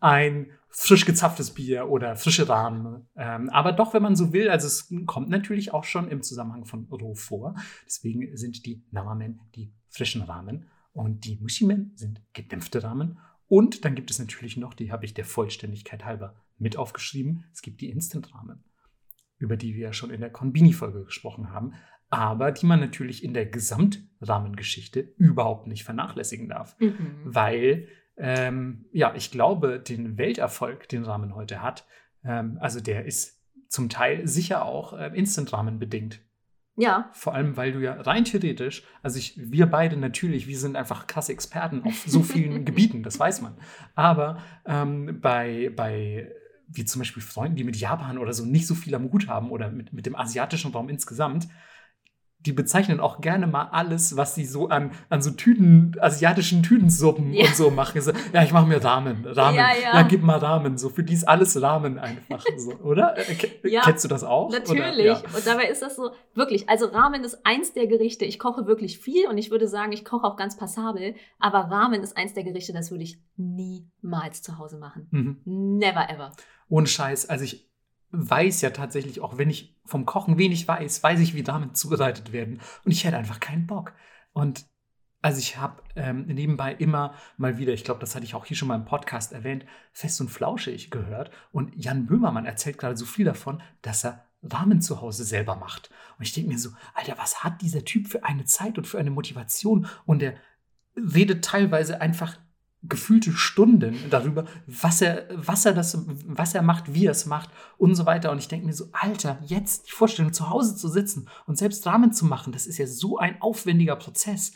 ein 0.00 0.50
frisch 0.70 1.04
gezapftes 1.04 1.50
Bier 1.50 1.88
oder 1.88 2.16
frische 2.16 2.48
Rahmen. 2.48 3.08
Ähm, 3.16 3.50
aber 3.50 3.72
doch, 3.72 3.92
wenn 3.92 4.02
man 4.02 4.16
so 4.16 4.32
will, 4.32 4.48
also 4.48 4.66
es 4.66 4.92
kommt 5.06 5.28
natürlich 5.28 5.74
auch 5.74 5.84
schon 5.84 6.08
im 6.08 6.22
Zusammenhang 6.22 6.64
von 6.64 6.84
roh 6.90 7.14
vor. 7.14 7.54
Deswegen 7.86 8.36
sind 8.36 8.64
die 8.66 8.82
Namamen 8.90 9.40
die 9.54 9.72
frischen 9.88 10.22
Rahmen 10.22 10.66
und 10.92 11.24
die 11.24 11.38
Mushimen 11.40 11.92
sind 11.96 12.22
gedämpfte 12.32 12.82
Rahmen. 12.82 13.18
Und 13.48 13.84
dann 13.84 13.96
gibt 13.96 14.10
es 14.12 14.20
natürlich 14.20 14.56
noch, 14.56 14.74
die 14.74 14.92
habe 14.92 15.04
ich 15.04 15.12
der 15.12 15.24
Vollständigkeit 15.24 16.04
halber 16.04 16.36
mit 16.58 16.76
aufgeschrieben, 16.76 17.44
es 17.52 17.62
gibt 17.62 17.80
die 17.80 17.90
Instant-Ramen, 17.90 18.62
über 19.38 19.56
die 19.56 19.74
wir 19.74 19.86
ja 19.86 19.92
schon 19.92 20.10
in 20.10 20.20
der 20.20 20.30
Konbini-Folge 20.30 21.04
gesprochen 21.04 21.50
haben, 21.50 21.72
aber 22.10 22.52
die 22.52 22.66
man 22.66 22.80
natürlich 22.80 23.24
in 23.24 23.34
der 23.34 23.46
Gesamtrahmengeschichte 23.46 25.00
überhaupt 25.16 25.66
nicht 25.66 25.84
vernachlässigen 25.84 26.48
darf 26.48 26.76
Mhm. 26.78 27.22
weil 27.24 27.88
ähm, 28.16 28.86
ja, 28.92 29.14
ich 29.14 29.30
glaube, 29.30 29.80
den 29.80 30.18
Welterfolg, 30.18 30.88
den 30.88 31.04
Ramen 31.04 31.34
heute 31.34 31.62
hat, 31.62 31.86
ähm, 32.24 32.58
also 32.60 32.80
der 32.80 33.06
ist 33.06 33.40
zum 33.68 33.88
Teil 33.88 34.26
sicher 34.26 34.64
auch 34.64 34.92
äh, 34.92 35.10
Instant-Ramen 35.14 35.78
bedingt. 35.78 36.20
Ja, 36.76 37.10
Vor 37.12 37.34
allem, 37.34 37.56
weil 37.56 37.72
du 37.72 37.80
ja 37.80 37.92
rein 37.92 38.24
theoretisch, 38.24 38.84
also 39.02 39.18
ich, 39.18 39.34
wir 39.36 39.66
beide 39.66 39.96
natürlich, 39.96 40.46
wir 40.46 40.58
sind 40.58 40.76
einfach 40.76 41.06
krasse 41.06 41.32
Experten 41.32 41.82
auf 41.82 42.04
so 42.06 42.22
vielen 42.22 42.64
Gebieten, 42.64 43.02
das 43.02 43.18
weiß 43.18 43.42
man. 43.42 43.56
Aber 43.94 44.38
ähm, 44.64 45.18
bei, 45.20 45.70
bei, 45.76 46.32
wie 46.68 46.84
zum 46.86 47.00
Beispiel 47.00 47.22
Freunden, 47.22 47.56
die 47.56 47.64
mit 47.64 47.76
Japan 47.76 48.16
oder 48.16 48.32
so 48.32 48.46
nicht 48.46 48.66
so 48.66 48.74
viel 48.74 48.94
am 48.94 49.12
Hut 49.12 49.28
haben 49.28 49.50
oder 49.50 49.70
mit, 49.70 49.92
mit 49.92 50.06
dem 50.06 50.16
asiatischen 50.16 50.72
Raum 50.72 50.88
insgesamt, 50.88 51.48
die 52.46 52.52
bezeichnen 52.52 53.00
auch 53.00 53.20
gerne 53.20 53.46
mal 53.46 53.64
alles, 53.72 54.16
was 54.16 54.34
sie 54.34 54.46
so 54.46 54.68
an, 54.68 54.92
an 55.10 55.20
so 55.20 55.30
Tüten, 55.30 55.94
asiatischen 56.00 56.62
Tütensuppen 56.62 57.32
Ja. 57.34 57.46
und 57.46 57.54
so 57.56 57.70
machen. 57.70 58.00
So, 58.00 58.12
ja, 58.32 58.42
ich 58.42 58.52
mache 58.52 58.66
mir 58.66 58.82
Ramen, 58.82 59.26
Ramen. 59.26 59.56
Ja, 59.56 59.68
Ja, 59.74 59.94
ja. 59.94 60.02
gib 60.02 60.22
mal 60.22 60.38
Ramen. 60.38 60.78
So, 60.78 60.88
für 60.88 61.02
die 61.04 61.12
ist 61.14 61.28
alles 61.28 61.60
Ramen 61.60 61.98
einfach. 61.98 62.44
So, 62.56 62.72
oder? 62.82 63.16
Äh, 63.18 63.34
ke- 63.34 63.68
Ja, 63.68 63.82
Kennst 63.82 64.04
du 64.04 64.08
das 64.08 64.24
auch? 64.24 64.50
Natürlich. 64.50 65.10
Und 65.34 65.46
dabei 65.46 65.64
ist 65.68 65.82
das 65.82 65.96
so, 65.96 66.10
wirklich, 66.34 66.68
also 66.68 66.86
Ramen 66.86 67.24
ist 67.24 67.44
eins 67.44 67.72
der 67.74 67.86
Gerichte. 67.86 68.24
Ich 68.24 68.38
koche 68.38 68.66
wirklich 68.66 68.98
viel 68.98 69.26
und 69.28 69.36
ich 69.38 69.50
würde 69.50 69.68
sagen, 69.68 69.92
ich 69.92 70.04
koche 70.04 70.26
auch 70.26 70.36
ganz 70.36 70.56
passabel. 70.56 71.14
Aber 71.38 71.58
Ramen 71.70 72.02
ist 72.02 72.16
eins 72.16 72.34
der 72.34 72.44
Gerichte, 72.44 72.72
das 72.72 72.90
würde 72.90 73.04
ich 73.04 73.20
niemals 73.36 74.42
zu 74.42 74.58
Hause 74.58 74.78
machen. 74.78 75.08
Mhm. 75.10 75.40
Never 75.78 76.08
ever. 76.10 76.32
Ohne 76.68 76.86
Scheiß. 76.86 77.28
Also 77.28 77.44
ich 77.44 77.69
weiß 78.12 78.60
ja 78.62 78.70
tatsächlich, 78.70 79.20
auch 79.20 79.38
wenn 79.38 79.50
ich 79.50 79.76
vom 79.84 80.06
Kochen 80.06 80.38
wenig 80.38 80.66
weiß, 80.66 81.02
weiß 81.02 81.20
ich, 81.20 81.34
wie 81.34 81.42
Ramen 81.42 81.74
zubereitet 81.74 82.32
werden. 82.32 82.60
Und 82.84 82.92
ich 82.92 83.04
hätte 83.04 83.16
einfach 83.16 83.40
keinen 83.40 83.66
Bock. 83.66 83.92
Und 84.32 84.66
also 85.22 85.38
ich 85.38 85.58
habe 85.58 85.82
ähm, 85.96 86.26
nebenbei 86.26 86.74
immer 86.74 87.14
mal 87.36 87.58
wieder, 87.58 87.72
ich 87.72 87.84
glaube, 87.84 88.00
das 88.00 88.14
hatte 88.14 88.24
ich 88.24 88.34
auch 88.34 88.46
hier 88.46 88.56
schon 88.56 88.68
mal 88.68 88.76
im 88.76 88.86
Podcast 88.86 89.32
erwähnt, 89.32 89.66
fest 89.92 90.20
und 90.20 90.30
flauschig 90.30 90.90
gehört. 90.90 91.30
Und 91.52 91.72
Jan 91.76 92.06
Böhmermann 92.06 92.46
erzählt 92.46 92.78
gerade 92.78 92.96
so 92.96 93.04
viel 93.04 93.24
davon, 93.26 93.62
dass 93.82 94.04
er 94.04 94.24
Ramen 94.42 94.80
zu 94.80 95.02
Hause 95.02 95.24
selber 95.24 95.56
macht. 95.56 95.90
Und 96.18 96.24
ich 96.24 96.32
denke 96.32 96.50
mir 96.50 96.58
so, 96.58 96.70
Alter, 96.94 97.18
was 97.18 97.44
hat 97.44 97.60
dieser 97.60 97.84
Typ 97.84 98.08
für 98.08 98.24
eine 98.24 98.44
Zeit 98.44 98.78
und 98.78 98.86
für 98.86 98.98
eine 98.98 99.10
Motivation? 99.10 99.86
Und 100.06 100.22
er 100.22 100.34
redet 100.96 101.44
teilweise 101.44 102.00
einfach 102.00 102.38
gefühlte 102.82 103.32
Stunden 103.32 103.94
darüber, 104.10 104.46
was 104.66 105.02
er, 105.02 105.28
was 105.34 105.66
er 105.66 105.74
das, 105.74 106.02
was 106.26 106.54
er 106.54 106.62
macht, 106.62 106.94
wie 106.94 107.06
er 107.06 107.12
es 107.12 107.26
macht 107.26 107.50
und 107.76 107.94
so 107.94 108.06
weiter. 108.06 108.30
Und 108.30 108.38
ich 108.38 108.48
denke 108.48 108.66
mir 108.66 108.72
so, 108.72 108.88
Alter, 108.92 109.38
jetzt 109.44 109.88
die 109.88 109.92
Vorstellung, 109.92 110.32
zu 110.32 110.48
Hause 110.48 110.76
zu 110.76 110.88
sitzen 110.88 111.28
und 111.46 111.58
selbst 111.58 111.86
Ramen 111.86 112.12
zu 112.12 112.24
machen, 112.24 112.52
das 112.52 112.66
ist 112.66 112.78
ja 112.78 112.86
so 112.86 113.18
ein 113.18 113.40
aufwendiger 113.42 113.96
Prozess. 113.96 114.52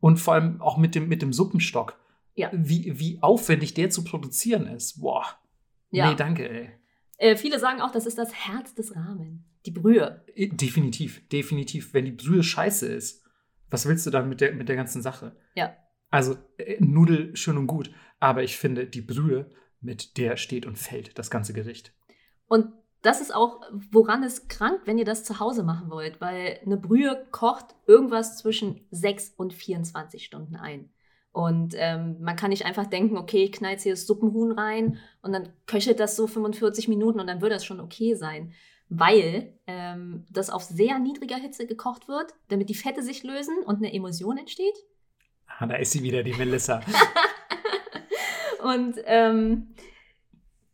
Und 0.00 0.18
vor 0.18 0.34
allem 0.34 0.60
auch 0.60 0.76
mit 0.76 0.94
dem, 0.94 1.08
mit 1.08 1.22
dem 1.22 1.32
Suppenstock. 1.32 1.98
Ja. 2.34 2.50
Wie, 2.52 2.98
wie 2.98 3.22
aufwendig 3.22 3.74
der 3.74 3.90
zu 3.90 4.04
produzieren 4.04 4.66
ist. 4.66 5.00
Boah. 5.00 5.24
Ja. 5.90 6.10
Nee, 6.10 6.16
danke, 6.16 6.48
ey. 6.48 6.70
Äh, 7.18 7.36
viele 7.36 7.58
sagen 7.60 7.80
auch, 7.80 7.92
das 7.92 8.06
ist 8.06 8.18
das 8.18 8.34
Herz 8.34 8.74
des 8.74 8.96
Ramen. 8.96 9.44
Die 9.64 9.70
Brühe. 9.70 10.24
Definitiv, 10.36 11.26
definitiv. 11.28 11.94
Wenn 11.94 12.04
die 12.04 12.12
Brühe 12.12 12.42
scheiße 12.42 12.86
ist, 12.86 13.22
was 13.70 13.86
willst 13.86 14.04
du 14.06 14.10
dann 14.10 14.28
mit 14.28 14.40
der, 14.40 14.52
mit 14.54 14.68
der 14.68 14.76
ganzen 14.76 15.02
Sache? 15.02 15.36
Ja. 15.54 15.76
Also, 16.12 16.36
äh, 16.58 16.76
Nudel 16.78 17.34
schön 17.34 17.56
und 17.56 17.66
gut, 17.66 17.90
aber 18.20 18.44
ich 18.44 18.56
finde, 18.56 18.86
die 18.86 19.00
Brühe, 19.00 19.50
mit 19.80 20.16
der 20.18 20.36
steht 20.36 20.66
und 20.66 20.78
fällt 20.78 21.18
das 21.18 21.30
ganze 21.30 21.54
Gericht. 21.54 21.92
Und 22.46 22.66
das 23.00 23.20
ist 23.20 23.34
auch, 23.34 23.62
woran 23.90 24.22
es 24.22 24.46
krankt, 24.46 24.86
wenn 24.86 24.98
ihr 24.98 25.04
das 25.06 25.24
zu 25.24 25.40
Hause 25.40 25.64
machen 25.64 25.90
wollt, 25.90 26.20
weil 26.20 26.60
eine 26.64 26.76
Brühe 26.76 27.26
kocht 27.32 27.74
irgendwas 27.86 28.36
zwischen 28.36 28.86
6 28.90 29.32
und 29.36 29.54
24 29.54 30.24
Stunden 30.24 30.54
ein. 30.54 30.90
Und 31.32 31.74
ähm, 31.78 32.18
man 32.20 32.36
kann 32.36 32.50
nicht 32.50 32.66
einfach 32.66 32.86
denken, 32.86 33.16
okay, 33.16 33.44
ich 33.44 33.52
knall 33.52 33.72
jetzt 33.72 33.82
hier 33.82 33.94
das 33.94 34.06
Suppenhuhn 34.06 34.52
rein 34.52 34.98
und 35.22 35.32
dann 35.32 35.48
köchelt 35.66 35.98
das 35.98 36.14
so 36.14 36.26
45 36.26 36.88
Minuten 36.88 37.20
und 37.20 37.26
dann 37.26 37.40
wird 37.40 37.52
das 37.52 37.64
schon 37.64 37.80
okay 37.80 38.14
sein. 38.14 38.52
Weil 38.90 39.58
ähm, 39.66 40.26
das 40.30 40.50
auf 40.50 40.62
sehr 40.62 40.98
niedriger 40.98 41.36
Hitze 41.36 41.66
gekocht 41.66 42.06
wird, 42.06 42.34
damit 42.48 42.68
die 42.68 42.74
Fette 42.74 43.02
sich 43.02 43.22
lösen 43.22 43.56
und 43.64 43.76
eine 43.76 43.94
Emulsion 43.94 44.36
entsteht. 44.36 44.76
Ah, 45.62 45.66
da 45.66 45.76
ist 45.76 45.92
sie 45.92 46.02
wieder, 46.02 46.24
die 46.24 46.32
Melissa. 46.32 46.80
Und 48.64 48.96
ähm, 49.04 49.74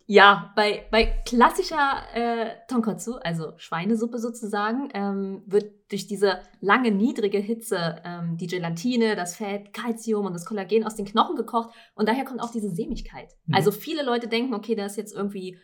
ja, 0.06 0.50
bei, 0.56 0.86
bei 0.90 1.04
klassischer 1.26 2.02
äh, 2.14 2.52
Tonkotsu, 2.68 3.16
also 3.16 3.52
Schweinesuppe 3.58 4.18
sozusagen, 4.18 4.88
ähm, 4.94 5.42
wird 5.44 5.70
durch 5.90 6.06
diese 6.06 6.40
lange 6.60 6.90
niedrige 6.90 7.36
Hitze 7.36 8.00
ähm, 8.02 8.38
die 8.38 8.46
Gelatine, 8.46 9.14
das 9.14 9.36
Fett, 9.36 9.74
Calcium 9.74 10.24
und 10.24 10.32
das 10.32 10.46
Kollagen 10.46 10.84
aus 10.84 10.94
den 10.94 11.04
Knochen 11.04 11.36
gekocht 11.36 11.74
und 11.94 12.08
daher 12.08 12.24
kommt 12.24 12.40
auch 12.40 12.50
diese 12.50 12.70
Sämigkeit. 12.70 13.34
Mhm. 13.44 13.56
Also 13.56 13.70
viele 13.70 14.02
Leute 14.02 14.26
denken, 14.26 14.54
okay, 14.54 14.74
da 14.74 14.86
ist 14.86 14.96
jetzt 14.96 15.14
irgendwie 15.14 15.58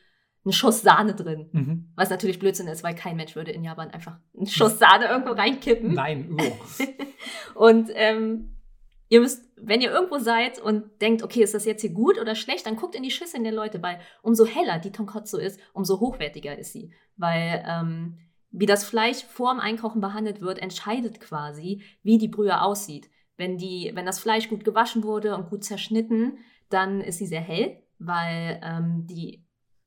ein 0.44 0.52
Schuss 0.52 0.82
Sahne 0.82 1.14
drin, 1.14 1.48
mhm. 1.52 1.92
was 1.96 2.10
natürlich 2.10 2.38
Blödsinn 2.38 2.68
ist, 2.68 2.84
weil 2.84 2.94
kein 2.94 3.16
Mensch 3.16 3.34
würde 3.34 3.52
in 3.52 3.64
Japan 3.64 3.88
einfach 3.88 4.18
einen 4.36 4.46
Schuss 4.46 4.78
Sahne 4.78 5.06
irgendwo 5.06 5.32
reinkippen. 5.32 5.94
Nein, 5.94 6.36
oh. 6.38 6.84
Und 7.54 7.88
ähm, 7.94 8.53
ihr 9.08 9.20
müsst, 9.20 9.44
wenn 9.56 9.80
ihr 9.80 9.90
irgendwo 9.90 10.18
seid 10.18 10.60
und 10.60 11.00
denkt, 11.00 11.22
okay, 11.22 11.42
ist 11.42 11.54
das 11.54 11.64
jetzt 11.64 11.82
hier 11.82 11.92
gut 11.92 12.18
oder 12.18 12.34
schlecht, 12.34 12.66
dann 12.66 12.76
guckt 12.76 12.94
in 12.94 13.02
die 13.02 13.10
Schüsseln 13.10 13.44
der 13.44 13.52
Leute, 13.52 13.82
weil 13.82 14.00
umso 14.22 14.46
heller 14.46 14.78
die 14.78 14.92
Tonkotsu 14.92 15.38
ist, 15.38 15.60
umso 15.72 16.00
hochwertiger 16.00 16.58
ist 16.58 16.72
sie. 16.72 16.92
Weil 17.16 17.64
ähm, 17.66 18.18
wie 18.50 18.66
das 18.66 18.84
Fleisch 18.84 19.24
vor 19.24 19.52
dem 19.52 19.60
Einkochen 19.60 20.00
behandelt 20.00 20.40
wird, 20.40 20.58
entscheidet 20.58 21.20
quasi, 21.20 21.82
wie 22.02 22.18
die 22.18 22.28
Brühe 22.28 22.60
aussieht. 22.60 23.10
Wenn, 23.36 23.58
die, 23.58 23.90
wenn 23.94 24.06
das 24.06 24.20
Fleisch 24.20 24.48
gut 24.48 24.64
gewaschen 24.64 25.02
wurde 25.02 25.36
und 25.36 25.50
gut 25.50 25.64
zerschnitten, 25.64 26.38
dann 26.70 27.00
ist 27.00 27.18
sie 27.18 27.26
sehr 27.26 27.40
hell, 27.40 27.82
weil 27.98 28.60
ähm, 28.62 29.06
die 29.08 29.44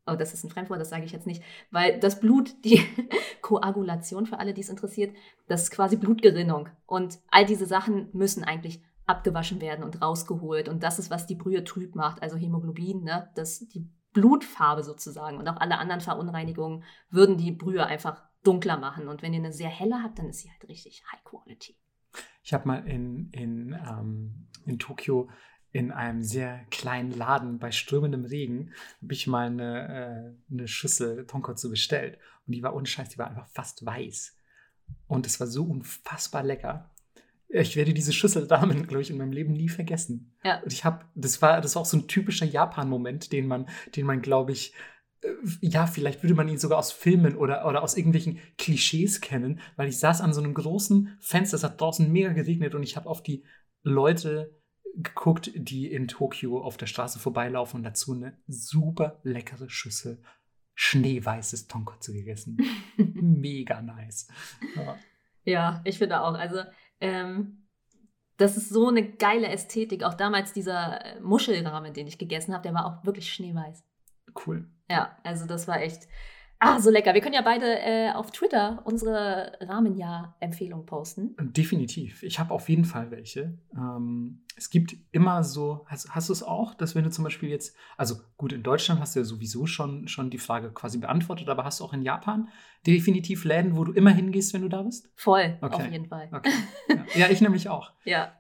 oh, 0.07 0.15
das 0.15 0.33
ist 0.33 0.43
ein 0.43 0.49
Fremdwort, 0.49 0.79
das 0.79 0.89
sage 0.89 1.05
ich 1.05 1.11
jetzt 1.11 1.27
nicht, 1.27 1.43
weil 1.69 1.99
das 1.99 2.19
Blut, 2.19 2.63
die 2.63 2.81
Koagulation 3.41 4.25
für 4.25 4.39
alle, 4.39 4.53
die 4.53 4.61
es 4.61 4.69
interessiert, 4.69 5.15
das 5.47 5.63
ist 5.63 5.71
quasi 5.71 5.97
Blutgerinnung. 5.97 6.69
Und 6.85 7.19
all 7.29 7.45
diese 7.45 7.65
Sachen 7.65 8.09
müssen 8.13 8.43
eigentlich 8.43 8.81
abgewaschen 9.07 9.61
werden 9.61 9.83
und 9.83 10.01
rausgeholt. 10.01 10.69
Und 10.69 10.83
das 10.83 10.99
ist, 10.99 11.09
was 11.09 11.25
die 11.25 11.35
Brühe 11.35 11.63
trüb 11.63 11.95
macht, 11.95 12.21
also 12.21 12.37
Hämoglobin, 12.37 13.03
ne? 13.03 13.29
das, 13.35 13.59
die 13.59 13.89
Blutfarbe 14.13 14.83
sozusagen. 14.83 15.37
Und 15.37 15.47
auch 15.47 15.57
alle 15.57 15.79
anderen 15.79 16.01
Verunreinigungen 16.01 16.83
würden 17.09 17.37
die 17.37 17.51
Brühe 17.51 17.85
einfach 17.85 18.21
dunkler 18.43 18.77
machen. 18.77 19.07
Und 19.07 19.21
wenn 19.21 19.33
ihr 19.33 19.39
eine 19.39 19.53
sehr 19.53 19.69
helle 19.69 20.03
habt, 20.03 20.19
dann 20.19 20.29
ist 20.29 20.41
sie 20.41 20.51
halt 20.51 20.67
richtig 20.67 21.03
High 21.11 21.23
Quality. 21.23 21.75
Ich 22.43 22.53
habe 22.53 22.67
mal 22.67 22.87
in, 22.87 23.29
in, 23.31 23.73
ähm, 23.73 24.47
in 24.65 24.79
Tokio 24.79 25.29
in 25.71 25.91
einem 25.91 26.23
sehr 26.23 26.65
kleinen 26.71 27.11
Laden 27.11 27.59
bei 27.59 27.71
strömendem 27.71 28.25
Regen 28.25 28.71
habe 29.01 29.13
ich 29.13 29.27
mal 29.27 29.47
eine, 29.47 30.35
äh, 30.49 30.53
eine 30.53 30.67
Schüssel 30.67 31.27
Tonkotsu 31.27 31.69
bestellt. 31.69 32.17
Und 32.45 32.53
die 32.53 32.63
war 32.63 32.73
ohne 32.73 32.87
Scheiß, 32.87 33.09
die 33.09 33.17
war 33.17 33.27
einfach 33.27 33.47
fast 33.49 33.85
weiß. 33.85 34.37
Und 35.07 35.25
es 35.25 35.39
war 35.39 35.47
so 35.47 35.65
unfassbar 35.65 36.43
lecker. 36.43 36.89
Ich 37.49 37.75
werde 37.75 37.93
diese 37.93 38.13
Schüssel 38.13 38.47
damit, 38.47 38.87
glaube 38.87 39.01
ich, 39.01 39.09
in 39.09 39.17
meinem 39.17 39.31
Leben 39.31 39.53
nie 39.53 39.69
vergessen. 39.69 40.35
Ja. 40.43 40.61
Und 40.61 40.73
ich 40.73 40.83
habe, 40.83 41.05
das 41.15 41.41
war, 41.41 41.61
das 41.61 41.75
war 41.75 41.81
auch 41.81 41.87
so 41.87 41.97
ein 41.97 42.07
typischer 42.07 42.45
Japan-Moment, 42.45 43.31
den 43.31 43.47
man, 43.47 43.67
den 43.95 44.05
man, 44.05 44.21
glaube 44.21 44.51
ich, 44.51 44.73
äh, 45.21 45.29
ja, 45.61 45.87
vielleicht 45.87 46.23
würde 46.23 46.35
man 46.35 46.49
ihn 46.49 46.57
sogar 46.57 46.77
aus 46.77 46.91
Filmen 46.91 47.35
oder, 47.35 47.65
oder 47.65 47.83
aus 47.83 47.95
irgendwelchen 47.95 48.39
Klischees 48.57 49.21
kennen, 49.21 49.59
weil 49.75 49.87
ich 49.87 49.99
saß 49.99 50.21
an 50.21 50.33
so 50.33 50.41
einem 50.41 50.53
großen 50.53 51.17
Fenster, 51.19 51.55
es 51.55 51.63
hat 51.63 51.79
draußen 51.79 52.11
mega 52.11 52.33
geregnet 52.33 52.75
und 52.75 52.83
ich 52.83 52.97
habe 52.97 53.09
auf 53.09 53.23
die 53.23 53.43
Leute 53.83 54.53
geguckt, 54.95 55.51
die 55.55 55.91
in 55.91 56.07
Tokio 56.07 56.61
auf 56.61 56.75
der 56.75 56.87
Straße 56.87 57.19
vorbeilaufen 57.19 57.77
und 57.77 57.83
dazu 57.83 58.13
eine 58.13 58.37
super 58.47 59.19
leckere 59.23 59.69
Schüssel 59.69 60.21
schneeweißes 60.77 61.67
Tonkotsu 61.67 62.13
gegessen. 62.13 62.57
Mega 62.97 63.81
nice. 63.81 64.27
Ja. 64.75 64.97
ja, 65.43 65.81
ich 65.83 65.97
finde 65.97 66.21
auch. 66.21 66.35
Also, 66.35 66.61
ähm, 67.01 67.67
das 68.37 68.55
ist 68.55 68.69
so 68.69 68.87
eine 68.87 69.03
geile 69.03 69.47
Ästhetik. 69.47 70.03
Auch 70.03 70.13
damals 70.13 70.53
dieser 70.53 71.03
äh, 71.03 71.19
Muschelrahmen, 71.19 71.93
den 71.93 72.07
ich 72.07 72.17
gegessen 72.17 72.53
habe, 72.53 72.63
der 72.63 72.73
war 72.73 72.85
auch 72.85 73.05
wirklich 73.05 73.33
schneeweiß. 73.33 73.83
Cool. 74.45 74.69
Ja, 74.89 75.17
also 75.23 75.45
das 75.45 75.67
war 75.67 75.81
echt 75.81 76.07
Ah, 76.59 76.79
so 76.79 76.89
lecker. 76.89 77.13
Wir 77.13 77.21
können 77.21 77.35
ja 77.35 77.41
beide 77.41 77.79
äh, 77.79 78.11
auf 78.11 78.31
Twitter 78.31 78.81
unsere 78.83 79.51
Rahmenjahr-Empfehlung 79.61 80.85
posten. 80.85 81.35
Definitiv. 81.39 82.23
Ich 82.23 82.39
habe 82.39 82.53
auf 82.53 82.67
jeden 82.67 82.85
Fall 82.85 83.11
welche. 83.11 83.57
Ähm, 83.75 84.41
es 84.55 84.71
gibt 84.71 84.95
immer 85.11 85.43
so, 85.43 85.85
hast, 85.87 86.09
hast 86.15 86.29
du 86.29 86.33
es 86.33 86.41
auch, 86.41 86.73
dass 86.73 86.95
wenn 86.95 87.03
du 87.03 87.11
zum 87.11 87.23
Beispiel 87.23 87.49
jetzt, 87.49 87.75
also 87.95 88.15
gut, 88.37 88.53
in 88.53 88.63
Deutschland 88.63 88.99
hast 88.99 89.15
du 89.15 89.19
ja 89.19 89.25
sowieso 89.25 89.67
schon, 89.67 90.07
schon 90.07 90.31
die 90.31 90.39
Frage 90.39 90.71
quasi 90.71 90.97
beantwortet, 90.97 91.47
aber 91.47 91.63
hast 91.63 91.79
du 91.79 91.83
auch 91.83 91.93
in 91.93 92.01
Japan 92.01 92.49
definitiv 92.87 93.43
Läden, 93.43 93.77
wo 93.77 93.83
du 93.83 93.91
immer 93.91 94.11
hingehst, 94.11 94.53
wenn 94.53 94.63
du 94.63 94.69
da 94.69 94.81
bist? 94.81 95.11
Voll, 95.15 95.57
okay. 95.61 95.75
auf 95.75 95.91
jeden 95.91 96.07
Fall. 96.07 96.29
Okay. 96.31 96.51
Ja. 96.89 97.05
ja, 97.15 97.29
ich 97.29 97.41
nämlich 97.41 97.69
auch. 97.69 97.91
ja. 98.03 98.33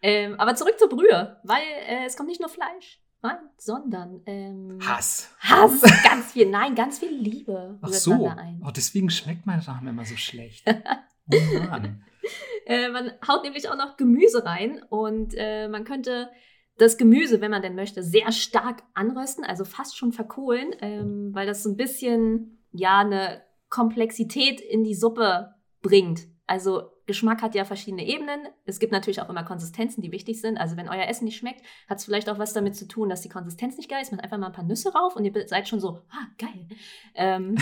Ähm, 0.00 0.34
aber 0.40 0.54
zurück 0.54 0.78
zur 0.78 0.88
Brühe, 0.88 1.38
weil 1.44 1.62
äh, 1.86 2.06
es 2.06 2.16
kommt 2.16 2.28
nicht 2.28 2.40
nur 2.40 2.48
Fleisch 2.48 2.98
rein, 3.22 3.38
sondern 3.56 4.20
ähm, 4.26 4.78
Hass. 4.84 5.34
Hass, 5.40 5.80
ganz 6.04 6.32
viel, 6.32 6.50
nein, 6.50 6.74
ganz 6.74 6.98
viel 6.98 7.12
Liebe. 7.12 7.78
Ach 7.80 7.88
so, 7.88 8.12
oh, 8.12 8.70
deswegen 8.74 9.10
schmeckt 9.10 9.46
mein 9.46 9.60
Rahmen 9.60 9.88
immer 9.88 10.04
so 10.04 10.16
schlecht. 10.16 10.64
oh 11.32 11.58
Mann. 11.68 12.04
äh, 12.66 12.88
man 12.88 13.12
haut 13.26 13.44
nämlich 13.44 13.68
auch 13.68 13.76
noch 13.76 13.96
Gemüse 13.96 14.44
rein 14.44 14.82
und 14.88 15.34
äh, 15.36 15.68
man 15.68 15.84
könnte 15.84 16.30
das 16.78 16.96
Gemüse, 16.96 17.40
wenn 17.40 17.50
man 17.50 17.62
denn 17.62 17.74
möchte, 17.74 18.02
sehr 18.02 18.32
stark 18.32 18.82
anrösten, 18.94 19.44
also 19.44 19.64
fast 19.64 19.96
schon 19.96 20.12
verkohlen, 20.12 20.74
ähm, 20.80 21.30
weil 21.32 21.46
das 21.46 21.62
so 21.62 21.70
ein 21.70 21.76
bisschen 21.76 22.64
ja 22.72 23.00
eine 23.00 23.42
Komplexität 23.68 24.60
in 24.60 24.84
die 24.84 24.94
Suppe 24.94 25.54
bringt. 25.80 26.26
Also 26.46 26.91
Geschmack 27.12 27.42
hat 27.42 27.54
ja 27.54 27.66
verschiedene 27.66 28.06
Ebenen. 28.06 28.48
Es 28.64 28.78
gibt 28.78 28.90
natürlich 28.90 29.20
auch 29.20 29.28
immer 29.28 29.44
Konsistenzen, 29.44 30.00
die 30.00 30.12
wichtig 30.12 30.40
sind. 30.40 30.56
Also 30.56 30.78
wenn 30.78 30.88
euer 30.88 31.06
Essen 31.06 31.26
nicht 31.26 31.36
schmeckt, 31.36 31.60
hat 31.86 31.98
es 31.98 32.06
vielleicht 32.06 32.30
auch 32.30 32.38
was 32.38 32.54
damit 32.54 32.74
zu 32.74 32.88
tun, 32.88 33.10
dass 33.10 33.20
die 33.20 33.28
Konsistenz 33.28 33.76
nicht 33.76 33.90
geil 33.90 34.00
ist. 34.00 34.12
Macht 34.12 34.24
einfach 34.24 34.38
mal 34.38 34.46
ein 34.46 34.54
paar 34.54 34.64
Nüsse 34.64 34.94
rauf 34.94 35.14
und 35.14 35.26
ihr 35.26 35.46
seid 35.46 35.68
schon 35.68 35.78
so, 35.78 36.00
ah, 36.08 36.26
geil. 36.38 36.68
Ähm, 37.14 37.56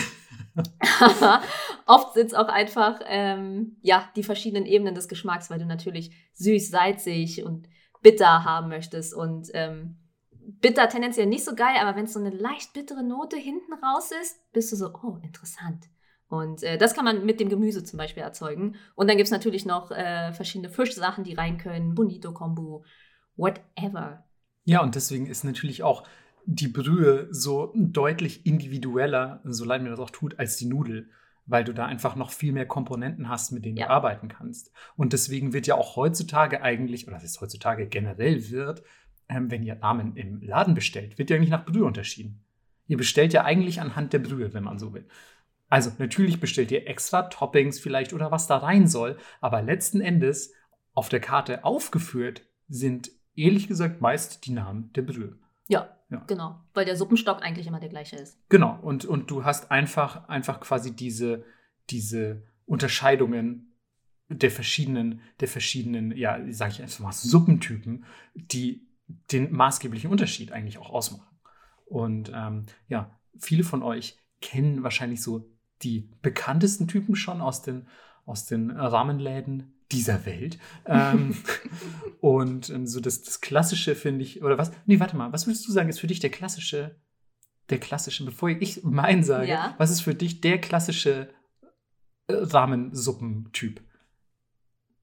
aber 1.01 1.41
oft 1.85 2.13
sind 2.13 2.27
es 2.27 2.33
auch 2.33 2.47
einfach, 2.47 3.01
ähm, 3.07 3.75
ja, 3.81 4.09
die 4.15 4.23
verschiedenen 4.23 4.65
Ebenen 4.65 4.95
des 4.95 5.09
Geschmacks, 5.09 5.49
weil 5.49 5.59
du 5.59 5.65
natürlich 5.65 6.15
süß, 6.33 6.69
salzig 6.69 7.43
und 7.43 7.67
bitter 8.01 8.45
haben 8.45 8.69
möchtest. 8.69 9.13
Und 9.13 9.49
ähm, 9.53 9.97
bitter 10.61 10.87
tendenziell 10.87 11.27
nicht 11.27 11.43
so 11.43 11.55
geil, 11.55 11.75
aber 11.81 11.97
wenn 11.97 12.05
es 12.05 12.13
so 12.13 12.19
eine 12.19 12.29
leicht 12.29 12.71
bittere 12.71 13.03
Note 13.03 13.35
hinten 13.35 13.73
raus 13.73 14.11
ist, 14.21 14.39
bist 14.53 14.71
du 14.71 14.77
so, 14.77 14.93
oh, 15.03 15.17
interessant. 15.21 15.89
Und 16.31 16.63
äh, 16.63 16.77
das 16.77 16.93
kann 16.93 17.03
man 17.03 17.25
mit 17.25 17.41
dem 17.41 17.49
Gemüse 17.49 17.83
zum 17.83 17.97
Beispiel 17.97 18.23
erzeugen. 18.23 18.75
Und 18.95 19.09
dann 19.09 19.17
gibt 19.17 19.27
es 19.27 19.31
natürlich 19.31 19.65
noch 19.65 19.91
äh, 19.91 20.31
verschiedene 20.31 20.69
Fischsachen, 20.69 21.25
die 21.25 21.33
rein 21.33 21.57
können, 21.57 21.93
Bonito 21.93 22.31
Kombu, 22.31 22.83
whatever. 23.35 24.23
Ja, 24.63 24.81
und 24.81 24.95
deswegen 24.95 25.27
ist 25.27 25.43
natürlich 25.43 25.83
auch 25.83 26.07
die 26.45 26.69
Brühe 26.69 27.27
so 27.31 27.73
deutlich 27.75 28.45
individueller, 28.45 29.41
so 29.43 29.65
leid 29.65 29.83
mir 29.83 29.89
das 29.89 29.99
auch 29.99 30.09
tut, 30.09 30.39
als 30.39 30.55
die 30.55 30.67
Nudel, 30.67 31.09
weil 31.47 31.65
du 31.65 31.73
da 31.73 31.85
einfach 31.85 32.15
noch 32.15 32.31
viel 32.31 32.53
mehr 32.53 32.65
Komponenten 32.65 33.27
hast, 33.27 33.51
mit 33.51 33.65
denen 33.65 33.75
ja. 33.75 33.87
du 33.87 33.91
arbeiten 33.91 34.29
kannst. 34.29 34.71
Und 34.95 35.11
deswegen 35.11 35.51
wird 35.51 35.67
ja 35.67 35.75
auch 35.75 35.97
heutzutage 35.97 36.61
eigentlich, 36.61 37.07
oder 37.07 37.17
das 37.17 37.25
ist 37.25 37.41
heutzutage 37.41 37.87
generell 37.87 38.49
wird, 38.49 38.83
ähm, 39.27 39.51
wenn 39.51 39.63
ihr 39.63 39.83
Ramen 39.83 40.15
im 40.15 40.41
Laden 40.41 40.75
bestellt, 40.75 41.17
wird 41.17 41.29
ja 41.29 41.37
nicht 41.37 41.49
nach 41.49 41.65
Brühe 41.65 41.83
unterschieden. 41.83 42.45
Ihr 42.87 42.97
bestellt 42.97 43.33
ja 43.33 43.43
eigentlich 43.43 43.81
anhand 43.81 44.13
der 44.13 44.19
Brühe, 44.19 44.53
wenn 44.53 44.63
man 44.63 44.79
so 44.79 44.93
will. 44.93 45.05
Also 45.71 45.89
natürlich 45.99 46.41
bestellt 46.41 46.69
ihr 46.71 46.85
extra 46.85 47.23
Toppings 47.23 47.79
vielleicht 47.79 48.11
oder 48.11 48.29
was 48.29 48.45
da 48.45 48.57
rein 48.57 48.87
soll, 48.87 49.17
aber 49.39 49.61
letzten 49.61 50.01
Endes 50.01 50.53
auf 50.93 51.07
der 51.07 51.21
Karte 51.21 51.63
aufgeführt 51.63 52.41
sind 52.67 53.09
ehrlich 53.35 53.69
gesagt 53.69 54.01
meist 54.01 54.45
die 54.45 54.51
Namen 54.51 54.91
der 54.91 55.03
Brühe. 55.03 55.39
Ja, 55.69 55.97
ja, 56.09 56.25
genau, 56.27 56.59
weil 56.73 56.83
der 56.83 56.97
Suppenstock 56.97 57.41
eigentlich 57.41 57.67
immer 57.67 57.79
der 57.79 57.87
gleiche 57.87 58.17
ist. 58.17 58.37
Genau, 58.49 58.77
und, 58.81 59.05
und 59.05 59.31
du 59.31 59.45
hast 59.45 59.71
einfach, 59.71 60.27
einfach 60.27 60.59
quasi 60.59 60.93
diese, 60.93 61.45
diese 61.89 62.43
Unterscheidungen 62.65 63.73
der 64.27 64.51
verschiedenen, 64.51 65.21
der 65.39 65.47
verschiedenen, 65.47 66.17
ja, 66.17 66.37
sage 66.51 66.73
ich 66.73 66.81
einfach 66.81 66.99
mal, 66.99 67.13
Suppentypen, 67.13 68.03
die 68.35 68.89
den 69.31 69.53
maßgeblichen 69.53 70.11
Unterschied 70.11 70.51
eigentlich 70.51 70.79
auch 70.79 70.89
ausmachen. 70.89 71.37
Und 71.85 72.29
ähm, 72.35 72.65
ja, 72.89 73.17
viele 73.39 73.63
von 73.63 73.83
euch 73.83 74.17
kennen 74.41 74.83
wahrscheinlich 74.83 75.21
so 75.21 75.49
die 75.83 76.09
bekanntesten 76.21 76.87
Typen 76.87 77.15
schon 77.15 77.41
aus 77.41 77.61
den, 77.61 77.87
aus 78.25 78.45
den 78.45 78.71
Rahmenläden 78.71 79.73
dieser 79.91 80.25
Welt. 80.25 80.57
ähm, 80.85 81.35
und 82.21 82.69
ähm, 82.69 82.87
so 82.87 82.99
das, 82.99 83.23
das 83.23 83.41
Klassische 83.41 83.95
finde 83.95 84.23
ich, 84.23 84.43
oder 84.43 84.57
was? 84.57 84.71
Nee, 84.85 84.99
warte 84.99 85.17
mal, 85.17 85.33
was 85.33 85.47
würdest 85.47 85.67
du 85.67 85.71
sagen, 85.71 85.89
ist 85.89 85.99
für 85.99 86.07
dich 86.07 86.19
der 86.19 86.29
klassische, 86.29 86.95
der 87.69 87.79
klassische, 87.79 88.25
bevor 88.25 88.49
ich 88.49 88.83
mein 88.83 89.23
sage, 89.23 89.49
ja. 89.49 89.75
was 89.77 89.91
ist 89.91 90.01
für 90.01 90.15
dich 90.15 90.41
der 90.41 90.59
klassische 90.59 91.33
äh, 92.27 92.33
Rahmensuppentyp? 92.33 93.81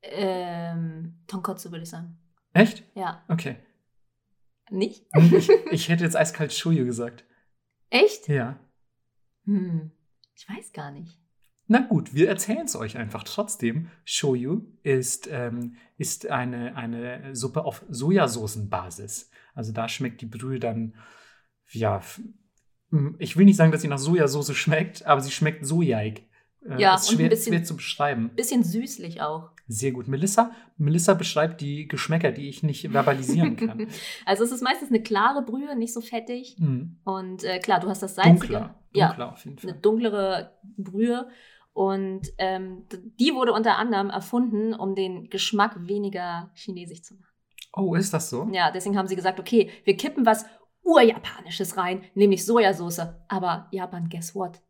Ähm, 0.03 1.21
Tonkotsu 1.27 1.71
würde 1.71 1.83
ich 1.83 1.91
sagen. 1.91 2.19
Echt? 2.53 2.83
Ja. 2.95 3.25
Okay. 3.29 3.57
Nicht? 4.71 5.07
ich, 5.17 5.49
ich 5.71 5.89
hätte 5.89 6.05
jetzt 6.05 6.17
eiskalt 6.17 6.53
Shoyu 6.53 6.85
gesagt. 6.85 7.25
Echt? 7.91 8.29
Ja. 8.29 8.59
Hm. 9.45 9.93
Ich 10.39 10.49
weiß 10.49 10.73
gar 10.73 10.93
nicht. 10.93 11.19
Na 11.67 11.81
gut, 11.81 12.15
wir 12.15 12.29
erzählen 12.29 12.65
es 12.65 12.77
euch 12.77 12.97
einfach 12.97 13.25
trotzdem. 13.25 13.91
Shoyu 14.05 14.63
ist, 14.85 15.29
ähm, 15.31 15.77
ist 15.97 16.29
eine, 16.29 16.77
eine 16.77 17.35
Suppe 17.35 17.65
auf 17.65 17.85
Sojasoßenbasis. 17.89 19.31
Also 19.55 19.73
da 19.73 19.89
schmeckt 19.89 20.21
die 20.21 20.27
Brühe 20.27 20.61
dann, 20.61 20.95
ja, 21.71 22.01
ich 23.19 23.37
will 23.37 23.45
nicht 23.45 23.57
sagen, 23.57 23.73
dass 23.73 23.83
sie 23.83 23.89
nach 23.89 23.99
Sojasauce 23.99 24.55
schmeckt, 24.57 25.05
aber 25.05 25.21
sie 25.21 25.33
schmeckt 25.33 25.67
sojaig. 25.67 26.23
Äh, 26.65 26.81
ja, 26.81 26.95
ist 26.95 27.13
schwer, 27.13 27.27
ein 27.27 27.31
bisschen, 27.31 27.53
schwer 27.53 27.65
zu 27.65 27.77
beschreiben. 27.77 28.31
Bisschen 28.37 28.63
süßlich 28.63 29.21
auch. 29.21 29.51
Sehr 29.69 29.93
gut. 29.93 30.09
Melissa, 30.09 30.51
Melissa 30.79 31.13
beschreibt 31.13 31.61
die 31.61 31.87
Geschmäcker, 31.87 32.33
die 32.33 32.49
ich 32.49 32.63
nicht 32.63 32.91
verbalisieren 32.91 33.57
kann. 33.57 33.87
also 34.25 34.43
es 34.43 34.51
ist 34.51 34.63
meistens 34.63 34.89
eine 34.89 35.03
klare 35.03 35.43
Brühe, 35.43 35.77
nicht 35.77 35.93
so 35.93 36.01
fettig. 36.01 36.57
Mhm. 36.59 36.97
Und 37.05 37.45
äh, 37.45 37.59
klar, 37.59 37.79
du 37.79 37.89
hast 37.89 38.03
das 38.03 38.15
salzige. 38.15 38.39
Dunkler, 38.39 38.75
dunkler 38.93 39.19
ja, 39.19 39.33
auf 39.33 39.45
jeden 39.45 39.59
Fall. 39.59 39.71
Eine 39.71 39.81
dunklere 39.81 40.59
Brühe. 40.79 41.29
Und 41.75 42.33
ähm, 42.39 42.87
die 43.21 43.35
wurde 43.35 43.53
unter 43.53 43.77
anderem 43.77 44.09
erfunden, 44.09 44.75
um 44.75 44.95
den 44.95 45.29
Geschmack 45.29 45.77
weniger 45.87 46.51
chinesisch 46.55 47.03
zu 47.03 47.15
machen. 47.15 47.29
Oh, 47.75 47.95
ist 47.95 48.13
das 48.13 48.31
so? 48.31 48.49
Ja, 48.51 48.71
deswegen 48.71 48.97
haben 48.97 49.07
sie 49.07 49.17
gesagt, 49.17 49.39
okay, 49.39 49.71
wir 49.85 49.97
kippen 49.97 50.25
was 50.25 50.47
Urjapanisches 50.83 51.77
rein, 51.77 52.03
nämlich 52.15 52.47
Sojasauce. 52.47 53.03
Aber 53.29 53.69
Japan, 53.71 54.09
guess 54.09 54.35
what? 54.35 54.63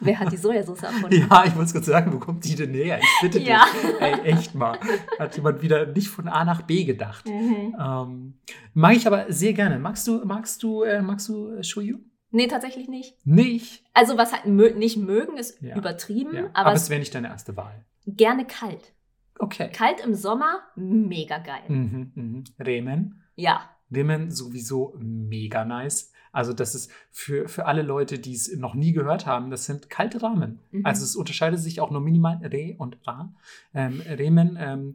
Wer 0.00 0.18
hat 0.18 0.30
die 0.32 0.36
Sojasauce 0.36 0.82
erfunden? 0.82 1.26
ja, 1.30 1.44
ich 1.46 1.54
wollte 1.56 1.72
gerade 1.72 1.84
sagen, 1.86 2.12
wo 2.12 2.18
kommt 2.18 2.44
die 2.44 2.54
denn 2.54 2.72
her? 2.74 2.98
Ich 3.00 3.08
bitte 3.22 3.38
ja. 3.40 3.64
dich. 3.82 4.00
Ey, 4.00 4.12
echt 4.32 4.54
mal. 4.54 4.78
Hat 5.18 5.36
jemand 5.36 5.62
wieder 5.62 5.86
nicht 5.86 6.08
von 6.08 6.28
A 6.28 6.44
nach 6.44 6.62
B 6.62 6.84
gedacht. 6.84 7.26
Mhm. 7.26 7.76
Ähm, 7.78 8.34
mag 8.74 8.96
ich 8.96 9.06
aber 9.06 9.26
sehr 9.32 9.52
gerne. 9.52 9.78
Magst 9.78 10.06
du, 10.06 10.24
magst 10.24 10.62
du, 10.62 10.82
äh, 10.82 11.02
magst 11.02 11.28
du 11.28 11.50
äh, 11.54 11.62
Shoyu? 11.64 11.98
Nee, 12.30 12.46
tatsächlich 12.46 12.88
nicht. 12.88 13.14
Nicht? 13.26 13.84
Also, 13.92 14.16
was 14.16 14.32
halt 14.32 14.46
mö 14.46 14.70
nicht 14.74 14.96
mögen, 14.96 15.36
ist 15.36 15.60
Ja. 15.60 15.76
übertrieben, 15.76 16.34
Ja. 16.34 16.44
aber, 16.54 16.66
Aber 16.68 16.72
es 16.74 16.84
es 16.84 16.90
wäre 16.90 17.00
nicht 17.00 17.14
deine 17.14 17.28
erste 17.28 17.56
Wahl. 17.56 17.84
gerne 18.06 18.46
kalt. 18.46 18.92
Okay. 19.38 19.70
Kalt 19.72 20.00
im 20.04 20.14
Sommer, 20.14 20.60
mega 20.76 21.38
geil. 21.38 21.62
Mhm, 21.68 22.12
mhm. 22.14 22.44
Remen. 22.58 23.22
Ja. 23.34 23.68
Remen 23.94 24.30
sowieso 24.30 24.94
mega 24.98 25.64
nice. 25.64 26.11
Also 26.32 26.52
das 26.52 26.74
ist 26.74 26.90
für, 27.10 27.48
für 27.48 27.66
alle 27.66 27.82
Leute, 27.82 28.18
die 28.18 28.34
es 28.34 28.54
noch 28.56 28.74
nie 28.74 28.92
gehört 28.92 29.26
haben, 29.26 29.50
das 29.50 29.66
sind 29.66 29.90
kalte 29.90 30.22
Ramen. 30.22 30.60
Mhm. 30.70 30.84
Also 30.84 31.04
es 31.04 31.14
unterscheidet 31.14 31.60
sich 31.60 31.80
auch 31.80 31.90
nur 31.90 32.00
minimal 32.00 32.40
Re 32.42 32.74
und 32.78 32.98
Ra. 33.06 33.34
Ähm, 33.74 34.00
Remen 34.00 34.56
ähm, 34.58 34.94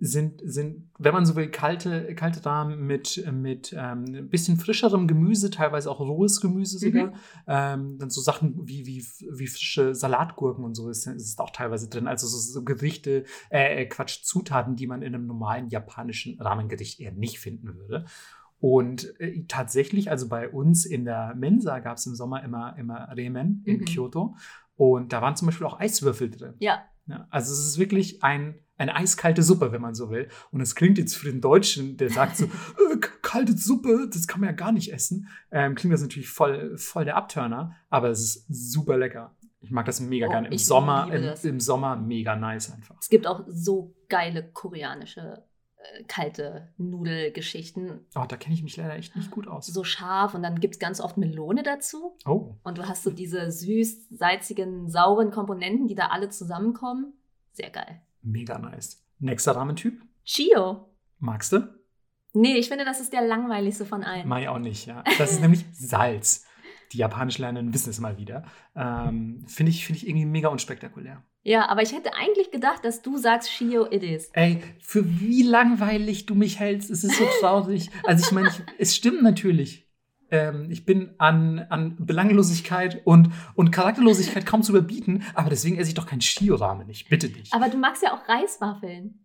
sind, 0.00 0.40
sind, 0.44 0.90
wenn 0.98 1.12
man 1.12 1.26
so 1.26 1.34
will, 1.34 1.50
kalte, 1.50 2.14
kalte 2.14 2.44
Ramen 2.46 2.86
mit, 2.86 3.24
mit 3.32 3.74
ähm, 3.76 4.04
ein 4.06 4.28
bisschen 4.28 4.56
frischerem 4.56 5.08
Gemüse, 5.08 5.50
teilweise 5.50 5.90
auch 5.90 5.98
rohes 5.98 6.40
Gemüse 6.40 6.78
sogar. 6.78 7.08
Mhm. 7.08 7.12
Ähm, 7.48 7.98
dann 7.98 8.10
so 8.10 8.20
Sachen 8.20 8.68
wie, 8.68 8.86
wie, 8.86 9.04
wie 9.32 9.46
frische 9.48 9.96
Salatgurken 9.96 10.64
und 10.64 10.76
so 10.76 10.88
ist, 10.88 11.06
ist 11.08 11.40
auch 11.40 11.50
teilweise 11.50 11.88
drin. 11.88 12.06
Also 12.06 12.28
so, 12.28 12.38
so 12.38 12.64
Gerichte, 12.64 13.24
äh, 13.50 13.82
äh, 13.82 13.86
Quatsch, 13.86 14.22
Zutaten, 14.22 14.76
die 14.76 14.86
man 14.86 15.02
in 15.02 15.14
einem 15.14 15.26
normalen 15.26 15.68
japanischen 15.68 16.40
Ramengericht 16.40 17.00
eher 17.00 17.12
nicht 17.12 17.40
finden 17.40 17.74
würde. 17.76 18.04
Und 18.60 19.18
äh, 19.20 19.44
tatsächlich, 19.46 20.10
also 20.10 20.28
bei 20.28 20.48
uns 20.48 20.84
in 20.84 21.04
der 21.04 21.34
Mensa 21.36 21.78
gab 21.78 21.96
es 21.98 22.06
im 22.06 22.14
Sommer 22.14 22.42
immer, 22.44 22.76
immer 22.78 23.08
Remen 23.16 23.62
in 23.64 23.78
Mhm. 23.80 23.84
Kyoto. 23.84 24.36
Und 24.76 25.12
da 25.12 25.22
waren 25.22 25.36
zum 25.36 25.46
Beispiel 25.46 25.66
auch 25.66 25.78
Eiswürfel 25.78 26.30
drin. 26.30 26.54
Ja. 26.58 26.82
Ja, 27.06 27.26
also 27.30 27.52
es 27.54 27.60
ist 27.60 27.78
wirklich 27.78 28.22
ein, 28.22 28.56
eine 28.76 28.94
eiskalte 28.94 29.42
Suppe, 29.42 29.72
wenn 29.72 29.80
man 29.80 29.94
so 29.94 30.10
will. 30.10 30.28
Und 30.50 30.60
es 30.60 30.74
klingt 30.74 30.98
jetzt 30.98 31.16
für 31.16 31.30
den 31.30 31.40
Deutschen, 31.40 31.96
der 31.96 32.10
sagt 32.10 32.36
so, 32.36 32.44
äh, 32.92 32.98
kalte 33.22 33.56
Suppe, 33.56 34.10
das 34.12 34.28
kann 34.28 34.40
man 34.42 34.50
ja 34.50 34.54
gar 34.54 34.72
nicht 34.72 34.92
essen. 34.92 35.28
Ähm, 35.50 35.74
klingt 35.74 35.94
das 35.94 36.02
natürlich 36.02 36.28
voll, 36.28 36.76
voll 36.76 37.06
der 37.06 37.16
Abturner, 37.16 37.74
aber 37.88 38.10
es 38.10 38.20
ist 38.20 38.46
super 38.48 38.98
lecker. 38.98 39.34
Ich 39.60 39.70
mag 39.70 39.86
das 39.86 40.00
mega 40.00 40.26
Oh, 40.26 40.30
gerne. 40.30 40.48
Im 40.48 40.58
Sommer, 40.58 41.10
im, 41.12 41.34
im 41.50 41.60
Sommer 41.60 41.96
mega 41.96 42.36
nice 42.36 42.70
einfach. 42.72 42.96
Es 43.00 43.08
gibt 43.08 43.26
auch 43.26 43.44
so 43.48 43.94
geile 44.10 44.52
koreanische 44.52 45.44
kalte 46.06 46.68
Nudelgeschichten. 46.76 48.06
Oh, 48.14 48.24
da 48.28 48.36
kenne 48.36 48.54
ich 48.54 48.62
mich 48.62 48.76
leider 48.76 48.94
echt 48.94 49.16
nicht 49.16 49.30
gut 49.30 49.46
aus. 49.48 49.66
So 49.66 49.84
scharf 49.84 50.34
und 50.34 50.42
dann 50.42 50.60
gibt 50.60 50.74
es 50.74 50.78
ganz 50.80 51.00
oft 51.00 51.16
Melone 51.16 51.62
dazu. 51.62 52.16
Oh, 52.26 52.54
Und 52.62 52.78
du 52.78 52.86
hast 52.88 53.02
so 53.04 53.10
diese 53.10 53.50
süß, 53.50 54.08
salzigen, 54.10 54.88
sauren 54.88 55.30
Komponenten, 55.30 55.86
die 55.86 55.94
da 55.94 56.08
alle 56.08 56.28
zusammenkommen. 56.28 57.14
Sehr 57.52 57.70
geil. 57.70 58.02
mega 58.22 58.58
nice. 58.58 59.04
Nächster 59.18 59.52
Rahmentyp. 59.56 60.00
Chio. 60.24 60.88
Magst 61.18 61.52
du? 61.52 61.68
Nee, 62.34 62.56
ich 62.56 62.68
finde, 62.68 62.84
das 62.84 63.00
ist 63.00 63.12
der 63.12 63.22
langweiligste 63.26 63.84
von 63.84 64.04
allen. 64.04 64.28
Mai 64.28 64.48
auch 64.48 64.58
nicht, 64.58 64.86
ja. 64.86 65.02
Das 65.18 65.32
ist 65.32 65.40
nämlich 65.40 65.64
Salz. 65.72 66.44
Die 66.92 66.98
Japanisch 66.98 67.38
Lernenden 67.38 67.74
wissen 67.74 67.90
es 67.90 68.00
mal 68.00 68.18
wieder. 68.18 68.44
Ähm, 68.74 69.44
Finde 69.46 69.70
ich, 69.70 69.84
find 69.84 69.98
ich 69.98 70.08
irgendwie 70.08 70.26
mega 70.26 70.48
unspektakulär. 70.48 71.22
Ja, 71.42 71.68
aber 71.68 71.82
ich 71.82 71.92
hätte 71.92 72.14
eigentlich 72.14 72.50
gedacht, 72.50 72.84
dass 72.84 73.02
du 73.02 73.16
sagst 73.16 73.50
Chio 73.50 73.90
it 73.90 74.02
is. 74.02 74.30
Ey, 74.32 74.62
für 74.80 75.20
wie 75.20 75.42
langweilig 75.42 76.26
du 76.26 76.34
mich 76.34 76.58
hältst, 76.58 76.90
es 76.90 77.04
ist 77.04 77.16
so 77.16 77.24
traurig. 77.40 77.90
Also 78.04 78.26
ich 78.26 78.32
meine, 78.32 78.50
es 78.78 78.94
stimmt 78.94 79.22
natürlich. 79.22 79.88
Ähm, 80.30 80.70
ich 80.70 80.84
bin 80.84 81.14
an, 81.18 81.60
an 81.70 81.96
Belanglosigkeit 81.98 83.00
und, 83.04 83.30
und 83.54 83.70
Charakterlosigkeit 83.70 84.44
kaum 84.44 84.62
zu 84.62 84.72
überbieten, 84.72 85.24
aber 85.34 85.50
deswegen 85.50 85.78
esse 85.78 85.88
ich 85.88 85.94
doch 85.94 86.06
keinen 86.06 86.20
Shio-Ramen. 86.20 86.88
Ich 86.90 87.08
bitte 87.08 87.30
dich. 87.30 87.52
Aber 87.52 87.68
du 87.68 87.78
magst 87.78 88.02
ja 88.02 88.12
auch 88.12 88.28
Reiswaffeln. 88.28 89.24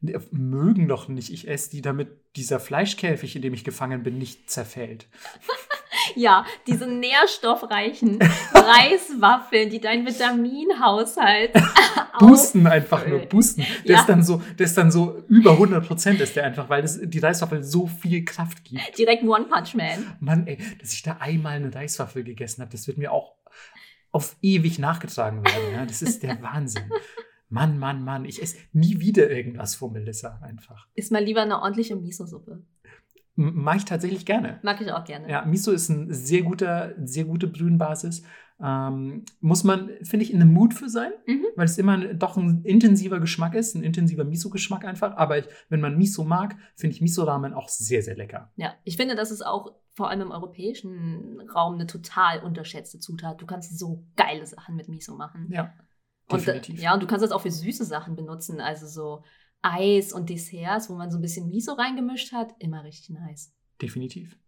Nee, 0.00 0.16
Mögen 0.30 0.86
doch 0.86 1.08
nicht. 1.08 1.32
Ich 1.32 1.48
esse 1.48 1.70
die, 1.70 1.82
damit 1.82 2.36
dieser 2.36 2.60
Fleischkäfig, 2.60 3.34
in 3.34 3.42
dem 3.42 3.54
ich 3.54 3.64
gefangen 3.64 4.04
bin, 4.04 4.18
nicht 4.18 4.48
zerfällt. 4.48 5.08
Ja, 6.16 6.44
diese 6.66 6.86
nährstoffreichen 6.86 8.18
Reiswaffeln, 8.52 9.70
die 9.70 9.80
deinen 9.80 10.06
Vitaminhaushalt 10.06 11.52
Boosten 12.18 12.66
einfach 12.66 13.06
nur, 13.06 13.20
boosten. 13.20 13.64
Der 13.86 13.94
Ja. 13.94 14.00
ist 14.00 14.08
dann 14.08 14.22
so, 14.22 14.42
der 14.58 14.66
ist 14.66 14.76
dann 14.76 14.90
so 14.90 15.22
über 15.28 15.52
100 15.52 15.86
Prozent 15.86 16.20
ist 16.20 16.34
der 16.36 16.44
einfach, 16.44 16.68
weil 16.68 16.82
das, 16.82 16.98
die 17.02 17.18
Reiswaffel 17.18 17.62
so 17.62 17.86
viel 17.86 18.24
Kraft 18.24 18.64
gibt. 18.64 18.98
Direkt 18.98 19.22
One 19.22 19.44
Punch 19.44 19.74
Man. 19.74 20.16
Mann, 20.20 20.46
ey, 20.46 20.58
dass 20.80 20.92
ich 20.92 21.02
da 21.02 21.18
einmal 21.20 21.56
eine 21.56 21.74
Reiswaffel 21.74 22.24
gegessen 22.24 22.62
habe, 22.62 22.72
das 22.72 22.86
wird 22.86 22.98
mir 22.98 23.12
auch 23.12 23.34
auf 24.10 24.36
ewig 24.42 24.78
nachgetragen 24.78 25.44
werden. 25.44 25.72
Ja? 25.74 25.86
Das 25.86 26.02
ist 26.02 26.22
der 26.22 26.40
Wahnsinn. 26.42 26.90
Mann, 27.50 27.78
Mann, 27.78 28.04
Mann, 28.04 28.24
ich 28.24 28.42
esse 28.42 28.58
nie 28.72 29.00
wieder 29.00 29.30
irgendwas 29.30 29.74
von 29.74 29.92
Melissa 29.92 30.38
einfach. 30.42 30.86
Ist 30.94 31.12
mal 31.12 31.24
lieber 31.24 31.42
eine 31.42 31.60
ordentliche 31.62 31.96
Miso-Suppe. 31.96 32.62
M 33.38 33.54
Mache 33.54 33.76
ich 33.78 33.84
tatsächlich 33.84 34.26
gerne. 34.26 34.58
Mag 34.62 34.80
ich 34.80 34.92
auch 34.92 35.04
gerne. 35.04 35.30
Ja, 35.30 35.44
Miso 35.46 35.70
ist 35.72 35.88
ein 35.88 36.12
sehr 36.12 36.42
guter, 36.42 36.94
sehr 37.04 37.24
gute 37.24 37.46
Brühenbasis. 37.46 38.22
Ähm, 38.60 39.24
muss 39.40 39.62
man, 39.62 39.90
finde 40.02 40.24
ich, 40.24 40.32
in 40.32 40.42
einem 40.42 40.52
Mut 40.52 40.74
für 40.74 40.88
sein, 40.88 41.12
Mhm. 41.26 41.44
weil 41.54 41.66
es 41.66 41.78
immer 41.78 41.96
doch 42.14 42.36
ein 42.36 42.62
intensiver 42.64 43.20
Geschmack 43.20 43.54
ist, 43.54 43.76
ein 43.76 43.84
intensiver 43.84 44.24
Miso-Geschmack 44.24 44.84
einfach. 44.84 45.16
Aber 45.16 45.38
ich, 45.38 45.46
wenn 45.68 45.80
man 45.80 45.96
Miso 45.96 46.24
mag, 46.24 46.56
finde 46.74 46.94
ich 46.96 47.00
Miso-Ramen 47.00 47.54
auch 47.54 47.68
sehr, 47.68 48.02
sehr 48.02 48.16
lecker. 48.16 48.50
Ja, 48.56 48.74
ich 48.82 48.96
finde, 48.96 49.14
das 49.14 49.30
ist 49.30 49.46
auch 49.46 49.76
vor 49.94 50.10
allem 50.10 50.22
im 50.22 50.30
europäischen 50.32 51.40
Raum 51.54 51.74
eine 51.74 51.86
total 51.86 52.40
unterschätzte 52.42 52.98
Zutat. 52.98 53.40
Du 53.40 53.46
kannst 53.46 53.78
so 53.78 54.04
geile 54.16 54.44
Sachen 54.44 54.74
mit 54.74 54.88
Miso 54.88 55.14
machen. 55.14 55.48
Ja, 55.52 55.72
Und, 56.28 56.40
äh, 56.42 56.44
definitiv. 56.54 56.82
ja, 56.82 56.94
und 56.94 57.02
du 57.02 57.06
kannst 57.06 57.24
das 57.24 57.30
auch 57.32 57.40
für 57.42 57.50
süße 57.52 57.84
Sachen 57.84 58.16
benutzen, 58.16 58.60
also 58.60 58.86
so 58.86 59.22
Eis 59.62 60.12
und 60.12 60.30
Desserts, 60.30 60.88
wo 60.88 60.94
man 60.94 61.10
so 61.10 61.18
ein 61.18 61.22
bisschen 61.22 61.48
Miso 61.48 61.72
reingemischt 61.72 62.32
hat, 62.32 62.54
immer 62.58 62.84
richtig 62.84 63.10
nice. 63.10 63.52
Definitiv. 63.80 64.38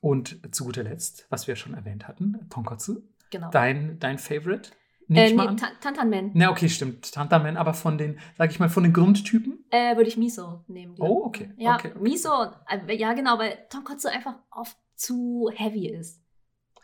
Und 0.00 0.40
zu 0.54 0.64
guter 0.64 0.84
Letzt, 0.84 1.26
was 1.28 1.48
wir 1.48 1.56
schon 1.56 1.74
erwähnt 1.74 2.06
hatten, 2.06 2.46
Tonkotsu. 2.50 3.02
Genau. 3.30 3.50
Dein, 3.50 3.98
dein 3.98 4.18
Favorite? 4.18 4.70
Nehme 5.08 5.24
äh, 5.24 5.28
ich 5.30 5.34
mal 5.34 5.44
nee, 5.44 5.48
an. 5.50 5.56
Ta- 5.56 5.72
Tantanmen 5.80 6.30
Na, 6.34 6.50
okay, 6.50 6.68
stimmt. 6.68 7.12
Tantamen, 7.12 7.56
aber 7.56 7.74
von 7.74 7.98
den, 7.98 8.18
sag 8.36 8.50
ich 8.50 8.60
mal, 8.60 8.68
von 8.68 8.82
den 8.82 8.92
Grundtypen. 8.92 9.64
äh, 9.70 9.96
würde 9.96 10.08
ich 10.08 10.16
Miso 10.16 10.64
nehmen. 10.68 10.94
glaub 10.94 11.08
Oh, 11.08 11.24
okay. 11.24 11.52
Ja, 11.56 11.76
okay. 11.76 11.92
Miso, 11.98 12.30
äh, 12.68 12.94
ja 12.96 13.14
genau, 13.14 13.38
weil 13.38 13.58
Tonkotsu 13.70 14.08
einfach 14.08 14.36
oft 14.50 14.76
zu 14.94 15.50
heavy 15.54 15.88
ist. 15.88 16.22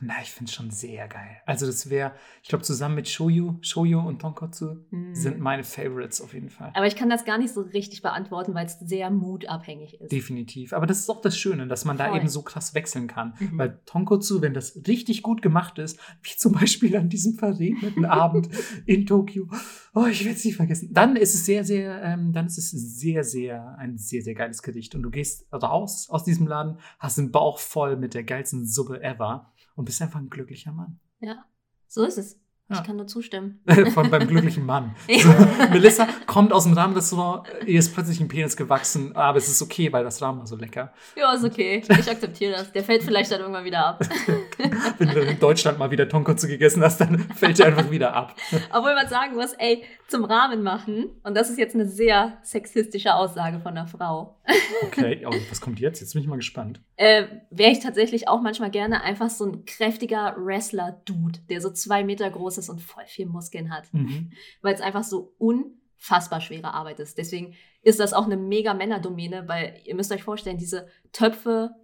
Na, 0.06 0.14
ich 0.22 0.30
finde 0.30 0.48
es 0.50 0.54
schon 0.54 0.70
sehr 0.70 1.08
geil. 1.08 1.36
Also, 1.46 1.66
das 1.66 1.88
wäre, 1.88 2.12
ich 2.42 2.48
glaube, 2.48 2.64
zusammen 2.64 2.94
mit 2.94 3.08
Shoyu, 3.08 3.56
Shoyu 3.62 4.00
und 4.00 4.20
Tonkotsu 4.20 4.76
Hm. 4.90 5.14
sind 5.14 5.38
meine 5.40 5.64
Favorites 5.64 6.20
auf 6.20 6.34
jeden 6.34 6.50
Fall. 6.50 6.70
Aber 6.74 6.86
ich 6.86 6.96
kann 6.96 7.08
das 7.08 7.24
gar 7.24 7.38
nicht 7.38 7.54
so 7.54 7.60
richtig 7.62 8.02
beantworten, 8.02 8.54
weil 8.54 8.66
es 8.66 8.78
sehr 8.80 9.10
mutabhängig 9.10 10.00
ist. 10.00 10.12
Definitiv. 10.12 10.72
Aber 10.72 10.86
das 10.86 11.00
ist 11.00 11.10
auch 11.10 11.20
das 11.20 11.38
Schöne, 11.38 11.66
dass 11.66 11.84
man 11.84 11.96
da 11.96 12.08
Voll. 12.08 12.18
eben 12.18 12.28
so 12.28 12.42
krass 12.42 12.74
wechseln 12.74 13.06
kann. 13.06 13.34
Mhm. 13.38 13.58
Weil 13.58 13.80
Tonkotsu, 13.86 14.42
wenn 14.42 14.54
das 14.54 14.80
richtig 14.86 15.22
gut 15.22 15.42
gemacht 15.42 15.78
ist, 15.78 15.98
wie 16.22 16.36
zum 16.36 16.52
Beispiel 16.52 16.96
an 16.96 17.08
diesem 17.08 17.34
verregneten 17.34 18.04
Abend 18.04 18.48
in 18.86 19.06
Tokio, 19.06 19.48
oh, 19.94 20.06
ich 20.06 20.24
werde 20.24 20.36
es 20.38 20.44
nicht 20.44 20.56
vergessen, 20.56 20.90
dann 20.92 21.16
ist 21.16 21.34
es 21.34 21.46
sehr, 21.46 21.64
sehr, 21.64 22.02
ähm, 22.02 22.32
dann 22.32 22.46
ist 22.46 22.58
es 22.58 22.70
sehr, 22.70 23.24
sehr, 23.24 23.76
ein 23.78 23.96
sehr, 23.96 24.22
sehr 24.22 24.34
geiles 24.34 24.62
Gericht. 24.62 24.94
Und 24.94 25.02
du 25.02 25.10
gehst 25.10 25.46
raus 25.52 26.08
aus 26.10 26.24
diesem 26.24 26.46
Laden, 26.46 26.78
hast 26.98 27.18
den 27.18 27.30
Bauch 27.30 27.58
voll 27.58 27.96
mit 27.96 28.14
der 28.14 28.24
geilsten 28.24 28.66
Suppe 28.66 29.02
ever 29.02 29.52
und 29.74 29.84
bist 29.84 30.00
einfach 30.02 30.20
ein 30.20 30.30
glücklicher 30.30 30.72
Mann. 30.72 31.00
Ja, 31.20 31.44
so 31.86 32.04
ist 32.04 32.18
es. 32.18 32.40
Ja. 32.70 32.76
Ich 32.76 32.82
kann 32.82 32.96
nur 32.96 33.06
zustimmen. 33.06 33.60
Von 33.92 34.10
beim 34.10 34.26
glücklichen 34.26 34.64
Mann. 34.64 34.94
So, 35.18 35.28
Melissa 35.70 36.06
kommt 36.26 36.52
aus 36.52 36.64
dem 36.64 36.72
Rahmenrestaurant, 36.72 37.46
ihr 37.66 37.78
ist 37.78 37.92
plötzlich 37.94 38.20
ein 38.20 38.28
Penis 38.28 38.56
gewachsen, 38.56 39.14
aber 39.14 39.36
es 39.38 39.48
ist 39.48 39.60
okay, 39.62 39.92
weil 39.92 40.02
das 40.02 40.20
Rahmen 40.22 40.38
war 40.40 40.46
so 40.46 40.56
lecker. 40.56 40.92
Ja, 41.16 41.32
ist 41.34 41.44
okay. 41.44 41.82
Ich 41.86 42.10
akzeptiere 42.10 42.52
das. 42.52 42.72
Der 42.72 42.82
fällt 42.82 43.02
vielleicht 43.02 43.30
dann 43.30 43.40
irgendwann 43.40 43.64
wieder 43.64 43.86
ab. 43.86 44.04
Wenn 44.98 45.08
du 45.08 45.20
in 45.20 45.38
Deutschland 45.38 45.78
mal 45.78 45.90
wieder 45.90 46.08
Tonkotsu 46.08 46.46
gegessen 46.48 46.82
hast, 46.82 47.00
dann 47.00 47.18
fällt 47.18 47.58
der 47.58 47.66
einfach 47.66 47.90
wieder 47.90 48.14
ab. 48.14 48.34
Obwohl 48.72 48.94
man 48.94 49.08
sagen 49.08 49.34
muss, 49.34 49.52
ey, 49.54 49.84
zum 50.08 50.24
Rahmen 50.24 50.62
machen, 50.62 51.10
und 51.22 51.34
das 51.36 51.50
ist 51.50 51.58
jetzt 51.58 51.74
eine 51.74 51.86
sehr 51.86 52.38
sexistische 52.42 53.14
Aussage 53.14 53.60
von 53.60 53.72
einer 53.76 53.86
Frau, 53.86 54.38
Okay, 54.82 55.24
aber 55.24 55.36
was 55.48 55.60
kommt 55.60 55.80
jetzt? 55.80 56.00
Jetzt 56.00 56.12
bin 56.12 56.20
ich 56.22 56.28
mal 56.28 56.36
gespannt. 56.36 56.80
äh, 56.96 57.24
wäre 57.50 57.70
ich 57.72 57.80
tatsächlich 57.80 58.28
auch 58.28 58.42
manchmal 58.42 58.70
gerne 58.70 59.02
einfach 59.02 59.30
so 59.30 59.46
ein 59.46 59.64
kräftiger 59.64 60.34
Wrestler-Dude, 60.38 61.40
der 61.48 61.60
so 61.62 61.70
zwei 61.70 62.04
Meter 62.04 62.28
groß 62.30 62.53
ist 62.58 62.68
und 62.68 62.80
voll 62.80 63.06
viel 63.06 63.26
Muskeln 63.26 63.72
hat. 63.72 63.92
Mhm. 63.92 64.32
Weil 64.62 64.74
es 64.74 64.80
einfach 64.80 65.04
so 65.04 65.34
unfassbar 65.38 66.40
schwere 66.40 66.72
Arbeit 66.74 67.00
ist. 67.00 67.18
Deswegen 67.18 67.54
ist 67.82 68.00
das 68.00 68.12
auch 68.12 68.24
eine 68.24 68.36
mega 68.36 68.74
Männerdomäne, 68.74 69.48
weil 69.48 69.80
ihr 69.84 69.94
müsst 69.94 70.12
euch 70.12 70.22
vorstellen, 70.22 70.58
diese 70.58 70.88
Töpfe 71.12 71.74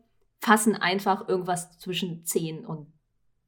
fassen 0.41 0.75
einfach 0.75 1.29
irgendwas 1.29 1.79
zwischen 1.79 2.25
10 2.25 2.65
und 2.65 2.93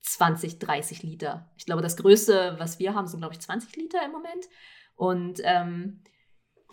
20, 0.03 0.59
30 0.59 1.03
Liter. 1.03 1.51
Ich 1.57 1.65
glaube, 1.65 1.83
das 1.83 1.97
Größte, 1.97 2.57
was 2.59 2.79
wir 2.79 2.95
haben, 2.95 3.07
sind, 3.07 3.21
glaube 3.21 3.35
ich, 3.35 3.41
20 3.41 3.75
Liter 3.77 4.05
im 4.05 4.13
Moment. 4.13 4.49
Und 4.95 5.41
ähm, 5.45 6.03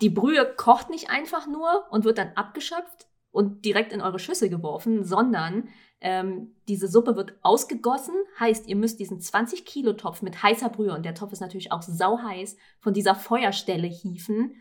die 0.00 0.10
Brühe 0.10 0.54
kocht 0.56 0.90
nicht 0.90 1.10
einfach 1.10 1.46
nur 1.46 1.86
und 1.90 2.04
wird 2.04 2.18
dann 2.18 2.32
abgeschöpft 2.34 3.06
und 3.32 3.64
direkt 3.64 3.92
in 3.92 4.00
eure 4.00 4.18
Schüssel 4.18 4.48
geworfen, 4.48 5.04
sondern 5.04 5.68
ähm, 6.00 6.54
diese 6.68 6.88
Suppe 6.88 7.16
wird 7.16 7.34
ausgegossen. 7.42 8.14
Heißt, 8.38 8.68
ihr 8.68 8.76
müsst 8.76 8.98
diesen 9.00 9.20
20 9.20 9.64
Kilo 9.64 9.92
Topf 9.92 10.22
mit 10.22 10.42
heißer 10.42 10.68
Brühe, 10.68 10.94
und 10.94 11.04
der 11.04 11.14
Topf 11.14 11.32
ist 11.32 11.40
natürlich 11.40 11.72
auch 11.72 11.82
sauheiß, 11.82 12.56
von 12.80 12.94
dieser 12.94 13.14
Feuerstelle 13.14 13.86
hieven, 13.86 14.54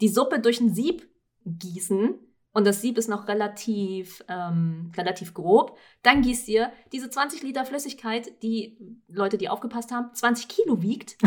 die 0.00 0.08
Suppe 0.08 0.40
durch 0.40 0.60
ein 0.60 0.74
Sieb 0.74 1.08
gießen 1.44 2.14
und 2.52 2.66
das 2.66 2.80
Sieb 2.80 2.96
ist 2.96 3.08
noch 3.08 3.28
relativ, 3.28 4.24
ähm, 4.28 4.90
relativ 4.96 5.34
grob, 5.34 5.76
dann 6.02 6.22
gießt 6.22 6.48
ihr 6.48 6.72
diese 6.92 7.10
20 7.10 7.42
Liter 7.42 7.66
Flüssigkeit, 7.66 8.42
die 8.42 8.78
Leute, 9.08 9.36
die 9.36 9.48
aufgepasst 9.48 9.92
haben, 9.92 10.14
20 10.14 10.48
Kilo 10.48 10.80
wiegt. 10.82 11.18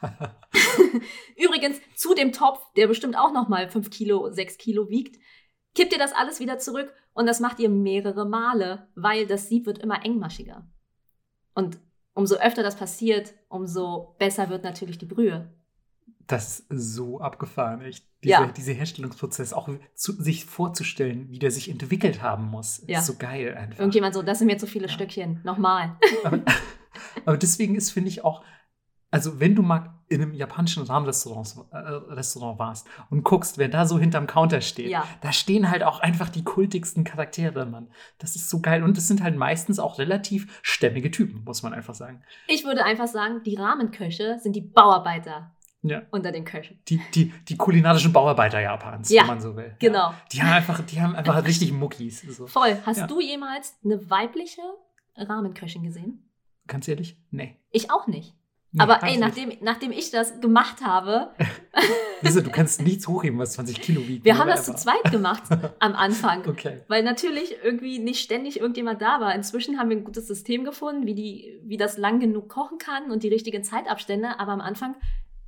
Übrigens 1.36 1.80
zu 1.94 2.14
dem 2.14 2.32
Topf, 2.32 2.60
der 2.76 2.86
bestimmt 2.86 3.16
auch 3.16 3.32
noch 3.32 3.48
mal 3.48 3.68
5 3.68 3.90
Kilo, 3.90 4.30
6 4.30 4.58
Kilo 4.58 4.88
wiegt, 4.88 5.18
kippt 5.74 5.92
ihr 5.92 5.98
das 5.98 6.12
alles 6.12 6.40
wieder 6.40 6.58
zurück 6.58 6.92
und 7.14 7.26
das 7.26 7.40
macht 7.40 7.58
ihr 7.60 7.68
mehrere 7.68 8.26
Male, 8.28 8.88
weil 8.94 9.26
das 9.26 9.48
Sieb 9.48 9.66
wird 9.66 9.78
immer 9.78 10.04
engmaschiger. 10.04 10.66
Und 11.54 11.78
umso 12.14 12.36
öfter 12.36 12.62
das 12.62 12.76
passiert, 12.76 13.32
umso 13.48 14.16
besser 14.18 14.48
wird 14.48 14.64
natürlich 14.64 14.98
die 14.98 15.06
Brühe. 15.06 15.52
Das 16.26 16.60
ist 16.60 16.94
so 16.94 17.20
abgefahren, 17.20 17.80
echt. 17.82 18.04
Dieser, 18.24 18.40
Ja. 18.40 18.46
dieser 18.48 18.72
Herstellungsprozess, 18.72 19.52
auch 19.52 19.68
zu, 19.94 20.12
sich 20.20 20.44
vorzustellen, 20.44 21.30
wie 21.30 21.38
der 21.38 21.50
sich 21.52 21.70
entwickelt 21.70 22.20
haben 22.20 22.46
muss, 22.46 22.82
Ja. 22.86 22.98
ist 22.98 23.06
so 23.06 23.14
geil 23.14 23.54
einfach. 23.54 23.78
Irgendjemand 23.78 24.14
so, 24.14 24.22
das 24.22 24.38
sind 24.38 24.48
mir 24.48 24.58
zu 24.58 24.66
viele 24.66 24.88
Ja. 24.88 24.92
Stückchen. 24.92 25.40
Nochmal. 25.44 25.96
Aber, 26.24 26.40
aber 27.24 27.36
deswegen 27.38 27.76
ist, 27.76 27.92
finde 27.92 28.08
ich 28.10 28.24
auch, 28.24 28.42
also 29.10 29.40
wenn 29.40 29.54
du 29.54 29.62
mal 29.62 29.94
in 30.10 30.22
einem 30.22 30.32
japanischen 30.32 30.84
Rahmenrestaurant 30.84 31.54
äh, 31.70 31.76
Restaurant 32.14 32.58
warst 32.58 32.86
und 33.10 33.24
guckst, 33.24 33.58
wer 33.58 33.68
da 33.68 33.84
so 33.86 33.98
hinterm 33.98 34.26
Counter 34.26 34.60
steht, 34.62 34.88
Ja. 34.90 35.06
da 35.20 35.32
stehen 35.32 35.70
halt 35.70 35.82
auch 35.82 36.00
einfach 36.00 36.30
die 36.30 36.44
kultigsten 36.44 37.04
Charaktere, 37.04 37.66
Mann. 37.66 37.88
Das 38.18 38.34
ist 38.34 38.48
so 38.48 38.60
geil. 38.60 38.82
Und 38.82 38.96
das 38.96 39.06
sind 39.06 39.22
halt 39.22 39.36
meistens 39.36 39.78
auch 39.78 39.98
relativ 39.98 40.58
stämmige 40.62 41.10
Typen, 41.10 41.44
muss 41.44 41.62
man 41.62 41.74
einfach 41.74 41.94
sagen. 41.94 42.22
Ich 42.46 42.64
würde 42.64 42.84
einfach 42.84 43.06
sagen, 43.06 43.42
die 43.44 43.56
Rahmenköche 43.56 44.38
sind 44.40 44.56
die 44.56 44.62
Bauarbeiter 44.62 45.52
Ja. 45.82 46.02
unter 46.10 46.32
den 46.32 46.46
Köchen. 46.46 46.78
Die, 46.88 47.00
die, 47.14 47.30
die 47.48 47.56
kulinarischen 47.58 48.12
Bauarbeiter 48.14 48.60
Japans, 48.60 49.10
Ja, 49.10 49.22
wenn 49.22 49.28
man 49.28 49.40
so 49.40 49.56
will. 49.56 49.76
Genau. 49.78 50.10
Ja. 50.10 50.14
Die 50.32 50.42
haben 50.42 50.52
einfach, 50.52 50.80
die 50.86 51.00
haben 51.02 51.14
einfach 51.16 51.44
richtig 51.44 51.70
Muckis. 51.72 52.22
So. 52.22 52.46
Voll. 52.46 52.78
Hast 52.86 53.10
du 53.10 53.20
jemals 53.20 53.76
eine 53.84 54.08
weibliche 54.08 54.62
Rahmenköchin 55.16 55.82
gesehen? 55.82 56.24
Ganz 56.66 56.88
ehrlich? 56.88 57.18
Nee. 57.30 57.56
Ich 57.70 57.90
auch 57.90 58.06
nicht. 58.06 58.34
Nee, 58.70 58.82
Aber 58.82 59.02
ey, 59.02 59.16
nachdem, 59.16 59.52
nachdem 59.62 59.92
ich 59.92 60.10
das 60.10 60.40
gemacht 60.40 60.84
habe, 60.84 61.34
Wieso, 62.20 62.40
du 62.40 62.50
kannst 62.50 62.82
nichts 62.82 63.06
hochheben, 63.06 63.38
was 63.38 63.52
20 63.52 63.80
Kilo 63.80 64.06
wiegt. 64.06 64.24
wir 64.24 64.38
haben 64.38 64.48
das 64.48 64.64
zu 64.64 64.74
zweit 64.74 65.10
gemacht 65.10 65.44
am 65.78 65.94
Anfang. 65.94 66.46
Okay. 66.46 66.82
Weil 66.88 67.02
natürlich 67.02 67.56
irgendwie 67.62 67.98
nicht 67.98 68.20
ständig 68.20 68.60
irgendjemand 68.60 69.00
da 69.00 69.20
war. 69.20 69.34
Inzwischen 69.34 69.78
haben 69.78 69.90
wir 69.90 69.96
ein 69.96 70.04
gutes 70.04 70.26
System 70.26 70.64
gefunden, 70.64 71.06
wie, 71.06 71.14
die, 71.14 71.60
wie 71.64 71.76
das 71.76 71.96
lang 71.96 72.20
genug 72.20 72.48
kochen 72.48 72.78
kann 72.78 73.10
und 73.10 73.22
die 73.22 73.28
richtigen 73.28 73.62
Zeitabstände. 73.62 74.38
Aber 74.38 74.52
am 74.52 74.60
Anfang 74.60 74.96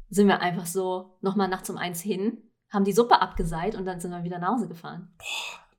sind 0.09 0.29
wir 0.29 0.41
einfach 0.41 0.67
so 0.67 1.17
nochmal 1.21 1.49
nachts 1.49 1.71
um 1.71 1.77
eins 1.77 2.01
hin, 2.01 2.39
haben 2.71 2.85
die 2.85 2.93
Suppe 2.93 3.21
abgeseit 3.21 3.75
und 3.75 3.85
dann 3.85 4.01
sind 4.01 4.13
wir 4.13 4.25
wieder 4.25 4.39
nach 4.39 4.53
Hause 4.53 4.69
gefahren. 4.69 5.13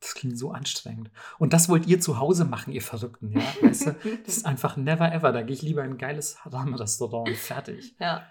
Das 0.01 0.15
klingt 0.15 0.37
so 0.37 0.51
anstrengend. 0.51 1.09
Und 1.39 1.53
das 1.53 1.69
wollt 1.69 1.85
ihr 1.87 2.01
zu 2.01 2.19
Hause 2.19 2.43
machen, 2.43 2.73
ihr 2.73 2.81
Verrückten, 2.81 3.31
ja? 3.31 3.41
Weißt 3.61 3.85
du? 3.87 3.95
Das 4.25 4.37
ist 4.37 4.45
einfach 4.45 4.75
never 4.75 5.11
ever. 5.13 5.31
Da 5.31 5.43
gehe 5.43 5.53
ich 5.55 5.61
lieber 5.61 5.83
in 5.85 5.91
ein 5.91 5.97
geiles 5.97 6.37
Rahmenrestaurant 6.45 7.29
und 7.29 7.37
fertig. 7.37 7.95
ja. 7.99 8.25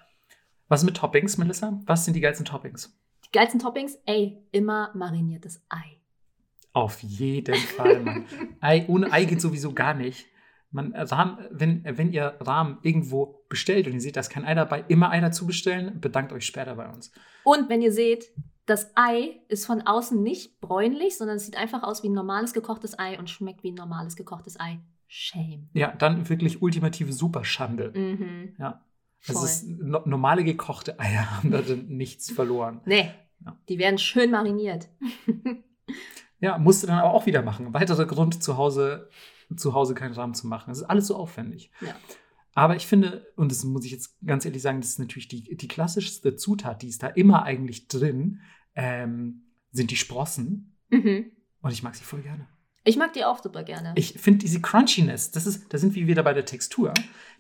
Was 0.69 0.85
mit 0.85 0.97
Toppings, 0.97 1.37
Melissa? 1.37 1.81
Was 1.87 2.05
sind 2.05 2.15
die 2.15 2.21
geilsten 2.21 2.47
Toppings? 2.47 2.97
Die 3.27 3.31
geilsten 3.33 3.59
Toppings, 3.59 3.99
ey, 4.07 4.39
immer 4.53 4.91
mariniertes 4.95 5.65
Ei. 5.69 5.99
Auf 6.73 7.01
jeden 7.03 7.57
Fall, 7.57 8.01
Mann. 8.01 8.25
Ei, 8.61 8.85
ohne 8.87 9.11
Ei 9.13 9.25
geht 9.25 9.41
sowieso 9.41 9.73
gar 9.73 9.95
nicht. 9.95 10.27
Man, 10.71 10.95
Rahm, 10.95 11.39
wenn, 11.51 11.83
wenn 11.85 12.13
ihr 12.13 12.37
Rahmen 12.41 12.79
irgendwo 12.83 13.43
bestellt 13.49 13.89
und 13.89 13.95
ihr 13.95 14.01
seht, 14.01 14.15
da 14.15 14.21
ist 14.21 14.31
kein 14.31 14.45
Ei 14.45 14.55
dabei, 14.55 14.85
immer 14.87 15.11
Ei 15.11 15.21
dazu 15.21 15.45
bestellen, 15.45 16.01
bedankt 16.01 16.33
euch 16.33 16.47
später 16.47 16.77
bei 16.77 16.89
uns. 16.89 17.11
Und 17.43 17.69
wenn 17.69 17.83
ihr 17.83 17.93
seht, 17.93 18.31
das 18.71 18.93
Ei 18.95 19.41
ist 19.49 19.67
von 19.67 19.83
außen 19.83 20.23
nicht 20.23 20.61
bräunlich, 20.61 21.19
sondern 21.19 21.37
es 21.37 21.45
sieht 21.47 21.57
einfach 21.57 21.83
aus 21.83 22.03
wie 22.03 22.09
ein 22.09 22.13
normales 22.15 22.53
gekochtes 22.53 22.99
Ei 22.99 23.19
und 23.19 23.29
schmeckt 23.29 23.63
wie 23.63 23.73
ein 23.73 23.75
normales 23.75 24.17
gekochtes 24.17 24.59
Ei. 24.61 24.79
Shame. 25.09 25.69
Ja, 25.73 25.93
dann 25.93 26.29
wirklich 26.29 26.63
ultimative 26.63 27.13
Superschande. 27.13 27.93
Mhm. 27.95 28.55
Ja. 28.59 28.85
Also 29.27 29.45
ist, 29.45 29.67
no, 29.69 30.01
normale 30.07 30.45
gekochte 30.45 30.99
Eier 31.01 31.31
haben 31.37 31.51
da 31.51 31.61
nichts 31.89 32.31
verloren. 32.31 32.81
Nee, 32.87 33.11
Ja. 33.45 33.59
die 33.69 33.79
werden 33.79 33.99
schön 33.99 34.31
mariniert. 34.31 34.89
Ja, 36.43 36.57
musste 36.57 36.87
dann 36.87 36.99
aber 36.99 37.13
auch 37.13 37.27
wieder 37.27 37.43
machen. 37.43 37.67
Ein 37.67 37.75
weiterer 37.75 38.07
Grund, 38.07 38.43
zu 38.43 38.57
Hause, 38.57 39.11
zu 39.57 39.75
Hause 39.75 39.95
keinen 39.95 40.15
Rahmen 40.15 40.33
zu 40.33 40.47
machen. 40.47 40.71
Es 40.71 40.79
ist 40.79 40.85
alles 40.85 41.07
so 41.09 41.17
aufwendig. 41.17 41.71
Ja. 41.83 41.95
Aber 42.55 42.77
ich 42.77 42.87
finde, 42.87 43.27
und 43.37 43.51
das 43.53 43.63
muss 43.65 43.85
ich 43.85 43.93
jetzt 43.93 44.17
ganz 44.25 44.45
ehrlich 44.45 44.63
sagen, 44.63 44.81
das 44.81 44.91
ist 44.91 44.99
natürlich 44.99 45.29
die, 45.29 45.57
die 45.57 45.69
klassischste 45.69 46.37
Zutat, 46.37 46.81
die 46.83 46.89
ist 46.89 47.03
da 47.03 47.09
immer 47.09 47.43
eigentlich 47.43 47.89
drin, 47.89 48.41
ähm, 48.81 49.43
sind 49.73 49.91
die 49.91 49.97
Sprossen. 49.97 50.75
Mhm. 50.89 51.31
Und 51.61 51.71
ich 51.71 51.83
mag 51.83 51.95
sie 51.95 52.05
voll 52.05 52.23
gerne. 52.23 52.49
Ich 52.83 52.97
mag 52.97 53.13
die 53.13 53.25
auch 53.25 53.43
super 53.43 53.63
gerne. 53.63 53.93
Ich 53.95 54.15
finde 54.19 54.39
diese 54.39 54.63
Crunchiness, 54.63 55.31
das 55.31 55.47
ist, 55.47 55.73
da 55.73 55.77
sind 55.77 55.95
wir 55.95 56.07
wieder 56.07 56.23
bei 56.23 56.33
der 56.33 56.47
Textur. 56.47 56.95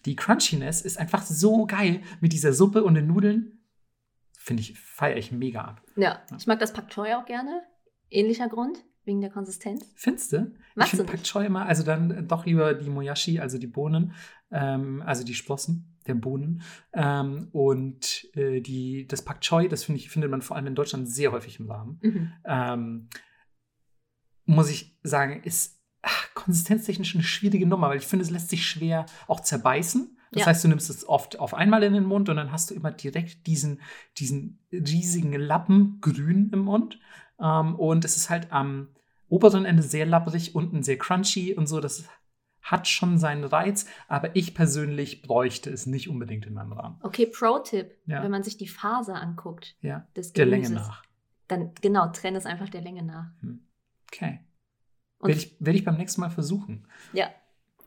Die 0.04 0.14
Crunchiness 0.14 0.82
ist 0.82 0.98
einfach 0.98 1.22
so 1.22 1.64
geil 1.64 2.02
mit 2.20 2.34
dieser 2.34 2.52
Suppe 2.52 2.84
und 2.84 2.94
den 2.94 3.06
Nudeln. 3.06 3.58
Finde 4.38 4.60
ich, 4.60 4.78
feiere 4.78 5.16
ich 5.16 5.32
mega 5.32 5.62
ab. 5.62 5.82
ja, 5.96 6.22
ich 6.36 6.46
mag 6.46 6.58
das 6.58 6.74
Pak 6.74 6.90
Choi 6.90 7.14
auch 7.14 7.24
gerne. 7.24 7.62
Ähnlicher 8.10 8.48
Grund, 8.48 8.84
wegen 9.04 9.22
der 9.22 9.30
Konsistenz. 9.30 9.86
Findest 9.96 10.32
du? 10.32 10.52
Ich 10.76 10.90
du 10.90 10.96
finde? 10.96 11.04
Pak 11.04 11.22
Choi 11.22 11.46
immer, 11.46 11.64
also 11.64 11.82
dann 11.82 12.28
doch 12.28 12.44
lieber 12.44 12.74
die 12.74 12.90
Moyashi, 12.90 13.38
also 13.40 13.56
die 13.56 13.66
Bohnen, 13.66 14.12
ähm, 14.50 15.02
also 15.06 15.24
die 15.24 15.34
Sprossen 15.34 15.98
der 16.10 16.20
Bohnen. 16.20 16.62
Ähm, 16.92 17.48
und 17.52 18.28
äh, 18.34 18.60
die, 18.60 19.06
das 19.06 19.22
Pak 19.22 19.40
Choi, 19.40 19.68
das 19.68 19.84
finde 19.84 20.00
ich, 20.00 20.10
findet 20.10 20.30
man 20.30 20.42
vor 20.42 20.56
allem 20.56 20.66
in 20.66 20.74
Deutschland 20.74 21.08
sehr 21.08 21.32
häufig 21.32 21.58
im 21.60 21.70
Rahmen. 21.70 21.98
Mhm. 22.02 22.32
Ähm, 22.44 23.08
muss 24.44 24.70
ich 24.70 24.98
sagen, 25.02 25.42
ist 25.42 25.80
ach, 26.02 26.34
konsistenztechnisch 26.34 27.14
eine 27.14 27.24
schwierige 27.24 27.66
Nummer, 27.66 27.88
weil 27.88 27.98
ich 27.98 28.06
finde, 28.06 28.24
es 28.24 28.30
lässt 28.30 28.50
sich 28.50 28.66
schwer 28.66 29.06
auch 29.28 29.40
zerbeißen. 29.40 30.16
Das 30.32 30.40
Ja. 30.40 30.46
heißt, 30.46 30.64
du 30.64 30.68
nimmst 30.68 30.90
es 30.90 31.08
oft 31.08 31.38
auf 31.40 31.54
einmal 31.54 31.82
in 31.82 31.92
den 31.92 32.04
Mund 32.04 32.28
und 32.28 32.36
dann 32.36 32.52
hast 32.52 32.70
du 32.70 32.74
immer 32.74 32.92
direkt 32.92 33.46
diesen, 33.46 33.80
diesen 34.18 34.60
riesigen 34.72 35.32
Lappen 35.32 35.98
grün 36.00 36.50
im 36.52 36.60
Mund. 36.60 36.98
Ähm, 37.40 37.74
und 37.74 38.04
es 38.04 38.16
ist 38.16 38.30
halt 38.30 38.52
am 38.52 38.88
oberen 39.28 39.64
Ende 39.64 39.82
sehr 39.82 40.06
labbrig, 40.06 40.54
unten 40.54 40.82
sehr 40.82 40.98
crunchy 40.98 41.54
und 41.54 41.68
so. 41.68 41.80
Das 41.80 42.04
hat 42.62 42.86
schon 42.88 43.18
seinen 43.18 43.44
Reiz, 43.44 43.86
aber 44.08 44.36
ich 44.36 44.54
persönlich 44.54 45.22
bräuchte 45.22 45.70
es 45.70 45.86
nicht 45.86 46.08
unbedingt 46.08 46.46
in 46.46 46.54
meinem 46.54 46.72
Rahmen. 46.72 46.98
Okay, 47.02 47.26
Pro-Tipp, 47.26 47.96
Ja. 48.06 48.22
wenn 48.22 48.30
man 48.30 48.42
sich 48.42 48.56
die 48.58 48.68
Faser 48.68 49.14
anguckt, 49.20 49.76
Ja, 49.80 50.06
des 50.16 50.32
der 50.32 50.46
Gemüses, 50.46 50.68
Länge 50.70 50.80
nach. 50.80 51.02
dann 51.48 51.72
genau, 51.80 52.08
trenn 52.08 52.36
es 52.36 52.46
einfach 52.46 52.68
der 52.68 52.82
Länge 52.82 53.02
nach. 53.02 53.30
Okay. 54.12 54.40
Und, 55.18 55.28
Werde 55.28 55.40
ich, 55.40 55.56
werd 55.60 55.76
ich 55.76 55.84
beim 55.84 55.96
nächsten 55.96 56.20
Mal 56.20 56.30
versuchen. 56.30 56.86
ja. 57.12 57.28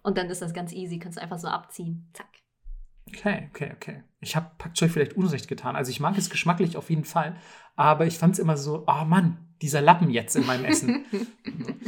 Und 0.06 0.18
dann 0.18 0.30
ist 0.30 0.42
das 0.42 0.54
ganz 0.54 0.74
easy, 0.74 1.00
kannst 1.00 1.18
du 1.18 1.22
einfach 1.22 1.40
so 1.40 1.48
abziehen. 1.48 2.10
Zack. 2.14 2.28
Okay, 3.08 3.48
okay, 3.52 3.72
okay. 3.74 4.04
Ich 4.20 4.36
habe 4.36 4.52
Pak 4.58 4.74
Choi 4.74 4.90
vielleicht 4.90 5.14
Unrecht 5.16 5.48
getan. 5.48 5.78
Also 5.78 5.92
ich 5.92 6.00
mag 6.02 6.18
es 6.18 6.30
geschmacklich 6.30 6.76
auf 6.76 6.90
jeden 6.90 7.06
Fall, 7.06 7.38
aber 7.78 8.06
ich 8.06 8.18
fand 8.18 8.34
es 8.34 8.40
immer 8.40 8.58
so, 8.58 8.84
oh 8.88 9.06
Mann, 9.06 9.38
dieser 9.62 9.82
Lappen 9.82 10.10
jetzt 10.10 10.36
in 10.36 10.46
meinem 10.46 10.66
Essen. 10.66 11.06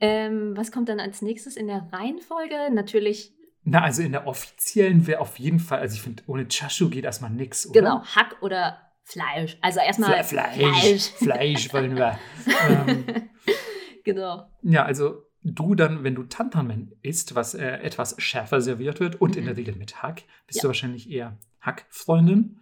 ähm, 0.00 0.56
was 0.56 0.72
kommt 0.72 0.88
dann 0.88 1.00
als 1.00 1.22
nächstes 1.22 1.56
in 1.56 1.66
der 1.66 1.88
Reihenfolge? 1.92 2.70
Natürlich, 2.72 3.32
Na, 3.64 3.82
also 3.82 4.02
in 4.02 4.12
der 4.12 4.26
offiziellen 4.26 5.06
wäre 5.06 5.20
auf 5.20 5.38
jeden 5.38 5.60
Fall, 5.60 5.80
also 5.80 5.94
ich 5.94 6.02
finde, 6.02 6.22
ohne 6.26 6.46
Chashu 6.48 6.88
geht 6.90 7.04
erstmal 7.04 7.30
nix, 7.30 7.66
oder? 7.66 7.80
genau, 7.80 8.02
Hack 8.04 8.36
oder 8.42 8.78
Fleisch. 9.04 9.58
Also 9.60 9.80
erstmal 9.80 10.22
Fle 10.24 10.42
Fleisch. 10.52 11.08
Fleisch 11.12 11.72
wollen 11.72 11.96
wir. 11.96 12.18
ähm, 12.68 13.04
Genau. 14.04 14.48
ja, 14.62 14.84
also 14.84 15.24
du 15.42 15.74
dann, 15.74 16.04
wenn 16.04 16.14
du 16.14 16.22
Tantamen 16.24 16.92
isst, 17.02 17.34
was 17.34 17.54
äh, 17.54 17.66
etwas 17.82 18.14
schärfer 18.18 18.60
serviert 18.60 18.98
wird 19.00 19.20
und 19.20 19.36
in 19.36 19.42
Mhm. 19.42 19.46
der 19.48 19.56
Regel 19.58 19.76
mit 19.76 20.02
Hack, 20.02 20.22
bist 20.46 20.58
Ja. 20.58 20.62
du 20.62 20.68
wahrscheinlich 20.68 21.10
eher 21.10 21.38
Hack-Freundin. 21.60 22.60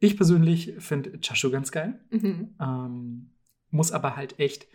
Ich 0.00 0.16
persönlich 0.16 0.74
finde 0.78 1.18
Chashu 1.20 1.50
ganz 1.50 1.72
geil. 1.72 2.00
Mhm. 2.10 2.54
Ähm, 2.60 3.30
muss 3.70 3.92
aber 3.92 4.16
halt 4.16 4.38
echt 4.38 4.66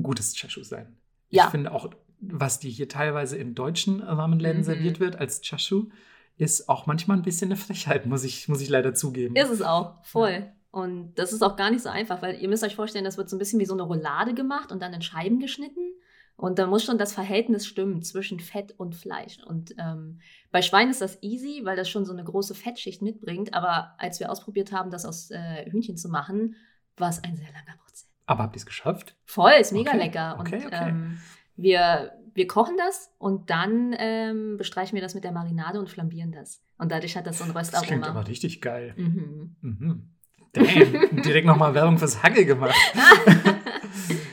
gutes 0.00 0.34
Chashu 0.36 0.62
sein. 0.62 0.96
Ja. 1.30 1.44
Ich 1.44 1.50
finde 1.50 1.72
auch, 1.72 1.90
was 2.20 2.58
dir 2.58 2.70
hier 2.70 2.88
teilweise 2.88 3.36
in 3.36 3.54
deutschen 3.54 4.02
Ramenläden 4.02 4.58
Mhm. 4.62 4.64
serviert 4.64 5.00
wird 5.00 5.16
als 5.16 5.40
Chashu, 5.42 5.88
ist 6.36 6.68
auch 6.68 6.86
manchmal 6.86 7.16
ein 7.16 7.22
bisschen 7.22 7.48
eine 7.50 7.56
Frechheit, 7.56 8.06
muss 8.06 8.24
ich, 8.24 8.48
muss 8.48 8.60
ich 8.60 8.68
leider 8.68 8.94
zugeben. 8.94 9.36
Ist 9.36 9.50
es 9.50 9.62
auch, 9.62 10.04
voll. 10.04 10.50
Und 10.70 11.14
das 11.14 11.32
ist 11.32 11.42
auch 11.42 11.56
gar 11.56 11.70
nicht 11.70 11.82
so 11.82 11.88
einfach, 11.88 12.22
weil 12.22 12.40
ihr 12.40 12.48
müsst 12.48 12.62
euch 12.62 12.76
vorstellen, 12.76 13.04
das 13.04 13.16
wird 13.16 13.28
so 13.28 13.36
ein 13.36 13.38
bisschen 13.38 13.58
wie 13.58 13.64
so 13.66 13.72
eine 13.72 13.82
Roulade 13.82 14.34
gemacht 14.34 14.70
und 14.70 14.80
dann 14.82 14.92
in 14.92 15.02
Scheiben 15.02 15.38
geschnitten. 15.40 15.80
Und 16.36 16.60
da 16.60 16.68
muss 16.68 16.84
schon 16.84 16.98
das 16.98 17.12
Verhältnis 17.12 17.66
stimmen 17.66 18.00
zwischen 18.02 18.38
Fett 18.38 18.72
und 18.78 18.94
Fleisch. 18.94 19.38
Und 19.44 19.74
ähm, 19.78 20.20
bei 20.52 20.62
Schwein 20.62 20.88
ist 20.88 21.00
das 21.00 21.20
easy, 21.20 21.62
weil 21.64 21.74
das 21.76 21.88
schon 21.88 22.04
so 22.04 22.12
eine 22.12 22.22
große 22.22 22.54
Fettschicht 22.54 23.02
mitbringt. 23.02 23.54
Aber 23.54 23.94
als 23.98 24.20
wir 24.20 24.30
ausprobiert 24.30 24.70
haben, 24.70 24.90
das 24.90 25.04
aus 25.04 25.32
äh, 25.32 25.68
Hühnchen 25.68 25.96
zu 25.96 26.08
machen, 26.08 26.54
war 26.96 27.08
es 27.08 27.24
ein 27.24 27.36
sehr 27.36 27.48
langer 27.48 27.76
Prozess. 27.84 28.07
Aber 28.28 28.42
habt 28.42 28.54
ihr 28.56 28.58
es 28.60 28.66
geschafft? 28.66 29.16
Voll, 29.24 29.52
ist 29.58 29.72
mega 29.72 29.90
Okay, 29.92 29.98
lecker. 29.98 30.34
Und 30.38 30.46
okay, 30.46 30.62
okay. 30.66 30.88
Ähm, 30.90 31.18
wir, 31.56 32.12
wir 32.34 32.46
kochen 32.46 32.76
das 32.76 33.10
und 33.18 33.48
dann 33.48 33.94
ähm, 33.98 34.56
bestreichen 34.58 34.94
wir 34.94 35.02
das 35.02 35.14
mit 35.14 35.24
der 35.24 35.32
Marinade 35.32 35.80
und 35.80 35.88
flambieren 35.88 36.30
das. 36.30 36.62
Und 36.76 36.92
dadurch 36.92 37.16
hat 37.16 37.26
das 37.26 37.38
so 37.38 37.44
ein 37.44 37.54
Das 37.54 37.70
klingt 37.70 37.84
Röstaroma. 38.04 38.06
aber 38.06 38.28
richtig 38.28 38.60
geil. 38.60 38.92
Mhm. 38.96 39.56
Mhm. 39.62 40.10
Damn, 40.52 41.22
direkt 41.22 41.46
nochmal 41.46 41.72
Werbung 41.74 41.96
fürs 41.98 42.22
Hacke 42.22 42.44
gemacht. 42.44 42.74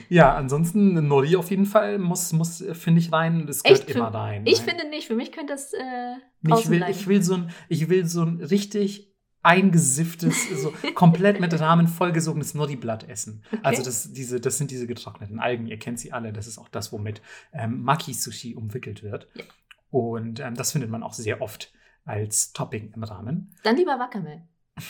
Ja, 0.08 0.36
ansonsten 0.36 1.08
Nori 1.08 1.36
auf 1.36 1.50
jeden 1.50 1.66
Fall 1.66 1.98
muss, 1.98 2.32
muss 2.32 2.64
finde 2.74 3.00
ich, 3.02 3.12
rein. 3.12 3.48
Das 3.48 3.64
gehört 3.64 3.88
Echt? 3.88 3.96
immer 3.96 4.14
rein. 4.14 4.44
Ich 4.46 4.60
Nein. 4.60 4.70
finde 4.70 4.90
nicht, 4.90 5.08
für 5.08 5.16
mich 5.16 5.32
könnte 5.32 5.54
das 5.54 5.74
äh, 5.74 6.16
ich 6.48 6.70
will, 6.70 6.78
bleiben. 6.78 6.92
ich 6.92 7.08
will 7.08 7.24
so 7.24 7.34
ein, 7.36 7.50
ich 7.70 7.90
will 7.90 8.06
so 8.06 8.22
ein 8.22 8.40
richtig 8.40 9.15
eingesifftes, 9.46 10.50
so 10.62 10.74
komplett 10.94 11.40
mit 11.40 11.58
Rahmen 11.60 11.88
vollgesogenes 11.88 12.54
Nori-Blatt 12.54 13.08
essen. 13.08 13.44
Also 13.64 13.84
das, 13.84 14.12
diese, 14.14 14.40
das 14.42 14.58
sind 14.58 14.72
diese 14.72 14.88
getrockneten 14.88 15.40
Algen, 15.40 15.68
ihr 15.68 15.78
kennt 15.80 16.00
sie 16.00 16.12
alle. 16.12 16.34
Das 16.34 16.48
ist 16.48 16.58
auch 16.58 16.70
das, 16.70 16.92
womit 16.92 17.22
ähm, 17.54 17.84
Maki-Sushi 17.84 18.56
umwickelt 18.56 19.04
wird. 19.04 19.28
Ja. 19.36 19.44
Und 19.92 20.40
ähm, 20.40 20.56
das 20.56 20.72
findet 20.72 20.90
man 20.90 21.04
auch 21.04 21.14
sehr 21.14 21.42
oft 21.42 21.72
als 22.04 22.52
Topping 22.54 22.92
im 22.94 23.04
Rahmen. 23.04 23.56
Dann 23.64 23.78
lieber 23.78 23.98
Wakame. 24.00 24.48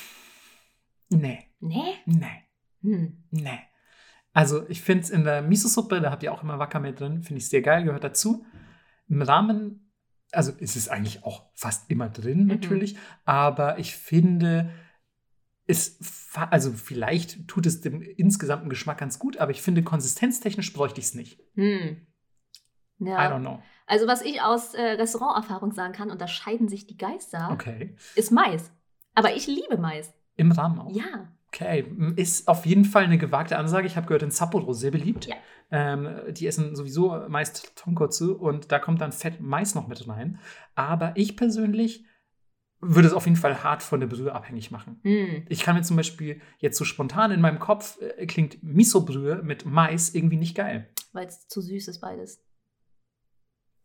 Nee, 1.10 1.40
Nee? 1.60 1.94
nee, 2.08 2.44
Hm. 2.82 3.24
nee. 3.30 3.60
Also 4.34 4.68
ich 4.70 4.82
finde 4.82 5.04
es 5.04 5.10
in 5.12 5.24
der 5.24 5.42
Miso-Suppe, 5.44 6.02
da 6.02 6.12
habt 6.12 6.24
ihr 6.24 6.34
auch 6.34 6.44
immer 6.44 6.60
Wakame 6.60 6.94
drin, 6.94 7.22
finde 7.22 7.38
ich 7.38 7.48
sehr 7.48 7.62
geil, 7.62 7.84
gehört 7.84 8.04
dazu. 8.04 8.46
Im 9.08 9.22
Rahmen, 9.22 9.85
also 10.36 10.52
ist 10.52 10.76
es 10.76 10.90
eigentlich 10.90 11.24
auch 11.24 11.46
fast 11.56 11.90
immer 11.90 12.10
drin 12.10 12.42
Mhm. 12.44 12.48
natürlich, 12.48 12.98
aber 13.26 13.80
ich 13.80 13.96
finde, 13.96 14.70
es, 15.68 15.98
also 16.52 16.72
vielleicht 16.74 17.48
tut 17.48 17.66
es 17.66 17.82
dem 17.82 18.02
insgesamten 18.02 18.70
Geschmack 18.70 19.00
ganz 19.00 19.18
gut, 19.20 19.38
aber 19.38 19.52
ich 19.52 19.62
finde, 19.62 19.84
konsistenztechnisch 19.84 20.74
bräuchte 20.74 21.00
ich 21.00 21.08
es 21.08 21.14
nicht. 21.16 21.40
Hm. 21.56 22.06
I 23.02 23.06
Ja. 23.08 23.32
don't 23.32 23.42
know. 23.42 23.62
Also 23.88 24.08
was 24.08 24.22
ich 24.22 24.42
aus 24.42 24.74
äh, 24.74 24.82
Restauranterfahrung 24.82 25.72
sagen 25.72 25.94
kann, 25.94 26.10
unterscheiden 26.12 26.68
sich 26.70 26.88
die 26.88 26.98
Geister, 26.98 27.50
Okay. 27.52 27.96
ist 28.16 28.32
Mais. 28.32 28.72
Aber 29.16 29.36
ich 29.36 29.48
liebe 29.48 29.78
Mais. 29.78 30.14
Im 30.36 30.52
Rahmen 30.52 30.80
auch. 30.80 30.92
Ja. 30.96 31.32
Okay, 31.56 31.86
ist 32.18 32.50
auf 32.50 32.66
jeden 32.66 32.84
Fall 32.84 33.06
eine 33.06 33.18
gewagte 33.18 33.58
Ansage. 33.58 33.88
Ich 33.88 33.96
habe 33.96 34.08
gehört, 34.08 34.24
in 34.24 34.32
Sapporo 34.32 34.74
sehr 34.74 34.92
beliebt. 34.92 35.28
Ja. 35.28 35.36
Ähm, 35.72 36.10
die 36.30 36.48
essen 36.48 36.76
sowieso 36.76 37.24
meist 37.30 37.78
Tonkotsu 37.78 38.34
und 38.34 38.74
da 38.74 38.80
kommt 38.80 39.00
dann 39.00 39.14
Fett 39.14 39.40
Mais 39.40 39.74
noch 39.74 39.88
mit 39.88 40.06
rein. 40.08 40.40
Aber 40.76 41.14
ich 41.16 41.38
persönlich 41.38 42.06
würde 42.82 43.08
es 43.08 43.14
auf 43.14 43.26
jeden 43.26 43.38
Fall 43.38 43.64
hart 43.64 43.84
von 43.84 44.02
der 44.02 44.08
Brühe 44.08 44.34
abhängig 44.34 44.70
machen. 44.70 45.00
Hm. 45.04 45.46
Ich 45.48 45.62
kann 45.62 45.76
mir 45.76 45.82
zum 45.82 45.96
Beispiel 45.96 46.42
jetzt 46.60 46.78
so 46.78 46.84
spontan 46.84 47.32
in 47.32 47.40
meinem 47.40 47.60
Kopf 47.60 48.00
äh, 48.02 48.26
klingt 48.26 48.62
Miso-Brühe 48.62 49.42
mit 49.42 49.66
Mais 49.66 50.14
irgendwie 50.14 50.38
nicht 50.38 50.56
geil. 50.56 50.90
Weil 51.14 51.28
es 51.28 51.48
zu 51.48 51.62
süß 51.62 51.88
ist 51.88 52.02
beides. 52.02 52.45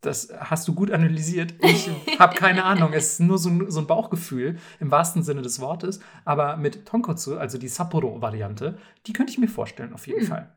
Das 0.01 0.29
hast 0.39 0.67
du 0.67 0.73
gut 0.73 0.89
analysiert. 0.91 1.53
Ich 1.61 1.89
habe 2.19 2.35
keine 2.35 2.63
Ahnung. 2.63 2.91
Es 2.93 3.13
ist 3.13 3.19
nur 3.19 3.37
so 3.37 3.49
ein, 3.49 3.69
so 3.69 3.79
ein 3.81 3.87
Bauchgefühl 3.87 4.57
im 4.79 4.89
wahrsten 4.89 5.21
Sinne 5.21 5.43
des 5.43 5.59
Wortes. 5.59 5.99
Aber 6.25 6.57
mit 6.57 6.87
Tonkotsu, 6.87 7.37
also 7.37 7.57
die 7.59 7.67
Sapporo-Variante, 7.67 8.77
die 9.05 9.13
könnte 9.13 9.31
ich 9.31 9.37
mir 9.37 9.47
vorstellen, 9.47 9.93
auf 9.93 10.07
jeden 10.07 10.21
Hm. 10.21 10.27
Fall. 10.27 10.55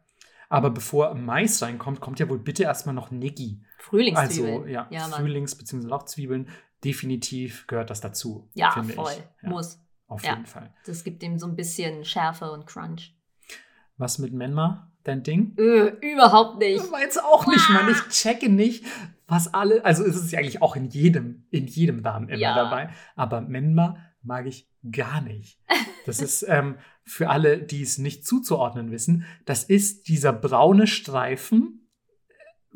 Aber 0.49 0.71
bevor 0.71 1.15
Mais 1.15 1.61
reinkommt, 1.63 2.01
kommt 2.01 2.21
ja 2.21 2.29
wohl 2.29 2.39
bitte 2.39 2.63
erstmal 2.63 2.95
noch 2.95 3.11
Negi. 3.11 3.63
Frühlingszwiebeln. 3.79 4.55
Also 4.55 4.67
ja, 4.67 4.87
ja. 4.91 5.07
Frühlings- 5.09 5.57
bzw. 5.57 5.87
Lauchzwiebeln. 5.89 6.49
Definitiv 6.85 7.67
gehört 7.67 7.91
das 7.91 8.01
dazu. 8.01 8.49
ja 8.55 8.71
finde 8.71 8.95
voll. 8.95 9.13
Ich. 9.13 9.43
Ja, 9.43 9.49
Muss. 9.51 9.81
Auf 10.07 10.23
Ja. 10.23 10.31
jeden 10.35 10.47
Fall. 10.47 10.73
Das 10.87 11.03
gibt 11.03 11.23
ihm 11.23 11.39
so 11.39 11.47
ein 11.47 11.57
bisschen 11.57 12.05
Schärfe 12.05 12.51
und 12.51 12.67
Crunch. 12.67 13.15
Was 13.97 14.19
mit 14.19 14.33
Menma? 14.33 14.91
Dein 15.03 15.23
Ding? 15.23 15.55
Äh, 15.59 15.93
überhaupt 16.13 16.59
nicht. 16.59 16.91
Meins 16.91 17.19
auch 17.19 17.47
nicht, 17.47 17.69
Mann. 17.71 17.91
Ich 17.91 18.09
checke 18.09 18.49
nicht, 18.49 18.85
was 19.27 19.53
alle. 19.55 19.85
Also 19.85 20.05
es 20.05 20.17
ist 20.17 20.33
ja 20.33 20.39
eigentlich 20.39 20.63
auch 20.63 20.77
in 20.77 20.87
jedem, 20.87 21.45
in 21.51 21.67
jedem 21.67 22.01
Namen 22.03 22.29
immer 22.29 22.39
Ja. 22.39 22.55
dabei. 22.55 22.91
Aber 23.17 23.41
Menma 23.41 23.97
mag 24.23 24.47
ich 24.47 24.69
gar 24.91 25.21
nicht. 25.21 25.59
Das 26.07 26.21
ist 26.21 26.45
ähm, 26.49 26.77
für 27.05 27.31
alle, 27.31 27.59
die 27.59 27.83
es 27.83 27.99
nicht 27.99 28.27
zuzuordnen 28.27 28.91
wissen, 28.91 29.25
das 29.45 29.65
ist 29.65 30.09
dieser 30.09 30.33
braune 30.33 30.87
Streifen, 30.87 31.81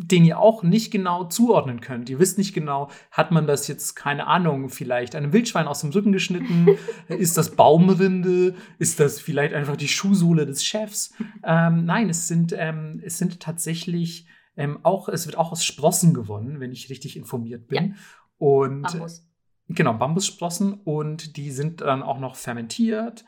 den 0.01 0.25
ihr 0.25 0.39
auch 0.39 0.63
nicht 0.63 0.93
genau 0.93 1.25
zuordnen 1.25 1.81
könnt. 1.81 2.09
Ihr 2.09 2.21
wisst 2.21 2.39
nicht 2.39 2.55
genau, 2.55 2.89
hat 3.11 3.33
man 3.33 3.49
das 3.49 3.67
jetzt, 3.67 3.97
keine 3.97 4.29
Ahnung, 4.29 4.69
vielleicht 4.69 5.17
einem 5.17 5.33
Wildschwein 5.33 5.67
aus 5.67 5.81
dem 5.81 5.91
Rücken 5.91 6.13
geschnitten? 6.13 6.69
ist 7.09 7.37
das 7.37 7.57
Baumrinde? 7.57 8.55
Ist 8.79 9.01
das 9.01 9.21
vielleicht 9.21 9.55
einfach 9.55 9.77
die 9.77 9.89
Schuhsohle 9.89 10.47
des 10.47 10.65
Chefs? 10.65 11.15
Ähm, 11.45 11.85
nein, 11.87 12.11
es 12.11 12.29
sind, 12.29 12.55
ähm, 12.57 13.01
es 13.05 13.17
sind 13.19 13.41
tatsächlich 13.41 14.27
ähm, 14.59 14.81
auch, 14.83 15.09
es 15.09 15.27
wird 15.27 15.39
auch 15.39 15.53
aus 15.53 15.65
Sprossen 15.65 16.13
gewonnen, 16.13 16.61
wenn 16.61 16.73
ich 16.73 16.91
richtig 16.91 17.17
informiert 17.17 17.67
bin. 17.69 17.95
Und 18.37 18.83
Bambus. 18.83 19.27
genau, 19.69 19.95
Bambussprossen 19.95 20.75
und 20.75 21.37
die 21.39 21.51
sind 21.51 21.81
dann 21.81 22.03
auch 22.03 22.19
noch 22.19 22.37
fermentiert 22.37 23.25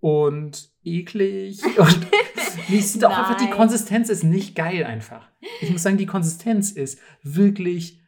und 0.00 0.70
eklig. 0.84 1.60
Und 1.78 2.06
sind 2.82 3.04
auch 3.04 3.10
einfach, 3.16 3.36
die 3.36 3.44
Nein. 3.44 3.52
Konsistenz 3.54 4.08
ist 4.08 4.24
nicht 4.24 4.54
geil 4.54 4.84
einfach. 4.84 5.28
Ich 5.60 5.70
muss 5.70 5.82
sagen, 5.82 5.98
die 5.98 6.06
Konsistenz 6.06 6.70
ist 6.70 6.98
wirklich 7.22 8.00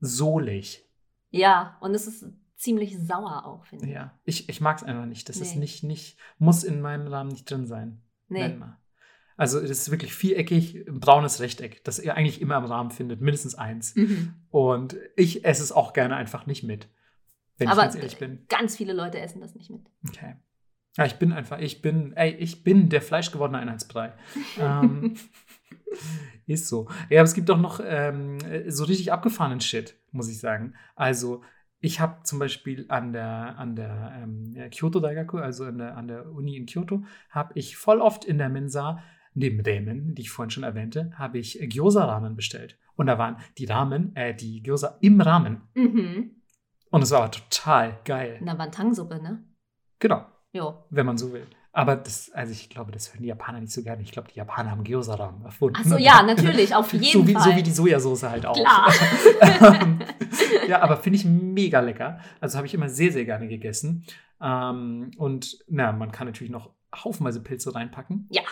sohlig. 0.00 0.84
Ja, 1.30 1.76
und 1.80 1.94
es 1.94 2.06
ist 2.06 2.26
ziemlich 2.56 2.96
sauer 2.98 3.44
auch, 3.46 3.64
finde 3.64 3.86
ich. 3.86 3.92
Ja, 3.92 4.18
ich, 4.24 4.48
ich 4.48 4.60
mag 4.60 4.76
es 4.78 4.82
einfach 4.84 5.06
nicht. 5.06 5.28
Das 5.28 5.36
ist 5.38 5.54
Nee. 5.54 5.60
nicht, 5.60 5.82
nicht, 5.84 6.18
muss 6.38 6.64
in 6.64 6.80
meinem 6.80 7.06
Rahmen 7.06 7.30
nicht 7.30 7.50
drin 7.50 7.66
sein. 7.66 8.02
Nee. 8.28 8.54
Mal. 8.54 8.78
Also 9.36 9.58
es 9.58 9.70
ist 9.70 9.90
wirklich 9.90 10.14
viereckig, 10.14 10.86
ein 10.86 11.00
braunes 11.00 11.40
Rechteck, 11.40 11.82
das 11.84 11.98
ihr 11.98 12.14
eigentlich 12.16 12.40
immer 12.40 12.56
im 12.58 12.64
Rahmen 12.64 12.90
findet, 12.90 13.20
mindestens 13.20 13.54
eins. 13.54 13.94
Mhm. 13.96 14.34
Und 14.50 14.96
ich 15.16 15.44
esse 15.44 15.62
es 15.62 15.72
auch 15.72 15.92
gerne 15.92 16.16
einfach 16.16 16.46
nicht 16.46 16.62
mit, 16.62 16.88
wenn 17.58 17.68
Aber 17.68 17.80
ich 17.80 17.84
ganz 17.84 17.96
ehrlich 17.96 18.18
bin. 18.18 18.44
ganz 18.48 18.76
viele 18.76 18.92
Leute 18.92 19.20
essen 19.20 19.40
das 19.40 19.54
nicht 19.54 19.70
mit. 19.70 19.90
Okay. 20.08 20.36
Ja, 20.96 21.06
ich 21.06 21.14
bin 21.14 21.32
einfach, 21.32 21.58
ich 21.58 21.80
bin, 21.80 22.12
ey, 22.14 22.32
ich 22.32 22.64
bin 22.64 22.90
der 22.90 23.00
fleischgewordene 23.00 23.58
Einheitsbrei. 23.58 24.12
ähm, 24.58 25.14
ist 26.46 26.68
so. 26.68 26.88
Ja, 27.08 27.20
aber 27.20 27.24
es 27.26 27.34
gibt 27.34 27.50
auch 27.50 27.58
noch 27.58 27.80
ähm, 27.82 28.38
so 28.68 28.84
richtig 28.84 29.10
abgefahrenen 29.10 29.60
Shit, 29.60 29.96
muss 30.10 30.28
ich 30.28 30.38
sagen. 30.38 30.74
Also, 30.94 31.42
ich 31.80 31.98
habe 31.98 32.22
zum 32.22 32.38
Beispiel 32.38 32.84
an 32.88 33.12
der, 33.12 33.58
an 33.58 33.74
der 33.74 34.12
ähm, 34.22 34.54
Kyoto 34.70 35.00
Daigaku, 35.00 35.38
also 35.38 35.64
an 35.64 35.78
der, 35.78 35.96
an 35.96 36.08
der 36.08 36.30
Uni 36.30 36.56
in 36.56 36.66
Kyoto, 36.66 37.04
habe 37.30 37.52
ich 37.54 37.76
voll 37.76 38.00
oft 38.00 38.24
in 38.24 38.38
der 38.38 38.50
Mensa, 38.50 39.02
neben 39.34 39.60
Ramen, 39.60 40.14
die 40.14 40.22
ich 40.22 40.30
vorhin 40.30 40.50
schon 40.50 40.62
erwähnte, 40.62 41.12
habe 41.16 41.38
ich 41.38 41.58
Gyoza-Ramen 41.60 42.36
bestellt. 42.36 42.78
Und 42.94 43.06
da 43.06 43.18
waren 43.18 43.36
die 43.58 43.64
Ramen, 43.64 44.14
äh, 44.16 44.34
die 44.34 44.62
Gyoza 44.62 44.98
im 45.00 45.20
Ramen. 45.20 45.62
Mhm. 45.74 46.30
Und 46.90 47.02
es 47.02 47.10
war 47.10 47.22
aber 47.22 47.30
total 47.30 47.98
geil. 48.04 48.38
Na, 48.42 48.58
Wantang-Suppe, 48.58 49.22
ne? 49.22 49.42
Genau. 49.98 50.26
Jo. 50.54 50.84
wenn 50.90 51.06
man 51.06 51.16
so 51.16 51.32
will. 51.32 51.46
Aber 51.72 51.96
das, 51.96 52.30
also 52.32 52.52
ich 52.52 52.68
glaube, 52.68 52.92
das 52.92 53.14
hören 53.14 53.22
die 53.22 53.28
Japaner 53.28 53.58
nicht 53.58 53.72
so 53.72 53.82
gerne. 53.82 54.02
Ich 54.02 54.12
glaube, 54.12 54.28
die 54.30 54.36
Japaner 54.36 54.70
haben 54.70 54.84
Gyoza-Ramen 54.84 55.42
erfunden. 55.42 55.78
Ach 55.80 55.84
so, 55.88 55.96
ja, 55.96 56.22
natürlich, 56.26 56.74
auf 56.74 56.92
jeden 56.92 57.22
so 57.22 57.26
wie, 57.26 57.32
Fall. 57.32 57.42
So 57.42 57.56
wie 57.56 57.62
die 57.62 57.70
Sojasauce 57.70 58.24
halt 58.24 58.44
auch. 58.44 58.54
Klar. 58.54 58.92
Ja, 60.68 60.80
aber 60.80 60.96
finde 60.96 61.18
ich 61.18 61.24
mega 61.24 61.80
lecker. 61.80 62.20
Also 62.40 62.56
habe 62.56 62.66
ich 62.66 62.74
immer 62.74 62.88
sehr, 62.88 63.12
sehr 63.12 63.24
gerne 63.24 63.48
gegessen. 63.48 64.04
Ähm, 64.40 65.10
und 65.16 65.58
na, 65.68 65.92
man 65.92 66.12
kann 66.12 66.26
natürlich 66.26 66.50
noch 66.50 66.70
haufenweise 66.94 67.42
Pilze 67.42 67.74
reinpacken. 67.74 68.26
Ja, 68.30 68.42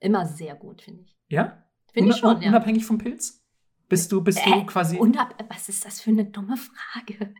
immer 0.00 0.26
sehr 0.26 0.54
gut, 0.54 0.82
finde 0.82 1.02
ich. 1.02 1.16
Ja? 1.28 1.64
Finde 1.92 2.10
ich 2.10 2.16
schon, 2.18 2.40
ja. 2.42 2.48
Unabhängig 2.48 2.84
vom 2.84 2.98
Pilz? 2.98 3.44
Bist 3.88 4.12
du, 4.12 4.22
bist 4.22 4.38
du 4.44 4.50
Äh, 4.50 4.64
quasi. 4.66 4.98
Unab 4.98 5.34
was 5.48 5.68
ist 5.68 5.84
das 5.84 6.00
für 6.00 6.10
eine 6.10 6.26
dumme 6.26 6.56
Frage? 6.56 7.34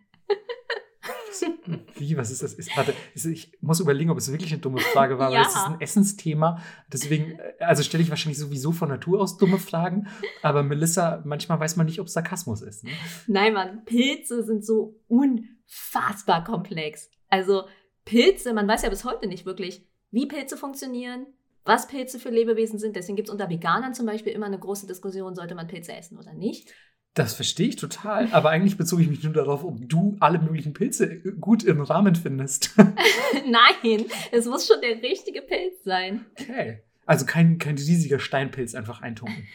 Wie, 1.94 2.16
was 2.16 2.30
ist 2.30 2.42
das? 2.42 2.54
Ist, 2.54 2.76
warte, 2.76 2.94
ich 3.14 3.52
muss 3.60 3.80
überlegen, 3.80 4.10
ob 4.10 4.18
es 4.18 4.30
wirklich 4.32 4.52
eine 4.52 4.60
dumme 4.60 4.80
Frage 4.80 5.18
war, 5.18 5.30
Ja. 5.30 5.40
weil 5.40 5.46
es 5.46 5.54
ist 5.54 5.66
ein 5.66 5.80
Essensthema. 5.80 6.62
Deswegen, 6.92 7.38
äh, 7.38 7.54
also 7.60 7.82
stelle 7.82 8.02
ich 8.02 8.10
wahrscheinlich 8.10 8.38
sowieso 8.38 8.72
von 8.72 8.88
Natur 8.88 9.20
aus 9.20 9.36
dumme 9.36 9.58
Fragen. 9.58 10.08
Aber 10.42 10.62
Melissa, 10.62 11.22
manchmal 11.24 11.60
weiß 11.60 11.76
man 11.76 11.86
nicht, 11.86 12.00
ob 12.00 12.06
es 12.06 12.12
Sarkasmus 12.14 12.62
ist. 12.62 12.84
Ne? 12.84 12.90
Nein, 13.26 13.52
Mann, 13.52 13.84
Pilze 13.84 14.42
sind 14.42 14.64
so 14.64 15.00
unfassbar 15.06 16.44
komplex. 16.44 17.10
Also 17.28 17.64
Pilze, 18.04 18.52
man 18.54 18.66
weiß 18.66 18.82
ja 18.82 18.90
bis 18.90 19.04
heute 19.04 19.26
nicht 19.28 19.44
wirklich, 19.46 19.86
wie 20.10 20.26
Pilze 20.26 20.56
funktionieren, 20.56 21.26
was 21.68 21.86
Pilze 21.86 22.18
für 22.18 22.30
Lebewesen 22.30 22.78
sind. 22.78 22.96
Deswegen 22.96 23.14
gibt 23.14 23.28
es 23.28 23.32
unter 23.32 23.48
Veganern 23.48 23.94
zum 23.94 24.06
Beispiel 24.06 24.32
immer 24.32 24.46
eine 24.46 24.58
große 24.58 24.86
Diskussion, 24.86 25.34
sollte 25.34 25.54
man 25.54 25.68
Pilze 25.68 25.92
essen 25.92 26.18
oder 26.18 26.32
nicht. 26.32 26.72
Das 27.14 27.34
verstehe 27.34 27.68
ich 27.68 27.76
total. 27.76 28.28
Aber 28.32 28.50
eigentlich 28.50 28.76
bezog 28.76 29.00
ich 29.00 29.08
mich 29.08 29.22
nur 29.22 29.32
darauf, 29.32 29.64
ob 29.64 29.88
du 29.88 30.16
alle 30.20 30.38
möglichen 30.38 30.72
Pilze 30.72 31.06
äh, 31.06 31.32
gut 31.38 31.64
im 31.64 31.80
Rahmen 31.80 32.14
findest. 32.14 32.74
Nein, 33.46 34.04
es 34.32 34.46
muss 34.46 34.66
schon 34.66 34.80
der 34.80 35.02
richtige 35.02 35.42
Pilz 35.42 35.84
sein. 35.84 36.26
Okay. 36.40 36.82
Also 37.06 37.24
kein, 37.24 37.58
kein 37.58 37.76
riesiger 37.76 38.18
Steinpilz 38.18 38.74
einfach 38.74 39.00
eintunken. 39.00 39.46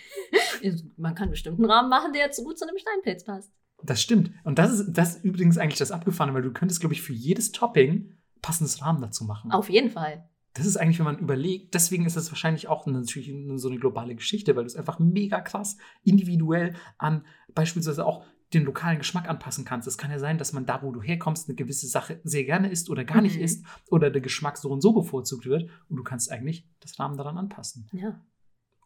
Man 0.98 1.16
kann 1.16 1.30
bestimmt 1.30 1.60
einen 1.60 1.70
Rahmen 1.70 1.90
machen, 1.90 2.14
der 2.14 2.32
zu 2.32 2.44
gut 2.44 2.58
zu 2.58 2.68
einem 2.68 2.78
Steinpilz 2.78 3.26
passt. 3.26 3.52
Das 3.84 4.02
stimmt. 4.02 4.32
Und 4.44 4.60
das 4.60 4.72
ist, 4.72 4.94
das 4.94 5.16
ist 5.16 5.24
übrigens 5.24 5.58
eigentlich 5.58 5.80
das 5.80 5.92
Abgefahrene, 5.92 6.34
weil 6.34 6.42
du 6.42 6.52
könntest, 6.52 6.80
glaube 6.80 6.96
ich, 6.96 7.02
für 7.02 7.14
jedes 7.14 7.52
Topping 7.52 8.18
passendes 8.42 8.82
Rahmen 8.82 9.02
dazu 9.02 9.26
machen. 9.26 9.52
Auf 9.52 9.70
jeden 9.70 9.90
Fall. 9.90 10.28
Das 10.56 10.66
ist 10.68 10.78
eigentlich, 10.78 11.00
wenn 11.00 11.06
man 11.06 11.18
überlegt, 11.20 11.74
deswegen 11.74 12.06
ist 12.06 12.16
es 12.16 12.32
wahrscheinlich 12.32 12.68
auch 12.68 12.86
natürlich 12.86 13.34
so 13.60 13.70
eine 13.70 13.80
globale 13.80 14.14
Geschichte, 14.16 14.56
weil 14.56 14.64
du 14.64 14.68
es 14.68 14.76
einfach 14.76 15.00
mega 15.00 15.42
krass 15.42 15.78
individuell 16.04 16.76
an 17.00 17.26
beispielsweise 17.56 18.06
auch 18.06 18.24
den 18.54 18.64
lokalen 18.66 19.00
Geschmack 19.00 19.28
anpassen 19.28 19.66
kannst. 19.66 19.88
Es 19.88 19.98
kann 19.98 20.12
ja 20.12 20.20
sein, 20.20 20.38
dass 20.38 20.54
man 20.54 20.68
da, 20.68 20.84
wo 20.84 20.92
du 20.92 21.02
herkommst, 21.02 21.50
eine 21.50 21.56
gewisse 21.56 21.88
Sache 21.88 22.22
sehr 22.24 22.44
gerne 22.44 22.70
isst 22.70 22.92
oder 22.92 23.04
gar 23.04 23.22
nicht 23.22 23.38
Mhm. 23.38 23.42
isst 23.44 23.66
oder 23.90 24.12
der 24.12 24.22
Geschmack 24.22 24.58
so 24.58 24.70
und 24.70 24.82
so 24.82 24.94
bevorzugt 24.94 25.46
wird 25.48 25.72
und 25.90 25.98
du 25.98 26.04
kannst 26.04 26.32
eigentlich 26.32 26.70
das 26.82 27.00
Rahmen 27.00 27.18
daran 27.18 27.40
anpassen. 27.40 27.90
Ja. 27.92 28.22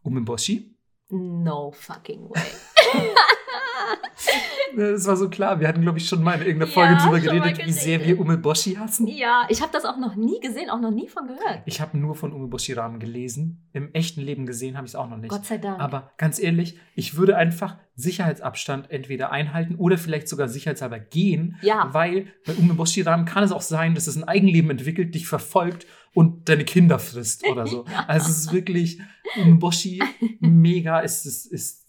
Umeboshi. 0.03 0.73
No 1.09 1.71
fucking 1.71 2.29
way. 2.29 2.43
Das 4.75 5.07
war 5.07 5.15
so 5.15 5.29
klar. 5.29 5.59
Wir 5.59 5.67
hatten, 5.67 5.81
glaube 5.81 5.97
ich, 5.97 6.07
schon 6.07 6.21
mal 6.23 6.33
in 6.41 6.45
irgendeiner 6.45 6.71
Ja, 6.71 6.73
Folge 6.73 6.95
drüber 6.97 7.19
schon 7.21 7.39
mal 7.39 7.41
geredet, 7.51 7.65
wie 7.65 7.71
sehr 7.71 8.05
wir 8.05 8.19
Umeboshi 8.19 8.75
hassen. 8.75 9.07
ja, 9.07 9.45
ich 9.49 9.61
habe 9.61 9.71
das 9.71 9.85
auch 9.85 9.97
noch 9.97 10.15
nie 10.15 10.39
gesehen, 10.39 10.69
auch 10.69 10.79
noch 10.79 10.91
nie 10.91 11.07
von 11.07 11.27
gehört. 11.27 11.61
Ich 11.65 11.81
habe 11.81 11.97
nur 11.97 12.15
von 12.15 12.31
Umeboshi-Ramen 12.33 12.99
gelesen. 12.99 13.67
Im 13.73 13.93
echten 13.93 14.21
Leben 14.21 14.45
gesehen 14.45 14.75
habe 14.77 14.85
ich 14.85 14.91
es 14.91 14.95
auch 14.95 15.09
noch 15.09 15.17
nicht. 15.17 15.29
Gott 15.29 15.45
sei 15.45 15.57
Dank. 15.57 15.79
Aber 15.79 16.11
ganz 16.17 16.39
ehrlich, 16.39 16.77
ich 16.95 17.15
würde 17.17 17.37
einfach 17.37 17.77
Sicherheitsabstand 17.95 18.91
entweder 18.91 19.31
einhalten 19.31 19.75
oder 19.75 19.97
vielleicht 19.97 20.27
sogar 20.27 20.47
sicherheitshalber 20.47 20.99
gehen, 20.99 21.57
ja, 21.61 21.89
weil 21.93 22.27
bei 22.45 22.53
Umeboshi-Ramen 22.53 23.25
kann 23.25 23.43
es 23.43 23.51
auch 23.51 23.61
sein, 23.61 23.95
dass 23.95 24.07
es 24.07 24.15
ein 24.15 24.23
Eigenleben 24.23 24.69
entwickelt, 24.69 25.15
dich 25.15 25.27
verfolgt 25.27 25.87
und 26.13 26.49
deine 26.49 26.65
Kinder 26.65 26.99
frisst 26.99 27.47
oder 27.47 27.67
so. 27.67 27.85
Also 28.07 28.29
es 28.29 28.37
ist 28.39 28.53
wirklich 28.53 28.99
Umeboshi 29.37 30.01
mega. 30.39 31.01
Es 31.01 31.25
ist, 31.25 31.45
ist, 31.45 31.86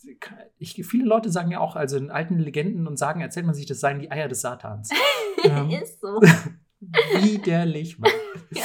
ich, 0.59 0.75
viele 0.87 1.05
Leute 1.05 1.31
sagen 1.31 1.51
ja 1.51 1.61
auch, 1.61 1.77
also 1.77 1.97
in 1.97 2.11
alten 2.11 2.39
Legenden 2.39 2.87
und 2.87 2.97
Sagen 2.97 3.21
erzählt 3.21 3.47
man 3.47 3.55
sich, 3.55 3.67
das 3.67 3.81
seien 3.81 4.01
die 4.01 4.11
Eier 4.11 4.29
des 4.29 4.41
Satans. 4.41 4.91
ähm, 5.45 5.71
ist 5.71 6.01
so. 6.01 6.21
widerlich. 6.81 7.99
Mann. 7.99 8.11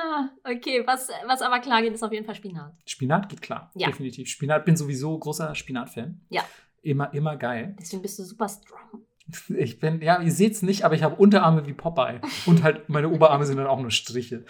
Ah, 0.00 0.28
okay, 0.44 0.86
was, 0.86 1.08
was 1.26 1.42
aber 1.42 1.58
klar 1.58 1.82
geht, 1.82 1.92
ist 1.92 2.04
auf 2.04 2.12
jeden 2.12 2.24
Fall 2.24 2.36
Spinat. 2.36 2.72
Spinat 2.86 3.28
geht 3.28 3.42
klar, 3.42 3.72
Ja. 3.74 3.88
definitiv. 3.88 4.28
Spinat 4.28 4.64
bin 4.64 4.76
sowieso 4.76 5.18
großer 5.18 5.54
Spinat-Fan. 5.56 6.20
Ja. 6.30 6.44
Immer, 6.82 7.12
immer 7.12 7.36
geil. 7.36 7.74
Deswegen 7.78 8.02
bist 8.02 8.18
du 8.18 8.22
super 8.22 8.48
strong. 8.48 9.04
Ich 9.48 9.78
bin, 9.78 10.00
ja, 10.00 10.20
ihr 10.22 10.32
seht 10.32 10.52
es 10.54 10.62
nicht, 10.62 10.84
aber 10.84 10.94
ich 10.94 11.02
habe 11.02 11.16
Unterarme 11.16 11.66
wie 11.66 11.74
Popeye. 11.74 12.20
Und 12.46 12.62
halt 12.62 12.88
meine 12.88 13.10
Oberarme 13.10 13.44
sind 13.44 13.58
dann 13.58 13.66
auch 13.66 13.80
nur 13.80 13.90
Striche. 13.90 14.44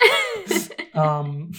ähm, 0.94 1.52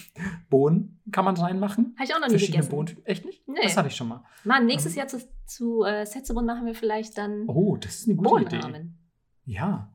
Bohnen 0.49 1.01
kann 1.11 1.25
man 1.25 1.35
reinmachen. 1.35 1.95
Habe 1.97 2.05
ich 2.05 2.15
auch 2.15 2.19
noch 2.19 2.27
nie 2.27 2.31
Verschiedene 2.33 2.57
gegessen. 2.63 2.69
Bohnen. 2.71 2.97
Echt 3.05 3.25
nicht? 3.25 3.47
Nee. 3.47 3.59
Das 3.63 3.75
hatte 3.77 3.89
ich 3.89 3.95
schon 3.95 4.07
mal. 4.07 4.23
Mann, 4.43 4.65
nächstes 4.65 4.93
Ähm. 4.93 4.99
Jahr 4.99 5.07
zu, 5.07 5.19
zu 5.45 5.83
äh, 5.83 6.05
Setzebund 6.05 6.47
machen 6.47 6.65
wir 6.65 6.75
vielleicht 6.75 7.17
dann 7.17 7.43
Oh, 7.47 7.75
das 7.77 7.95
ist 7.95 8.07
eine 8.07 8.15
gute 8.15 8.41
Idee. 8.45 8.57
Bohnenrahmen. 8.59 8.97
Ja. 9.45 9.91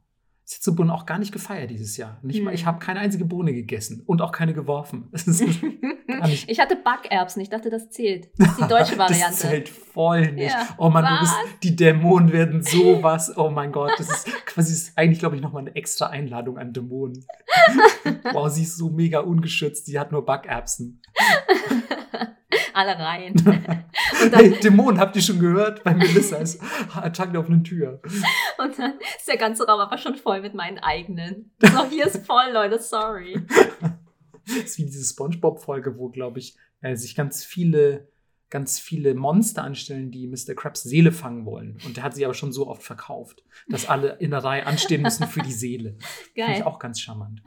Setsubohnen 0.47 0.91
auch 0.91 1.07
gar 1.07 1.19
nicht 1.19 1.33
gefeiert 1.33 1.71
dieses 1.71 1.97
Jahr. 1.97 2.19
Nicht 2.23 2.43
mal, 2.43 2.51
Hm. 2.51 2.55
ich 2.55 2.67
habe 2.67 2.79
keine 2.79 3.01
einzige 3.01 3.25
Bohne 3.25 3.55
gegessen 3.55 4.03
und 4.05 4.21
auch 4.21 4.31
keine 4.33 4.53
geworfen. 4.55 5.09
Das. 5.13 5.43
Ich 6.47 6.61
hatte 6.61 6.77
Backerbsen, 6.77 7.43
ich 7.43 7.49
dachte, 7.51 7.71
das 7.71 7.91
zählt. 7.91 8.29
Das 8.39 8.49
ist 8.51 8.61
die 8.61 8.69
deutsche 8.69 8.91
Das 8.97 9.11
Variante. 9.11 9.37
zählt 9.37 9.69
voll 9.69 10.33
nicht. 10.33 10.53
Ja. 10.53 10.69
Oh 10.79 10.89
Mann, 10.89 11.05
du 11.05 11.21
bist, 11.21 11.35
die 11.63 11.75
Dämonen 11.77 12.33
werden 12.33 12.63
sowas. 12.63 13.37
Oh 13.37 13.51
mein 13.51 13.73
Gott, 13.73 13.93
das 13.99 14.09
ist 14.09 14.27
quasi 14.47 14.71
das 14.73 14.83
ist 14.83 14.99
eigentlich, 14.99 15.19
glaube 15.19 15.37
ich, 15.37 15.43
nochmal 15.43 15.63
eine 15.63 15.75
extra 15.75 16.07
Einladung 16.07 16.57
an 16.57 16.73
Dämonen. 16.73 17.27
wow, 18.33 18.49
sie 18.51 18.63
ist 18.63 18.77
so 18.77 18.91
mega 18.91 19.21
ungeschützt. 19.21 19.87
Sie 19.87 19.99
hat 19.99 20.13
nur 20.13 20.25
Backerbsen. 20.25 21.03
Alle 22.75 22.99
rein. 22.99 23.33
und, 24.23 24.33
dann, 24.33 24.41
Hey, 24.41 24.59
Dämonen, 24.61 24.99
habt 25.01 25.17
ihr 25.17 25.23
schon 25.23 25.39
gehört? 25.39 25.85
Bei 25.85 25.95
Melissa 25.95 26.37
ist 26.37 26.61
Attacke 26.95 27.39
auf 27.39 27.47
eine 27.47 27.63
Tür. 27.63 28.01
und 28.59 28.79
dann 28.79 28.95
ist 29.17 29.29
der 29.29 29.37
ganze 29.37 29.67
Raum 29.67 29.81
aber 29.81 29.99
schon 29.99 30.17
voll 30.17 30.41
mit 30.41 30.55
meinen 30.55 30.79
eigenen. 30.79 31.53
So, 31.61 31.87
hier 31.87 32.07
ist 32.07 32.27
voll, 32.27 32.51
Leute, 32.53 32.79
sorry. 32.79 33.45
Das 34.47 34.57
ist 34.57 34.79
wie 34.79 34.85
diese 34.85 35.05
Spongebob-Folge, 35.05 35.99
wo, 35.99 36.09
glaube 36.09 36.39
ich, 36.39 36.57
äh, 36.81 36.97
sich 36.97 37.15
ganz 37.15 37.45
viele, 37.45 38.09
ganz 38.51 38.79
viele 38.79 39.15
Monster 39.15 39.65
anstellen, 39.65 40.11
die 40.11 40.27
Mr. 40.27 40.55
Krabs 40.55 40.83
Seele 40.83 41.13
fangen 41.13 41.47
wollen. 41.47 41.79
Und 41.87 41.97
der 41.97 42.05
hat 42.05 42.15
sie 42.15 42.25
aber 42.25 42.35
schon 42.35 42.53
so 42.53 42.69
oft 42.69 42.83
verkauft, 42.83 43.43
dass 43.69 43.89
alle 43.89 44.17
in 44.19 44.31
der 44.31 44.45
Reihe 44.45 44.67
anstehen 44.67 45.03
müssen 45.03 45.27
für 45.27 45.41
die 45.41 45.53
Seele. 45.53 45.97
Finde 46.35 46.53
ich 46.53 46.59
Geil. 46.59 46.63
auch 46.65 46.79
ganz 46.79 47.01
charmant. 47.01 47.43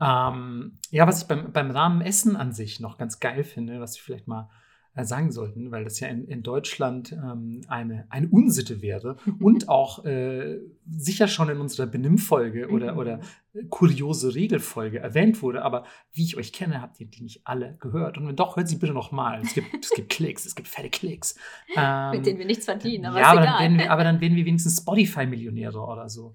Ähm, 0.00 0.78
ja, 0.90 1.06
was 1.06 1.22
ich 1.22 1.28
beim, 1.28 1.52
beim 1.52 1.70
Rahmenessen 1.70 2.36
an 2.36 2.52
sich 2.52 2.80
noch 2.80 2.98
ganz 2.98 3.20
geil 3.20 3.44
finde, 3.44 3.80
was 3.80 3.96
wir 3.96 4.02
vielleicht 4.02 4.28
mal 4.28 4.48
äh, 4.94 5.04
sagen 5.04 5.30
sollten, 5.30 5.70
weil 5.70 5.84
das 5.84 6.00
ja 6.00 6.08
in, 6.08 6.26
in 6.26 6.42
Deutschland 6.42 7.12
ähm, 7.12 7.60
eine, 7.68 8.06
eine 8.08 8.28
Unsitte 8.28 8.82
wäre 8.82 9.16
und 9.40 9.68
auch 9.68 10.04
äh, 10.04 10.58
sicher 10.88 11.28
schon 11.28 11.48
in 11.48 11.58
unserer 11.58 11.86
Benimmfolge 11.86 12.68
oder, 12.70 12.92
Mhm. 12.92 12.98
oder 12.98 13.20
kuriose 13.68 14.34
Regelfolge 14.34 14.98
erwähnt 15.00 15.42
wurde, 15.42 15.62
aber 15.64 15.84
wie 16.12 16.24
ich 16.24 16.36
euch 16.36 16.52
kenne, 16.52 16.80
habt 16.82 16.98
ihr 17.00 17.06
die 17.06 17.22
nicht 17.22 17.46
alle 17.46 17.76
gehört. 17.80 18.16
Und 18.16 18.26
wenn 18.26 18.36
doch, 18.36 18.56
hört 18.56 18.68
sie 18.68 18.76
bitte 18.76 18.92
noch 18.92 19.12
mal. 19.12 19.40
Es 19.42 19.54
gibt, 19.54 19.84
es 19.84 19.90
gibt 19.90 20.08
Klicks, 20.10 20.44
es 20.46 20.54
gibt 20.54 20.66
fette 20.68 20.88
Klicks. 20.90 21.36
Ähm, 21.76 22.10
Mit 22.12 22.26
denen 22.26 22.38
wir 22.38 22.46
nichts 22.46 22.64
verdienen, 22.64 23.06
aber 23.06 23.20
ja, 23.20 23.26
aber 23.26 23.42
dann, 23.42 23.78
wir, 23.78 23.90
aber 23.90 24.02
dann 24.04 24.20
werden 24.20 24.36
wir 24.36 24.44
wenigstens 24.44 24.78
Spotify-Millionäre 24.78 25.78
oder 25.80 26.08
so. 26.08 26.32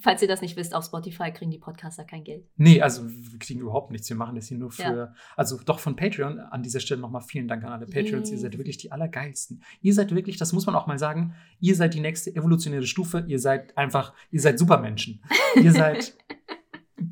Falls 0.00 0.22
ihr 0.22 0.28
das 0.28 0.40
nicht 0.40 0.56
wisst, 0.56 0.74
auf 0.74 0.84
Spotify 0.84 1.32
kriegen 1.32 1.50
die 1.50 1.58
Podcaster 1.58 2.04
kein 2.04 2.24
Geld. 2.24 2.44
Nee, 2.56 2.80
also 2.80 3.02
wir 3.08 3.38
kriegen 3.38 3.60
überhaupt 3.60 3.90
nichts. 3.90 4.08
Wir 4.08 4.16
machen 4.16 4.36
das 4.36 4.46
hier 4.48 4.58
nur 4.58 4.70
für, 4.70 4.82
Ja. 4.82 5.14
also 5.36 5.58
doch 5.64 5.78
von 5.78 5.96
Patreon. 5.96 6.38
An 6.38 6.62
dieser 6.62 6.80
Stelle 6.80 7.00
nochmal 7.00 7.22
vielen 7.22 7.48
Dank 7.48 7.64
an 7.64 7.72
alle 7.72 7.86
Patreons. 7.86 8.28
Yay. 8.28 8.36
Ihr 8.36 8.40
seid 8.42 8.56
wirklich 8.58 8.76
die 8.78 8.92
Allergeilsten. 8.92 9.62
Ihr 9.82 9.94
seid 9.94 10.14
wirklich, 10.14 10.36
das 10.36 10.52
muss 10.52 10.66
man 10.66 10.74
auch 10.74 10.86
mal 10.86 10.98
sagen, 10.98 11.34
ihr 11.60 11.74
seid 11.74 11.94
die 11.94 12.00
nächste 12.00 12.34
evolutionäre 12.34 12.86
Stufe. 12.86 13.24
Ihr 13.26 13.38
seid 13.38 13.76
einfach, 13.76 14.12
ihr 14.30 14.40
seid 14.40 14.58
Supermenschen. 14.58 15.20
Ihr 15.56 15.72
seid 15.72 16.14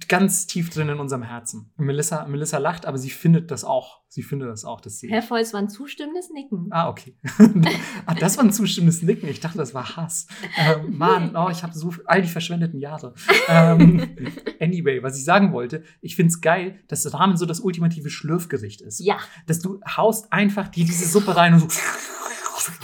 ganz 0.08 0.46
tief 0.46 0.70
drin 0.70 0.88
in 0.88 0.98
unserem 0.98 1.22
Herzen. 1.22 1.72
Melissa, 1.76 2.26
Melissa 2.26 2.58
lacht, 2.58 2.86
aber 2.86 2.98
sie 2.98 3.10
findet 3.10 3.50
das 3.50 3.64
auch. 3.64 4.00
Sie 4.08 4.22
findet 4.22 4.48
das 4.48 4.64
auch, 4.64 4.80
das 4.80 4.98
sehe 4.98 5.10
Herr. 5.10 5.22
Volz 5.22 5.52
war 5.52 5.60
ein 5.60 5.68
zustimmendes 5.68 6.30
Nicken. 6.30 6.68
Ah, 6.70 6.88
okay. 6.88 7.16
ah, 8.06 8.14
das 8.14 8.36
war 8.36 8.44
ein 8.44 8.52
zustimmendes 8.52 9.02
Nicken. 9.02 9.28
Ich 9.28 9.40
dachte, 9.40 9.58
das 9.58 9.74
war 9.74 9.96
Hass. 9.96 10.26
Ähm, 10.56 10.96
Mann, 10.96 11.36
oh, 11.36 11.48
ich 11.50 11.62
habe 11.62 11.74
so 11.74 11.92
all 12.06 12.22
die 12.22 12.28
verschwendeten 12.28 12.78
Jahre. 12.78 13.14
Ähm, 13.48 14.16
anyway, 14.60 15.02
was 15.02 15.18
ich 15.18 15.24
sagen 15.24 15.52
wollte, 15.52 15.82
ich 16.00 16.16
finde 16.16 16.28
es 16.28 16.40
geil, 16.40 16.80
dass 16.88 17.12
Ramen 17.12 17.36
so 17.36 17.46
das 17.46 17.60
ultimative 17.60 18.10
Schlürfgericht 18.10 18.80
ist. 18.80 19.00
Ja, 19.00 19.18
Dass 19.46 19.60
du 19.60 19.80
haust 19.86 20.32
einfach 20.32 20.68
dir 20.68 20.84
diese 20.84 21.06
Suppe 21.06 21.36
rein 21.36 21.54
und 21.54 21.72
so. 21.72 21.80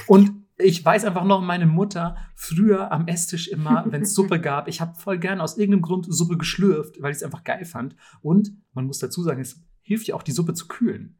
Und 0.07 0.42
ich 0.63 0.85
weiß 0.85 1.05
einfach 1.05 1.25
noch, 1.25 1.41
meine 1.41 1.67
Mutter 1.67 2.17
früher 2.35 2.93
am 2.93 3.09
Esstisch 3.09 3.49
immer, 3.49 3.85
wenn 3.91 4.03
es 4.03 4.15
Suppe 4.15 4.41
gab, 4.41 4.69
ich 4.69 4.81
habe 4.81 4.95
voll 4.95 5.19
gern 5.19 5.41
aus 5.41 5.57
irgendeinem 5.57 5.83
Grund 5.83 6.07
Suppe 6.09 6.37
geschlürft, 6.37 7.01
weil 7.01 7.11
ich 7.11 7.19
es 7.19 7.23
einfach 7.23 7.45
geil 7.45 7.65
fand. 7.65 7.97
Und 8.21 8.53
man 8.73 8.87
muss 8.87 8.99
dazu 8.99 9.23
sagen, 9.23 9.41
es 9.41 9.63
hilft 9.83 10.09
ja 10.09 10.15
auch, 10.15 10.23
die 10.23 10.33
Suppe 10.33 10.55
zu 10.55 10.69
kühlen. 10.69 11.19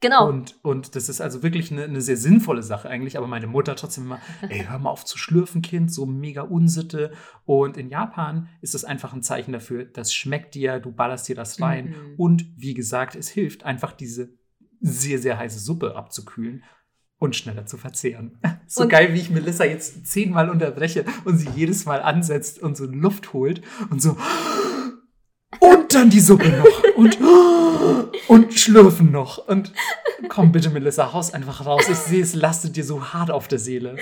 genau. 0.00 0.28
Und, 0.28 0.58
und 0.62 0.94
das 0.94 1.08
ist 1.08 1.20
also 1.20 1.42
wirklich 1.42 1.72
eine, 1.72 1.84
eine 1.84 2.00
sehr 2.00 2.16
sinnvolle 2.16 2.62
Sache 2.62 2.88
eigentlich, 2.88 3.16
aber 3.16 3.26
meine 3.26 3.46
Mutter 3.46 3.74
trotzdem 3.76 4.04
immer, 4.04 4.20
ey, 4.48 4.64
hör 4.64 4.78
mal 4.78 4.90
auf 4.90 5.04
zu 5.04 5.18
schlürfen, 5.18 5.62
Kind, 5.62 5.92
so 5.92 6.06
mega 6.06 6.42
Unsitte. 6.42 7.12
Und 7.44 7.76
in 7.76 7.88
Japan 7.88 8.48
ist 8.60 8.74
das 8.74 8.84
einfach 8.84 9.12
ein 9.12 9.22
Zeichen 9.22 9.52
dafür, 9.52 9.84
das 9.84 10.12
schmeckt 10.12 10.54
dir, 10.54 10.80
du 10.80 10.92
ballerst 10.92 11.28
dir 11.28 11.34
das 11.34 11.60
rein. 11.60 11.90
Mhm. 11.90 12.14
Und 12.16 12.46
wie 12.56 12.74
gesagt, 12.74 13.16
es 13.16 13.28
hilft 13.28 13.64
einfach 13.64 13.92
diese 13.92 14.36
sehr, 14.80 15.18
sehr 15.18 15.38
heiße 15.38 15.58
Suppe 15.58 15.96
abzukühlen 15.96 16.62
und 17.18 17.36
schneller 17.36 17.66
zu 17.66 17.76
verzehren. 17.76 18.38
So 18.70 18.82
Und- 18.82 18.90
geil, 18.90 19.14
wie 19.14 19.18
ich 19.20 19.30
Melissa 19.30 19.64
jetzt 19.64 20.06
zehnmal 20.06 20.50
unterbreche 20.50 21.06
und 21.24 21.38
sie 21.38 21.48
jedes 21.56 21.86
Mal 21.86 22.02
ansetzt 22.02 22.62
und 22.62 22.76
so 22.76 22.84
Luft 22.84 23.32
holt 23.32 23.62
und 23.88 24.02
so. 24.02 24.18
Und 25.60 25.94
dann 25.94 26.10
die 26.10 26.20
Suppe 26.20 26.50
noch. 26.50 26.94
Und, 26.96 27.18
und 28.28 28.52
schlürfen 28.52 29.10
noch. 29.10 29.38
Und 29.48 29.72
komm 30.28 30.52
bitte, 30.52 30.68
Melissa, 30.68 31.14
haus 31.14 31.32
einfach 31.32 31.64
raus. 31.64 31.88
Ich 31.88 31.96
sehe, 31.96 32.22
es 32.22 32.34
lastet 32.34 32.76
dir 32.76 32.84
so 32.84 33.12
hart 33.14 33.30
auf 33.30 33.48
der 33.48 33.58
Seele. 33.58 33.96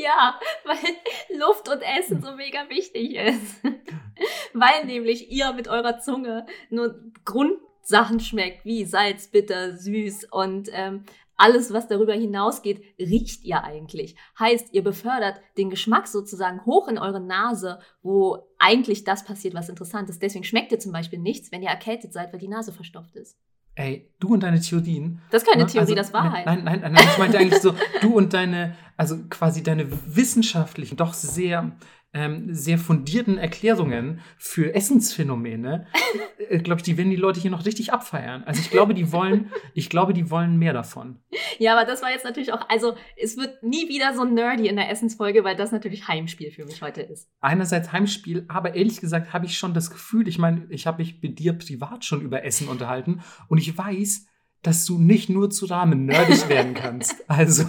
Ja, 0.00 0.38
weil 0.64 1.38
Luft 1.38 1.68
und 1.68 1.82
Essen 1.82 2.22
so 2.22 2.36
mega 2.36 2.68
wichtig 2.68 3.16
ist. 3.16 3.64
weil 4.54 4.84
nämlich 4.86 5.32
ihr 5.32 5.52
mit 5.52 5.66
eurer 5.66 5.98
Zunge 5.98 6.46
nur 6.70 6.94
Grundsachen 7.24 8.20
schmeckt, 8.20 8.64
wie 8.64 8.84
Salz, 8.84 9.26
bitter, 9.26 9.76
süß 9.76 10.28
und 10.30 10.68
ähm, 10.72 11.02
alles, 11.42 11.72
was 11.72 11.88
darüber 11.88 12.14
hinausgeht, 12.14 12.84
riecht 13.00 13.42
ihr 13.44 13.64
eigentlich. 13.64 14.14
Heißt, 14.38 14.72
ihr 14.72 14.84
befördert 14.84 15.40
den 15.58 15.70
Geschmack 15.70 16.06
sozusagen 16.06 16.64
hoch 16.64 16.86
in 16.86 16.98
eure 16.98 17.20
Nase, 17.20 17.80
wo 18.00 18.38
eigentlich 18.60 19.02
das 19.02 19.24
passiert, 19.24 19.52
was 19.52 19.68
interessant 19.68 20.08
ist. 20.08 20.22
Deswegen 20.22 20.44
schmeckt 20.44 20.70
ihr 20.70 20.78
zum 20.78 20.92
Beispiel 20.92 21.18
nichts, 21.18 21.50
wenn 21.50 21.62
ihr 21.62 21.68
erkältet 21.68 22.12
seid, 22.12 22.32
weil 22.32 22.38
die 22.38 22.46
Nase 22.46 22.72
verstopft 22.72 23.16
ist. 23.16 23.36
Ey, 23.74 24.08
du 24.20 24.34
und 24.34 24.44
deine 24.44 24.60
Theorien. 24.60 25.20
Das 25.32 25.42
ist 25.42 25.48
keine 25.48 25.64
Ne? 25.64 25.68
Theorie, 25.68 25.80
Also, 25.80 25.94
das 25.96 26.12
Wahrheit. 26.12 26.46
Nein, 26.46 26.62
nein, 26.62 26.80
nein, 26.80 26.92
nein, 26.92 27.08
ich 27.10 27.18
meinte 27.18 27.38
eigentlich 27.38 27.60
so, 27.60 27.74
du 28.02 28.16
und 28.16 28.32
deine, 28.34 28.76
also 28.96 29.16
quasi 29.28 29.64
deine 29.64 29.88
wissenschaftlichen, 30.14 30.96
doch 30.96 31.12
sehr, 31.12 31.72
ähm, 32.14 32.54
sehr 32.54 32.78
fundierten 32.78 33.38
Erklärungen 33.38 34.20
für 34.36 34.74
Essensphänomene, 34.74 35.86
äh, 36.48 36.58
glaube 36.58 36.80
ich, 36.80 36.84
die 36.84 36.96
werden 36.96 37.10
die 37.10 37.16
Leute 37.16 37.40
hier 37.40 37.50
noch 37.50 37.64
richtig 37.64 37.92
abfeiern. 37.92 38.44
Also 38.44 38.60
ich 38.60 38.70
glaube, 38.70 38.94
die 38.94 39.12
wollen, 39.12 39.50
ich 39.74 39.88
glaube, 39.88 40.12
die 40.12 40.30
wollen 40.30 40.58
mehr 40.58 40.72
davon. 40.72 41.20
Ja, 41.58 41.74
aber 41.74 41.86
das 41.86 42.02
war 42.02 42.10
jetzt 42.10 42.24
natürlich 42.24 42.52
auch, 42.52 42.68
also 42.68 42.94
es 43.16 43.36
wird 43.36 43.62
nie 43.62 43.88
wieder 43.88 44.14
so 44.14 44.24
nerdy 44.24 44.68
in 44.68 44.76
der 44.76 44.90
Essensfolge, 44.90 45.44
weil 45.44 45.56
das 45.56 45.72
natürlich 45.72 46.08
Heimspiel 46.08 46.50
für 46.50 46.66
mich 46.66 46.82
heute 46.82 47.00
ist. 47.02 47.30
Einerseits 47.40 47.92
Heimspiel, 47.92 48.44
aber 48.48 48.74
ehrlich 48.74 49.00
gesagt 49.00 49.32
habe 49.32 49.46
ich 49.46 49.56
schon 49.56 49.74
das 49.74 49.90
Gefühl, 49.90 50.28
ich 50.28 50.38
meine, 50.38 50.66
ich 50.68 50.86
habe 50.86 50.98
mich 51.02 51.22
mit 51.22 51.38
dir 51.38 51.54
privat 51.54 52.04
schon 52.04 52.20
über 52.20 52.44
Essen 52.44 52.68
unterhalten 52.68 53.22
und 53.48 53.58
ich 53.58 53.76
weiß, 53.76 54.26
dass 54.62 54.84
du 54.84 54.98
nicht 54.98 55.28
nur 55.28 55.50
zu 55.50 55.66
Rahmen 55.66 56.06
nerdig 56.06 56.48
werden 56.48 56.74
kannst. 56.74 57.16
Also, 57.28 57.64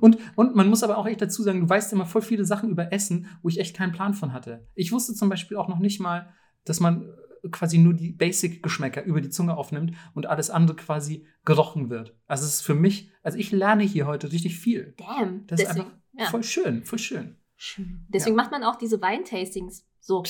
und, 0.00 0.18
und 0.34 0.56
man 0.56 0.68
muss 0.68 0.82
aber 0.82 0.98
auch 0.98 1.06
echt 1.06 1.22
dazu 1.22 1.42
sagen, 1.42 1.60
du 1.60 1.68
weißt 1.68 1.92
immer 1.92 2.04
voll 2.04 2.22
viele 2.22 2.44
Sachen 2.44 2.70
über 2.70 2.92
Essen, 2.92 3.26
wo 3.42 3.48
ich 3.48 3.60
echt 3.60 3.76
keinen 3.76 3.92
Plan 3.92 4.12
von 4.12 4.32
hatte. 4.32 4.66
Ich 4.74 4.92
wusste 4.92 5.14
zum 5.14 5.28
Beispiel 5.28 5.56
auch 5.56 5.68
noch 5.68 5.78
nicht 5.78 6.00
mal, 6.00 6.34
dass 6.64 6.80
man 6.80 7.08
quasi 7.50 7.78
nur 7.78 7.94
die 7.94 8.12
Basic-Geschmäcker 8.12 9.04
über 9.04 9.20
die 9.20 9.30
Zunge 9.30 9.56
aufnimmt 9.56 9.92
und 10.14 10.26
alles 10.26 10.50
andere 10.50 10.76
quasi 10.76 11.26
gerochen 11.44 11.90
wird. 11.90 12.16
Also 12.26 12.44
es 12.44 12.54
ist 12.54 12.62
für 12.62 12.74
mich, 12.74 13.10
also 13.22 13.38
ich 13.38 13.52
lerne 13.52 13.84
hier 13.84 14.06
heute 14.06 14.32
richtig 14.32 14.58
viel. 14.58 14.94
Damn. 14.96 15.46
Das 15.46 15.60
ist 15.60 15.68
Deswegen, 15.68 15.86
einfach 15.86 15.98
ja. 16.12 16.26
voll 16.26 16.42
schön, 16.42 16.84
voll 16.84 16.98
schön. 16.98 17.36
Schön. 17.56 18.04
Deswegen 18.08 18.36
macht 18.36 18.50
man 18.50 18.64
auch 18.64 18.76
diese 18.76 19.00
Weintastings 19.00 19.86
so. 20.00 20.24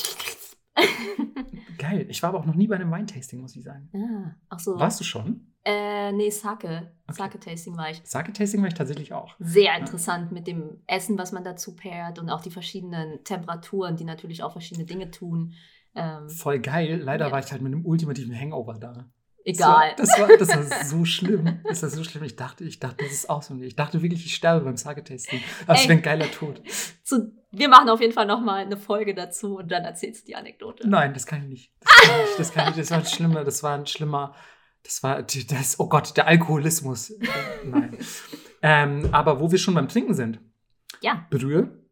Geil. 1.78 2.06
Ich 2.08 2.22
war 2.22 2.30
aber 2.30 2.38
auch 2.40 2.46
noch 2.46 2.54
nie 2.54 2.66
bei 2.66 2.76
einem 2.76 2.90
Weintasting, 2.90 3.40
muss 3.40 3.56
ich 3.56 3.64
sagen. 3.64 3.88
ah, 3.94 4.34
ach 4.48 4.58
so. 4.60 4.78
Warst 4.78 5.00
du 5.00 5.04
schon? 5.04 5.52
Äh, 5.64 6.12
nee, 6.12 6.30
Sake. 6.30 6.92
Okay. 7.08 7.16
Sake-Tasting 7.18 7.76
war 7.76 7.90
ich. 7.90 8.00
Sake-Tasting 8.04 8.60
war 8.60 8.68
ich 8.68 8.74
tatsächlich 8.74 9.12
auch. 9.12 9.34
Sehr 9.40 9.76
interessant 9.76 10.30
mit 10.32 10.46
dem 10.46 10.80
Essen, 10.86 11.18
was 11.18 11.32
man 11.32 11.42
dazu 11.44 11.74
pairt 11.74 12.18
und 12.20 12.30
auch 12.30 12.40
die 12.40 12.50
verschiedenen 12.50 13.24
Temperaturen, 13.24 13.96
die 13.96 14.04
natürlich 14.04 14.42
auch 14.44 14.52
verschiedene 14.52 14.86
Dinge 14.86 15.10
tun. 15.10 15.54
Ähm, 15.94 16.28
Voll 16.28 16.60
geil. 16.60 17.00
Leider 17.02 17.26
Ja. 17.26 17.32
war 17.32 17.40
ich 17.40 17.50
halt 17.50 17.62
mit 17.62 17.72
einem 17.72 17.84
ultimativen 17.84 18.38
Hangover 18.38 18.74
da. 18.78 19.10
Egal. 19.46 19.94
Das 19.96 20.18
war, 20.18 20.28
das 20.28 20.48
war, 20.48 20.58
das 20.58 20.70
war 20.70 20.84
so 20.84 21.04
schlimm. 21.04 21.60
Das 21.64 21.82
war 21.82 21.88
so 21.88 22.04
schlimm. 22.04 22.24
Ich 22.24 22.36
dachte, 22.36 22.64
ich 22.64 22.78
dachte, 22.78 23.04
das 23.04 23.12
ist 23.12 23.26
von 23.26 23.58
mir. 23.58 23.66
Ich 23.66 23.76
dachte 23.76 24.02
wirklich, 24.02 24.26
ich 24.26 24.34
sterbe 24.34 24.64
beim 24.64 24.76
Sake-Tasting. 24.76 25.40
Aber 25.66 25.78
es 25.78 25.84
wäre 25.84 25.94
ein 25.94 26.02
geiler 26.02 26.30
Tod. 26.30 26.60
Zu, 27.02 27.32
wir 27.50 27.68
machen 27.68 27.88
auf 27.88 28.00
jeden 28.00 28.12
Fall 28.12 28.26
nochmal 28.26 28.64
eine 28.64 28.76
Folge 28.76 29.14
dazu 29.14 29.56
und 29.56 29.70
dann 29.70 29.84
erzählst 29.84 30.22
du 30.22 30.26
die 30.26 30.36
Anekdote. 30.36 30.88
Nein, 30.88 31.14
das 31.14 31.26
kann 31.26 31.42
ich 31.44 31.48
nicht. 31.48 31.72
Das 31.80 31.92
kann 31.92 32.04
ich 32.10 32.26
nicht. 32.26 32.38
Das, 32.38 32.52
kann 32.52 32.68
ich, 32.70 32.76
das 32.76 32.90
war 32.90 32.98
ein 32.98 33.06
schlimmer, 33.06 33.44
das 33.44 33.62
war 33.62 33.78
ein 33.78 33.86
schlimmer, 33.86 34.34
das 34.82 35.02
war, 35.02 35.22
das, 35.22 35.80
oh 35.80 35.88
Gott, 35.88 36.16
der 36.16 36.26
Alkoholismus. 36.26 37.14
Nein. 37.64 37.96
ähm, 38.62 39.08
aber 39.12 39.40
wo 39.40 39.50
wir 39.50 39.58
schon 39.58 39.74
beim 39.74 39.88
Trinken 39.88 40.14
sind. 40.14 40.40
Ja. 41.00 41.26
Brühe, 41.30 41.84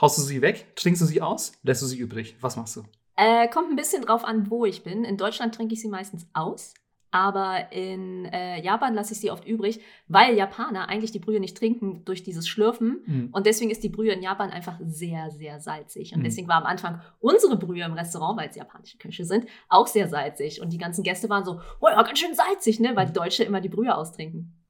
haust 0.00 0.18
du 0.18 0.22
sie 0.22 0.42
weg, 0.42 0.74
trinkst 0.76 1.02
du 1.02 1.06
sie 1.06 1.22
aus, 1.22 1.52
lässt 1.62 1.82
du 1.82 1.86
sie 1.86 1.98
übrig. 1.98 2.36
Was 2.40 2.56
machst 2.56 2.76
du? 2.76 2.84
Äh, 3.16 3.48
kommt 3.48 3.70
ein 3.70 3.76
bisschen 3.76 4.02
drauf 4.02 4.24
an, 4.24 4.50
wo 4.50 4.64
ich 4.64 4.82
bin. 4.82 5.04
In 5.04 5.16
Deutschland 5.16 5.54
trinke 5.54 5.74
ich 5.74 5.80
sie 5.80 5.88
meistens 5.88 6.26
aus. 6.32 6.74
Aber 7.14 7.70
in 7.70 8.24
äh, 8.24 8.60
Japan 8.60 8.92
lasse 8.92 9.12
ich 9.12 9.20
sie 9.20 9.30
oft 9.30 9.46
übrig, 9.46 9.78
weil 10.08 10.34
Japaner 10.34 10.88
eigentlich 10.88 11.12
die 11.12 11.20
Brühe 11.20 11.38
nicht 11.38 11.56
trinken 11.56 12.04
durch 12.04 12.24
dieses 12.24 12.48
Schlürfen. 12.48 13.02
Hm. 13.04 13.28
Und 13.30 13.46
deswegen 13.46 13.70
ist 13.70 13.84
die 13.84 13.88
Brühe 13.88 14.10
in 14.12 14.20
Japan 14.20 14.50
einfach 14.50 14.80
sehr, 14.84 15.30
sehr 15.30 15.60
salzig. 15.60 16.12
Und 16.12 16.18
Mhm. 16.20 16.24
deswegen 16.24 16.48
war 16.48 16.56
am 16.56 16.64
Anfang 16.66 17.00
unsere 17.20 17.56
Brühe 17.56 17.84
im 17.84 17.92
Restaurant, 17.92 18.36
weil 18.36 18.48
es 18.48 18.56
japanische 18.56 18.98
Küche 18.98 19.24
sind, 19.24 19.46
auch 19.68 19.86
sehr 19.86 20.08
salzig. 20.08 20.60
Und 20.60 20.72
die 20.72 20.78
ganzen 20.78 21.04
Gäste 21.04 21.28
waren 21.30 21.44
so, 21.44 21.60
oh 21.80 21.86
ja, 21.88 22.02
ganz 22.02 22.18
schön 22.18 22.34
salzig, 22.34 22.80
ne? 22.80 22.96
Weil 22.96 23.06
die 23.06 23.12
Deutsche 23.12 23.44
immer 23.44 23.60
die 23.60 23.68
Brühe 23.68 23.96
austrinken. 23.96 24.60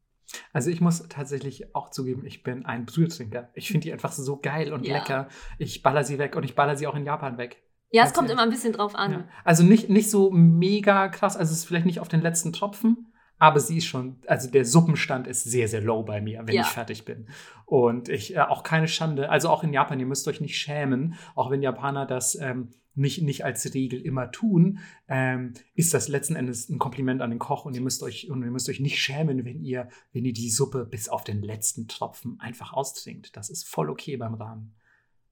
Also 0.53 0.69
ich 0.69 0.83
muss 0.83 1.09
tatsächlich 1.09 1.75
auch 1.75 1.89
zugeben, 1.89 2.27
ich 2.27 2.43
bin 2.43 2.67
ein 2.67 2.85
Brühetrinker. 2.85 3.49
Ich 3.55 3.69
finde 3.69 3.85
die 3.85 3.93
einfach 3.95 4.13
so 4.13 4.37
geil 4.39 4.71
und 4.75 4.85
Ja. 4.87 4.99
lecker. 4.99 5.29
Ich 5.59 5.83
baller 5.83 6.05
sie 6.05 6.19
weg 6.19 6.37
und 6.37 6.45
ich 6.45 6.55
baller 6.55 6.77
sie 6.77 6.87
auch 6.87 6.95
in 6.95 7.07
Japan 7.07 7.39
weg. 7.39 7.63
Ja, 7.95 8.03
es 8.05 8.13
kommt 8.13 8.29
immer 8.29 8.43
ein 8.43 8.51
bisschen 8.51 8.73
drauf 8.73 8.97
an. 8.97 9.13
Ja. 9.13 9.29
Also 9.45 9.63
nicht, 9.63 9.89
nicht 9.89 10.11
so 10.11 10.31
mega 10.33 11.07
krass, 11.09 11.37
also 11.37 11.53
es 11.53 11.59
ist 11.59 11.65
vielleicht 11.65 11.87
nicht 11.87 12.01
auf 12.01 12.09
den 12.09 12.23
letzten 12.23 12.53
Tropfen, 12.53 13.13
aber 13.39 13.61
sie 13.61 13.79
ist 13.79 13.85
schon, 13.87 14.17
also 14.27 14.51
der 14.51 14.65
Suppenstand 14.65 15.29
ist 15.29 15.45
sehr, 15.45 15.69
sehr 15.69 15.81
low 15.81 16.03
bei 16.03 16.21
mir, 16.21 16.43
wenn 16.45 16.57
Ja. 16.57 16.63
ich 16.63 16.69
fertig 16.69 17.05
bin. 17.05 17.29
Und 17.67 18.09
ich, 18.09 18.35
äh, 18.35 18.41
auch 18.41 18.65
keine 18.65 18.89
Schande, 18.89 19.31
also 19.31 19.49
auch 19.49 19.63
in 19.63 19.73
Japan, 19.73 20.01
ihr 20.01 20.07
müsst 20.07 20.27
euch 20.27 20.41
nicht 20.41 20.59
schämen, 20.59 21.15
auch 21.37 21.53
wenn 21.53 21.63
Japaner 21.63 22.05
das 22.05 22.35
ähm, 22.35 22.71
nicht, 22.97 23.23
nicht 23.23 23.45
als 23.45 23.73
Regel 23.75 24.01
immer 24.01 24.33
tun, 24.33 24.81
ähm, 25.07 25.53
ist 25.77 25.95
das 25.95 26.09
letzten 26.09 26.35
Endes 26.35 26.69
ein 26.69 26.81
Kompliment 26.81 27.23
an 27.23 27.31
den 27.31 27.39
Koch 27.39 27.65
und 27.65 27.77
ihr 27.77 27.81
müsst 27.81 28.03
euch, 28.03 28.29
und 28.29 28.43
ihr 28.43 28.51
müsst 28.51 28.69
euch 28.69 28.81
nicht 28.81 28.99
schämen, 28.99 29.45
wenn 29.45 29.61
ihr, 29.63 29.89
wenn 30.13 30.25
ihr 30.25 30.33
die 30.33 30.51
Suppe 30.51 30.85
bis 30.85 31.09
auf 31.09 31.23
den 31.23 31.43
letzten 31.43 31.87
Tropfen 31.87 32.41
einfach 32.41 32.73
austrinkt. 32.73 33.37
Das 33.37 33.51
ist 33.51 33.69
voll 33.69 33.89
okay 33.89 34.17
beim 34.17 34.35
Rahmen. 34.35 34.75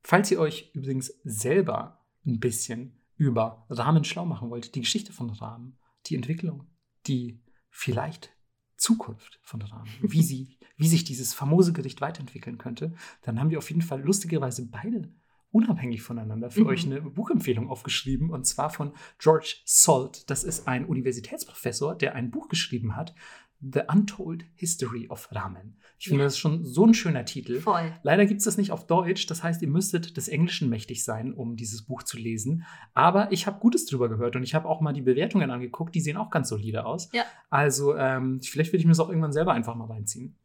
Falls 0.05 0.31
ihr 0.31 0.39
euch 0.39 0.71
übrigens 0.75 1.13
selber 1.25 1.99
ein 2.27 2.41
bisschen 2.41 2.99
über 3.17 3.67
Rahmen 3.69 4.05
schlau 4.05 4.25
machen 4.25 4.51
wollt, 4.51 4.75
die 4.75 4.81
Geschichte 4.81 5.13
von 5.13 5.31
Rahmen, 5.31 5.79
die 6.07 6.17
Entwicklung, 6.17 6.67
die 7.07 7.41
vielleicht 7.71 8.31
Zukunft 8.77 9.39
von 9.43 9.63
Rahmen, 9.63 9.91
wie, 10.01 10.23
sie, 10.23 10.59
wie 10.77 10.89
sich 10.89 11.05
dieses 11.05 11.35
famose 11.35 11.73
Gericht 11.73 12.01
weiterentwickeln 12.01 12.59
könnte, 12.59 12.95
dann 13.23 13.39
haben 13.39 13.51
wir 13.51 13.59
auf 13.59 13.71
jeden 13.71 13.83
Fall 13.83 14.03
lustigerweise 14.03 14.67
beide 14.69 15.13
unabhängig 15.53 16.03
voneinander 16.03 16.51
für 16.51 16.63
Mhm. 16.63 16.67
euch 16.67 16.85
eine 16.87 17.03
Buchempfehlung 17.03 17.69
aufgeschrieben 17.69 18.31
und 18.31 18.47
zwar 18.47 18.71
von 18.71 18.93
George 19.19 19.57
Salt. 19.67 20.29
Das 20.31 20.45
ist 20.45 20.67
ein 20.67 20.87
Universitätsprofessor, 20.87 21.95
der 21.95 22.15
ein 22.15 22.31
Buch 22.31 22.49
geschrieben 22.49 22.97
hat, 22.97 23.15
The 23.63 23.83
Untold 23.89 24.45
History 24.57 25.09
of 25.09 25.29
Ramen. 25.31 25.79
Ich 25.99 26.09
finde, 26.09 26.21
Ja. 26.23 26.27
das 26.27 26.33
ist 26.35 26.39
schon 26.41 26.65
so 26.65 26.85
ein 26.85 26.95
schöner 26.95 27.25
Titel. 27.25 27.61
Voll. 27.61 27.93
Leider 28.03 28.27
gibt 28.27 28.39
es 28.39 28.45
das 28.45 28.57
nicht 28.59 28.73
auf 28.73 28.87
Deutsch. 28.89 29.27
Das 29.27 29.43
heißt, 29.45 29.63
ihr 29.63 29.69
müsstet 29.69 30.17
des 30.17 30.27
Englischen 30.27 30.69
mächtig 30.69 31.05
sein, 31.05 31.33
um 31.33 31.55
dieses 31.57 31.85
Buch 31.87 32.03
zu 32.03 32.17
lesen. 32.19 32.65
Aber 32.93 33.31
ich 33.31 33.47
habe 33.47 33.61
Gutes 33.61 33.87
drüber 33.87 34.09
gehört 34.09 34.35
und 34.35 34.43
ich 34.43 34.55
habe 34.57 34.69
auch 34.69 34.81
mal 34.81 34.93
die 34.93 35.03
Bewertungen 35.03 35.51
angeguckt. 35.53 35.95
Die 35.95 36.01
sehen 36.01 36.17
auch 36.17 36.31
ganz 36.31 36.49
solide 36.49 36.85
aus. 36.87 37.09
Ja. 37.13 37.23
Also 37.51 37.97
ähm, 37.97 38.41
vielleicht 38.43 38.73
will 38.73 38.81
ich 38.81 38.87
mir 38.87 38.91
das 38.93 39.01
auch 39.01 39.09
irgendwann 39.09 39.33
selber 39.33 39.53
einfach 39.53 39.77
mal 39.77 39.87
reinziehen. 39.87 40.37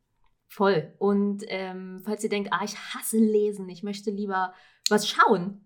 Voll. 0.48 0.94
Und 0.99 1.44
ähm, 1.48 2.02
falls 2.06 2.23
ihr 2.23 2.30
denkt, 2.30 2.49
ah, 2.53 2.64
ich 2.64 2.77
hasse 2.77 3.18
Lesen, 3.18 3.68
ich 3.69 3.81
möchte 3.84 4.11
lieber 4.11 4.53
was 4.89 5.07
schauen, 5.10 5.61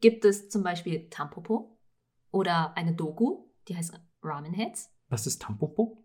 gibt 0.00 0.24
es 0.26 0.48
zum 0.50 0.62
Beispiel 0.62 1.08
Tampopo 1.08 1.78
oder 2.30 2.76
eine 2.76 2.94
Doku, 2.94 3.46
die 3.68 3.76
heißt 3.76 3.98
Ramen 4.22 4.52
Heads. 4.52 4.90
Was 5.08 5.26
ist 5.26 5.40
Tampopo? 5.42 6.01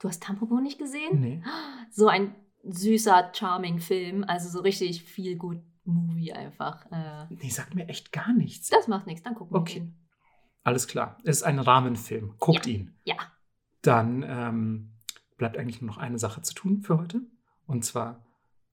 Du 0.00 0.08
hast 0.08 0.22
Tampopo 0.22 0.60
nicht 0.60 0.78
gesehen? 0.78 1.20
Nee. 1.20 1.42
So 1.90 2.08
ein 2.08 2.34
süßer, 2.64 3.30
charming 3.34 3.78
Film, 3.78 4.24
also 4.26 4.48
so 4.48 4.60
richtig 4.60 5.02
viel 5.04 5.36
gut 5.36 5.58
Movie 5.84 6.32
einfach. 6.32 6.86
Äh, 6.90 7.26
Nee, 7.30 7.48
sagt 7.48 7.74
mir 7.74 7.88
echt 7.88 8.12
gar 8.12 8.32
nichts. 8.32 8.68
das 8.68 8.88
macht 8.88 9.06
nichts, 9.06 9.22
dann 9.22 9.34
gucken 9.34 9.54
wir 9.54 9.60
Okay. 9.60 9.78
ihn. 9.78 9.96
Alles 10.62 10.86
klar. 10.86 11.16
Es 11.24 11.38
ist 11.38 11.42
ein 11.42 11.58
Rahmenfilm. 11.58 12.34
Guckt 12.38 12.66
ihn. 12.66 12.94
Ja. 13.04 13.16
Dann 13.82 14.24
ähm, 14.26 14.92
bleibt 15.38 15.56
eigentlich 15.56 15.80
nur 15.80 15.90
noch 15.90 15.96
eine 15.98 16.18
Sache 16.18 16.42
zu 16.42 16.54
tun 16.54 16.82
für 16.82 16.98
heute. 16.98 17.22
Und 17.66 17.84
zwar 17.84 18.24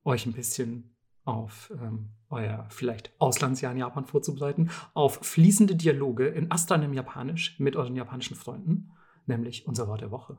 euch 0.03 0.25
ein 0.25 0.33
bisschen 0.33 0.95
auf 1.23 1.71
ähm, 1.81 2.09
euer 2.29 2.65
vielleicht 2.69 3.11
Auslandsjahr 3.19 3.71
in 3.71 3.77
Japan 3.79 4.05
vorzubereiten, 4.05 4.69
auf 4.93 5.19
fließende 5.25 5.75
Dialoge 5.75 6.27
in 6.27 6.51
astranem 6.51 6.93
Japanisch 6.93 7.57
mit 7.59 7.75
euren 7.77 7.95
japanischen 7.95 8.35
Freunden, 8.35 8.91
nämlich 9.25 9.65
unser 9.67 9.87
Wort 9.87 10.01
der 10.01 10.11
Woche. 10.11 10.37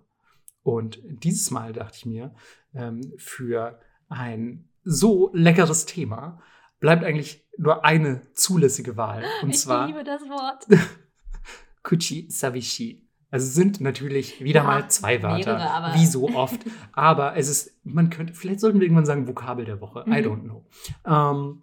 Und 0.63 0.99
dieses 1.05 1.51
Mal 1.51 1.73
dachte 1.73 1.97
ich 1.99 2.07
mir, 2.07 2.35
ähm, 2.75 3.13
für 3.17 3.81
ein 4.09 4.69
so 4.85 5.31
leckeres 5.35 5.87
Thema 5.87 6.41
bleibt 6.81 7.05
eigentlich 7.05 7.47
nur 7.57 7.85
eine 7.85 8.23
zulässige 8.35 8.97
Wahl. 8.97 9.25
Und 9.43 9.51
ich 9.51 9.59
zwar 9.59 9.87
liebe 9.87 10.05
das 10.05 10.23
Wort. 10.23 10.67
Kuchi 11.83 12.27
Savishi. 12.31 13.05
Also 13.31 13.47
es 13.47 13.55
sind 13.55 13.81
natürlich 13.83 14.43
wieder 14.43 14.61
Ja, 14.61 14.67
mal 14.67 14.91
zwei 14.91 15.23
Wörter, 15.23 15.59
mehrere, 15.59 15.95
wie 15.99 16.07
so 16.07 16.31
oft. 16.31 16.61
aber 16.93 17.37
es 17.37 17.49
ist, 17.49 17.79
man 17.85 18.09
könnte, 18.09 18.33
vielleicht 18.33 18.61
sollten 18.61 18.79
wir 18.81 18.87
irgendwann 18.87 19.05
sagen 19.05 19.29
Vokabel 19.29 19.67
der 19.67 19.81
Woche. 19.83 20.05
I 20.07 20.11
Mhm. 20.11 20.15
don't 20.27 20.43
know. 20.45 20.67
Ähm, 21.05 21.63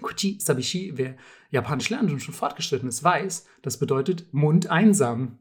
Kuchi 0.00 0.38
Sabishi, 0.40 0.92
wer 0.96 1.16
Japanisch 1.50 1.90
lernt 1.90 2.10
und 2.10 2.20
schon 2.20 2.34
fortgeschritten 2.34 2.88
ist, 2.88 3.04
weiß, 3.04 3.46
das 3.62 3.78
bedeutet 3.78 4.32
Mund 4.32 4.68
einsam. 4.70 5.38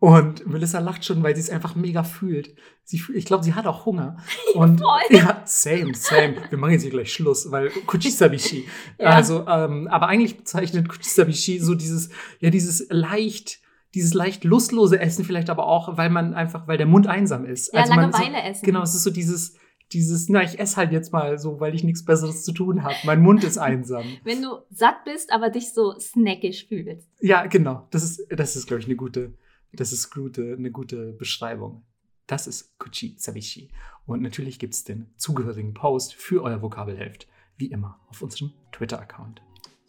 Und 0.00 0.46
Melissa 0.46 0.78
lacht 0.78 1.04
schon, 1.04 1.22
weil 1.22 1.36
sie 1.36 1.42
es 1.42 1.50
einfach 1.50 1.74
mega 1.74 2.02
fühlt. 2.02 2.54
Sie 2.84 3.02
ich 3.14 3.26
glaube, 3.26 3.44
sie 3.44 3.52
hat 3.52 3.66
auch 3.66 3.84
Hunger. 3.84 4.16
Und 4.54 4.82
ja, 5.10 5.42
same, 5.44 5.94
same. 5.94 6.36
Wir 6.48 6.56
machen 6.56 6.72
jetzt 6.72 6.82
hier 6.82 6.90
gleich 6.90 7.12
Schluss, 7.12 7.50
weil 7.50 7.68
Kuchisabishi. 7.86 8.66
Ja. 8.98 9.10
Also, 9.10 9.46
ähm, 9.46 9.88
aber 9.88 10.08
eigentlich 10.08 10.38
bezeichnet 10.38 10.88
Kuchisabishi 10.88 11.58
so 11.58 11.74
dieses, 11.74 12.10
ja, 12.40 12.50
dieses 12.50 12.86
leicht, 12.90 13.60
dieses 13.94 14.14
leicht 14.14 14.44
lustlose 14.44 14.98
Essen 14.98 15.24
vielleicht 15.24 15.50
aber 15.50 15.66
auch, 15.66 15.96
weil 15.98 16.08
man 16.08 16.32
einfach, 16.32 16.66
weil 16.66 16.78
der 16.78 16.86
Mund 16.86 17.06
einsam 17.06 17.44
ist. 17.44 17.72
Ja, 17.72 17.80
also 17.80 17.94
Langeweile 17.94 18.42
so, 18.42 18.50
essen. 18.50 18.64
Genau, 18.64 18.82
es 18.82 18.94
ist 18.94 19.02
so 19.02 19.10
dieses, 19.10 19.54
dieses, 19.92 20.28
na, 20.28 20.42
ich 20.42 20.58
esse 20.58 20.76
halt 20.76 20.92
jetzt 20.92 21.12
mal 21.12 21.38
so, 21.38 21.60
weil 21.60 21.74
ich 21.74 21.84
nichts 21.84 22.04
Besseres 22.04 22.44
zu 22.44 22.52
tun 22.52 22.84
habe. 22.84 22.94
Mein 23.04 23.20
Mund 23.20 23.44
ist 23.44 23.58
einsam. 23.58 24.04
Wenn 24.24 24.42
du 24.42 24.58
satt 24.70 25.04
bist, 25.04 25.32
aber 25.32 25.50
dich 25.50 25.72
so 25.72 25.98
snackisch 25.98 26.68
fühlst. 26.68 27.08
Ja, 27.20 27.46
genau. 27.46 27.86
Das 27.90 28.02
ist, 28.02 28.26
das 28.30 28.56
ist, 28.56 28.66
glaube 28.66 28.80
ich, 28.80 28.86
eine 28.86 28.96
gute, 28.96 29.34
das 29.72 29.92
ist 29.92 30.10
gute, 30.10 30.54
eine 30.58 30.70
gute 30.70 31.12
Beschreibung. 31.12 31.84
Das 32.26 32.46
ist 32.46 32.78
Kuchi 32.78 33.14
Sabishi. 33.18 33.70
Und 34.06 34.22
natürlich 34.22 34.58
gibt 34.58 34.74
es 34.74 34.84
den 34.84 35.12
zugehörigen 35.16 35.74
Post 35.74 36.14
für 36.14 36.42
euer 36.42 36.62
Vokabelheft, 36.62 37.28
wie 37.56 37.66
immer, 37.66 38.00
auf 38.08 38.22
unserem 38.22 38.52
Twitter-Account. 38.72 39.42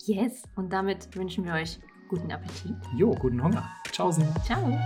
Yes. 0.05 0.43
Und 0.55 0.71
damit 0.73 1.15
wünschen 1.15 1.45
wir 1.45 1.53
euch 1.53 1.79
guten 2.09 2.31
Appetit. 2.31 2.75
Jo, 2.95 3.11
guten 3.11 3.41
Hunger. 3.43 3.69
Tschaußen. 3.91 4.25
Ciao. 4.43 4.77